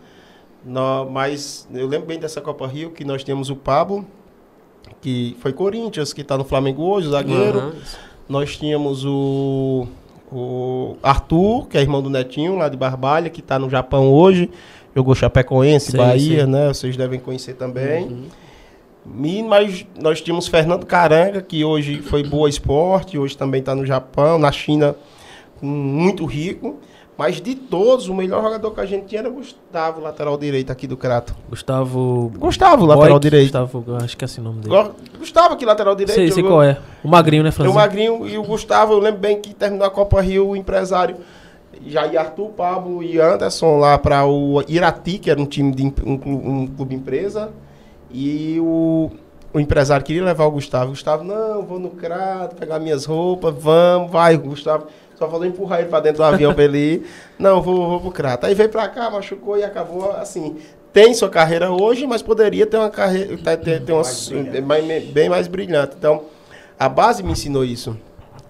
mas 1.12 1.68
eu 1.72 1.88
lembro 1.88 2.08
bem 2.08 2.20
dessa 2.20 2.42
Copa 2.42 2.66
Rio 2.68 2.90
que 2.90 3.04
nós 3.04 3.24
temos 3.24 3.50
o 3.50 3.56
Pablo, 3.56 4.06
que 5.00 5.36
foi 5.40 5.54
Corinthians, 5.54 6.12
que 6.12 6.22
está 6.22 6.38
no 6.38 6.44
Flamengo 6.44 6.84
hoje, 6.84 7.08
o 7.08 7.12
zagueiro. 7.12 7.60
Aham. 7.60 7.74
Nós 8.28 8.58
tínhamos 8.58 9.06
o, 9.06 9.88
o 10.32 10.98
Arthur, 11.04 11.68
que 11.68 11.78
é 11.78 11.82
irmão 11.82 12.02
do 12.02 12.10
Netinho, 12.10 12.56
lá 12.56 12.70
de 12.70 12.78
Barbalha, 12.78 13.30
que 13.30 13.40
está 13.40 13.60
no 13.60 13.70
Japão 13.70 14.12
hoje. 14.12 14.50
Jogou 14.96 15.14
Chapecoense, 15.14 15.92
Sei, 15.92 16.00
Bahia, 16.00 16.44
sei. 16.44 16.46
né? 16.46 16.68
Vocês 16.70 16.96
devem 16.96 17.20
conhecer 17.20 17.54
também. 17.56 18.06
Uhum. 18.06 18.26
E, 19.24 19.44
mas 19.44 19.86
nós 20.00 20.22
tínhamos 20.22 20.48
Fernando 20.48 20.86
Caranga, 20.86 21.42
que 21.42 21.64
hoje 21.64 22.02
foi 22.02 22.24
boa 22.24 22.50
esporte, 22.50 23.18
hoje 23.18 23.38
também 23.38 23.60
está 23.60 23.76
no 23.76 23.86
Japão, 23.86 24.40
na 24.40 24.52
China, 24.52 24.96
muito 25.62 26.26
rico. 26.26 26.80
Mas 27.18 27.40
de 27.40 27.56
todos, 27.56 28.10
o 28.10 28.14
melhor 28.14 28.44
jogador 28.44 28.72
que 28.72 28.82
a 28.82 28.86
gente 28.86 29.06
tinha 29.06 29.22
era 29.22 29.30
Gustavo, 29.30 30.02
lateral 30.02 30.38
direito 30.38 30.70
aqui 30.72 30.86
do 30.86 30.98
Crato. 30.98 31.34
Gustavo. 31.50 32.30
Gustavo, 32.38 32.86
lateral 32.86 33.12
Boy, 33.12 33.20
direito. 33.22 33.58
Gustavo, 33.58 33.96
acho 34.04 34.18
que 34.18 34.24
é 34.24 34.26
assim 34.26 34.42
o 34.42 34.44
nome 34.44 34.60
dele. 34.62 34.92
Gustavo 35.18 35.54
aqui, 35.54 35.66
lateral 35.66 35.96
direito. 35.96 36.14
Sei, 36.16 36.30
sei 36.30 36.44
qual 36.44 36.62
é. 36.62 36.78
O 37.04 37.08
magrinho, 37.08 37.44
né, 37.44 37.50
o 37.50 37.52
Francisco? 37.54 37.80
Magrinho 37.80 38.28
e 38.28 38.38
o 38.38 38.44
Gustavo, 38.44 38.94
eu 38.94 39.00
lembro 39.00 39.22
bem 39.22 39.40
que 39.40 39.54
terminou 39.54 39.88
a 39.88 39.90
Copa 39.90 40.20
Rio, 40.20 40.50
o 40.50 40.56
empresário 40.58 41.16
Jair 41.88 42.20
Arthur, 42.20 42.50
Pablo 42.50 43.02
e 43.02 43.18
Anderson 43.20 43.78
lá 43.78 43.98
para 43.98 44.26
o 44.26 44.62
Irati, 44.68 45.18
que 45.18 45.32
era 45.32 45.40
um 45.40 45.46
time 45.46 45.74
de 45.74 45.84
um, 45.86 45.90
clu- 46.18 46.32
um 46.34 46.68
clube 46.68 46.96
empresa. 46.96 47.50
E 48.12 48.58
o, 48.60 49.10
o 49.54 49.60
empresário 49.60 50.06
queria 50.06 50.24
levar 50.24 50.46
o 50.46 50.52
Gustavo. 50.52 50.90
Gustavo, 50.90 51.24
não, 51.24 51.62
vou 51.64 51.80
no 51.80 51.92
Crato, 51.92 52.56
pegar 52.58 52.78
minhas 52.80 53.06
roupas, 53.06 53.54
vamos, 53.58 54.12
vai, 54.12 54.36
Gustavo. 54.38 54.88
Só 55.18 55.30
falou 55.30 55.46
empurrar 55.46 55.80
ele 55.80 55.90
para 55.90 56.02
dentro 56.02 56.18
do 56.18 56.24
avião 56.24 56.54
para 56.54 56.64
ele 56.64 56.78
ir. 56.78 57.08
Não, 57.40 57.62
vou, 57.62 57.90
vou 57.90 58.02
pro 58.02 58.12
Crato. 58.12 58.46
Aí 58.46 58.54
veio 58.54 58.70
para 58.70 58.88
cá, 58.90 59.10
machucou 59.10 59.58
e 59.58 59.64
acabou 59.64 60.12
assim. 60.12 60.58
Tem 60.92 61.14
sua 61.14 61.30
carreira 61.30 61.72
hoje, 61.72 62.08
mas 62.08 62.22
poderia 62.22 62.66
ter 62.66 62.78
uma 62.78 62.90
carreira, 62.90 63.38
ter, 63.38 63.58
ter, 63.58 63.82
ter 63.82 63.92
uma, 63.92 64.04
bem, 64.62 65.02
bem 65.12 65.30
mais 65.30 65.48
brilhante. 65.48 65.96
Então, 65.98 66.24
a 66.80 66.88
base 66.88 67.22
me 67.24 67.32
ensinou 67.32 67.66
isso. 67.66 67.98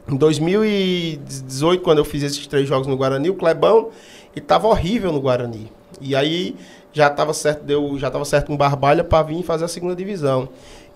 Em 0.08 0.16
2018, 0.16 1.82
quando 1.84 1.98
eu 1.98 2.06
fiz 2.06 2.22
esses 2.22 2.46
três 2.46 2.68
jogos 2.68 2.86
no 2.86 2.96
Guarani, 2.96 3.30
o 3.30 3.36
Clebão 3.36 3.90
estava 4.36 4.68
horrível 4.68 5.12
no 5.12 5.20
Guarani. 5.20 5.72
E 6.00 6.16
aí 6.16 6.56
já 6.94 7.08
estava 7.08 7.34
certo, 7.34 7.64
deu, 7.64 7.98
já 7.98 8.08
estava 8.08 8.24
certo 8.24 8.48
com 8.48 8.56
Barbalha 8.58 9.04
para 9.04 9.24
vir 9.24 9.44
fazer 9.44 9.66
a 9.66 9.68
segunda 9.68 9.96
divisão. 9.96 10.48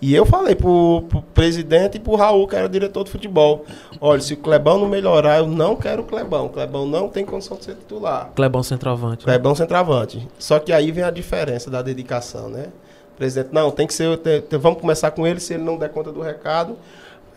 E 0.01 0.15
eu 0.15 0.25
falei 0.25 0.55
pro, 0.55 1.03
pro 1.09 1.21
presidente 1.21 1.97
e 1.97 1.99
pro 1.99 2.15
Raul, 2.15 2.47
que 2.47 2.55
era 2.55 2.69
diretor 2.69 3.03
de 3.03 3.11
futebol, 3.11 3.65
olha, 3.99 4.21
se 4.21 4.33
o 4.33 4.37
Clebão 4.37 4.77
não 4.79 4.87
melhorar, 4.87 5.39
eu 5.39 5.47
não 5.47 5.75
quero 5.75 6.03
o 6.03 6.05
Clebão. 6.05 6.45
O 6.45 6.49
Clebão 6.49 6.85
não 6.87 7.09
tem 7.09 7.25
condição 7.25 7.57
de 7.57 7.65
ser 7.65 7.75
titular. 7.75 8.31
Clebão 8.33 8.63
centroavante. 8.63 9.25
né? 9.27 9.33
Clebão 9.33 9.53
centroavante. 9.55 10.25
Só 10.39 10.57
que 10.57 10.71
aí 10.71 10.89
vem 10.91 11.03
a 11.03 11.11
diferença 11.11 11.69
da 11.69 11.81
dedicação, 11.81 12.47
né? 12.47 12.67
O 13.13 13.17
presidente, 13.17 13.49
não, 13.53 13.69
tem 13.71 13.85
que 13.85 13.93
ser. 13.93 14.17
te- 14.19 14.39
te- 14.41 14.57
vamos 14.57 14.79
começar 14.79 15.11
com 15.11 15.27
ele, 15.27 15.41
se 15.41 15.53
ele 15.55 15.63
não 15.63 15.77
der 15.77 15.89
conta 15.89 16.13
do 16.13 16.21
recado. 16.21 16.77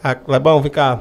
Ah, 0.03 0.15
Clebão, 0.15 0.63
vem 0.63 0.71
cá. 0.71 1.01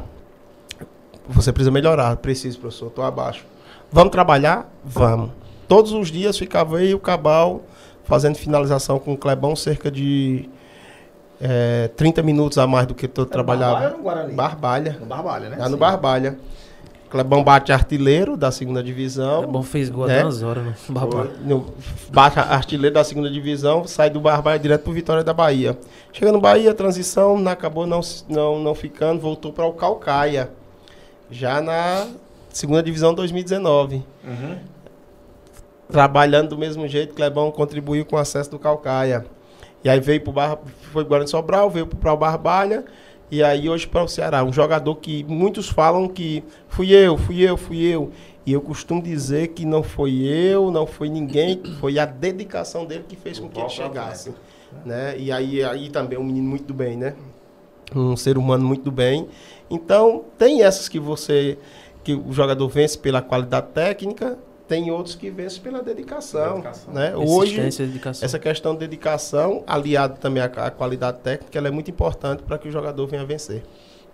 Você 1.29 1.51
precisa 1.53 1.69
melhorar. 1.71 2.15
Preciso, 2.17 2.59
professor, 2.59 2.87
estou 2.87 3.03
abaixo. 3.03 3.45
Vamos 3.91 4.11
trabalhar? 4.11 4.67
Vamos. 4.83 5.29
Todos 5.67 5.91
os 5.93 6.09
dias 6.11 6.37
ficava 6.37 6.83
e 6.83 6.93
o 6.93 6.99
Cabal 6.99 7.61
fazendo 8.03 8.35
finalização 8.35 8.97
com 8.99 9.13
o 9.13 9.17
Clebão, 9.17 9.55
cerca 9.55 9.89
de 9.91 10.49
eh, 11.41 11.89
30 11.95 12.21
minutos 12.21 12.57
a 12.57 12.67
mais 12.67 12.85
do 12.87 12.93
que 12.93 13.09
eu 13.17 13.25
trabalhava. 13.25 13.73
Barbalha 13.73 13.91
ou 13.91 13.97
no 13.97 14.03
Guarani? 14.03 14.33
Barbalha. 14.33 14.97
No 14.99 15.05
Barbalha, 15.05 15.49
né? 15.49 15.57
Lá 15.57 15.65
no 15.65 15.71
Sim. 15.75 15.79
Barbalha. 15.79 16.37
Clebão 17.09 17.43
bate 17.43 17.73
artilheiro 17.73 18.37
da 18.37 18.51
segunda 18.51 18.81
divisão. 18.81 19.39
Clebão 19.43 19.63
fez 19.63 19.89
gol 19.89 20.09
É. 20.09 20.13
até 20.13 20.23
umas 20.23 20.41
horas 20.41 20.63
no 20.87 20.95
Barbalha. 20.95 21.31
No, 21.43 21.73
bate 22.09 22.39
artilheiro 22.39 22.93
da 22.93 23.03
segunda 23.03 23.29
divisão, 23.29 23.85
sai 23.85 24.09
do 24.09 24.21
Barbalha 24.21 24.57
direto 24.57 24.83
pro 24.83 24.93
Vitória 24.93 25.21
da 25.21 25.33
Bahia. 25.33 25.77
Chega 26.13 26.31
no 26.31 26.39
Bahia, 26.39 26.73
transição, 26.73 27.37
não 27.37 27.51
acabou 27.51 27.85
não, 27.85 27.99
não, 28.29 28.59
não 28.59 28.73
ficando, 28.73 29.19
voltou 29.19 29.51
para 29.51 29.65
o 29.65 29.73
Calcaia. 29.73 30.49
Já 31.29 31.59
na 31.61 32.07
segunda 32.49 32.81
divisão 32.81 33.13
2019. 33.13 34.03
Uhum. 34.23 34.57
Trabalhando 35.91 36.49
do 36.49 36.57
mesmo 36.57 36.87
jeito, 36.87 37.13
Clebão 37.13 37.51
contribuiu 37.51 38.05
com 38.05 38.15
o 38.15 38.19
acesso 38.19 38.49
do 38.51 38.57
Calcaia. 38.59 39.25
E 39.83 39.89
aí 39.89 39.99
veio 39.99 40.21
pro 40.21 40.31
Bar, 40.31 40.59
foi 40.91 41.03
pro 41.03 41.09
Guarani 41.09 41.29
Sobral, 41.29 41.69
veio 41.69 41.87
para 41.87 42.13
o 42.13 42.17
Barbalha. 42.17 42.85
E 43.31 43.41
aí 43.41 43.69
hoje 43.69 43.87
para 43.87 44.03
o 44.03 44.07
Ceará. 44.07 44.43
Um 44.43 44.51
jogador 44.51 44.95
que 44.95 45.23
muitos 45.23 45.69
falam 45.69 46.07
que 46.07 46.43
fui 46.67 46.91
eu, 46.91 47.17
fui 47.17 47.41
eu, 47.41 47.55
fui 47.55 47.81
eu. 47.81 48.11
E 48.45 48.51
eu 48.51 48.61
costumo 48.61 49.01
dizer 49.01 49.49
que 49.49 49.65
não 49.65 49.83
foi 49.83 50.13
eu, 50.23 50.71
não 50.71 50.85
foi 50.85 51.09
ninguém, 51.09 51.61
foi 51.79 51.99
a 51.99 52.05
dedicação 52.05 52.85
dele 52.85 53.05
que 53.07 53.15
fez 53.15 53.39
com 53.39 53.47
que 53.47 53.59
ele 53.59 53.69
chegasse. 53.69 54.33
Né? 54.85 55.15
E 55.17 55.31
aí, 55.31 55.63
aí 55.63 55.89
também 55.89 56.17
um 56.17 56.23
menino 56.23 56.49
muito 56.49 56.65
do 56.65 56.73
bem, 56.73 56.97
né? 56.97 57.13
Um 57.95 58.15
ser 58.15 58.37
humano 58.37 58.65
muito 58.65 58.83
do 58.83 58.91
bem. 58.91 59.27
Então, 59.69 60.25
tem 60.37 60.63
essas 60.63 60.89
que 60.89 60.99
você, 60.99 61.57
que 62.03 62.13
o 62.13 62.33
jogador 62.33 62.67
vence 62.67 62.97
pela 62.97 63.21
qualidade 63.21 63.67
técnica, 63.73 64.37
tem 64.71 64.89
outros 64.89 65.15
que 65.15 65.29
vencem 65.29 65.61
pela 65.61 65.83
dedicação. 65.83 66.61
Dedicação. 66.61 66.93
Né? 66.93 67.13
Hoje, 67.13 67.59
e 67.59 67.69
dedicação. 67.69 68.25
essa 68.25 68.39
questão 68.39 68.71
de 68.71 68.79
dedicação, 68.79 69.65
aliado 69.67 70.17
também 70.17 70.41
à, 70.41 70.45
à 70.45 70.71
qualidade 70.71 71.19
técnica, 71.19 71.57
ela 71.57 71.67
é 71.67 71.71
muito 71.71 71.91
importante 71.91 72.41
para 72.43 72.57
que 72.57 72.69
o 72.69 72.71
jogador 72.71 73.05
venha 73.05 73.25
vencer. 73.25 73.63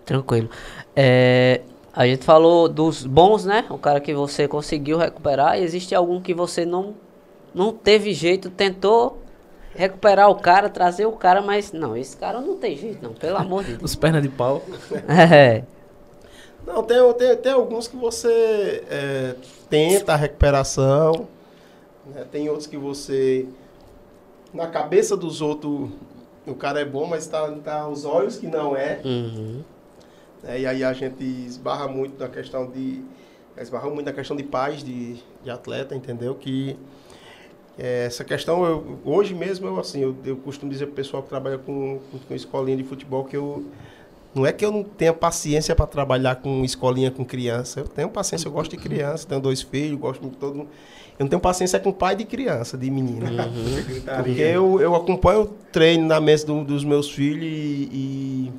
Tranquilo. 0.04 0.50
É, 0.96 1.60
a 1.94 2.04
gente 2.08 2.24
falou 2.24 2.68
dos 2.68 3.06
bons, 3.06 3.44
né? 3.44 3.66
O 3.70 3.78
cara 3.78 4.00
que 4.00 4.12
você 4.12 4.48
conseguiu 4.48 4.98
recuperar. 4.98 5.56
E 5.60 5.62
existe 5.62 5.94
algum 5.94 6.20
que 6.20 6.34
você 6.34 6.66
não, 6.66 6.96
não 7.54 7.72
teve 7.72 8.12
jeito, 8.12 8.50
tentou 8.50 9.22
recuperar 9.76 10.28
o 10.28 10.34
cara, 10.34 10.68
trazer 10.68 11.06
o 11.06 11.12
cara, 11.12 11.40
mas 11.40 11.70
não, 11.70 11.96
esse 11.96 12.16
cara 12.16 12.40
não 12.40 12.56
tem 12.56 12.76
jeito, 12.76 13.00
não, 13.00 13.14
pelo 13.14 13.36
amor 13.36 13.62
de 13.62 13.74
Deus. 13.78 13.92
Os 13.92 13.94
pernas 13.94 14.22
de 14.22 14.28
pau. 14.28 14.60
É. 15.08 15.62
Não, 16.66 16.82
tem, 16.82 16.98
tem, 17.14 17.36
tem 17.36 17.52
alguns 17.52 17.86
que 17.88 17.96
você 17.96 18.84
é, 18.90 19.34
tenta 19.68 20.12
a 20.12 20.16
recuperação, 20.16 21.28
né? 22.06 22.24
tem 22.30 22.48
outros 22.48 22.66
que 22.66 22.76
você, 22.76 23.46
na 24.52 24.66
cabeça 24.66 25.16
dos 25.16 25.40
outros, 25.40 25.90
o 26.46 26.54
cara 26.54 26.80
é 26.80 26.84
bom, 26.84 27.06
mas 27.06 27.26
tá, 27.26 27.50
tá 27.62 27.80
aos 27.80 28.04
olhos 28.04 28.36
que 28.36 28.46
não 28.46 28.76
é. 28.76 29.00
Uhum. 29.04 29.62
né? 30.42 30.60
E 30.60 30.66
aí 30.66 30.84
a 30.84 30.92
gente 30.92 31.22
esbarra 31.22 31.86
muito 31.88 32.18
na 32.18 32.28
questão 32.28 32.70
de. 32.70 33.02
Esbarra 33.56 33.90
muito 33.90 34.06
na 34.06 34.12
questão 34.12 34.36
de 34.36 34.44
paz 34.44 34.84
de, 34.84 35.16
de 35.42 35.50
atleta, 35.50 35.94
entendeu? 35.94 36.32
Que 36.36 36.78
é, 37.78 38.06
essa 38.06 38.24
questão, 38.24 38.64
eu, 38.64 38.98
hoje 39.04 39.32
mesmo, 39.34 39.68
eu, 39.68 39.78
assim, 39.78 40.00
eu, 40.00 40.16
eu 40.24 40.36
costumo 40.36 40.70
dizer 40.70 40.86
pro 40.86 40.96
pessoal 40.96 41.22
que 41.22 41.28
trabalha 41.28 41.58
com, 41.58 42.00
com, 42.10 42.18
com 42.18 42.34
escolinha 42.34 42.76
de 42.76 42.82
futebol 42.82 43.24
que 43.24 43.36
eu. 43.36 43.64
Não 44.38 44.46
é 44.46 44.52
que 44.52 44.64
eu 44.64 44.70
não 44.72 44.82
tenha 44.84 45.12
paciência 45.12 45.74
para 45.74 45.86
trabalhar 45.86 46.36
com 46.36 46.64
escolinha 46.64 47.10
com 47.10 47.24
criança. 47.24 47.80
Eu 47.80 47.88
tenho 47.88 48.08
paciência, 48.08 48.46
eu 48.48 48.52
gosto 48.52 48.70
de 48.70 48.76
criança, 48.76 49.26
tenho 49.26 49.40
dois 49.40 49.62
filhos, 49.62 49.98
gosto 49.98 50.28
de 50.28 50.36
todo 50.36 50.54
mundo. 50.54 50.68
Eu 51.18 51.24
não 51.24 51.28
tenho 51.28 51.40
paciência 51.40 51.80
com 51.80 51.90
pai 51.92 52.14
de 52.14 52.24
criança, 52.24 52.78
de 52.78 52.88
menino. 52.90 53.26
Porque 54.22 54.40
eu, 54.40 54.80
eu 54.80 54.94
acompanho 54.94 55.42
o 55.42 55.46
treino 55.46 56.06
na 56.06 56.20
mesa 56.20 56.46
do- 56.46 56.62
dos 56.64 56.84
meus 56.84 57.10
filhos 57.10 57.42
e, 57.44 57.88
e, 57.92 58.52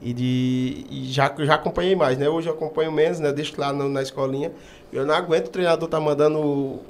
e 0.00 0.12
de, 0.12 0.86
e 0.90 1.04
já, 1.12 1.32
já 1.38 1.54
acompanhei 1.54 1.96
mais, 1.96 2.18
né? 2.18 2.28
Hoje 2.28 2.48
eu 2.48 2.52
acompanho 2.54 2.92
menos, 2.92 3.18
né? 3.18 3.32
Deixo 3.32 3.54
lá 3.58 3.72
no- 3.72 3.88
na 3.88 4.02
escolinha. 4.02 4.52
Eu 4.92 5.04
não 5.04 5.14
aguento 5.14 5.46
o 5.48 5.50
treinador 5.50 5.88
tá 5.88 5.98
mandando, 5.98 6.38
o- 6.38 6.80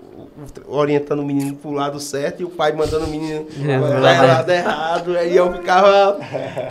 o- 0.66 0.76
orientando 0.76 1.20
o 1.20 1.24
menino 1.24 1.56
pro 1.56 1.70
lado 1.70 1.98
certo 1.98 2.40
e 2.42 2.44
o 2.44 2.50
pai 2.50 2.72
mandando 2.72 3.06
o 3.06 3.08
menino 3.08 3.46
É, 3.64 3.78
pro 3.78 4.00
lado 4.00 4.50
errado. 4.50 5.16
Aí 5.16 5.34
eu 5.36 5.52
ficava. 5.54 6.18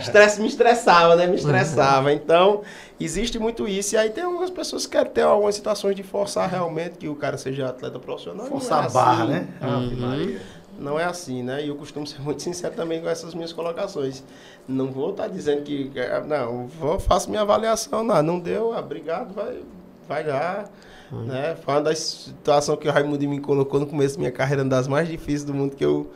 Estresse, 0.00 0.40
me 0.40 0.46
estressava, 0.46 1.16
né? 1.16 1.26
Me 1.26 1.34
estressava. 1.36 2.12
Então, 2.12 2.62
existe 3.00 3.38
muito 3.38 3.66
isso. 3.66 3.94
E 3.96 3.98
aí 3.98 4.10
tem 4.10 4.22
algumas 4.24 4.50
pessoas 4.50 4.86
que 4.86 4.92
querem 4.92 5.10
ter 5.10 5.22
algumas 5.22 5.54
situações 5.54 5.96
de 5.96 6.02
forçar 6.02 6.48
realmente 6.48 6.96
que 6.98 7.08
o 7.08 7.16
cara 7.16 7.36
seja 7.36 7.66
atleta 7.68 7.98
profissional. 7.98 8.44
não 8.44 8.50
Forçar 8.52 8.84
é 8.84 8.86
a 8.86 8.90
barra, 8.90 9.24
assim. 9.24 9.32
né? 9.32 9.48
Ave 9.60 9.96
Maria. 9.96 10.40
Não 10.78 10.98
é 11.00 11.04
assim, 11.04 11.42
né? 11.42 11.64
E 11.64 11.68
eu 11.68 11.76
costumo 11.76 12.06
ser 12.06 12.20
muito 12.20 12.42
sincero 12.42 12.74
também 12.74 13.00
com 13.00 13.08
essas 13.08 13.34
minhas 13.34 13.52
colocações. 13.52 14.22
Não 14.68 14.90
vou 14.92 15.10
estar 15.10 15.28
dizendo 15.28 15.62
que. 15.62 15.90
eh, 15.94 16.20
Não, 16.26 16.66
vou, 16.66 16.98
faço 17.00 17.30
minha 17.30 17.42
avaliação. 17.42 18.04
Não, 18.04 18.22
não 18.22 18.38
deu, 18.38 18.72
ah, 18.72 18.80
obrigado, 18.80 19.32
vai, 19.34 19.60
vai 20.08 20.26
lá. 20.26 20.68
Né? 21.10 21.56
Foi 21.64 21.74
uma 21.74 21.82
das 21.82 21.98
situações 21.98 22.78
que 22.80 22.88
o 22.88 22.92
Raimundo 22.92 23.26
me 23.28 23.40
colocou 23.40 23.78
no 23.78 23.86
começo 23.86 24.16
da 24.16 24.18
minha 24.20 24.32
carreira, 24.32 24.62
uma 24.64 24.68
das 24.70 24.88
mais 24.88 25.08
difíceis 25.08 25.44
do 25.44 25.54
mundo, 25.54 25.76
que 25.76 25.84
eu 25.84 26.10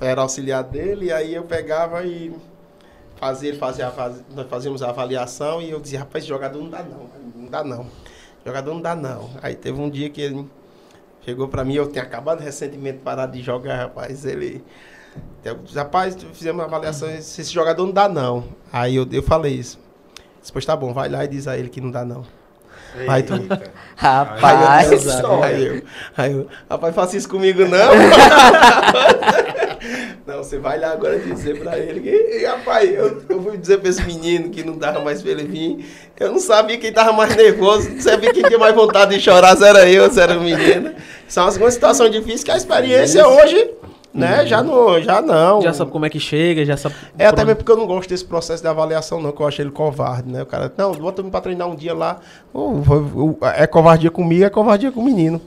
era 0.00 0.22
auxiliar 0.22 0.62
dele, 0.62 1.06
e 1.06 1.12
aí 1.12 1.34
eu 1.34 1.42
pegava 1.42 2.02
e 2.06 2.32
fazia, 3.16 3.54
fazia, 3.56 3.88
a- 3.88 3.90
faz- 3.90 4.22
nós 4.34 4.46
fazíamos 4.48 4.82
a 4.82 4.88
avaliação 4.88 5.60
e 5.60 5.70
eu 5.70 5.80
dizia, 5.80 5.98
rapaz, 5.98 6.24
jogador 6.24 6.62
não 6.62 6.70
dá 6.70 6.82
não, 6.82 7.10
não 7.34 7.50
dá 7.50 7.64
não. 7.64 7.86
Jogador 8.46 8.72
não 8.72 8.80
dá 8.80 8.94
não. 8.94 9.28
Aí 9.42 9.54
teve 9.54 9.78
um 9.80 9.90
dia 9.90 10.08
que 10.08 10.20
ele 10.22 10.48
chegou 11.30 11.48
pra 11.48 11.64
mim, 11.64 11.74
eu 11.74 11.86
tinha 11.88 12.02
acabado 12.02 12.40
recentemente 12.40 12.98
de 12.98 13.04
parar 13.04 13.26
de 13.26 13.40
jogar, 13.40 13.76
rapaz, 13.76 14.24
ele... 14.24 14.64
Rapaz, 15.74 16.16
fizemos 16.34 16.60
uma 16.60 16.66
avaliação, 16.66 17.08
esse 17.10 17.40
esse 17.40 17.52
jogador 17.52 17.84
não 17.84 17.92
dá 17.92 18.08
não. 18.08 18.44
Aí 18.72 18.96
eu, 18.96 19.06
eu 19.10 19.22
falei 19.22 19.54
isso. 19.54 19.78
Disse, 20.40 20.52
pois 20.52 20.64
tá 20.64 20.76
bom, 20.76 20.92
vai 20.92 21.08
lá 21.08 21.24
e 21.24 21.28
diz 21.28 21.48
a 21.48 21.56
ele 21.56 21.68
que 21.68 21.80
não 21.80 21.90
dá 21.90 22.04
não. 22.04 22.24
Vai 23.06 23.22
tu. 23.22 23.34
Rapaz. 23.96 24.92
Aí 24.92 25.20
eu, 25.20 25.42
aí 25.42 25.66
eu, 25.66 25.82
aí 26.16 26.32
eu, 26.32 26.48
rapaz, 26.68 26.94
faça 26.94 27.16
isso 27.16 27.28
comigo 27.28 27.62
não. 27.64 27.90
não, 30.30 30.44
você 30.44 30.58
vai 30.58 30.78
lá 30.78 30.92
agora 30.92 31.18
dizer 31.18 31.58
pra 31.60 31.76
ele 31.78 32.00
que, 32.00 32.46
rapaz, 32.46 32.88
eu, 32.88 33.22
eu 33.28 33.42
fui 33.42 33.56
dizer 33.56 33.78
pra 33.78 33.88
esse 33.90 34.02
menino 34.04 34.48
que 34.50 34.62
não 34.62 34.76
dava 34.78 35.00
mais 35.00 35.20
pra 35.20 35.30
ele 35.32 35.44
vir. 35.44 35.84
Eu 36.18 36.32
não 36.32 36.38
sabia 36.38 36.78
quem 36.78 36.92
tava 36.92 37.12
mais 37.12 37.34
nervoso, 37.34 37.90
não 37.90 38.00
sabia 38.00 38.32
quem 38.32 38.42
tinha 38.44 38.58
mais 38.58 38.74
vontade 38.74 39.14
de 39.16 39.20
chorar, 39.20 39.56
se 39.56 39.64
era 39.64 39.88
eu, 39.90 40.10
se 40.10 40.20
era 40.20 40.38
o 40.38 40.42
menino. 40.42 40.92
São 41.28 41.46
algumas 41.46 41.74
situações 41.74 42.10
difíceis 42.12 42.44
que 42.44 42.50
a 42.50 42.56
experiência 42.56 43.26
hoje, 43.26 43.70
né? 44.14 44.44
Já 44.46 44.62
não, 44.62 45.00
já 45.00 45.20
não. 45.20 45.62
Já 45.62 45.72
sabe 45.72 45.90
como 45.90 46.06
é 46.06 46.10
que 46.10 46.20
chega, 46.20 46.64
já 46.64 46.76
sabe. 46.76 46.94
É 47.18 47.26
até 47.26 47.44
mesmo 47.44 47.56
porque 47.56 47.72
eu 47.72 47.76
não 47.76 47.86
gosto 47.86 48.08
desse 48.08 48.24
processo 48.24 48.62
de 48.62 48.68
avaliação, 48.68 49.20
não, 49.20 49.32
que 49.32 49.40
eu 49.40 49.46
acho 49.46 49.60
ele 49.62 49.70
covarde, 49.70 50.30
né? 50.30 50.42
O 50.42 50.46
cara, 50.46 50.72
não, 50.76 50.92
bota 50.92 51.22
me 51.22 51.30
pra 51.30 51.40
treinar 51.40 51.68
um 51.68 51.74
dia 51.74 51.94
lá. 51.94 52.18
Vou- 52.52 53.38
é 53.56 53.66
covardia 53.66 54.10
comigo, 54.10 54.44
é 54.44 54.50
covardia 54.50 54.92
com 54.92 55.00
o 55.00 55.04
menino. 55.04 55.40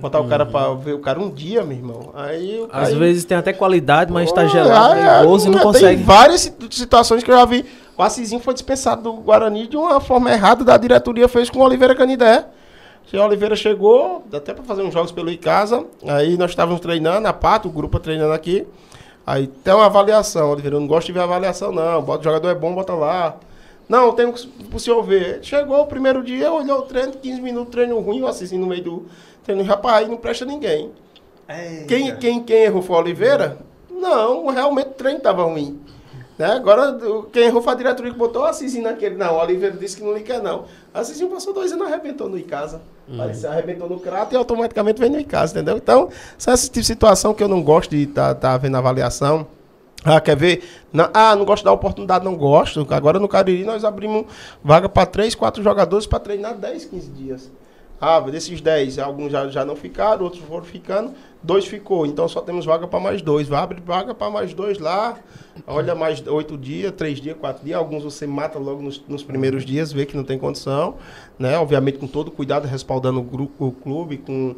Botar 0.00 0.20
o 0.20 0.26
cara 0.28 0.46
pra 0.46 0.72
ver 0.74 0.94
o 0.94 0.98
cara 0.98 1.20
um 1.20 1.30
dia, 1.30 1.62
meu 1.62 1.76
irmão. 1.76 2.10
Aí 2.14 2.66
Às 2.72 2.88
aí- 2.90 2.94
vezes 2.98 3.24
tem 3.24 3.36
até 3.36 3.52
qualidade, 3.52 4.12
mas 4.12 4.32
tá 4.32 4.42
Pô, 4.42 4.48
gelado, 4.48 4.94
é, 4.94 5.02
nervoso 5.18 5.46
e 5.46 5.50
não 5.50 5.58
tem 5.58 5.62
consegue. 5.66 6.02
várias 6.02 6.40
situ- 6.42 6.74
situações 6.74 7.22
que 7.22 7.30
eu 7.30 7.36
já 7.36 7.44
vi. 7.44 7.64
O 7.96 8.02
Assisinho 8.02 8.40
foi 8.40 8.54
dispensado 8.54 9.02
do 9.02 9.12
Guarani 9.14 9.66
de 9.66 9.76
uma 9.76 10.00
forma 10.00 10.32
errada, 10.32 10.64
da 10.64 10.76
diretoria 10.76 11.28
fez 11.28 11.50
com 11.50 11.58
o 11.58 11.62
Oliveira 11.62 11.94
Canidé. 11.94 12.46
O 13.12 13.16
Oliveira 13.18 13.56
chegou, 13.56 14.24
até 14.32 14.54
para 14.54 14.62
fazer 14.62 14.82
uns 14.82 14.94
jogos 14.94 15.10
pelo 15.12 15.30
Icasa. 15.30 15.84
Aí 16.06 16.36
nós 16.38 16.50
estávamos 16.50 16.80
treinando, 16.80 17.26
a 17.26 17.32
Pato, 17.32 17.68
o 17.68 17.70
grupo 17.70 17.98
treinando 17.98 18.32
aqui. 18.32 18.66
Aí 19.26 19.48
tem 19.48 19.74
uma 19.74 19.86
avaliação. 19.86 20.50
Oliveira, 20.52 20.76
eu 20.76 20.80
não 20.80 20.86
gosto 20.86 21.08
de 21.08 21.12
ver 21.12 21.20
avaliação, 21.20 21.72
não. 21.72 22.00
Bota, 22.00 22.20
o 22.20 22.24
jogador 22.24 22.48
é 22.48 22.54
bom, 22.54 22.72
bota 22.74 22.94
lá. 22.94 23.34
Não, 23.90 24.12
tem 24.12 24.32
pro 24.70 24.78
senhor 24.78 25.02
ver. 25.02 25.40
Chegou 25.42 25.80
o 25.80 25.86
primeiro 25.86 26.22
dia, 26.22 26.52
olhou 26.52 26.78
o 26.78 26.82
treino, 26.82 27.10
15 27.10 27.40
minutos, 27.40 27.72
treino 27.72 27.98
ruim, 27.98 28.22
o 28.22 28.26
Assisinho 28.28 28.60
no 28.60 28.68
meio 28.68 28.84
do 28.84 29.06
treino. 29.42 29.64
Rapaz, 29.64 30.04
aí 30.04 30.08
não 30.08 30.16
presta 30.16 30.44
ninguém. 30.44 30.92
Quem, 31.88 32.16
quem, 32.16 32.40
quem 32.44 32.56
errou 32.62 32.82
foi 32.82 32.94
o 32.94 32.98
Oliveira? 33.00 33.58
Não, 33.90 34.46
realmente 34.46 34.90
o 34.90 34.94
treino 34.94 35.18
estava 35.18 35.42
ruim. 35.42 35.80
Né? 36.38 36.52
Agora, 36.52 36.92
o- 37.04 37.24
quem 37.24 37.46
errou 37.46 37.60
foi 37.60 37.72
a 37.72 37.76
diretoria 37.76 38.12
que 38.12 38.16
botou 38.18 38.42
o 38.42 38.44
Assisinho 38.44 38.84
naquele. 38.84 39.16
Não, 39.16 39.34
o 39.34 39.40
Oliveira 39.42 39.76
disse 39.76 39.96
que 39.96 40.04
não 40.04 40.14
lhe 40.14 40.22
quer, 40.22 40.40
não. 40.40 40.60
O 40.60 40.66
Assisinho 40.98 41.28
passou 41.28 41.52
dois 41.52 41.72
anos 41.72 41.88
arrebentou 41.88 42.28
no 42.28 42.38
Icasa. 42.38 42.80
Parece, 43.16 43.44
arrebentou 43.44 43.88
no 43.88 43.98
crato 43.98 44.32
e 44.32 44.36
automaticamente 44.36 45.00
vem 45.00 45.10
no 45.10 45.18
Icasa, 45.18 45.52
entendeu? 45.52 45.76
Então, 45.76 46.08
são 46.38 46.54
esse 46.54 46.66
tipo 46.66 46.78
de 46.80 46.86
situação 46.86 47.34
que 47.34 47.42
eu 47.42 47.48
não 47.48 47.60
gosto 47.60 47.90
de 47.90 48.04
estar 48.04 48.36
tá, 48.36 48.56
vendo 48.56 48.76
avaliação. 48.76 49.48
Ah, 50.04 50.20
quer 50.20 50.36
ver? 50.36 50.62
Não- 50.92 51.10
ah, 51.12 51.36
não 51.36 51.44
gosto 51.44 51.64
da 51.64 51.72
oportunidade, 51.72 52.24
não 52.24 52.34
gosto. 52.36 52.86
Agora 52.90 53.18
no 53.18 53.28
Cariri 53.28 53.64
nós 53.64 53.84
abrimos 53.84 54.24
vaga 54.64 54.88
para 54.88 55.06
três, 55.06 55.34
quatro 55.34 55.62
jogadores 55.62 56.06
para 56.06 56.20
treinar 56.20 56.56
10, 56.56 56.86
15 56.86 57.10
dias. 57.10 57.50
Ah, 58.00 58.18
desses 58.20 58.62
10, 58.62 58.98
alguns 58.98 59.30
já, 59.30 59.46
já 59.48 59.62
não 59.62 59.76
ficaram, 59.76 60.24
outros 60.24 60.42
foram 60.44 60.64
ficando, 60.64 61.12
dois 61.42 61.66
ficou. 61.66 62.06
Então 62.06 62.26
só 62.26 62.40
temos 62.40 62.64
vaga 62.64 62.88
para 62.88 62.98
mais 62.98 63.20
dois. 63.20 63.46
Vai 63.46 63.60
abrir 63.62 63.82
vaga 63.82 64.14
para 64.14 64.30
mais 64.30 64.54
dois 64.54 64.78
lá. 64.78 65.18
Olha, 65.66 65.94
mais 65.94 66.26
oito 66.26 66.56
dias, 66.56 66.92
três 66.92 67.20
dias, 67.20 67.36
quatro 67.38 67.62
dias. 67.62 67.76
Alguns 67.78 68.02
você 68.02 68.26
mata 68.26 68.58
logo 68.58 68.80
nos, 68.80 69.04
nos 69.06 69.22
primeiros 69.22 69.66
dias, 69.66 69.92
vê 69.92 70.06
que 70.06 70.16
não 70.16 70.24
tem 70.24 70.38
condição. 70.38 70.94
Né? 71.40 71.56
Obviamente 71.58 71.96
com 71.96 72.06
todo 72.06 72.30
cuidado, 72.30 72.68
respaldando 72.68 73.18
o, 73.18 73.22
grupo, 73.22 73.68
o 73.68 73.72
clube, 73.72 74.18
com, 74.18 74.54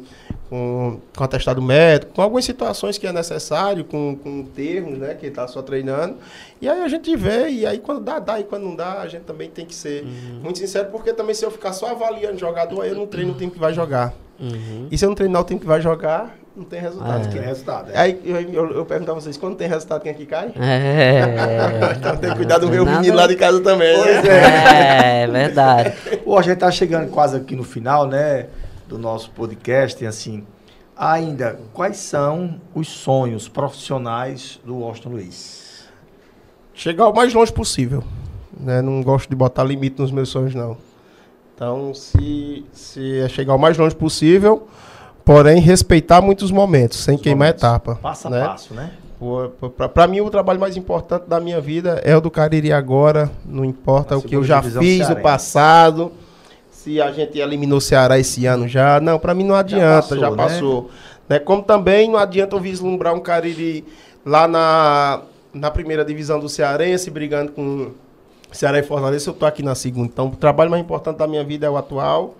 com, 0.49 0.99
com 1.15 1.23
atestado 1.23 1.61
médico, 1.61 2.11
com 2.13 2.21
algumas 2.21 2.43
situações 2.43 2.97
que 2.97 3.07
é 3.07 3.13
necessário, 3.13 3.85
com, 3.85 4.17
com 4.17 4.43
termos, 4.43 4.97
né? 4.97 5.13
Que 5.13 5.27
está 5.27 5.47
só 5.47 5.61
treinando. 5.61 6.17
E 6.61 6.67
aí 6.67 6.81
a 6.81 6.87
gente 6.89 7.15
vê, 7.15 7.47
e 7.47 7.65
aí 7.65 7.79
quando 7.79 8.01
dá, 8.01 8.19
dá, 8.19 8.37
e 8.37 8.43
quando 8.43 8.63
não 8.63 8.75
dá, 8.75 8.99
a 8.99 9.07
gente 9.07 9.23
também 9.23 9.49
tem 9.49 9.65
que 9.65 9.73
ser 9.73 10.03
muito 10.43 10.59
sincero, 10.59 10.89
porque 10.91 11.13
também 11.13 11.33
se 11.33 11.45
eu 11.45 11.51
ficar 11.51 11.71
só 11.71 11.87
avaliando 11.87 12.37
jogador, 12.37 12.81
aí 12.81 12.89
eu 12.89 12.97
não 12.97 13.07
treino 13.07 13.31
o 13.31 13.37
time 13.37 13.49
que 13.49 13.59
vai 13.59 13.73
jogar. 13.73 14.13
Uhum. 14.37 14.89
E 14.91 14.97
se 14.97 15.05
eu 15.05 15.09
não 15.09 15.15
treinar 15.15 15.41
o 15.41 15.45
time 15.45 15.61
que 15.61 15.65
vai 15.65 15.79
jogar, 15.79 16.37
não 16.55 16.63
tem 16.63 16.79
resultado. 16.79 17.27
É. 17.27 17.31
Que 17.31 17.39
resultado. 17.39 17.91
é. 17.91 17.97
Aí 17.97 18.21
eu, 18.23 18.41
eu, 18.41 18.71
eu 18.73 18.85
pergunto 18.85 19.11
a 19.11 19.13
vocês, 19.15 19.37
quando 19.37 19.55
tem 19.55 19.67
resultado, 19.67 20.01
quem 20.01 20.11
aqui 20.11 20.25
cai? 20.25 20.53
É. 20.55 21.93
então 21.97 22.15
tem 22.17 22.29
que 22.29 22.35
cuidar 22.35 22.59
do 22.59 22.69
meu 22.69 22.85
Nada- 22.85 22.97
menino 22.99 23.15
lá 23.17 23.25
de 23.27 23.35
casa 23.35 23.59
também, 23.61 23.97
né? 23.97 24.03
Pois 24.03 24.25
é. 24.25 25.23
É, 25.23 25.27
verdade. 25.27 25.93
Pô, 26.23 26.37
a 26.37 26.41
gente 26.41 26.57
tá 26.59 26.69
chegando 26.69 27.09
quase 27.09 27.37
aqui 27.37 27.55
no 27.55 27.63
final, 27.63 28.07
né, 28.07 28.47
do 28.87 28.97
nosso 28.97 29.31
podcast, 29.31 30.03
e 30.03 30.07
assim, 30.07 30.45
ainda, 30.95 31.59
quais 31.73 31.97
são 31.97 32.61
os 32.75 32.87
sonhos 32.87 33.47
profissionais 33.49 34.59
do 34.63 34.77
Washington 34.77 35.09
Luiz? 35.09 35.85
Chegar 36.73 37.07
o 37.07 37.13
mais 37.13 37.33
longe 37.33 37.51
possível. 37.51 38.03
Né? 38.59 38.81
Não 38.81 39.01
gosto 39.01 39.29
de 39.29 39.35
botar 39.35 39.63
limite 39.63 39.99
nos 39.99 40.11
meus 40.11 40.29
sonhos, 40.29 40.53
não. 40.53 40.77
Então, 41.55 41.93
se, 41.93 42.65
se 42.71 43.19
é 43.19 43.27
chegar 43.29 43.55
o 43.55 43.59
mais 43.59 43.77
longe 43.77 43.95
possível, 43.95 44.67
porém 45.25 45.59
respeitar 45.59 46.21
muitos 46.21 46.51
momentos, 46.51 46.99
sem 46.99 47.15
Os 47.15 47.21
queimar 47.21 47.47
momentos. 47.49 47.63
etapa. 47.63 47.95
Passo 48.01 48.27
a 48.27 48.31
né? 48.31 48.45
passo, 48.45 48.73
né? 48.73 48.91
Para 49.93 50.05
mim, 50.07 50.19
o 50.19 50.29
trabalho 50.29 50.59
mais 50.59 50.75
importante 50.75 51.27
da 51.27 51.39
minha 51.39 51.61
vida 51.61 52.01
é 52.03 52.15
o 52.15 52.19
do 52.19 52.29
Cariri 52.29 52.73
agora. 52.73 53.31
Não 53.45 53.63
importa 53.63 54.15
Na 54.15 54.19
o 54.19 54.23
que 54.23 54.35
eu 54.35 54.43
já 54.43 54.61
fiz, 54.61 55.09
o 55.09 55.15
passado. 55.15 56.11
Se 56.69 57.01
a 57.01 57.09
gente 57.11 57.39
eliminou 57.39 57.77
o 57.77 57.81
Ceará 57.81 58.19
esse 58.19 58.45
ano 58.45 58.67
já. 58.67 58.99
Não, 58.99 59.17
para 59.17 59.33
mim 59.33 59.45
não 59.45 59.55
adianta, 59.55 60.17
já 60.17 60.29
passou, 60.29 60.35
passou. 60.35 60.83
né? 61.29 61.37
Né? 61.37 61.39
Como 61.39 61.63
também 61.63 62.09
não 62.09 62.19
adianta 62.19 62.55
eu 62.55 62.59
vislumbrar 62.59 63.13
um 63.13 63.21
Cariri 63.21 63.85
lá 64.25 64.45
na, 64.45 65.21
na 65.53 65.71
primeira 65.71 66.03
divisão 66.03 66.37
do 66.39 66.49
Cearense, 66.49 67.09
brigando 67.09 67.53
com 67.53 67.91
Ceará 68.51 68.77
e 68.79 68.83
Fortaleza. 68.83 69.29
Eu 69.29 69.33
tô 69.33 69.45
aqui 69.45 69.63
na 69.63 69.73
segunda. 69.75 70.09
Então, 70.11 70.27
o 70.27 70.35
trabalho 70.35 70.69
mais 70.69 70.83
importante 70.83 71.17
da 71.17 71.27
minha 71.27 71.45
vida 71.45 71.65
é 71.65 71.69
o 71.69 71.77
atual. 71.77 72.35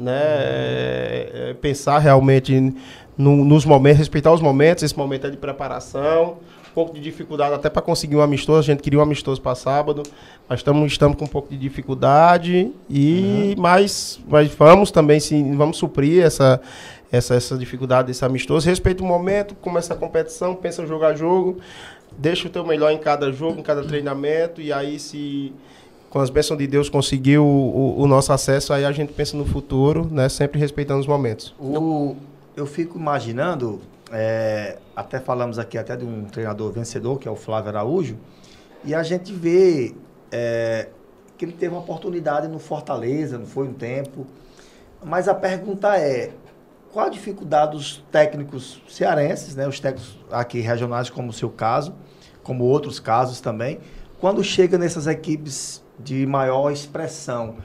Né? 0.00 0.20
É- 0.22 1.30
é 1.50 1.54
pensar 1.54 1.98
realmente 1.98 2.74
no- 3.16 3.44
nos 3.44 3.64
momentos, 3.64 3.98
respeitar 3.98 4.32
os 4.32 4.40
momentos. 4.40 4.82
Esse 4.82 4.96
momento 4.96 5.26
é 5.26 5.30
de 5.30 5.36
preparação. 5.36 6.38
Um 6.70 6.72
pouco 6.72 6.94
de 6.94 7.00
dificuldade 7.00 7.52
até 7.54 7.68
para 7.68 7.82
conseguir 7.82 8.16
um 8.16 8.20
amistoso. 8.20 8.60
A 8.60 8.62
gente 8.62 8.80
queria 8.82 8.98
um 8.98 9.02
amistoso 9.02 9.40
para 9.42 9.54
sábado, 9.56 10.04
mas 10.48 10.60
estamos, 10.60 10.90
estamos 10.92 11.16
com 11.18 11.24
um 11.24 11.28
pouco 11.28 11.48
de 11.50 11.56
dificuldade. 11.56 12.70
E 12.88 13.54
mas, 13.58 14.20
mas 14.28 14.48
vamos 14.54 14.90
também 14.90 15.18
sim, 15.20 15.54
vamos 15.56 15.76
suprir 15.78 16.22
essa, 16.24 16.60
essa, 17.10 17.34
essa 17.34 17.58
dificuldade 17.58 18.06
desse 18.08 18.24
amistoso. 18.24 18.68
Respeita 18.68 19.02
o 19.02 19.06
momento, 19.06 19.54
começa 19.56 19.92
a 19.94 19.96
competição, 19.96 20.54
pensa 20.54 20.86
jogo 20.86 21.04
a 21.04 21.12
jogo, 21.14 21.58
deixa 22.16 22.46
o 22.46 22.50
teu 22.50 22.64
melhor 22.64 22.92
em 22.92 22.98
cada 22.98 23.32
jogo, 23.32 23.58
em 23.58 23.62
cada 23.64 23.82
treinamento, 23.82 24.60
e 24.60 24.72
aí 24.72 24.98
se 24.98 25.52
com 26.10 26.18
as 26.18 26.28
bênçãos 26.28 26.58
de 26.58 26.66
Deus 26.66 26.88
conseguiu 26.88 27.44
o, 27.44 28.00
o- 28.02 28.06
nosso 28.06 28.32
acesso, 28.32 28.72
aí 28.72 28.84
a 28.84 28.90
gente 28.92 29.12
pensa 29.12 29.36
no 29.36 29.46
futuro, 29.46 30.06
né? 30.10 30.28
Sempre 30.28 30.58
respeitando 30.58 31.00
os 31.00 31.06
momentos. 31.06 31.54
O, 31.58 32.16
eu 32.56 32.66
fico 32.66 32.98
imaginando, 32.98 33.80
é, 34.12 34.76
até 34.94 35.20
falamos 35.20 35.58
aqui 35.58 35.78
até 35.78 35.96
de 35.96 36.04
um 36.04 36.24
treinador 36.24 36.72
vencedor, 36.72 37.18
que 37.18 37.28
é 37.28 37.30
o 37.30 37.36
Flávio 37.36 37.68
Araújo, 37.70 38.16
e 38.84 38.92
a 38.92 39.02
gente 39.04 39.32
vê 39.32 39.94
é, 40.32 40.88
que 41.38 41.44
ele 41.44 41.52
teve 41.52 41.72
uma 41.72 41.80
oportunidade 41.80 42.48
no 42.48 42.58
Fortaleza, 42.58 43.38
não 43.38 43.46
foi 43.46 43.68
um 43.68 43.72
tempo. 43.72 44.26
Mas 45.04 45.28
a 45.28 45.34
pergunta 45.34 45.96
é, 45.96 46.32
qual 46.92 47.06
a 47.06 47.08
dificuldade 47.08 47.72
dos 47.72 48.04
técnicos 48.10 48.82
cearenses, 48.88 49.54
né, 49.54 49.66
os 49.68 49.78
técnicos 49.78 50.18
aqui 50.30 50.58
regionais, 50.60 51.08
como 51.08 51.28
o 51.30 51.32
seu 51.32 51.48
caso, 51.50 51.94
como 52.42 52.64
outros 52.64 52.98
casos 52.98 53.40
também, 53.40 53.78
quando 54.20 54.42
chega 54.42 54.76
nessas 54.76 55.06
equipes 55.06 55.79
de 56.04 56.26
maior 56.26 56.70
expressão, 56.70 57.56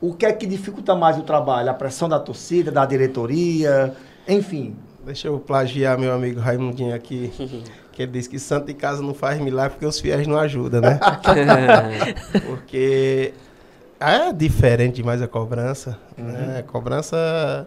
o 0.00 0.12
que 0.14 0.26
é 0.26 0.32
que 0.32 0.46
dificulta 0.46 0.94
mais 0.94 1.18
o 1.18 1.22
trabalho? 1.22 1.70
A 1.70 1.74
pressão 1.74 2.08
da 2.08 2.18
torcida, 2.18 2.70
da 2.72 2.84
diretoria, 2.86 3.94
enfim. 4.28 4.76
Deixa 5.04 5.28
eu 5.28 5.38
plagiar 5.38 5.98
meu 5.98 6.12
amigo 6.12 6.40
Raimundinho 6.40 6.94
aqui, 6.94 7.32
que 7.92 8.02
ele 8.02 8.12
disse 8.12 8.28
que 8.28 8.38
santo 8.38 8.66
de 8.66 8.74
casa 8.74 9.02
não 9.02 9.12
faz 9.14 9.40
milagre 9.40 9.72
porque 9.72 9.86
os 9.86 9.98
fiéis 10.00 10.26
não 10.26 10.38
ajudam, 10.38 10.80
né? 10.80 10.98
Porque 12.46 13.34
é 14.00 14.32
diferente 14.32 14.96
demais 14.96 15.20
a 15.22 15.28
cobrança. 15.28 15.98
Né? 16.16 16.58
A 16.60 16.62
cobrança, 16.62 17.66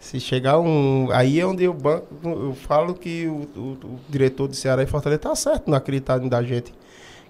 se 0.00 0.18
chegar 0.20 0.58
um. 0.58 1.08
Aí 1.12 1.38
é 1.40 1.46
onde 1.46 1.64
eu, 1.64 1.74
banco, 1.74 2.06
eu 2.24 2.54
falo 2.54 2.94
que 2.94 3.26
o, 3.26 3.46
o- 3.56 3.78
o 3.84 4.00
diretor 4.08 4.48
de 4.48 4.56
Ceará 4.56 4.82
e 4.82 4.86
Fortaleza 4.86 5.20
tá 5.20 5.34
certo 5.34 5.68
não 5.68 5.76
acreditar 5.76 6.18
da 6.18 6.42
gente. 6.42 6.72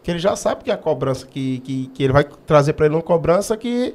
Que 0.09 0.13
ele 0.13 0.19
já 0.21 0.35
sabe 0.35 0.65
que 0.65 0.71
a 0.71 0.77
cobrança, 0.79 1.27
que, 1.27 1.59
que, 1.59 1.87
que 1.89 2.03
ele 2.03 2.15
vai 2.15 2.25
trazer 2.47 2.73
para 2.73 2.87
ele 2.87 2.95
uma 2.95 3.03
cobrança 3.03 3.55
que 3.59 3.95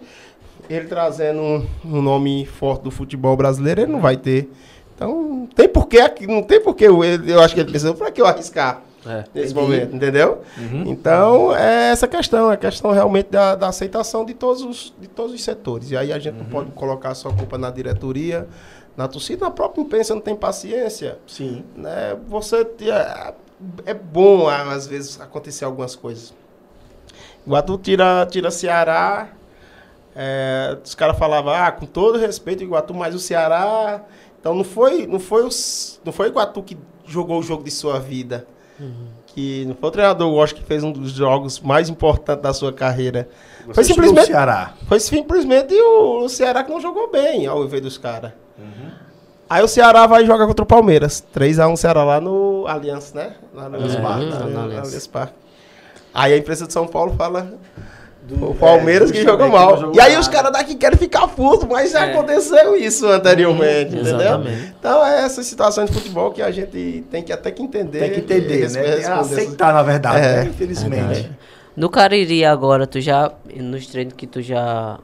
ele 0.69 0.85
trazendo 0.87 1.41
um, 1.41 1.65
um 1.83 2.01
nome 2.03 2.45
forte 2.45 2.83
do 2.83 2.91
futebol 2.91 3.35
brasileiro, 3.35 3.81
ele 3.81 3.91
não 3.91 3.99
vai 3.99 4.15
ter. 4.15 4.47
Então, 4.95 5.11
não 5.11 5.47
tem 5.47 5.67
porquê, 5.67 5.97
não 6.29 6.43
tem 6.43 6.61
porquê 6.61 6.85
eu, 6.85 7.03
eu 7.03 7.41
acho 7.41 7.55
que 7.55 7.61
ele 7.61 7.71
pensou, 7.71 7.95
para 7.95 8.11
que 8.11 8.21
eu 8.21 8.27
arriscar 8.27 8.83
É. 9.03 9.23
nesse 9.33 9.55
momento, 9.55 9.95
entendeu? 9.95 10.43
Uhum. 10.55 10.83
Então, 10.85 11.51
é 11.55 11.89
essa 11.89 12.07
questão, 12.07 12.51
é 12.51 12.53
a 12.53 12.57
questão 12.57 12.91
realmente 12.91 13.31
da, 13.31 13.55
da 13.55 13.69
aceitação 13.69 14.23
de 14.23 14.35
todos, 14.35 14.61
os, 14.61 14.93
de 15.01 15.07
todos 15.07 15.33
os 15.33 15.43
setores. 15.43 15.89
E 15.89 15.97
aí 15.97 16.13
a 16.13 16.19
gente 16.19 16.35
não 16.35 16.45
pode 16.45 16.69
colocar 16.73 17.15
só 17.15 17.29
a 17.29 17.33
culpa 17.33 17.57
na 17.57 17.71
diretoria, 17.71 18.47
na 18.95 19.07
torcida, 19.07 19.45
na 19.45 19.51
própria 19.51 19.81
imprensa 19.81 20.13
não 20.13 20.21
tem 20.21 20.35
paciência. 20.35 21.17
Sim. 21.25 21.63
Né? 21.75 22.15
Você 22.27 22.63
te- 22.63 22.91
é, 23.85 23.93
bom, 23.93 24.47
ah, 24.47 24.71
às 24.73 24.87
vezes, 24.87 25.19
acontecer 25.19 25.65
algumas 25.65 25.95
coisas. 25.95 26.33
Iguatu 27.45 27.77
tira, 27.77 28.25
tira 28.29 28.49
Ceará, 28.51 29.29
é, 30.15 30.77
os 30.83 30.95
caras 30.95 31.17
falavam, 31.17 31.53
ah, 31.53 31.71
com 31.71 31.85
todo 31.85 32.17
respeito, 32.17 32.63
Iguatu, 32.63 32.93
mas 32.93 33.13
o 33.15 33.19
Ceará. 33.19 34.03
Então 34.39 34.53
não 34.55 34.63
foi, 34.63 35.07
não 35.07 35.19
foi, 35.19 35.45
os, 35.45 35.99
não 36.03 36.11
foi 36.13 36.27
o 36.27 36.29
Iguatu 36.31 36.61
que 36.63 36.77
jogou 37.05 37.39
o 37.39 37.43
jogo 37.43 37.63
de 37.63 37.71
sua 37.71 37.99
vida. 37.99 38.45
Que 39.27 39.63
não 39.65 39.75
foi 39.75 39.89
o 39.89 39.91
treinador, 39.91 40.31
eu 40.33 40.43
acho 40.43 40.53
que 40.55 40.63
fez 40.63 40.83
um 40.83 40.91
dos 40.91 41.11
jogos 41.11 41.59
mais 41.59 41.87
importantes 41.89 42.43
da 42.43 42.53
sua 42.53 42.73
carreira. 42.73 43.29
Você 43.65 43.73
Foi 43.73 43.83
simplesmente- 43.85 44.23
o 44.23 44.27
Ceará. 44.27 44.73
Foi 44.87 44.99
simplesmente 44.99 45.73
o, 45.73 46.25
o 46.25 46.29
Ceará 46.29 46.63
que 46.63 46.71
não 46.71 46.81
jogou 46.81 47.09
bem 47.09 47.45
ao 47.47 47.63
invés 47.63 47.81
dos 47.81 47.97
caras. 47.97 48.33
Aí 49.53 49.63
o 49.63 49.67
Ceará 49.67 50.07
vai 50.07 50.25
jogar 50.25 50.47
contra 50.47 50.63
o 50.63 50.65
Palmeiras. 50.65 51.23
3x1 51.35 51.75
Ceará 51.77 52.03
lá 52.03 52.19
no 52.19 52.65
Allianz, 52.67 53.13
né? 53.13 53.33
Lá 53.53 53.69
no 53.69 53.75
Allianz 53.75 53.95
É, 53.95 54.01
Parque. 54.01 54.25
no 54.25 54.59
Allianz. 54.59 55.07
Parque. 55.07 55.33
Aí 56.11 56.33
a 56.33 56.37
imprensa 56.37 56.65
de 56.65 56.73
São 56.73 56.87
Paulo 56.87 57.13
fala 57.15 57.53
Do- 58.23 58.49
o 58.51 58.55
Palmeiras 58.55 59.11
é, 59.11 59.13
que 59.13 59.21
jogou 59.21 59.49
mal. 59.49 59.77
jogou 59.77 59.95
E 59.95 59.99
aí 59.99 60.09
nada. 60.13 60.21
os 60.21 60.27
caras 60.27 60.51
daqui 60.51 60.73
querem 60.75 60.97
ficar 60.97 61.27
putos, 61.27 61.67
mas 61.69 61.91
já 61.91 62.07
É. 62.07 62.11
aconteceu 62.13 62.75
isso 62.75 63.05
anteriormente, 63.07 63.93
entendeu? 63.93 64.15
Exatamente. 64.15 64.73
Então 64.79 65.05
é 65.05 65.23
essa 65.25 65.43
situação 65.43 65.85
de 65.85 65.91
futebol 65.93 66.31
que 66.31 66.41
a 66.41 66.49
gente 66.49 67.03
tem 67.11 67.21
que 67.21 67.31
até 67.31 67.51
que 67.51 67.61
entender. 67.61 67.99
Tem 67.99 68.09
que 68.11 68.19
entender, 68.21 68.71
né? 68.71 68.81
Tem 68.95 69.05
aceitar, 69.05 69.71
na 69.71 69.83
verdade, 69.83 70.17
É, 70.25 70.35
né? 70.37 70.45
Infelizmente. 70.45 71.29
No 71.75 71.89
Cariri 71.89 72.43
agora, 72.45 72.87
tu 72.87 72.99
já, 73.01 73.31
nos 73.55 73.85
treinos 73.87 74.13
que 74.15 74.25
tu 74.25 74.41
já 74.41 74.97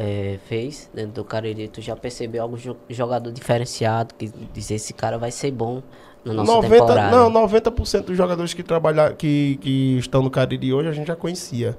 é, 0.00 0.38
fez, 0.48 0.88
dentro 0.94 1.12
do 1.12 1.24
Cariri, 1.24 1.66
tu 1.66 1.80
já 1.80 1.96
percebeu 1.96 2.42
algum 2.44 2.56
jo- 2.56 2.76
jogador 2.88 3.32
diferenciado 3.32 4.14
que 4.16 4.30
diz 4.54 4.70
esse 4.70 4.92
cara 4.92 5.18
vai 5.18 5.32
ser 5.32 5.50
bom 5.50 5.82
na 6.24 6.32
nossa 6.32 6.52
90, 6.52 6.74
temporada? 6.86 7.16
não, 7.16 7.48
90% 7.48 8.04
dos 8.04 8.16
jogadores 8.16 8.54
que 8.54 8.62
trabalham, 8.62 9.12
que, 9.14 9.58
que 9.60 9.98
estão 9.98 10.22
no 10.22 10.30
Cariri 10.30 10.72
hoje 10.72 10.88
a 10.88 10.92
gente 10.92 11.08
já 11.08 11.16
conhecia. 11.16 11.76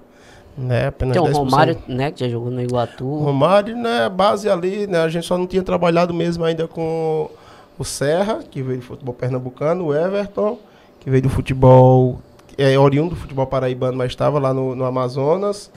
Né? 0.58 0.88
Apenas 0.88 1.14
Tem 1.14 1.22
o 1.22 1.26
10%. 1.26 1.34
Romário, 1.34 1.78
né, 1.88 2.12
que 2.12 2.20
já 2.20 2.30
jogou 2.30 2.52
no 2.52 2.62
Iguatu. 2.62 3.08
Romário, 3.08 3.78
né, 3.78 4.10
base 4.10 4.50
ali, 4.50 4.86
né, 4.88 5.00
a 5.00 5.08
gente 5.08 5.26
só 5.26 5.38
não 5.38 5.48
tinha 5.48 5.64
trabalhado 5.64 6.14
mesmo 6.14 6.44
ainda 6.44 6.68
com 6.68 7.30
o 7.78 7.86
Serra, 7.86 8.44
que 8.52 8.62
veio 8.62 8.80
do 8.80 8.86
futebol 8.86 9.14
pernambucano, 9.14 9.86
o 9.86 9.96
Everton, 9.96 10.60
que 11.00 11.10
veio 11.10 11.24
do 11.24 11.30
futebol, 11.30 12.20
é 12.58 12.78
oriundo 12.78 13.12
do 13.12 13.16
futebol 13.16 13.48
paraibano, 13.48 13.98
mas 13.98 14.12
estava 14.12 14.38
lá 14.38 14.54
no, 14.54 14.76
no 14.76 14.84
Amazonas, 14.84 15.72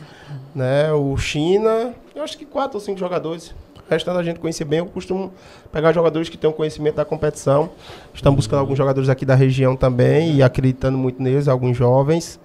né, 0.53 0.93
o 0.93 1.17
China, 1.17 1.95
eu 2.15 2.23
acho 2.23 2.37
que 2.39 2.45
quatro 2.45 2.77
ou 2.79 2.81
cinco 2.81 2.99
jogadores. 2.99 3.55
O 3.77 3.91
restante 3.91 4.19
a 4.19 4.23
gente 4.23 4.39
conhecia 4.41 4.65
bem, 4.65 4.79
eu 4.79 4.87
costumo 4.87 5.33
pegar 5.71 5.93
jogadores 5.93 6.29
que 6.29 6.37
têm 6.39 6.49
um 6.49 6.53
conhecimento 6.53 6.95
da 6.97 7.05
competição. 7.05 7.71
Estamos 8.15 8.37
buscando 8.37 8.61
alguns 8.61 8.79
jogadores 8.79 9.09
aqui 9.09 9.27
da 9.27 9.35
região 9.35 9.77
também 9.77 10.37
e 10.37 10.43
acreditando 10.43 10.97
muito 10.97 11.23
neles, 11.23 11.49
alguns 11.49 11.77
jovens, 11.77 12.39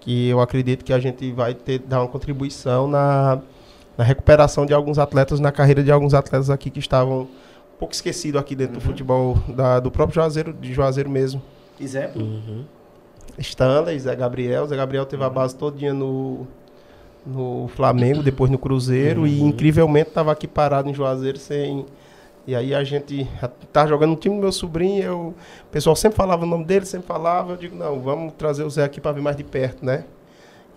que 0.00 0.28
eu 0.28 0.40
acredito 0.40 0.84
que 0.84 0.92
a 0.92 0.98
gente 0.98 1.30
vai 1.32 1.54
ter 1.54 1.78
dar 1.78 2.00
uma 2.00 2.08
contribuição 2.08 2.86
na, 2.88 3.40
na 3.96 4.04
recuperação 4.04 4.66
de 4.66 4.74
alguns 4.74 4.98
atletas, 4.98 5.40
na 5.40 5.52
carreira 5.52 5.82
de 5.82 5.90
alguns 5.92 6.12
atletas 6.12 6.50
aqui 6.50 6.68
que 6.70 6.80
estavam 6.80 7.22
um 7.22 7.78
pouco 7.78 7.94
esquecidos 7.94 8.38
aqui 8.40 8.54
dentro 8.54 8.74
do 8.74 8.80
futebol 8.80 9.38
da- 9.48 9.80
do 9.80 9.90
próprio 9.90 10.16
Juazeiro, 10.16 10.52
de 10.52 10.72
Juazeiro 10.74 11.08
mesmo. 11.08 11.40
Exemplo. 11.80 12.20
Uhum. 12.20 12.64
Stanley, 13.38 13.98
Zé 13.98 14.14
Gabriel. 14.14 14.66
Zé 14.66 14.76
Gabriel 14.76 15.06
teve 15.06 15.24
a 15.24 15.30
base 15.30 15.54
todinha 15.56 15.94
no, 15.94 16.46
no 17.26 17.68
Flamengo, 17.74 18.22
depois 18.22 18.50
no 18.50 18.58
Cruzeiro, 18.58 19.26
e 19.26 19.40
incrivelmente 19.40 20.08
estava 20.08 20.32
aqui 20.32 20.48
parado 20.48 20.88
em 20.88 20.94
Juazeiro 20.94 21.38
sem. 21.38 21.84
E 22.46 22.54
aí 22.54 22.74
a 22.74 22.82
gente 22.82 23.28
tá 23.72 23.86
jogando 23.86 24.10
no 24.10 24.16
time 24.16 24.34
do 24.34 24.40
meu 24.40 24.52
sobrinho, 24.52 25.02
eu, 25.02 25.18
o 25.18 25.70
pessoal 25.70 25.94
sempre 25.94 26.16
falava 26.16 26.44
o 26.44 26.46
nome 26.46 26.64
dele, 26.64 26.86
sempre 26.86 27.06
falava, 27.06 27.52
eu 27.52 27.56
digo, 27.56 27.76
não, 27.76 28.00
vamos 28.00 28.32
trazer 28.34 28.64
o 28.64 28.70
Zé 28.70 28.84
aqui 28.84 29.00
para 29.00 29.12
ver 29.12 29.20
mais 29.20 29.36
de 29.36 29.44
perto, 29.44 29.84
né? 29.84 30.04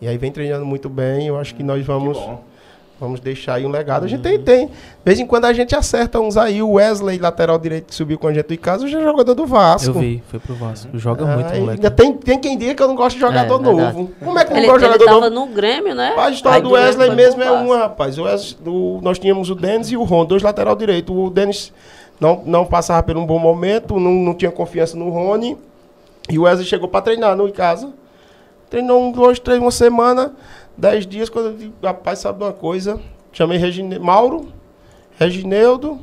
E 0.02 0.08
aí 0.08 0.18
vem 0.18 0.32
treinando 0.32 0.66
muito 0.66 0.90
bem, 0.90 1.28
eu 1.28 1.40
acho 1.40 1.56
que 1.56 1.64
nós 1.64 1.86
vamos. 1.86 2.18
Que. 2.18 2.53
Vamos 3.00 3.20
deixar 3.20 3.56
aí 3.56 3.66
um 3.66 3.70
legado. 3.70 4.06
A 4.06 4.08
gente 4.08 4.22
tem, 4.22 4.40
tem. 4.40 4.68
De 4.68 4.72
vez 5.04 5.20
em 5.20 5.26
quando 5.26 5.44
a 5.46 5.52
gente 5.52 5.76
acerta 5.76 6.22
uns 6.22 6.38
aí. 6.38 6.62
O 6.62 6.74
Wesley, 6.74 7.18
lateral 7.18 7.58
direito, 7.58 7.88
que 7.88 7.96
subiu 7.96 8.18
com 8.18 8.28
a 8.28 8.34
gente 8.34 8.46
do 8.48 8.58
casa, 8.58 8.88
já 8.88 9.00
é 9.00 9.04
jogador 9.04 9.34
do 9.34 9.46
Vasco. 9.46 9.90
Eu 9.90 9.94
vi, 10.00 10.24
foi 10.30 10.40
pro 10.40 10.56
Vasco. 10.56 10.88
Joga 10.98 11.26
Ah, 11.26 11.36
muito, 11.36 11.48
moleque. 11.50 11.70
ainda 11.72 11.92
tem, 11.92 12.14
tem 12.14 12.40
quem 12.40 12.58
diga 12.58 12.76
que 12.76 12.82
eu 12.82 12.88
não 12.88 12.96
gosto 12.96 13.16
de 13.16 13.22
jogador 13.22 13.60
É, 13.60 13.64
novo. 13.64 14.12
Como 14.24 14.40
é 14.40 14.46
que 14.46 14.52
eu 14.52 14.56
não 14.56 14.62
Ele, 14.62 14.68
gosto 14.72 14.80
de 14.80 14.86
ele 14.86 14.94
jogador 14.94 15.06
tava 15.20 15.30
novo? 15.30 15.48
no 15.48 15.54
Grêmio, 15.54 15.94
né? 15.96 16.14
A 16.18 16.30
história 16.30 16.56
Aí 16.58 16.62
do 16.62 16.70
Grêmio 16.70 16.88
Wesley 16.88 17.16
mesmo 17.16 17.44
é 17.44 17.52
uma, 17.52 17.78
rapaz. 17.80 18.18
O 18.18 18.24
Wesley- 18.24 18.58
o- 18.66 19.00
nós 19.02 19.20
tínhamos 19.20 19.50
o 19.50 19.56
Denis 19.56 19.92
e 19.92 19.98
o 19.98 20.04
Ron, 20.04 20.24
dois 20.26 20.42
lateral 20.42 20.76
direito. 20.76 21.14
O 21.14 21.30
Denis 21.30 21.74
não, 22.22 22.42
não 22.46 22.64
passava 22.66 23.04
por 23.04 23.18
um 23.18 23.26
bom 23.26 23.40
momento, 23.40 24.00
não, 24.00 24.12
não 24.12 24.34
tinha 24.34 24.52
confiança 24.52 24.96
no 24.96 25.10
Rony. 25.10 25.58
E 26.30 26.40
o 26.40 26.44
Wesley 26.44 26.66
chegou 26.66 26.88
para 26.88 27.02
treinar 27.02 27.36
no 27.36 27.50
em 27.50 27.52
casa. 27.52 27.92
Treinou 28.70 29.04
um, 29.04 29.12
dois, 29.12 29.38
três, 29.40 29.60
uma 29.60 29.70
semana, 29.72 30.34
dez 30.78 31.06
dias, 31.06 31.30
quando 31.30 31.48
eu 31.48 31.58
digo, 31.58 31.74
rapaz, 31.84 32.20
sabe 32.20 32.40
de 32.40 32.44
uma 32.46 32.54
coisa? 32.54 33.00
Chamei 33.32 33.58
Regine, 33.58 33.98
Mauro, 34.00 34.48
Regineudo, 35.18 36.00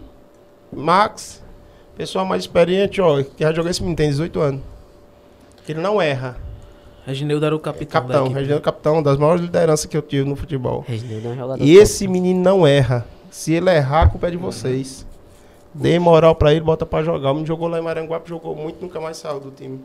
Max, 0.73 1.43
pessoal 1.97 2.25
mais 2.25 2.43
experiente, 2.43 3.01
ó, 3.01 3.23
que 3.23 3.31
já 3.45 3.53
jogou 3.53 3.71
esse 3.71 3.81
menino, 3.83 3.97
tem 3.97 4.09
18 4.09 4.41
anos. 4.41 4.61
Ele 5.69 5.81
não 5.81 6.01
erra. 6.03 6.37
Reginildo 7.07 7.47
era 7.47 7.55
o 7.57 7.59
capitão, 7.61 8.01
Capitão. 8.03 8.25
Regineudo 8.29 8.61
é 8.61 8.65
capitão, 8.65 9.03
das 9.03 9.17
maiores 9.17 9.43
lideranças 9.43 9.87
que 9.87 9.97
eu 9.97 10.03
tive 10.03 10.29
no 10.29 10.37
futebol. 10.37 10.85
Reginaldo 10.87 11.29
é 11.29 11.31
um 11.31 11.35
jogador 11.37 11.63
E 11.65 11.73
top. 11.73 11.83
esse 11.83 12.09
menino 12.09 12.41
não 12.41 12.67
erra. 12.67 13.07
Se 13.31 13.53
ele 13.55 13.71
errar, 13.71 14.03
a 14.03 14.09
culpa 14.09 14.27
é 14.29 14.31
de 14.31 14.37
vocês. 14.37 15.07
Dê 15.73 15.99
moral 16.01 16.35
pra 16.35 16.51
ele, 16.53 16.61
bota 16.63 16.85
pra 16.85 17.03
jogar. 17.03 17.31
O 17.31 17.35
menino 17.35 17.47
jogou 17.47 17.69
lá 17.69 17.79
em 17.79 17.83
Maranguape, 17.83 18.29
jogou 18.29 18.57
muito, 18.57 18.81
nunca 18.83 19.01
mais 19.01 19.17
saiu 19.17 19.39
do 19.39 19.51
time. 19.53 19.81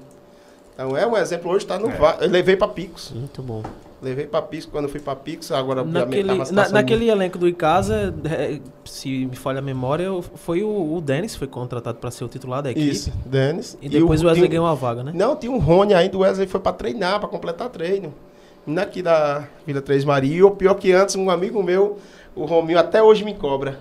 Então 0.73 0.97
é 0.97 1.05
um 1.05 1.15
exemplo, 1.15 1.51
hoje 1.51 1.65
tá 1.65 1.77
no 1.77 1.89
VAR. 1.91 2.17
Eu 2.21 2.29
levei 2.29 2.55
pra 2.57 2.67
Picos. 2.67 3.11
Muito 3.11 3.41
bom. 3.41 3.61
Levei 4.01 4.27
pra 4.27 4.41
Picos 4.41 4.65
quando 4.65 4.89
fui 4.89 4.99
pra 4.99 5.15
Picos, 5.15 5.51
agora 5.51 5.83
Naquele, 5.83 6.27
tava 6.37 6.51
na- 6.51 6.69
naquele 6.69 7.09
elenco 7.09 7.37
do 7.37 7.47
Icasa, 7.47 8.13
é, 8.29 8.59
se 8.83 9.25
me 9.25 9.35
falha 9.35 9.59
a 9.59 9.61
memória, 9.61 10.09
foi 10.35 10.61
o, 10.63 10.95
o 10.95 11.01
Denis 11.01 11.35
foi 11.35 11.47
contratado 11.47 11.97
para 11.97 12.11
ser 12.11 12.23
o 12.23 12.27
titular 12.27 12.61
da 12.61 12.71
equipe. 12.71 12.89
Isso, 12.91 13.11
Denis. 13.25 13.77
E 13.81 13.87
depois 13.89 14.19
o 14.19 14.23
tinha 14.23 14.31
Wesley 14.33 14.49
ganhou 14.49 14.67
a 14.67 14.73
vaga, 14.73 15.01
né? 15.03 15.11
Não, 15.15 15.35
tinha 15.35 15.51
um 15.51 15.57
Rony 15.59 15.93
ainda, 15.93 16.17
o 16.17 16.19
Wesley 16.21 16.45
foi 16.45 16.59
pra 16.59 16.73
treinar, 16.73 17.19
pra 17.19 17.29
completar 17.29 17.69
treino. 17.69 18.13
Aqui 18.77 19.01
da 19.01 19.47
Vila 19.65 19.81
Três 19.81 20.03
Maria. 20.03 20.35
E 20.37 20.43
o 20.43 20.51
pior 20.51 20.73
que 20.75 20.91
antes, 20.91 21.15
um 21.15 21.29
amigo 21.29 21.61
meu, 21.63 21.97
o 22.35 22.45
Rominho, 22.45 22.79
até 22.79 23.01
hoje 23.01 23.23
me 23.23 23.33
cobra. 23.33 23.79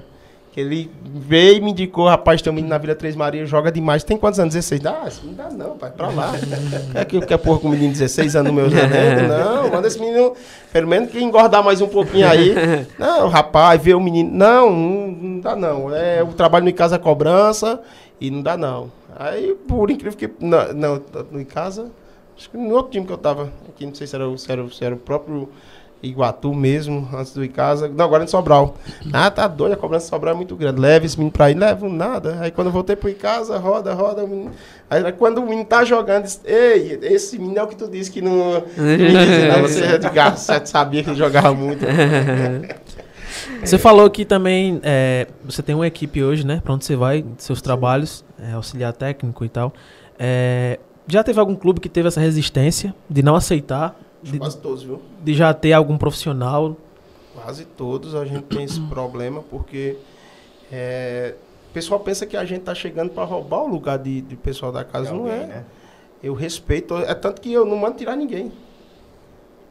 Que 0.55 0.60
ele 0.60 0.89
veio 1.02 1.56
e 1.56 1.60
me 1.60 1.72
indicou, 1.72 2.06
rapaz, 2.06 2.40
tem 2.40 2.48
um 2.48 2.55
menino 2.55 2.70
na 2.70 2.78
Vila 2.78 2.94
Três 2.94 3.16
Maria, 3.16 3.44
joga 3.44 3.72
demais. 3.72 4.05
Tem 4.05 4.16
quantos 4.16 4.39
anos? 4.39 4.55
16? 4.55 4.86
Ah, 4.86 5.05
isso 5.09 5.26
não 5.26 5.35
dá 5.35 5.51
não, 5.51 5.76
pai, 5.76 5.90
pra 5.90 6.09
lá. 6.10 6.31
é 6.94 7.05
que 7.05 7.20
quer 7.22 7.39
porra 7.39 7.59
com 7.59 7.66
um 7.66 7.70
menino 7.72 7.93
de 7.93 7.98
16 7.98 8.36
anos 8.36 8.52
no 8.52 8.55
meu? 8.60 8.70
Não, 8.70 9.68
manda 9.68 9.89
esse 9.89 9.98
menino, 9.98 10.32
pelo 10.72 10.86
menos 10.86 11.10
que 11.10 11.20
engordar 11.20 11.64
mais 11.64 11.81
um 11.81 11.89
pouquinho 11.89 12.28
aí. 12.28 12.55
Não, 12.97 13.28
rapaz, 13.28 13.82
vê 13.82 13.94
o 13.94 14.01
menino. 14.01 14.31
Não, 14.31 14.70
não, 14.70 15.06
não 15.09 15.40
dá 15.40 15.56
não. 15.56 15.93
É, 15.93 16.22
o 16.22 16.28
trabalho 16.28 16.68
em 16.68 16.72
casa 16.72 16.94
é 16.94 16.98
cobrança 17.01 17.81
e 18.20 18.31
não 18.31 18.40
dá 18.40 18.56
não. 18.56 18.93
Aí, 19.18 19.56
por 19.66 19.90
incrível 19.90 20.16
que. 20.16 20.31
Não, 20.39 20.72
não 20.72 21.40
em 21.40 21.44
casa. 21.44 21.90
Acho 22.39 22.48
que 22.48 22.56
no 22.56 22.76
outro 22.76 22.93
time 22.93 23.05
que 23.05 23.12
eu 23.12 23.18
tava 23.18 23.52
aqui, 23.68 23.86
não 23.86 23.94
sei 23.94 24.06
se 24.06 24.14
era, 24.14 24.28
o- 24.28 24.39
se 24.39 24.52
era, 24.52 24.68
se 24.70 24.85
era 24.85 24.94
o 24.94 24.98
próprio 24.98 25.48
Iguatu 26.05 26.52
mesmo, 26.55 27.09
antes 27.12 27.32
do 27.35 27.44
Icasa. 27.44 27.89
Não, 27.89 28.05
agora 28.05 28.22
em 28.24 28.26
Sobral. 28.26 28.74
Ah, 29.12 29.31
tá 29.31 29.47
doido, 29.48 29.72
a 29.72 29.76
cobrança 29.76 30.05
de 30.05 30.10
Sobral 30.10 30.35
é 30.35 30.36
muito 30.36 30.55
grande. 30.55 30.81
Leva 30.81 31.06
esse 31.06 31.16
menino 31.16 31.32
pra 31.32 31.47
aí, 31.47 31.55
levo 31.55 31.89
nada. 31.89 32.39
Aí 32.40 32.51
quando 32.51 32.68
eu 32.68 32.72
voltei 32.72 32.94
pro 32.97 33.09
Icasa, 33.09 33.56
roda, 33.59 33.94
roda. 33.94 34.24
o 34.24 34.28
menino- 34.28 34.52
Aí 34.90 35.10
quando 35.12 35.39
o 35.39 35.43
menino 35.47 35.64
tá 35.64 35.85
jogando, 35.85 36.24
disse, 36.24 36.40
ei, 36.44 36.98
esse 37.02 37.39
menino 37.39 37.59
é 37.59 37.62
o 37.62 37.66
que 37.66 37.76
tu 37.76 37.89
disse 37.89 38.10
que 38.10 38.20
não. 38.20 38.35
não, 38.55 39.62
você 39.62 39.85
é 39.85 39.98
de 39.98 40.09
gato, 40.10 40.36
você 40.39 40.64
sabia 40.66 41.02
que 41.02 41.10
ele 41.10 41.16
jogava 41.18 41.55
muito. 41.55 41.85
Você 43.62 43.78
falou 43.78 44.09
que 44.10 44.24
também 44.24 44.81
é, 44.82 45.26
você 45.44 45.62
tem 45.62 45.74
uma 45.74 45.86
equipe 45.86 46.22
hoje, 46.22 46.47
né? 46.47 46.60
Pra 46.62 46.74
onde 46.74 46.85
você 46.85 46.94
vai, 46.97 47.24
seus 47.39 47.60
trabalhos, 47.62 48.24
é, 48.39 48.52
auxiliar 48.52 48.93
técnico 48.93 49.44
e 49.44 49.48
tal. 49.48 49.72
É, 50.18 50.78
já 51.09 51.22
teve 51.24 51.40
algum 51.40 51.55
clube 51.55 51.81
que 51.81 51.89
teve 51.89 52.09
essa 52.09 52.20
resistência 52.20 52.94
de 53.09 53.22
não 53.22 53.35
aceitar, 53.35 53.97
de, 54.24 54.38
Quase 54.38 54.59
todos, 54.59 54.82
viu? 54.82 55.01
de 55.22 55.34
já 55.34 55.52
ter 55.52 55.72
algum 55.72 55.98
profissional? 55.98 56.76
Quase 57.34 57.64
todos 57.64 58.14
a 58.14 58.24
gente 58.24 58.44
tem 58.44 58.64
esse 58.64 58.80
problema, 58.80 59.42
porque 59.51 59.96
é, 60.72 61.34
o 61.70 61.72
pessoal 61.74 62.01
pensa 62.01 62.24
que 62.24 62.36
a 62.36 62.44
gente 62.44 62.62
tá 62.62 62.74
chegando 62.74 63.10
para 63.10 63.24
roubar 63.24 63.62
o 63.62 63.66
lugar 63.66 63.98
de, 63.98 64.20
de 64.22 64.36
pessoal 64.36 64.72
da 64.72 64.84
casa. 64.84 65.12
não 65.12 65.28
é. 65.28 65.46
né? 65.46 65.64
Eu 66.22 66.32
respeito, 66.32 66.96
é 66.96 67.14
tanto 67.14 67.40
que 67.40 67.52
eu 67.52 67.66
não 67.66 67.76
mando 67.76 67.98
tirar 67.98 68.16
ninguém. 68.16 68.51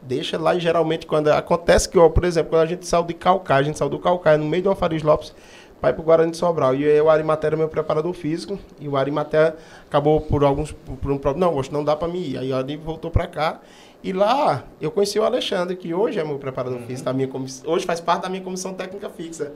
Deixa 0.00 0.38
lá 0.38 0.54
e 0.54 0.60
geralmente 0.60 1.06
quando 1.06 1.28
acontece 1.28 1.88
que, 1.88 1.98
ó, 1.98 2.08
por 2.08 2.24
exemplo, 2.24 2.50
quando 2.50 2.62
a 2.62 2.66
gente 2.66 2.86
saiu 2.86 3.02
de 3.02 3.14
Calcaia, 3.14 3.60
a 3.60 3.62
gente 3.64 3.78
saiu 3.78 3.88
do 3.88 3.98
Calcaia 3.98 4.38
no 4.38 4.44
meio 4.44 4.62
do 4.62 4.68
Alfaris 4.68 5.02
Lopes 5.02 5.34
para 5.80 5.90
ir 5.90 5.94
pro 5.94 6.02
Guarani 6.02 6.30
de 6.30 6.36
Sobral. 6.36 6.74
E 6.74 6.84
aí 6.84 7.00
o 7.00 7.10
Arimaté 7.10 7.48
era 7.48 7.56
meu 7.56 7.68
preparador 7.68 8.12
físico 8.12 8.58
e 8.80 8.88
o 8.88 8.96
Arimaté 8.96 9.54
acabou 9.86 10.20
por 10.20 10.44
alguns 10.44 10.72
por, 10.72 11.10
um 11.10 11.18
problema, 11.18 11.46
não, 11.46 11.58
hoje 11.58 11.72
não 11.72 11.82
dá 11.84 11.96
para 11.96 12.08
mim 12.08 12.20
ir. 12.20 12.38
Aí 12.38 12.52
o 12.52 12.56
Ari 12.56 12.76
voltou 12.76 13.10
para 13.10 13.26
cá 13.26 13.60
e 14.04 14.12
lá 14.12 14.64
eu 14.80 14.90
conheci 14.90 15.18
o 15.18 15.24
Alexandre, 15.24 15.74
que 15.76 15.92
hoje 15.94 16.18
é 16.20 16.24
meu 16.24 16.38
preparador 16.38 16.78
físico, 16.80 17.06
da 17.06 17.12
minha 17.12 17.28
hoje 17.64 17.86
faz 17.86 18.00
parte 18.00 18.22
da 18.22 18.28
minha 18.28 18.42
comissão 18.42 18.74
técnica 18.74 19.08
fixa. 19.08 19.52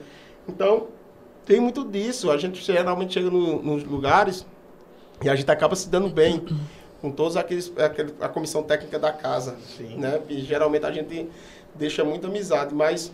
Então, 0.48 0.88
tem 1.44 1.60
muito 1.60 1.84
disso. 1.84 2.30
A 2.30 2.36
gente 2.38 2.60
geralmente 2.64 3.12
chega 3.14 3.30
no- 3.30 3.62
nos 3.62 3.84
lugares 3.84 4.46
e 5.22 5.28
a 5.28 5.36
gente 5.36 5.50
acaba 5.50 5.76
se 5.76 5.88
dando 5.88 6.08
bem 6.08 6.44
com 7.00 7.10
todos 7.10 7.36
aqueles 7.36 7.72
aquele, 7.78 8.14
a 8.20 8.28
comissão 8.28 8.62
técnica 8.62 8.98
da 8.98 9.12
casa, 9.12 9.56
né? 9.96 10.20
E 10.28 10.40
geralmente 10.40 10.84
a 10.86 10.90
gente 10.92 11.28
deixa 11.74 12.02
muita 12.02 12.26
amizade, 12.26 12.74
mas 12.74 13.12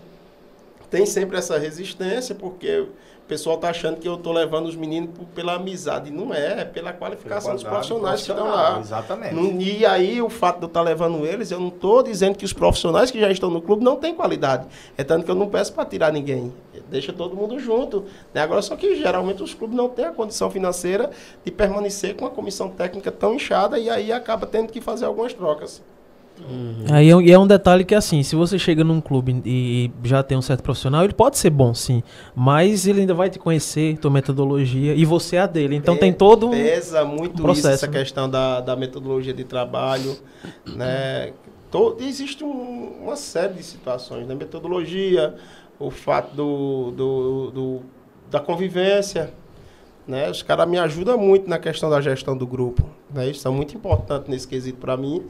tem 0.91 1.05
sempre 1.05 1.37
essa 1.37 1.59
resistência 1.59 2.35
porque 2.35 2.87
o 3.25 3.27
pessoal 3.27 3.57
tá 3.57 3.71
achando 3.71 3.97
que 3.99 4.07
eu 4.07 4.19
tô 4.19 4.31
levando 4.33 4.67
os 4.67 4.77
meninos 4.77 5.11
por- 5.17 5.25
pela 5.29 5.55
amizade, 5.55 6.11
não 6.11 6.33
é, 6.35 6.61
é 6.61 6.65
pela 6.67 6.93
qualificação 6.93 7.55
dos 7.55 7.63
profissionais 7.65 8.23
que 8.23 8.31
estão 8.31 8.49
lá. 8.49 8.79
Exatamente. 8.79 9.35
E 9.65 9.87
aí, 9.87 10.21
o 10.21 10.29
fato 10.29 10.59
de 10.59 10.65
eu 10.65 10.69
estar 10.69 10.83
levando 10.83 11.25
eles, 11.25 11.51
eu 11.51 11.59
não 11.59 11.69
estou 11.69 12.03
dizendo 12.03 12.37
que 12.37 12.45
os 12.45 12.53
profissionais 12.53 13.11
que 13.11 13.19
já 13.19 13.31
estão 13.31 13.49
no 13.49 13.63
clube 13.63 13.83
não 13.83 13.97
têm 13.97 14.15
qualidade. 14.15 14.67
É 14.99 15.03
tanto 15.03 15.25
que 15.25 15.31
eu 15.31 15.35
não 15.35 15.49
peço 15.49 15.73
para 15.73 15.87
tirar 15.87 16.13
ninguém. 16.13 16.53
deixa 16.91 17.13
todo 17.15 17.35
mundo 17.35 17.59
junto. 17.59 18.05
Né? 18.33 18.43
Agora, 18.43 18.61
só 18.61 18.77
que 18.77 18.95
geralmente 18.97 19.43
os 19.43 19.55
clubes 19.55 19.75
não 19.77 19.89
têm 19.89 20.05
a 20.05 20.13
condição 20.13 20.51
financeira 20.51 21.11
de 21.43 21.51
permanecer 21.51 22.15
com 22.15 22.27
a 22.27 22.31
comissão 22.31 22.69
técnica 22.69 23.11
tão 23.11 23.35
inchada 23.35 23.79
e 23.79 23.89
aí 23.89 24.13
acaba 24.13 24.47
tendo 24.47 24.71
que 24.71 24.81
fazer 24.83 25.07
algumas 25.07 25.33
trocas. 25.33 25.83
Uhum. 26.41 26.85
Aí 26.91 27.11
é, 27.11 27.15
e 27.23 27.33
é 27.33 27.39
um 27.39 27.47
detalhe 27.47 27.85
que 27.85 27.95
assim, 27.95 28.23
se 28.23 28.35
você 28.35 28.59
chega 28.59 28.83
num 28.83 29.01
clube 29.01 29.41
e 29.45 29.91
já 30.03 30.23
tem 30.23 30.37
um 30.37 30.43
certo 30.43 30.63
profissional, 30.63 31.05
ele 31.05 31.13
pode 31.13 31.39
ser 31.39 31.51
bom 31.51 31.73
sim, 31.73 32.03
mas 32.35 32.87
ele 32.87 33.01
ainda 33.01 33.15
vai 33.15 33.31
te 33.31 33.39
conhecer, 33.39 33.97
tua 33.99 34.11
metodologia 34.11 34.95
e 34.95 35.05
você 35.05 35.37
é 35.37 35.41
a 35.41 35.47
dele. 35.47 35.77
Então 35.77 35.97
tem 35.97 36.13
todo 36.13 36.49
um 36.49 36.51
pesa 36.51 37.05
muito 37.05 37.41
um 37.41 37.45
processo, 37.45 37.69
isso, 37.69 37.85
essa 37.85 37.87
né? 37.87 37.99
questão 37.99 38.29
da, 38.29 38.61
da 38.61 38.77
metodologia 38.77 39.33
de 39.33 39.45
trabalho, 39.45 40.17
né? 40.67 41.33
Todo, 41.71 42.03
existe 42.03 42.45
um, 42.45 43.03
uma 43.03 43.17
série 43.17 43.55
de 43.55 43.63
situações, 43.63 44.27
né? 44.27 44.35
Metodologia, 44.35 45.35
o 45.79 45.91
fato 45.91 46.35
do, 46.35 46.91
do, 46.93 47.51
do 47.51 47.81
da 48.31 48.41
convivência, 48.41 49.33
né? 50.07 50.31
Os 50.31 50.43
caras 50.43 50.69
me 50.69 50.79
ajudam 50.79 51.17
muito 51.17 51.49
na 51.49 51.59
questão 51.59 51.89
da 51.89 52.01
gestão 52.01 52.37
do 52.37 52.47
grupo. 52.47 52.89
Né? 53.13 53.31
Isso 53.31 53.47
é 53.47 53.51
muito 53.51 53.77
importante 53.77 54.31
nesse 54.31 54.47
quesito 54.47 54.79
para 54.79 54.97
mim. 54.97 55.25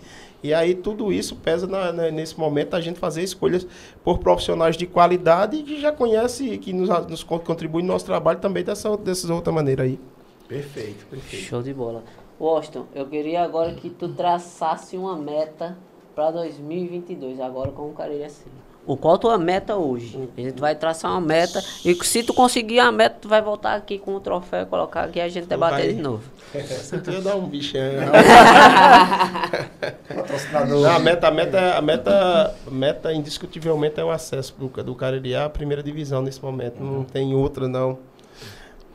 E 0.44 0.52
aí 0.52 0.74
tudo 0.74 1.10
isso 1.10 1.36
pesa 1.36 1.66
na, 1.66 1.90
na, 1.90 2.10
nesse 2.10 2.38
momento 2.38 2.76
a 2.76 2.80
gente 2.80 2.98
fazer 2.98 3.22
escolhas 3.22 3.66
por 4.04 4.18
profissionais 4.18 4.76
de 4.76 4.86
qualidade 4.86 5.56
e 5.56 5.62
que 5.62 5.80
já 5.80 5.90
conhece 5.90 6.58
que 6.58 6.70
nos, 6.70 6.90
nos 7.08 7.22
contribui 7.22 7.80
no 7.80 7.88
nosso 7.88 8.04
trabalho 8.04 8.38
também 8.38 8.62
dessa, 8.62 8.94
dessa 8.98 9.32
outra 9.32 9.50
maneira 9.50 9.84
aí. 9.84 9.98
Perfeito, 10.46 11.06
perfeito. 11.06 11.46
Show 11.46 11.62
de 11.62 11.72
bola. 11.72 12.04
Washington, 12.38 12.84
eu 12.94 13.06
queria 13.06 13.42
agora 13.42 13.72
que 13.72 13.88
tu 13.88 14.10
traçasse 14.10 14.98
uma 14.98 15.16
meta 15.16 15.78
para 16.14 16.30
2022, 16.32 17.40
agora 17.40 17.70
com 17.70 17.88
o 17.88 17.94
Careira 17.94 18.26
assim 18.26 18.50
o 18.86 18.96
qual 18.96 19.18
tua 19.18 19.38
meta 19.38 19.76
hoje. 19.76 20.28
A 20.36 20.40
gente 20.40 20.60
vai 20.60 20.74
traçar 20.74 21.10
uma 21.10 21.20
meta 21.20 21.62
e 21.84 21.94
se 22.04 22.22
tu 22.22 22.34
conseguir 22.34 22.80
a 22.80 22.92
meta, 22.92 23.16
tu 23.20 23.28
vai 23.28 23.42
voltar 23.42 23.74
aqui 23.74 23.98
com 23.98 24.14
o 24.14 24.20
troféu 24.20 24.62
e 24.62 24.66
colocar 24.66 25.04
aqui 25.04 25.18
e 25.18 25.22
a 25.22 25.28
gente 25.28 25.46
debater 25.46 25.86
vai. 25.86 25.94
de 25.94 26.02
novo. 26.02 26.22
Você 26.54 27.00
ia 27.10 27.20
dar 27.20 27.36
um 27.36 27.46
bicho 27.46 27.76
aí. 27.76 27.98
a 30.86 30.98
meta, 30.98 31.28
a 31.28 31.30
meta, 31.30 31.76
a 31.76 31.82
meta, 31.82 32.54
meta 32.70 33.12
indiscutivelmente 33.12 34.00
é 34.00 34.04
o 34.04 34.10
acesso 34.10 34.54
do, 34.58 34.68
do 34.82 34.94
Cariri 34.94 35.34
à 35.34 35.48
primeira 35.48 35.82
divisão 35.82 36.22
nesse 36.22 36.42
momento. 36.42 36.82
Não 36.82 37.04
tem 37.04 37.34
outra 37.34 37.68
não 37.68 37.98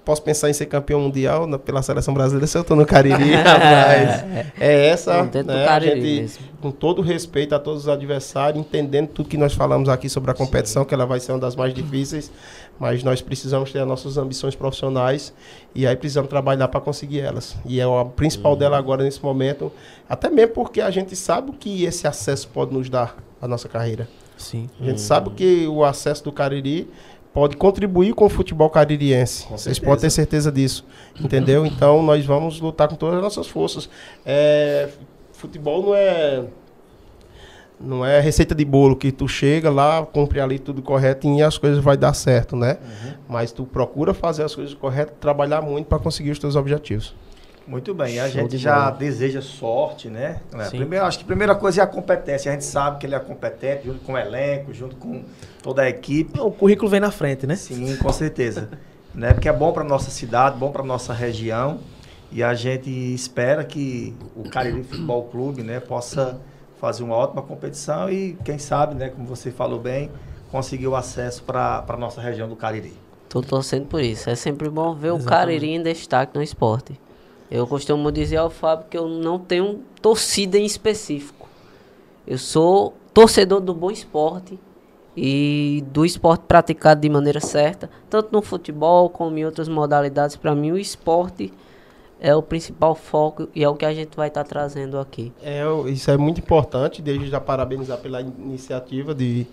posso 0.10 0.24
pensar 0.24 0.50
em 0.50 0.54
ser 0.54 0.66
campeão 0.66 1.02
mundial 1.02 1.46
na, 1.46 1.60
pela 1.60 1.84
seleção 1.84 2.16
brasileira 2.16 2.48
se 2.48 2.58
eu 2.58 2.64
estou 2.64 2.76
no 2.76 2.84
Cariri, 2.84 3.30
rapaz. 3.38 4.26
É 4.60 4.88
essa, 4.88 5.24
né, 5.24 5.68
a 5.68 5.80
gente, 5.80 6.40
com 6.60 6.72
todo 6.72 7.00
respeito 7.04 7.54
a 7.54 7.60
todos 7.60 7.84
os 7.84 7.88
adversários, 7.88 8.60
entendendo 8.60 9.10
tudo 9.10 9.30
que 9.30 9.38
nós 9.38 9.54
falamos 9.54 9.88
aqui 9.88 10.10
sobre 10.10 10.32
a 10.32 10.34
competição, 10.34 10.82
Sim. 10.82 10.88
que 10.88 10.96
ela 10.96 11.06
vai 11.06 11.20
ser 11.20 11.34
uma 11.34 11.38
das 11.38 11.56
mais 11.56 11.76
difíceis, 11.76 12.32
mas 12.80 13.04
nós 13.04 13.22
precisamos 13.22 13.72
ter 13.72 13.82
as 13.82 13.88
nossas 13.88 14.18
ambições 14.18 14.56
profissionais 14.56 15.32
e 15.76 15.86
aí 15.86 15.96
precisamos 15.96 16.28
trabalhar 16.28 16.70
para 16.70 16.82
conseguir 16.82 17.20
elas. 17.20 17.56
E 17.64 17.80
é 17.80 17.84
a 17.84 18.04
principal 18.04 18.54
uhum. 18.54 18.58
dela 18.58 18.80
agora 18.80 19.04
nesse 19.04 19.22
momento, 19.22 19.72
até 20.10 20.28
mesmo 20.28 20.56
porque 20.56 20.82
a 20.82 20.90
gente 20.90 21.16
sabe 21.16 21.52
o 21.52 21.54
que 21.54 21.84
esse 21.84 22.08
acesso 22.08 22.48
pode 22.48 22.74
nos 22.74 22.90
dar 22.90 23.16
à 23.40 23.48
nossa 23.48 23.70
carreira. 23.70 24.08
Sim. 24.36 24.70
A 24.80 24.86
gente 24.86 24.94
uhum. 24.94 24.98
sabe 24.98 25.30
que 25.32 25.68
o 25.68 25.84
acesso 25.84 26.24
do 26.24 26.32
Cariri 26.32 26.90
pode 27.34 27.58
contribuir 27.58 28.14
com 28.14 28.26
o 28.26 28.30
futebol 28.30 28.70
caririense. 28.70 29.46
Com 29.46 29.58
Vocês 29.58 29.80
podem 29.80 30.02
ter 30.02 30.10
certeza 30.10 30.52
disso. 30.52 30.86
Entendeu? 31.20 31.66
Então 31.66 32.02
nós 32.04 32.26
vamos 32.26 32.60
lutar 32.60 32.88
com 32.88 32.96
todas 32.96 33.18
as 33.18 33.22
nossas 33.22 33.48
forças. 33.48 33.90
É, 34.26 34.90
futebol 35.34 35.82
não 35.82 35.96
é 35.96 36.44
não 37.80 38.06
é 38.06 38.20
receita 38.20 38.54
de 38.54 38.66
bolo 38.66 38.96
que 38.96 39.10
tu 39.10 39.26
chega 39.26 39.70
lá, 39.70 40.06
cumpre 40.06 40.42
ali 40.42 40.60
tudo 40.60 40.82
correto 40.82 41.28
e 41.30 41.42
as 41.42 41.58
coisas 41.58 41.82
vai 41.82 41.96
dar 41.96 42.14
certo, 42.14 42.56
né? 42.56 42.78
Uhum. 42.82 43.14
Mas 43.30 43.54
tu 43.54 43.64
procura 43.64 44.14
fazer 44.14 44.44
as 44.44 44.54
coisas 44.54 44.74
corretas, 44.74 45.16
trabalhar 45.20 45.62
muito 45.62 45.86
para 45.88 45.98
conseguir 45.98 46.32
os 46.32 46.40
teus 46.40 46.58
objetivos. 46.58 47.16
Muito 47.70 47.94
bem, 47.94 48.20
a 48.20 48.24
Show 48.24 48.42
gente 48.42 48.50
de 48.50 48.58
já 48.58 48.90
deseja 48.90 49.44
sorte, 49.44 50.10
né? 50.10 50.42
É, 50.52 50.70
primeiro, 50.70 51.06
acho 51.06 51.20
que 51.20 51.24
a 51.24 51.28
primeira 51.28 51.54
coisa 51.54 51.82
é 51.82 51.84
a 51.84 51.88
competência. 51.88 52.50
A 52.50 52.54
gente 52.54 52.66
sabe 52.66 52.98
que 52.98 53.06
ele 53.06 53.14
é 53.14 53.20
competente, 53.20 53.86
junto 53.86 54.00
com 54.00 54.14
o 54.14 54.18
elenco, 54.18 54.74
junto 54.74 54.96
com 54.96 55.24
toda 55.62 55.84
a 55.84 55.88
equipe. 55.88 56.40
O 56.40 56.50
currículo 56.50 56.90
vem 56.90 57.00
na 57.00 57.12
frente, 57.12 57.46
né? 57.46 57.56
Sim, 57.56 57.96
com 57.98 58.12
certeza. 58.12 58.70
né? 59.14 59.34
Porque 59.34 59.48
é 59.48 59.54
bom 59.54 59.72
para 59.72 59.84
nossa 59.84 60.10
cidade, 60.10 60.58
bom 60.58 60.72
para 60.72 60.84
nossa 60.84 61.14
região. 61.14 61.78
E 62.32 62.42
a 62.42 62.56
gente 62.56 62.90
espera 62.90 63.64
que 63.64 64.16
o 64.36 64.50
Cariri 64.50 64.84
Futebol 64.84 65.26
Clube 65.26 65.62
né, 65.62 65.80
possa 65.80 66.42
fazer 66.82 67.04
uma 67.04 67.16
ótima 67.16 67.44
competição 67.44 68.10
e, 68.10 68.36
quem 68.44 68.58
sabe, 68.58 68.96
né, 68.96 69.10
como 69.10 69.28
você 69.28 69.52
falou 69.52 69.80
bem, 69.80 70.10
conseguir 70.52 70.88
o 70.88 70.96
acesso 70.96 71.44
para 71.44 71.86
a 71.88 71.98
nossa 71.98 72.20
região 72.20 72.50
do 72.50 72.56
Cariri. 72.56 72.98
Estou 73.26 73.44
torcendo 73.44 73.86
por 73.86 74.02
isso. 74.02 74.28
É 74.28 74.34
sempre 74.34 74.70
bom 74.70 74.96
ver 74.96 75.10
Exatamente. 75.10 75.28
o 75.28 75.30
Cariri 75.30 75.70
em 75.70 75.84
destaque 75.84 76.36
no 76.36 76.42
esporte. 76.42 77.00
Eu 77.52 77.66
costumo 77.66 78.12
dizer 78.12 78.38
ao 78.38 78.50
Fábio 78.50 78.86
que 78.90 78.98
eu 78.98 79.08
não 79.08 79.40
tenho 79.40 79.80
torcida 80.02 80.58
em 80.58 80.66
específico. 80.66 81.48
Eu 82.28 82.38
sou 82.38 82.94
torcedor 83.14 83.60
do 83.60 83.74
bom 83.74 83.90
esporte 83.90 84.60
e 85.18 85.84
do 85.92 86.06
esporte 86.06 86.44
praticado 86.48 87.02
de 87.02 87.10
maneira 87.10 87.40
certa, 87.40 87.90
tanto 88.10 88.32
no 88.32 88.42
futebol 88.42 89.10
como 89.10 89.38
em 89.38 89.46
outras 89.46 89.68
modalidades. 89.68 90.36
Para 90.36 90.54
mim, 90.54 90.72
o 90.72 90.78
esporte 90.78 91.52
é 92.22 92.36
o 92.36 92.44
principal 92.44 92.94
foco 92.94 93.50
e 93.56 93.64
é 93.64 93.70
o 93.70 93.76
que 93.76 93.86
a 93.86 93.94
gente 93.94 94.16
vai 94.16 94.28
estar 94.28 94.44
tá 94.44 94.50
trazendo 94.50 95.00
aqui. 95.00 95.34
É, 95.42 95.64
isso 95.88 96.12
é 96.12 96.18
muito 96.18 96.40
importante, 96.40 97.02
desde 97.02 97.28
já 97.28 97.42
parabenizar 97.42 97.98
pela 97.98 98.22
iniciativa 98.22 99.16
de, 99.16 99.48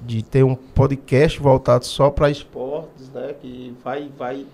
de 0.00 0.22
ter 0.22 0.42
um 0.42 0.54
podcast 0.54 1.38
voltado 1.38 1.84
só 1.84 2.10
para 2.10 2.30
esportes, 2.30 3.10
né, 3.10 3.34
que 3.40 3.74
vai, 3.84 4.10
vai 4.16 4.46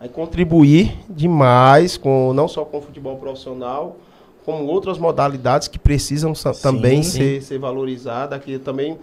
vai 0.00 0.08
contribuir 0.08 0.96
demais 1.10 1.98
com 1.98 2.32
não 2.32 2.48
só 2.48 2.64
com 2.64 2.78
o 2.78 2.80
futebol 2.80 3.18
profissional, 3.18 3.98
como 4.46 4.64
outras 4.64 4.98
modalidades 4.98 5.68
que 5.68 5.78
precisam 5.78 6.34
sim, 6.34 6.50
também 6.62 7.02
sim. 7.02 7.18
Ser, 7.18 7.42
ser 7.42 7.58
valorizadas. 7.58 8.38
Aqui 8.38 8.52
eu 8.52 8.60
também 8.60 8.98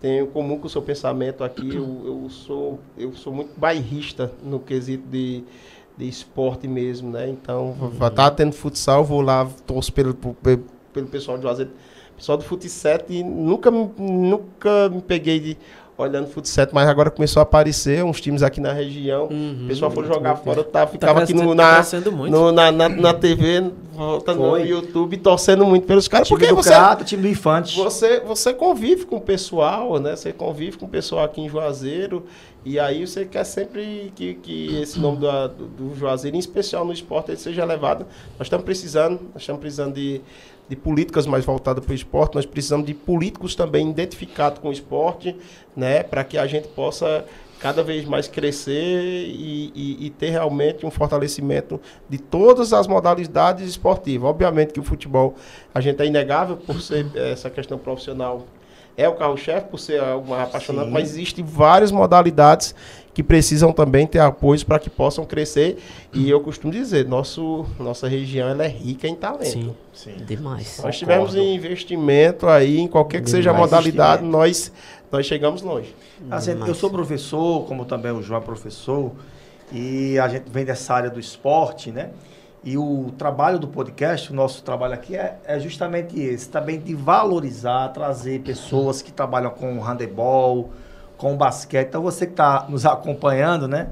tenho 0.00 0.26
comum 0.26 0.58
com 0.58 0.66
o 0.66 0.70
seu 0.70 0.82
pensamento 0.82 1.44
aqui. 1.44 1.76
Eu, 1.76 2.02
eu, 2.04 2.28
sou, 2.28 2.80
eu 2.98 3.12
sou 3.14 3.32
muito 3.32 3.52
bairrista 3.56 4.32
no 4.42 4.58
quesito 4.58 5.06
de, 5.08 5.44
de 5.96 6.08
esporte 6.08 6.66
mesmo, 6.66 7.12
né? 7.12 7.28
Então, 7.28 7.76
uhum. 7.80 8.10
tá 8.10 8.28
tendo 8.28 8.52
futsal, 8.52 9.04
vou 9.04 9.20
lá, 9.20 9.48
torço 9.64 9.92
pelo, 9.92 10.12
pelo, 10.12 10.64
pelo 10.92 11.06
pessoal 11.06 11.36
de 11.36 11.44
Juazeiro. 11.44 11.70
Pessoal 12.16 12.36
do 12.36 12.44
Fut 12.44 12.68
7 12.68 13.22
nunca, 13.22 13.70
nunca 13.70 14.90
me 14.90 15.00
peguei 15.00 15.40
de 15.40 15.56
olhando 16.00 16.28
futsal, 16.28 16.66
mas 16.72 16.88
agora 16.88 17.10
começou 17.10 17.40
a 17.40 17.42
aparecer 17.42 18.04
uns 18.04 18.20
times 18.20 18.42
aqui 18.42 18.60
na 18.60 18.72
região. 18.72 19.28
Uhum, 19.30 19.64
o 19.64 19.68
pessoal 19.68 19.90
foi 19.90 20.06
jogar 20.06 20.36
fora, 20.36 20.60
eu 20.60 20.64
tava, 20.64 20.86
tá 20.86 20.92
ficava 20.92 21.20
tá 21.20 21.24
aqui 21.24 21.34
no, 21.34 21.54
na, 21.54 21.82
no, 22.30 22.52
na, 22.52 22.72
na, 22.72 22.88
na, 22.88 23.14
TV, 23.14 23.70
voltando 23.92 24.40
no 24.40 24.58
YouTube, 24.58 25.16
torcendo 25.18 25.64
muito 25.64 25.86
pelos 25.86 26.08
caras. 26.08 26.28
Time 26.28 26.38
porque 26.38 26.50
do 26.50 26.56
você, 26.56 26.70
Crato, 26.70 27.04
time 27.04 27.22
do 27.22 27.28
Infante. 27.28 27.76
Você, 27.76 28.20
você 28.20 28.52
convive 28.52 29.04
com 29.04 29.16
o 29.16 29.20
pessoal, 29.20 29.98
né? 29.98 30.16
Você 30.16 30.32
convive 30.32 30.78
com 30.78 30.86
o 30.86 30.88
pessoal 30.88 31.24
aqui 31.24 31.40
em 31.40 31.48
Juazeiro. 31.48 32.24
E 32.64 32.78
aí 32.78 33.06
você 33.06 33.24
quer 33.24 33.44
sempre 33.44 34.12
que, 34.14 34.34
que 34.34 34.80
esse 34.82 34.98
nome 34.98 35.18
do, 35.18 35.48
do, 35.48 35.66
do 35.66 35.96
Juazeiro, 35.96 36.36
em 36.36 36.40
especial 36.40 36.84
no 36.84 36.92
esporte, 36.92 37.34
seja 37.36 37.64
levado. 37.64 38.06
Nós 38.38 38.46
estamos 38.46 38.64
precisando, 38.64 39.20
nós 39.32 39.42
estamos 39.42 39.60
precisando 39.60 39.94
de 39.94 40.20
de 40.70 40.76
políticas 40.76 41.26
mais 41.26 41.44
voltadas 41.44 41.84
para 41.84 41.90
o 41.90 41.94
esporte, 41.94 42.36
nós 42.36 42.46
precisamos 42.46 42.86
de 42.86 42.94
políticos 42.94 43.56
também 43.56 43.90
identificados 43.90 44.60
com 44.60 44.68
o 44.68 44.72
esporte, 44.72 45.36
né, 45.76 46.04
para 46.04 46.22
que 46.22 46.38
a 46.38 46.46
gente 46.46 46.68
possa 46.68 47.24
cada 47.58 47.82
vez 47.82 48.04
mais 48.04 48.28
crescer 48.28 49.02
e, 49.26 49.72
e, 49.74 50.06
e, 50.06 50.10
ter 50.10 50.30
realmente 50.30 50.86
um 50.86 50.90
fortalecimento 50.90 51.80
de 52.08 52.18
todas 52.18 52.72
as 52.72 52.86
modalidades 52.86 53.68
esportivas. 53.68 54.30
Obviamente 54.30 54.72
que 54.72 54.80
o 54.80 54.82
futebol, 54.82 55.34
a 55.74 55.80
gente 55.80 56.00
é 56.00 56.06
inegável 56.06 56.56
por 56.56 56.80
ser 56.80 57.04
essa 57.16 57.50
questão 57.50 57.76
profissional 57.76 58.46
é 58.96 59.08
o 59.08 59.14
carro-chefe 59.14 59.66
por 59.68 59.78
ser 59.78 60.00
algo 60.00 60.28
mais 60.28 60.42
apaixonante, 60.44 60.86
Sim. 60.86 60.92
mas 60.92 61.10
existem 61.10 61.44
várias 61.44 61.90
modalidades 61.90 62.74
que 63.20 63.22
precisam 63.22 63.70
também 63.70 64.06
ter 64.06 64.18
apoio 64.18 64.64
para 64.64 64.78
que 64.78 64.88
possam 64.88 65.26
crescer. 65.26 65.78
E 66.10 66.30
eu 66.30 66.40
costumo 66.40 66.72
dizer, 66.72 67.06
nosso, 67.06 67.66
nossa 67.78 68.08
região 68.08 68.48
ela 68.48 68.64
é 68.64 68.68
rica 68.68 69.06
em 69.06 69.14
talento. 69.14 69.50
Sim, 69.50 69.74
Sim. 69.92 70.24
demais. 70.24 70.80
Nós 70.82 70.98
tivemos 70.98 71.36
investimento 71.36 72.48
aí, 72.48 72.78
em 72.78 72.88
qualquer 72.88 73.18
que 73.18 73.26
demais 73.26 73.44
seja 73.44 73.50
a 73.50 73.54
modalidade, 73.54 74.24
nós, 74.24 74.72
nós 75.12 75.26
chegamos 75.26 75.60
longe. 75.60 75.94
Assim, 76.30 76.52
eu 76.66 76.74
sou 76.74 76.88
professor, 76.88 77.66
como 77.66 77.84
também 77.84 78.10
o 78.10 78.22
João 78.22 78.40
é 78.40 78.42
professor, 78.42 79.12
e 79.70 80.18
a 80.18 80.26
gente 80.26 80.48
vem 80.50 80.64
dessa 80.64 80.94
área 80.94 81.10
do 81.10 81.20
esporte, 81.20 81.92
né? 81.92 82.10
E 82.64 82.78
o 82.78 83.12
trabalho 83.18 83.58
do 83.58 83.68
podcast, 83.68 84.32
o 84.32 84.34
nosso 84.34 84.62
trabalho 84.62 84.94
aqui 84.94 85.14
é, 85.14 85.38
é 85.44 85.60
justamente 85.60 86.18
esse, 86.18 86.48
também 86.48 86.80
de 86.80 86.94
valorizar, 86.94 87.88
trazer 87.88 88.40
pessoas 88.40 89.02
que 89.02 89.12
trabalham 89.12 89.50
com 89.50 89.78
handebol, 89.78 90.70
com 91.20 91.36
basquete. 91.36 91.88
Então 91.88 92.00
você 92.02 92.24
que 92.24 92.32
está 92.32 92.64
nos 92.66 92.86
acompanhando, 92.86 93.68
né? 93.68 93.88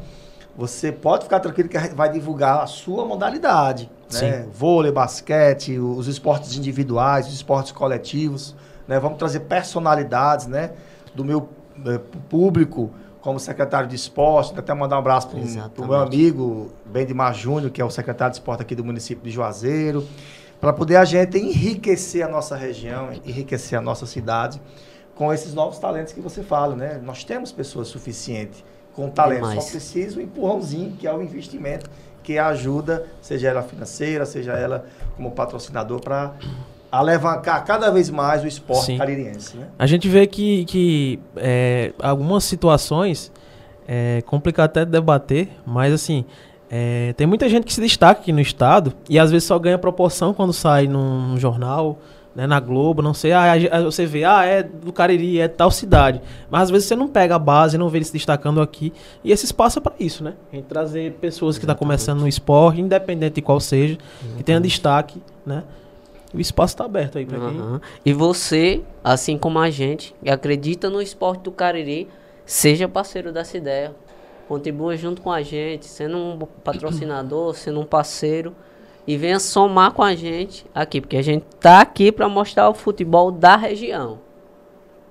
Você 0.57 0.91
pode 0.91 1.25
ficar 1.25 1.39
tranquilo 1.39 1.69
que 1.69 1.79
vai 1.95 2.11
divulgar 2.11 2.63
a 2.63 2.67
sua 2.67 3.05
modalidade, 3.05 3.89
né? 4.11 4.47
Vôlei, 4.53 4.91
basquete, 4.91 5.79
os 5.79 6.09
esportes 6.09 6.57
individuais, 6.57 7.29
os 7.29 7.35
esportes 7.35 7.71
coletivos, 7.71 8.57
né? 8.89 8.99
Vamos 8.99 9.19
trazer 9.19 9.41
personalidades, 9.41 10.47
né? 10.47 10.73
Do 11.15 11.23
meu 11.23 11.51
eh, 11.87 12.01
público 12.31 12.91
como 13.21 13.39
secretário 13.39 13.89
de 13.89 13.95
esporte, 13.95 14.59
até 14.59 14.73
mandar 14.73 14.97
um 14.97 15.01
abraço 15.01 15.29
para 15.29 15.39
o 15.85 15.87
meu 15.87 16.01
amigo 16.01 16.73
Bendimar 16.87 17.35
Júnior, 17.35 17.71
que 17.71 17.83
é 17.83 17.85
o 17.85 17.91
secretário 17.91 18.33
de 18.33 18.39
esporte 18.39 18.63
aqui 18.63 18.75
do 18.75 18.85
município 18.85 19.23
de 19.23 19.31
Juazeiro, 19.31 20.07
para 20.59 20.73
poder 20.73 20.97
a 20.97 21.05
gente 21.05 21.37
enriquecer 21.37 22.25
a 22.25 22.29
nossa 22.29 22.57
região, 22.57 23.11
enriquecer 23.27 23.79
a 23.79 23.83
nossa 23.83 24.07
cidade 24.07 24.59
com 25.19 25.33
esses 25.33 25.53
novos 25.53 25.81
talentos 25.81 26.13
que 26.13 26.21
você 26.21 26.45
fala, 26.45 26.77
né? 26.77 27.01
Nós 27.03 27.25
temos 27.25 27.51
pessoas 27.51 27.89
suficientes 27.89 28.65
com 28.95 29.11
talento, 29.11 29.49
Demais. 29.49 29.65
só 29.65 29.71
precisa 29.73 30.21
o 30.21 30.23
empurrãozinho, 30.23 30.93
que 30.93 31.09
é 31.09 31.13
o 31.13 31.21
investimento, 31.21 31.91
que 32.23 32.39
ajuda, 32.39 33.05
seja 33.21 33.49
ela 33.49 33.63
financeira, 33.63 34.25
seja 34.25 34.53
ela 34.53 34.87
como 35.17 35.33
patrocinador, 35.33 36.01
para 36.01 36.35
alavancar 36.91 37.65
cada 37.65 37.91
vez 37.91 38.09
mais 38.11 38.45
o 38.45 38.47
esporte 38.47 38.87
Sim. 38.87 38.99
caririense, 38.99 39.57
né? 39.57 39.67
A 39.77 39.87
gente 39.89 40.09
vê 40.09 40.25
que, 40.25 40.65
que 40.67 41.19
é, 41.37 41.93
algumas 41.99 42.45
situações 42.45 43.33
é 43.89 44.23
complicado 44.25 44.67
até 44.67 44.85
de 44.85 44.93
debater, 44.93 45.49
mas 45.67 45.93
assim, 45.93 46.25
é, 46.71 47.13
tem 47.17 47.27
muita 47.27 47.49
gente 47.49 47.65
que 47.65 47.73
se 47.73 47.81
destaca 47.81 48.21
aqui 48.21 48.33
no 48.33 48.41
estado 48.41 48.95
e 49.11 49.19
às 49.19 49.33
vezes 49.33 49.49
só 49.49 49.59
ganha 49.59 49.79
proporção 49.79 50.33
quando 50.33 50.53
sai 50.53 50.87
num 50.87 51.37
jornal, 51.39 51.99
né, 52.39 52.47
na 52.47 52.61
Globo, 52.61 53.03
não 53.03 53.13
sei, 53.13 53.33
ah, 53.33 53.57
você 53.83 54.07
vê, 54.07 54.23
ah, 54.23 54.45
é 54.45 54.63
do 54.63 54.93
Cariri, 54.93 55.41
é 55.41 55.49
tal 55.49 55.73
cidade. 55.73 56.23
Mas 56.49 56.63
às 56.63 56.71
vezes 56.71 56.87
você 56.87 56.95
não 56.95 57.09
pega 57.09 57.35
a 57.35 57.39
base, 57.39 57.77
não 57.77 57.89
vê 57.89 57.99
ele 57.99 58.05
se 58.05 58.13
destacando 58.13 58.61
aqui. 58.61 58.93
E 59.25 59.33
esse 59.33 59.45
espaço 59.45 59.81
é 59.81 59.83
para 59.83 59.95
isso, 59.99 60.23
né? 60.23 60.35
A 60.53 60.55
gente 60.55 60.67
trazer 60.67 61.15
pessoas 61.15 61.59
que 61.59 61.65
estão 61.65 61.75
começando 61.75 62.21
no 62.21 62.29
esporte, 62.29 62.81
independente 62.81 63.35
de 63.35 63.43
qual 63.43 63.59
seja, 63.59 63.99
que 64.37 64.45
tenha 64.45 64.61
destaque, 64.61 65.21
né? 65.45 65.65
O 66.33 66.39
espaço 66.39 66.75
está 66.75 66.85
aberto 66.85 67.19
aí 67.19 67.27
para 67.27 67.41
quem. 67.41 67.59
Aham. 67.59 67.81
E 68.07 68.13
você, 68.13 68.83
assim 69.03 69.37
como 69.37 69.59
a 69.59 69.69
gente, 69.69 70.15
que 70.23 70.31
acredita 70.31 70.89
no 70.89 71.03
esporte 71.03 71.41
do 71.41 71.51
Cariri, 71.51 72.07
seja 72.47 72.87
parceiro 72.87 73.33
dessa 73.33 73.57
ideia. 73.57 73.97
Contribua 74.47 74.97
junto 74.97 75.23
com 75.23 75.33
a 75.33 75.43
gente, 75.43 75.87
sendo 75.87 76.17
um 76.17 76.39
patrocinador, 76.63 77.53
sendo 77.55 77.81
um 77.81 77.85
parceiro. 77.85 78.55
E 79.09 79.17
venha 79.17 79.41
somar 79.41 79.93
com 79.93 80.03
a 80.03 80.15
gente 80.15 80.67
aqui, 80.75 81.01
porque 81.01 81.17
a 81.17 81.23
gente 81.23 81.43
tá 81.59 81.81
aqui 81.81 82.13
para 82.13 82.29
mostrar 82.29 82.69
o 82.69 82.75
futebol 82.75 83.33
da 83.33 83.57
região. 83.57 84.19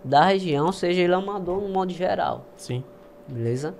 Da 0.03 0.23
região, 0.23 0.71
seja 0.71 1.01
ele 1.01 1.15
amador 1.15 1.59
no 1.63 1.69
modo 1.69 1.91
geral. 1.91 2.45
Sim. 2.55 2.83
Beleza? 3.27 3.73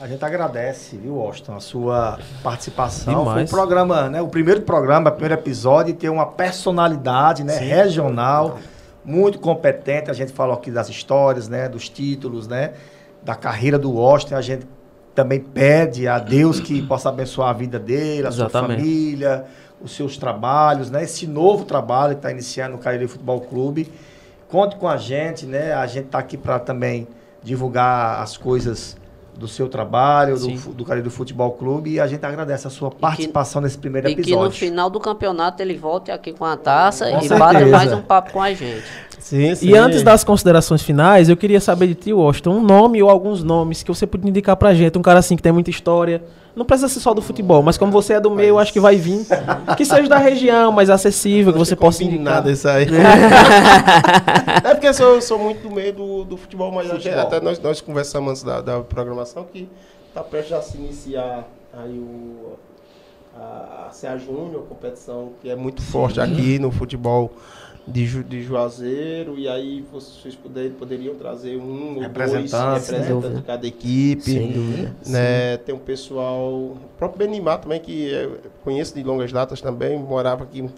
A 0.00 0.08
gente 0.08 0.24
agradece, 0.24 0.96
viu, 0.96 1.14
Washington, 1.14 1.54
a 1.54 1.60
sua 1.60 2.18
participação. 2.42 3.20
Demais. 3.20 3.48
Foi 3.48 3.58
um 3.58 3.62
programa, 3.62 4.08
né? 4.08 4.20
O 4.20 4.26
primeiro 4.26 4.62
programa, 4.62 5.08
o 5.08 5.12
primeiro 5.12 5.34
episódio, 5.34 5.94
tem 5.94 6.10
uma 6.10 6.26
personalidade, 6.26 7.44
né? 7.44 7.56
Regional, 7.56 8.58
muito 9.04 9.38
competente. 9.38 10.10
A 10.10 10.14
gente 10.14 10.32
falou 10.32 10.56
aqui 10.56 10.72
das 10.72 10.88
histórias, 10.88 11.48
né? 11.48 11.68
Dos 11.68 11.88
títulos, 11.88 12.48
né? 12.48 12.72
Da 13.22 13.36
carreira 13.36 13.78
do 13.78 13.92
Washington. 13.92 14.34
A 14.34 14.42
gente 14.42 14.66
também 15.14 15.40
pede 15.40 16.06
a 16.08 16.18
Deus 16.18 16.60
que 16.60 16.80
possa 16.82 17.08
abençoar 17.08 17.50
a 17.50 17.52
vida 17.52 17.78
dele, 17.78 18.26
a 18.26 18.30
sua 18.32 18.44
Exatamente. 18.46 18.78
família, 18.80 19.44
os 19.82 19.92
seus 19.96 20.16
trabalhos, 20.16 20.90
né? 20.90 21.02
Esse 21.02 21.26
novo 21.26 21.64
trabalho 21.64 22.12
que 22.14 22.18
está 22.18 22.30
iniciando 22.30 22.72
no 22.76 22.78
Cariri 22.82 23.08
Futebol 23.08 23.40
Clube. 23.40 23.90
Conte 24.48 24.76
com 24.76 24.88
a 24.88 24.96
gente, 24.96 25.46
né? 25.46 25.72
A 25.72 25.86
gente 25.86 26.06
está 26.06 26.18
aqui 26.18 26.36
para 26.36 26.58
também 26.58 27.06
divulgar 27.42 28.20
as 28.22 28.36
coisas 28.36 28.96
do 29.36 29.48
seu 29.48 29.68
trabalho, 29.68 30.34
do, 30.34 30.40
Sim. 30.44 30.56
fu- 30.58 30.72
do 30.72 30.84
Cariri 30.84 31.08
Futebol 31.08 31.52
Clube, 31.52 31.92
e 31.92 32.00
a 32.00 32.06
gente 32.06 32.24
agradece 32.26 32.66
a 32.66 32.70
sua 32.70 32.90
participação 32.90 33.62
nesse 33.62 33.78
primeiro 33.78 34.06
E 34.08 34.14
que 34.14 34.20
no 34.20 34.26
episódio. 34.26 34.50
final 34.58 34.90
do 34.90 35.00
campeonato 35.00 35.62
ele 35.62 35.78
volte 35.78 36.10
aqui 36.10 36.32
com 36.32 36.44
a 36.44 36.56
taça 36.58 37.08
Com 37.10 37.18
e 37.20 37.28
certeza. 37.28 37.66
mais 37.70 37.92
um 37.92 38.02
papo 38.02 38.32
com 38.32 38.42
a 38.42 38.52
gente. 38.52 38.84
Sim, 39.20 39.54
sim. 39.54 39.68
E 39.68 39.76
antes 39.76 40.02
das 40.02 40.24
considerações 40.24 40.82
finais, 40.82 41.28
eu 41.28 41.36
queria 41.36 41.60
saber 41.60 41.86
de 41.88 41.94
ti, 41.94 42.12
Washington, 42.12 42.56
um 42.56 42.62
nome 42.62 43.02
ou 43.02 43.08
alguns 43.08 43.44
nomes 43.44 43.82
que 43.82 43.88
você 43.94 44.06
podia 44.06 44.28
indicar 44.30 44.56
pra 44.56 44.74
gente. 44.74 44.98
Um 44.98 45.02
cara 45.02 45.18
assim 45.20 45.36
que 45.36 45.42
tem 45.42 45.52
muita 45.52 45.70
história. 45.70 46.22
Não 46.56 46.64
precisa 46.64 46.88
ser 46.88 46.98
só 46.98 47.14
do 47.14 47.22
futebol, 47.22 47.62
mas 47.62 47.78
como 47.78 47.92
você 47.92 48.14
é 48.14 48.20
do 48.20 48.30
meio, 48.30 48.48
eu 48.48 48.58
acho 48.58 48.72
que 48.72 48.80
vai 48.80 48.96
vir. 48.96 49.24
Que 49.76 49.84
seja 49.84 50.08
da 50.08 50.18
região, 50.18 50.72
mais 50.72 50.90
acessível, 50.90 51.52
que 51.52 51.58
você 51.58 51.76
possa 51.76 52.02
indicar. 52.02 52.24
nada 52.24 52.50
isso 52.50 52.68
aí. 52.68 52.86
é 54.64 54.74
porque 54.74 54.88
eu 54.88 54.94
sou, 54.94 55.20
sou 55.20 55.38
muito 55.38 55.62
do 55.68 55.70
meio 55.74 55.92
do, 55.92 56.24
do 56.24 56.36
futebol, 56.36 56.72
mas 56.72 56.86
até- 56.86 56.96
Futebol. 56.96 57.20
até 57.20 57.40
nós, 57.40 57.60
nós 57.60 57.80
conversamos 57.80 58.30
antes 58.30 58.42
da, 58.42 58.60
da 58.60 58.80
programação 58.80 59.44
que 59.44 59.68
está 60.08 60.22
prestes 60.22 60.52
a 60.52 60.60
se 60.62 60.76
iniciar 60.76 61.46
aí 61.72 61.96
o, 61.98 62.54
a, 63.36 63.86
a 63.88 63.90
CA 63.90 64.16
Júnior, 64.18 64.64
competição 64.68 65.30
que 65.40 65.48
é 65.48 65.54
muito 65.56 65.80
forte 65.82 66.20
aqui 66.20 66.58
no 66.58 66.70
futebol 66.72 67.30
de, 67.90 68.06
Ju- 68.06 68.24
de 68.24 68.42
Juazeiro, 68.42 69.38
e 69.38 69.48
aí 69.48 69.84
vocês 69.92 70.34
poder, 70.34 70.70
poderiam 70.72 71.14
trazer 71.14 71.56
um 71.56 71.88
ou 71.88 71.94
dois 71.94 72.02
Representantes, 72.06 72.52
né? 72.88 72.98
representantes 72.98 73.36
de 73.38 73.42
cada 73.42 73.66
equipe. 73.66 74.22
Sem 74.22 74.52
dúvida. 74.52 74.94
né? 75.06 75.56
Tem 75.58 75.74
um 75.74 75.78
pessoal, 75.78 76.50
o 76.52 76.76
próprio 76.98 77.18
Benimar 77.26 77.60
também, 77.60 77.80
que 77.80 78.08
eu 78.10 78.38
conheço 78.64 78.94
de 78.94 79.02
longas 79.02 79.32
datas 79.32 79.60
também, 79.60 79.98
morava 79.98 80.44
aqui 80.44 80.68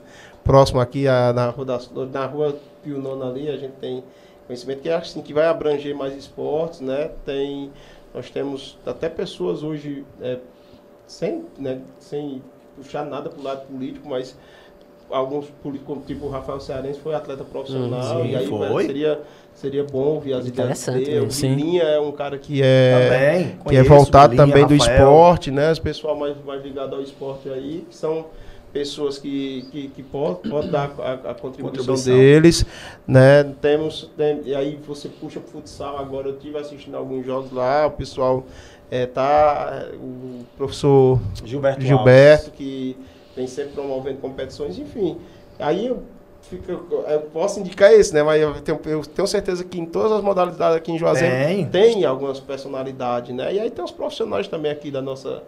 próximo 0.45 0.81
aqui 0.81 1.07
a- 1.07 1.33
na 1.33 1.51
rua, 1.51 1.81
na 2.13 2.27
rua 2.27 2.57
Pio 2.83 2.99
Nono 2.99 3.25
ali, 3.25 3.49
a 3.49 3.57
gente 3.57 3.75
tem 3.81 4.03
conhecimento 4.47 4.81
que 4.83 4.89
é 4.89 4.95
assim, 4.97 5.23
que 5.23 5.33
vai 5.33 5.47
abranger 5.47 5.95
mais 5.97 6.17
esportes, 6.17 6.81
né? 6.81 7.11
Tem, 7.25 7.71
nós 8.13 8.29
temos 8.31 8.77
até 8.85 9.09
pessoas 9.09 9.63
hoje, 9.63 10.05
é, 10.21 10.39
sem, 11.07 11.45
né, 11.59 11.81
sem 11.99 12.43
puxar 12.77 13.05
nada 13.07 13.29
para 13.31 13.39
o 13.39 13.43
lado 13.43 13.67
político, 13.67 14.09
mas 14.09 14.37
alguns 15.13 15.47
políticos, 15.63 15.95
como 15.95 16.05
tipo 16.07 16.27
o 16.27 16.31
Rafael 16.31 16.59
Cearense, 16.61 16.99
foi 17.01 17.15
atleta 17.15 17.45
profissional, 17.45 18.21
Hum, 18.21 18.25
sim, 18.25 18.31
e 18.31 18.37
aí 18.37 18.47
foi. 18.47 18.59
velho, 18.69 18.87
seria, 18.87 19.21
seria 19.55 19.85
bom 19.85 19.99
ouvir 20.05 20.33
as 20.35 20.47
ideias 20.47 20.83
Interessante 20.89 21.05
dele. 21.05 21.27
O. 21.27 21.29
Vilinha 21.31 21.83
é 21.85 22.01
um 22.01 22.13
cara 22.13 22.39
que 22.39 22.61
é 22.63 23.09
Também. 23.11 23.57
que 23.69 23.77
é 23.77 23.83
voltado 23.83 24.35
também 24.37 24.67
do 24.67 24.75
Rafael. 24.77 24.99
esporte, 24.99 25.51
né? 25.51 25.71
Os 25.71 25.79
pessoal 25.79 26.17
mais, 26.17 26.35
mais 26.45 26.63
ligado 26.63 26.95
ao 26.97 27.03
esporte 27.03 27.49
aí, 27.49 27.87
que 27.89 27.95
são 27.95 28.27
pessoas 28.73 29.19
que, 29.19 29.67
que, 29.71 29.89
que 29.89 30.03
podem 30.03 30.51
pode 30.51 30.69
dar 30.71 30.91
a, 30.99 31.13
a 31.13 31.35
contribuição, 31.35 31.63
Contribuição. 31.95 32.15
deles, 32.17 32.65
né? 33.07 33.45
Temos, 33.61 34.11
tem- 34.17 34.41
e 34.47 34.55
aí 34.55 34.79
você 34.87 35.11
puxa 35.11 35.41
pro 35.41 35.51
futsal, 35.61 35.99
agora 35.99 36.29
eu 36.29 36.39
tive 36.39 36.57
assistindo 36.57 36.97
alguns 36.97 37.27
jogos 37.27 37.53
lá, 37.53 37.87
o 37.87 37.91
pessoal 37.91 38.45
é, 38.91 39.05
tá, 39.05 39.89
o 39.95 40.45
professor 40.57 41.21
Gilberto, 41.45 41.83
Gilberto, 41.83 42.51
que 42.53 42.97
vem 43.37 43.47
sempre 43.47 43.73
promovendo 43.73 44.19
competições, 44.19 44.79
enfim. 44.79 45.19
Aí 45.59 45.87
eu, 45.87 46.03
fico, 46.43 46.73
eu 47.07 47.21
posso 47.33 47.61
indicar 47.61 47.93
esse, 47.93 48.13
né? 48.15 48.23
Mas 48.23 48.41
eu 48.43 48.55
tenho, 48.61 48.81
eu 48.87 49.03
tenho 49.05 49.29
certeza 49.29 49.65
que 49.65 49.79
em 49.81 49.87
todas 49.87 50.13
as 50.13 50.23
modalidades 50.23 50.77
aqui 50.77 50.93
em 50.93 50.99
Juazeiro 50.99 51.35
Tem. 51.35 51.67
tem 51.67 52.05
algumas 52.05 52.41
personalidades, 52.41 53.35
né? 53.35 53.53
E 53.55 53.61
aí 53.61 53.71
tem 53.71 53.85
os 53.85 53.91
profissionais 53.91 54.49
também 54.49 54.71
aqui 54.73 54.91
da 54.91 55.01
nossa 55.03 55.43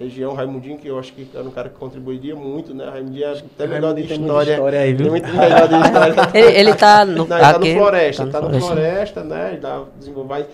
região, 0.00 0.32
Raimundinho, 0.32 0.78
que 0.78 0.86
eu 0.86 0.96
acho 0.96 1.12
que 1.12 1.28
era 1.34 1.42
um 1.42 1.50
cara 1.50 1.68
que 1.68 1.74
contribuiria 1.76 2.34
muito, 2.36 2.72
né? 2.72 2.88
Raimundinho 2.88 3.24
é 3.24 3.32
até 3.32 3.66
melhor 3.66 3.94
de 3.94 4.04
Tem 4.04 4.20
história. 4.20 4.52
história 4.52 4.80
aí, 4.80 4.88
Tem 4.88 4.96
viu? 4.96 5.10
muito 5.10 5.28
melhor 5.28 5.68
de 5.68 5.74
história. 5.74 6.14
Ele, 6.38 6.56
ele 6.60 6.74
tá 6.74 7.04
no, 7.04 7.26
Não, 7.26 7.36
ele 7.36 7.44
tá 7.52 7.58
no 7.58 7.66
Floresta, 7.66 8.26
tá 8.26 8.40
tá 8.40 8.48
no 8.48 8.48
no 8.54 8.60
Floresta, 8.64 9.24
né? 9.24 9.48
Ele 9.52 9.60
tá 9.60 9.84
desenvolvendo- 9.98 10.46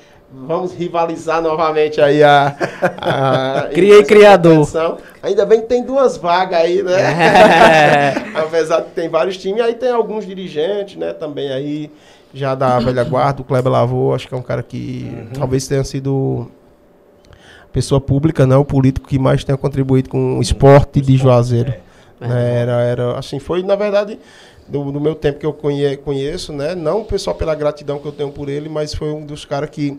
Vamos 0.47 0.75
rivalizar 0.75 1.41
novamente 1.41 2.01
aí 2.01 2.23
a. 2.23 2.57
a 3.01 3.69
Criei 3.73 4.03
criador. 4.03 4.69
Ainda 5.23 5.47
bem 5.47 5.61
que 5.61 5.69
tem 5.69 5.83
duas 5.85 6.17
vagas 6.17 6.61
aí, 6.61 6.83
né? 6.83 7.01
É. 7.01 8.15
Apesar 8.39 8.81
de 8.81 8.87
que 8.87 8.95
tem 8.95 9.09
vários 9.09 9.37
times, 9.39 9.63
aí 9.63 9.75
tem 9.75 9.91
alguns 9.91 10.27
dirigentes, 10.27 10.97
né? 10.97 11.13
Também 11.13 11.51
aí, 11.51 11.91
já 12.33 12.55
da 12.55 12.79
velha 12.79 13.05
guarda, 13.05 13.41
o 13.41 13.45
Kleber 13.45 13.73
Lavô, 13.73 14.13
acho 14.15 14.29
que 14.29 14.35
é 14.35 14.37
um 14.37 14.43
cara 14.43 14.63
que 14.63 15.29
talvez 15.33 15.67
tenha 15.67 15.85
sido 15.85 16.51
pessoa 17.73 18.01
pública, 18.01 18.47
não, 18.47 18.61
o 18.61 18.65
político 18.65 19.09
que 19.09 19.19
mais 19.19 19.43
tenha 19.45 19.57
contribuído 19.57 20.09
com 20.09 20.39
o 20.39 20.43
esporte 20.43 21.01
de 21.01 21.17
Juazeiro. 21.17 21.75
Né, 22.21 22.61
Era, 22.61 22.83
era, 22.83 23.19
assim, 23.19 23.39
foi, 23.39 23.63
na 23.63 23.75
verdade, 23.77 24.19
do, 24.69 24.91
do 24.93 25.01
meu 25.01 25.15
tempo 25.15 25.39
que 25.39 25.47
eu 25.47 25.53
conhe- 25.53 25.97
conheço, 25.97 26.53
né? 26.53 26.75
Não 26.75 27.07
só 27.19 27.33
pela 27.35 27.55
gratidão 27.55 27.99
que 27.99 28.07
eu 28.07 28.13
tenho 28.13 28.31
por 28.31 28.49
ele, 28.49 28.69
mas 28.69 28.95
foi 28.95 29.11
um 29.13 29.25
dos 29.25 29.45
caras 29.45 29.71
que 29.71 29.99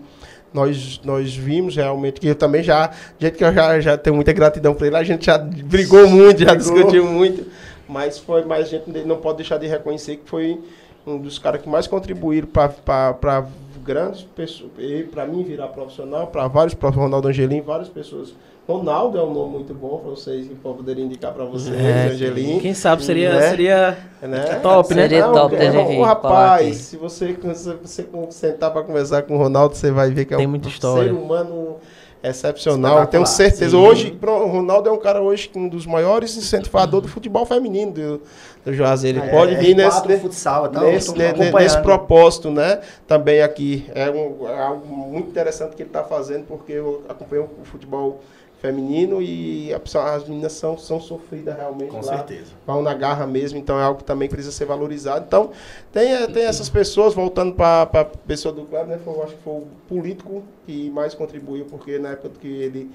nós, 0.54 1.00
nós 1.04 1.36
vimos 1.36 1.76
realmente, 1.76 2.20
que 2.20 2.28
eu 2.28 2.36
também 2.36 2.64
já, 2.64 2.90
gente 3.20 3.38
que 3.38 3.44
eu 3.44 3.54
já, 3.54 3.80
já 3.80 3.98
tenho 3.98 4.16
muita 4.16 4.32
gratidão 4.34 4.74
por 4.74 4.88
ele, 4.88 4.96
a 4.96 5.04
gente 5.04 5.26
já 5.26 5.38
brigou 5.38 6.08
muito, 6.08 6.40
já 6.44 6.56
Brigou. 6.56 6.74
discutiu 6.76 7.06
muito, 7.06 7.46
mas 7.88 8.18
foi, 8.18 8.44
mas 8.46 8.68
a 8.68 8.70
gente 8.70 8.90
não 9.06 9.18
pode 9.18 9.38
deixar 9.38 9.58
de 9.58 9.68
reconhecer 9.68 10.16
que 10.18 10.30
foi 10.30 10.58
um 11.06 11.18
dos 11.20 11.38
caras 11.38 11.62
que 11.62 11.70
mais 11.70 11.86
contribuíram 11.88 12.48
para 12.48 13.46
grandes 13.86 14.24
pessoas, 14.24 14.72
para 15.12 15.26
mim 15.26 15.44
virar 15.44 15.68
profissional, 15.68 16.28
para 16.28 16.48
vários 16.48 16.74
profissionais, 16.74 17.06
Ronaldo 17.12 17.28
Angelim, 17.28 17.62
várias 17.62 17.90
pessoas. 17.90 18.34
Ronaldo 18.68 19.16
é 19.20 19.22
um 19.22 19.32
nome 19.32 19.52
muito 19.58 19.76
bom 19.76 20.00
para 20.00 20.10
vocês, 20.10 20.48
que 20.48 20.56
poderia 20.56 21.06
indicar 21.06 21.32
para 21.34 21.46
vocês, 21.46 21.76
É, 21.80 22.08
Angelim. 22.08 22.60
Quem 22.60 22.74
sabe 22.74 23.04
seria, 23.04 23.32
Né? 23.36 23.50
seria 23.52 23.98
Né? 24.24 24.44
top, 24.56 24.96
né? 24.96 25.04
Seria 25.04 25.28
Não, 25.28 25.34
top 25.34 25.56
é, 25.56 26.02
rapaz, 26.04 26.76
se 26.78 26.98
você, 26.98 27.38
se 27.54 27.74
você 27.76 28.08
sentar 28.32 28.74
para 28.74 28.82
conversar 28.82 29.22
com 29.22 29.36
o 29.36 29.38
Ronaldo, 29.38 29.76
você 29.76 29.92
vai 29.92 30.10
ver 30.10 30.26
que 30.26 30.34
é 30.34 30.38
Tem 30.38 30.48
um 30.48 30.50
muita 30.50 30.68
história. 30.68 31.04
ser 31.04 31.12
humano 31.14 31.78
excepcional. 32.24 33.00
Eu 33.00 33.08
tenho 33.08 33.26
certeza. 33.26 33.72
Sim. 33.72 33.78
Hoje, 33.78 34.20
o 34.22 34.46
Ronaldo 34.48 34.90
é 34.90 34.92
um 34.92 34.98
cara 34.98 35.22
hoje 35.22 35.50
um 35.56 35.68
dos 35.68 35.86
maiores 35.86 36.36
incentivadores 36.36 37.08
do 37.08 37.14
futebol 37.14 37.46
feminino 37.46 37.92
do, 37.92 38.22
do 38.64 38.74
Juazeiro. 38.74 39.20
Ele 39.20 39.28
É, 39.28 39.32
pode 39.32 39.56
é 39.56 39.58
vir 39.58 39.76
nesse, 39.76 40.02
quatro 40.02 40.20
futsal, 40.20 40.66
então, 40.68 40.84
nesse, 40.84 41.10
acompanhando. 41.10 41.60
nesse 41.60 41.82
propósito, 41.82 42.50
né? 42.52 42.82
Também 43.08 43.42
aqui. 43.42 43.86
É, 43.94 44.10
um, 44.10 44.48
é 44.48 44.62
algo 44.62 44.88
muito 44.88 45.30
interessante 45.30 45.76
que 45.76 45.84
ele 45.84 45.90
está 45.90 46.04
fazendo, 46.04 46.46
porque 46.46 46.74
eu 46.74 47.04
acompanho 47.08 47.50
o 47.62 47.66
futebol 47.66 48.22
feminino 48.66 49.22
e 49.22 49.74
a 49.74 49.82
as 50.16 50.28
meninas 50.28 50.54
são, 50.54 50.78
são 50.78 51.00
sofridas 51.00 51.56
realmente 51.56 51.90
Com 51.92 51.98
lá 51.98 52.18
certeza. 52.18 52.52
pau 52.66 52.82
na 52.82 52.94
garra 52.94 53.26
mesmo, 53.28 53.58
então 53.58 53.80
é 53.80 53.84
algo 53.84 54.00
que 54.00 54.04
também 54.04 54.28
precisa 54.28 54.52
ser 54.52 54.66
valorizado. 54.66 55.26
Então, 55.28 55.52
tem, 55.92 56.12
eh, 56.12 56.28
tem 56.28 56.44
essas 56.44 56.70
pessoas, 56.70 57.14
voltando 57.14 57.54
para 57.54 57.84
a 57.84 58.06
pessoa 58.06 58.54
do 58.54 58.64
Cleber, 58.64 58.88
né, 58.88 59.00
foi, 59.04 59.14
eu 59.14 59.24
acho 59.24 59.36
que 59.36 59.44
foi 59.44 59.54
o 59.54 59.68
político 59.88 60.44
que 60.66 60.90
mais 60.90 61.14
contribuiu, 61.14 61.66
porque 61.66 62.00
na 62.00 62.10
época 62.10 62.32
que 62.42 62.48
ele 62.48 62.92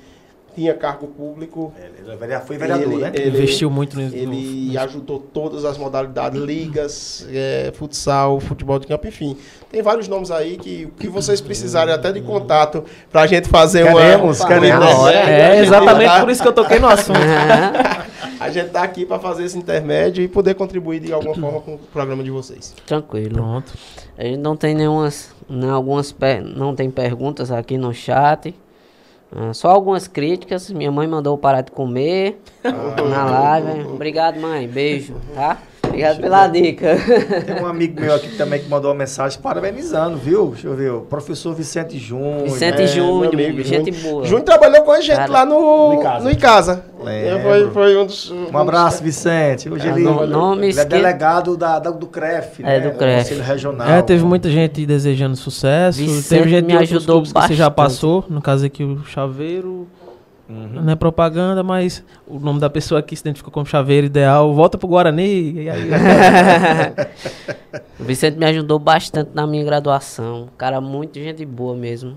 tinha 0.54 0.74
cargo 0.74 1.06
público, 1.06 1.72
Ele 1.76 2.16
verea- 2.16 2.40
foi 2.40 2.56
vereador, 2.58 2.84
ele, 2.92 2.96
né? 2.96 3.12
ele- 3.14 3.28
Investiu 3.28 3.70
muito 3.70 3.96
no- 3.96 4.02
Ele 4.14 4.70
no- 4.72 4.80
ajudou 4.80 5.18
todas 5.18 5.64
as 5.64 5.76
modalidades, 5.78 6.40
ligas, 6.40 7.26
eh, 7.30 7.70
futsal, 7.74 8.38
futebol 8.40 8.78
de 8.78 8.86
campo, 8.86 9.06
enfim. 9.06 9.36
Tem 9.70 9.82
vários 9.82 10.08
nomes 10.08 10.30
aí 10.30 10.56
que 10.56 10.86
o 10.86 10.90
que 10.90 11.08
vocês 11.08 11.40
precisarem 11.40 11.94
até 11.94 12.10
de 12.12 12.20
contato 12.20 12.84
para 13.10 13.22
a 13.22 13.26
gente 13.26 13.48
fazer 13.48 13.84
Queremos, 13.84 14.40
uma... 14.40 14.48
queremos. 14.48 14.84
intermédio, 14.86 15.10
É 15.30 15.56
gente 15.56 15.66
exatamente 15.66 16.10
tá- 16.10 16.20
por 16.20 16.30
isso 16.30 16.42
que 16.42 16.48
eu 16.48 16.52
toquei 16.52 16.78
no 16.78 16.88
assunto. 16.88 17.18
A 18.40 18.48
gente 18.48 18.70
tá 18.70 18.82
aqui 18.82 19.04
para 19.04 19.18
fazer 19.18 19.44
esse 19.44 19.58
intermédio 19.58 20.24
e 20.24 20.28
poder 20.28 20.54
contribuir 20.54 20.98
de 21.00 21.12
alguma 21.12 21.34
forma 21.34 21.60
com 21.60 21.74
o 21.74 21.78
programa 21.78 22.22
de 22.24 22.30
vocês. 22.30 22.74
Tranquilo. 22.86 23.34
Pronto. 23.34 23.72
A 24.16 24.24
gente 24.24 24.38
não 24.38 24.56
tem 24.56 24.74
nenhumas, 24.74 25.30
não, 25.46 25.74
algumas 25.74 26.10
per- 26.10 26.42
não 26.42 26.74
tem 26.74 26.90
perguntas 26.90 27.50
aqui 27.52 27.76
no 27.76 27.92
chat. 27.92 28.54
Ah, 29.34 29.54
só 29.54 29.70
algumas 29.70 30.08
críticas. 30.08 30.70
Minha 30.70 30.90
mãe 30.90 31.06
mandou 31.06 31.36
parar 31.38 31.62
de 31.62 31.70
comer 31.70 32.40
na 32.64 33.24
live. 33.24 33.82
Obrigado, 33.86 34.40
mãe. 34.40 34.66
Beijo, 34.66 35.14
tá? 35.34 35.58
Obrigado 35.90 36.20
pela 36.20 36.46
dica. 36.46 36.96
Tem 37.44 37.62
um 37.62 37.66
amigo 37.66 38.00
meu 38.00 38.14
aqui 38.14 38.28
também 38.36 38.60
que 38.60 38.68
mandou 38.68 38.90
uma 38.92 38.96
mensagem 38.98 39.38
parabenizando, 39.40 40.16
viu? 40.16 40.50
Deixa 40.52 40.68
eu 40.68 40.74
ver. 40.74 40.92
O 40.92 41.00
professor 41.02 41.52
Vicente 41.54 41.98
Júnior. 41.98 42.44
Vicente 42.44 42.82
É, 42.82 42.86
Júnior, 42.86 43.34
meu 43.34 43.46
amigo, 43.48 43.62
gente 43.64 43.92
Júnior. 43.92 44.12
boa. 44.14 44.24
Júnior 44.24 44.42
trabalhou 44.44 44.82
com 44.82 44.92
a 44.92 45.00
gente 45.00 45.16
Cara, 45.16 45.32
lá 45.32 45.44
no, 45.44 45.94
no 45.94 46.00
Icasa. 46.00 46.24
no 46.24 46.30
Icasa. 46.30 46.84
Lembro. 47.02 47.42
Foi, 47.42 47.70
foi 47.70 47.96
um 47.96 48.06
dos. 48.06 48.30
Um 48.30 48.56
abraço, 48.56 49.02
Vicente. 49.02 49.68
Hoje 49.68 49.88
Ah, 49.88 49.92
ele, 49.92 50.04
não- 50.04 50.26
não 50.26 50.54
me 50.54 50.68
ele 50.68 50.80
é 50.80 50.84
delegado 50.84 51.56
da, 51.56 51.78
da- 51.78 51.90
do 51.90 52.06
CREF, 52.06 52.62
É, 52.62 52.78
né? 52.78 52.80
do 52.80 52.96
CREF. 52.96 53.22
Conselho 53.30 53.42
Regional. 53.42 53.88
É, 53.88 54.02
teve 54.02 54.24
muita 54.24 54.48
gente 54.48 54.86
desejando 54.86 55.34
sucesso. 55.36 55.98
Vicente 55.98 56.28
teve 56.28 56.50
gente 56.50 56.66
me 56.66 56.76
ajudou 56.76 57.16
clubes 57.16 57.32
que 57.32 57.40
você 57.40 57.54
já 57.54 57.68
bastante. 57.70 57.74
passou. 57.94 58.24
No 58.28 58.40
caso 58.40 58.64
aqui, 58.64 58.84
o 58.84 59.02
Chaveiro. 59.04 59.88
Uhum. 60.50 60.82
Não 60.82 60.92
é 60.92 60.96
propaganda, 60.96 61.62
mas 61.62 62.04
o 62.26 62.40
nome 62.40 62.58
da 62.58 62.68
pessoa 62.68 62.98
aqui 62.98 63.14
se 63.14 63.22
identificou 63.22 63.52
como 63.52 63.64
Chaveiro 63.64 64.08
Ideal. 64.08 64.52
Volta 64.52 64.76
pro 64.76 64.88
Guarani. 64.88 65.62
E 65.62 65.70
aí, 65.70 65.90
O 68.00 68.04
Vicente 68.04 68.36
me 68.36 68.46
ajudou 68.46 68.80
bastante 68.80 69.30
na 69.32 69.46
minha 69.46 69.64
graduação. 69.64 70.48
Cara, 70.58 70.80
muito 70.80 71.20
gente 71.20 71.46
boa 71.46 71.76
mesmo. 71.76 72.16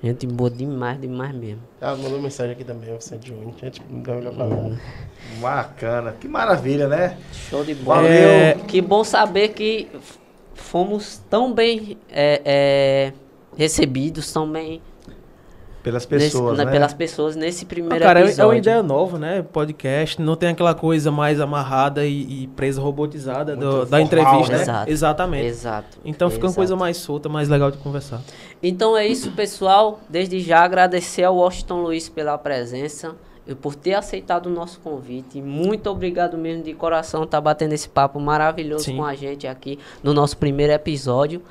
Gente 0.00 0.26
boa 0.26 0.50
demais, 0.50 1.00
demais 1.00 1.34
mesmo. 1.34 1.62
Ah, 1.80 1.96
mandou 1.96 2.20
mensagem 2.20 2.52
aqui 2.52 2.62
também, 2.62 2.92
o 2.92 2.98
Vicente 2.98 3.28
Júnior. 3.28 3.52
Gente, 3.60 3.82
dá 3.90 4.12
uma 4.12 4.20
olhada 4.20 4.36
pra 4.36 4.44
lá. 4.44 4.76
Bacana. 5.40 6.12
Que 6.12 6.28
maravilha, 6.28 6.86
né? 6.86 7.16
Show 7.32 7.64
de 7.64 7.74
bola. 7.74 8.02
Valeu. 8.02 8.12
É, 8.12 8.54
que 8.68 8.80
bom 8.80 9.02
saber 9.02 9.48
que 9.48 9.88
fomos 10.54 11.20
tão 11.28 11.52
bem 11.52 11.98
é, 12.10 12.42
é, 12.44 13.12
recebidos, 13.56 14.32
tão 14.32 14.50
bem 14.50 14.80
Pelas 15.84 16.08
nesse- 16.08 16.24
pessoas, 16.32 16.58
na- 16.58 16.64
né? 16.64 16.72
pelas 16.72 16.92
pessoas 16.94 17.36
nesse 17.36 17.64
Ah, 17.64 17.68
primeiro 17.68 18.04
cara, 18.04 18.18
é- 18.18 18.22
é 18.22 18.26
episódio. 18.26 18.50
uma 18.50 18.56
ideia 18.56 18.82
nova, 18.82 19.18
né? 19.18 19.42
Podcast. 19.52 20.20
Não 20.20 20.34
tem 20.34 20.48
aquela 20.48 20.74
coisa 20.74 21.12
mais 21.12 21.38
amarrada 21.38 22.04
e, 22.04 22.44
e 22.44 22.46
presa 22.56 22.80
robotizada 22.80 23.54
do- 23.54 23.84
da 23.86 24.00
entrevista, 24.00 24.52
né? 24.52 24.56
né? 24.56 24.62
Exato. 24.62 24.90
Exatamente. 24.90 25.46
Exato. 25.46 25.98
Então 26.04 26.28
fica 26.30 26.44
uma 26.46 26.48
exato. 26.48 26.56
coisa 26.56 26.74
mais 26.76 26.96
solta, 26.96 27.28
mais 27.28 27.48
legal 27.48 27.70
de 27.70 27.76
conversar. 27.78 28.20
Então 28.62 28.96
é 28.96 29.06
isso, 29.06 29.30
pessoal. 29.32 30.00
Desde 30.08 30.40
já 30.40 30.64
agradecer 30.64 31.22
ao 31.22 31.36
Washington 31.36 31.82
Luiz 31.82 32.08
pela 32.08 32.36
presença 32.38 33.14
e 33.46 33.54
por 33.54 33.74
ter 33.74 33.92
aceitado 33.92 34.46
o 34.46 34.50
nosso 34.50 34.80
convite. 34.80 35.42
Muito 35.42 35.90
obrigado 35.90 36.38
mesmo 36.38 36.62
de 36.62 36.72
coração 36.72 37.24
estar 37.24 37.42
batendo 37.42 37.74
esse 37.74 37.90
papo 37.90 38.18
maravilhoso 38.18 38.84
Sim. 38.84 38.96
com 38.96 39.04
a 39.04 39.14
gente 39.14 39.46
aqui 39.46 39.78
no 40.02 40.14
nosso 40.14 40.34
primeiro 40.38 40.72
episódio. 40.72 41.42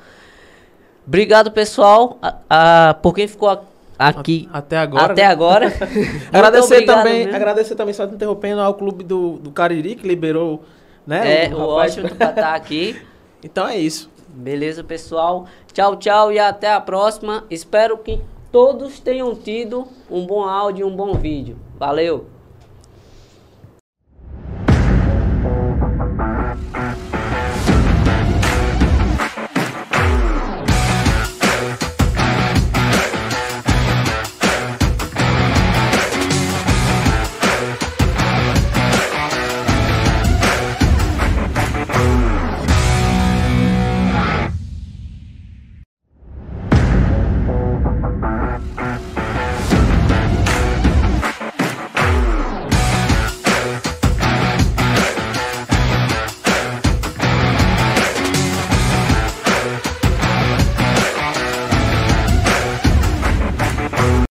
Obrigado, 1.06 1.50
pessoal, 1.52 2.18
a, 2.20 2.88
a- 2.90 2.94
por 2.94 3.14
quem 3.14 3.28
ficou 3.28 3.48
a- 3.48 3.60
aqui 3.98 4.48
Até 4.52 4.78
agora. 4.78 5.12
até 5.12 5.22
né? 5.22 5.28
agora. 5.28 5.66
Agradecer 6.32 6.74
obrigado 6.74 6.96
também, 6.98 7.18
mesmo. 7.20 7.36
agradecer 7.36 7.74
também, 7.74 7.94
só 7.94 8.06
te 8.06 8.14
interrompendo, 8.14 8.60
ao 8.60 8.74
clube 8.74 9.04
do, 9.04 9.38
do 9.38 9.50
Cariri, 9.50 9.94
que 9.94 10.06
liberou, 10.06 10.62
né? 11.06 11.46
É, 11.46 11.48
o 11.54 11.58
rapaz. 11.58 11.96
Washington 11.96 12.16
pra 12.16 12.30
estar 12.30 12.54
aqui. 12.54 12.96
Então 13.46 13.68
é 13.68 13.76
isso. 13.76 14.10
Beleza, 14.30 14.82
pessoal? 14.82 15.44
Tchau, 15.70 15.96
tchau 15.96 16.32
e 16.32 16.38
até 16.38 16.72
a 16.72 16.80
próxima. 16.80 17.44
Espero 17.50 17.98
que 17.98 18.18
todos 18.50 18.98
tenham 18.98 19.34
tido 19.34 19.86
um 20.10 20.26
bom 20.26 20.42
áudio 20.44 20.88
e 20.88 20.90
um 20.90 20.96
bom 20.96 21.12
vídeo. 21.12 21.58
Valeu! 21.78 22.33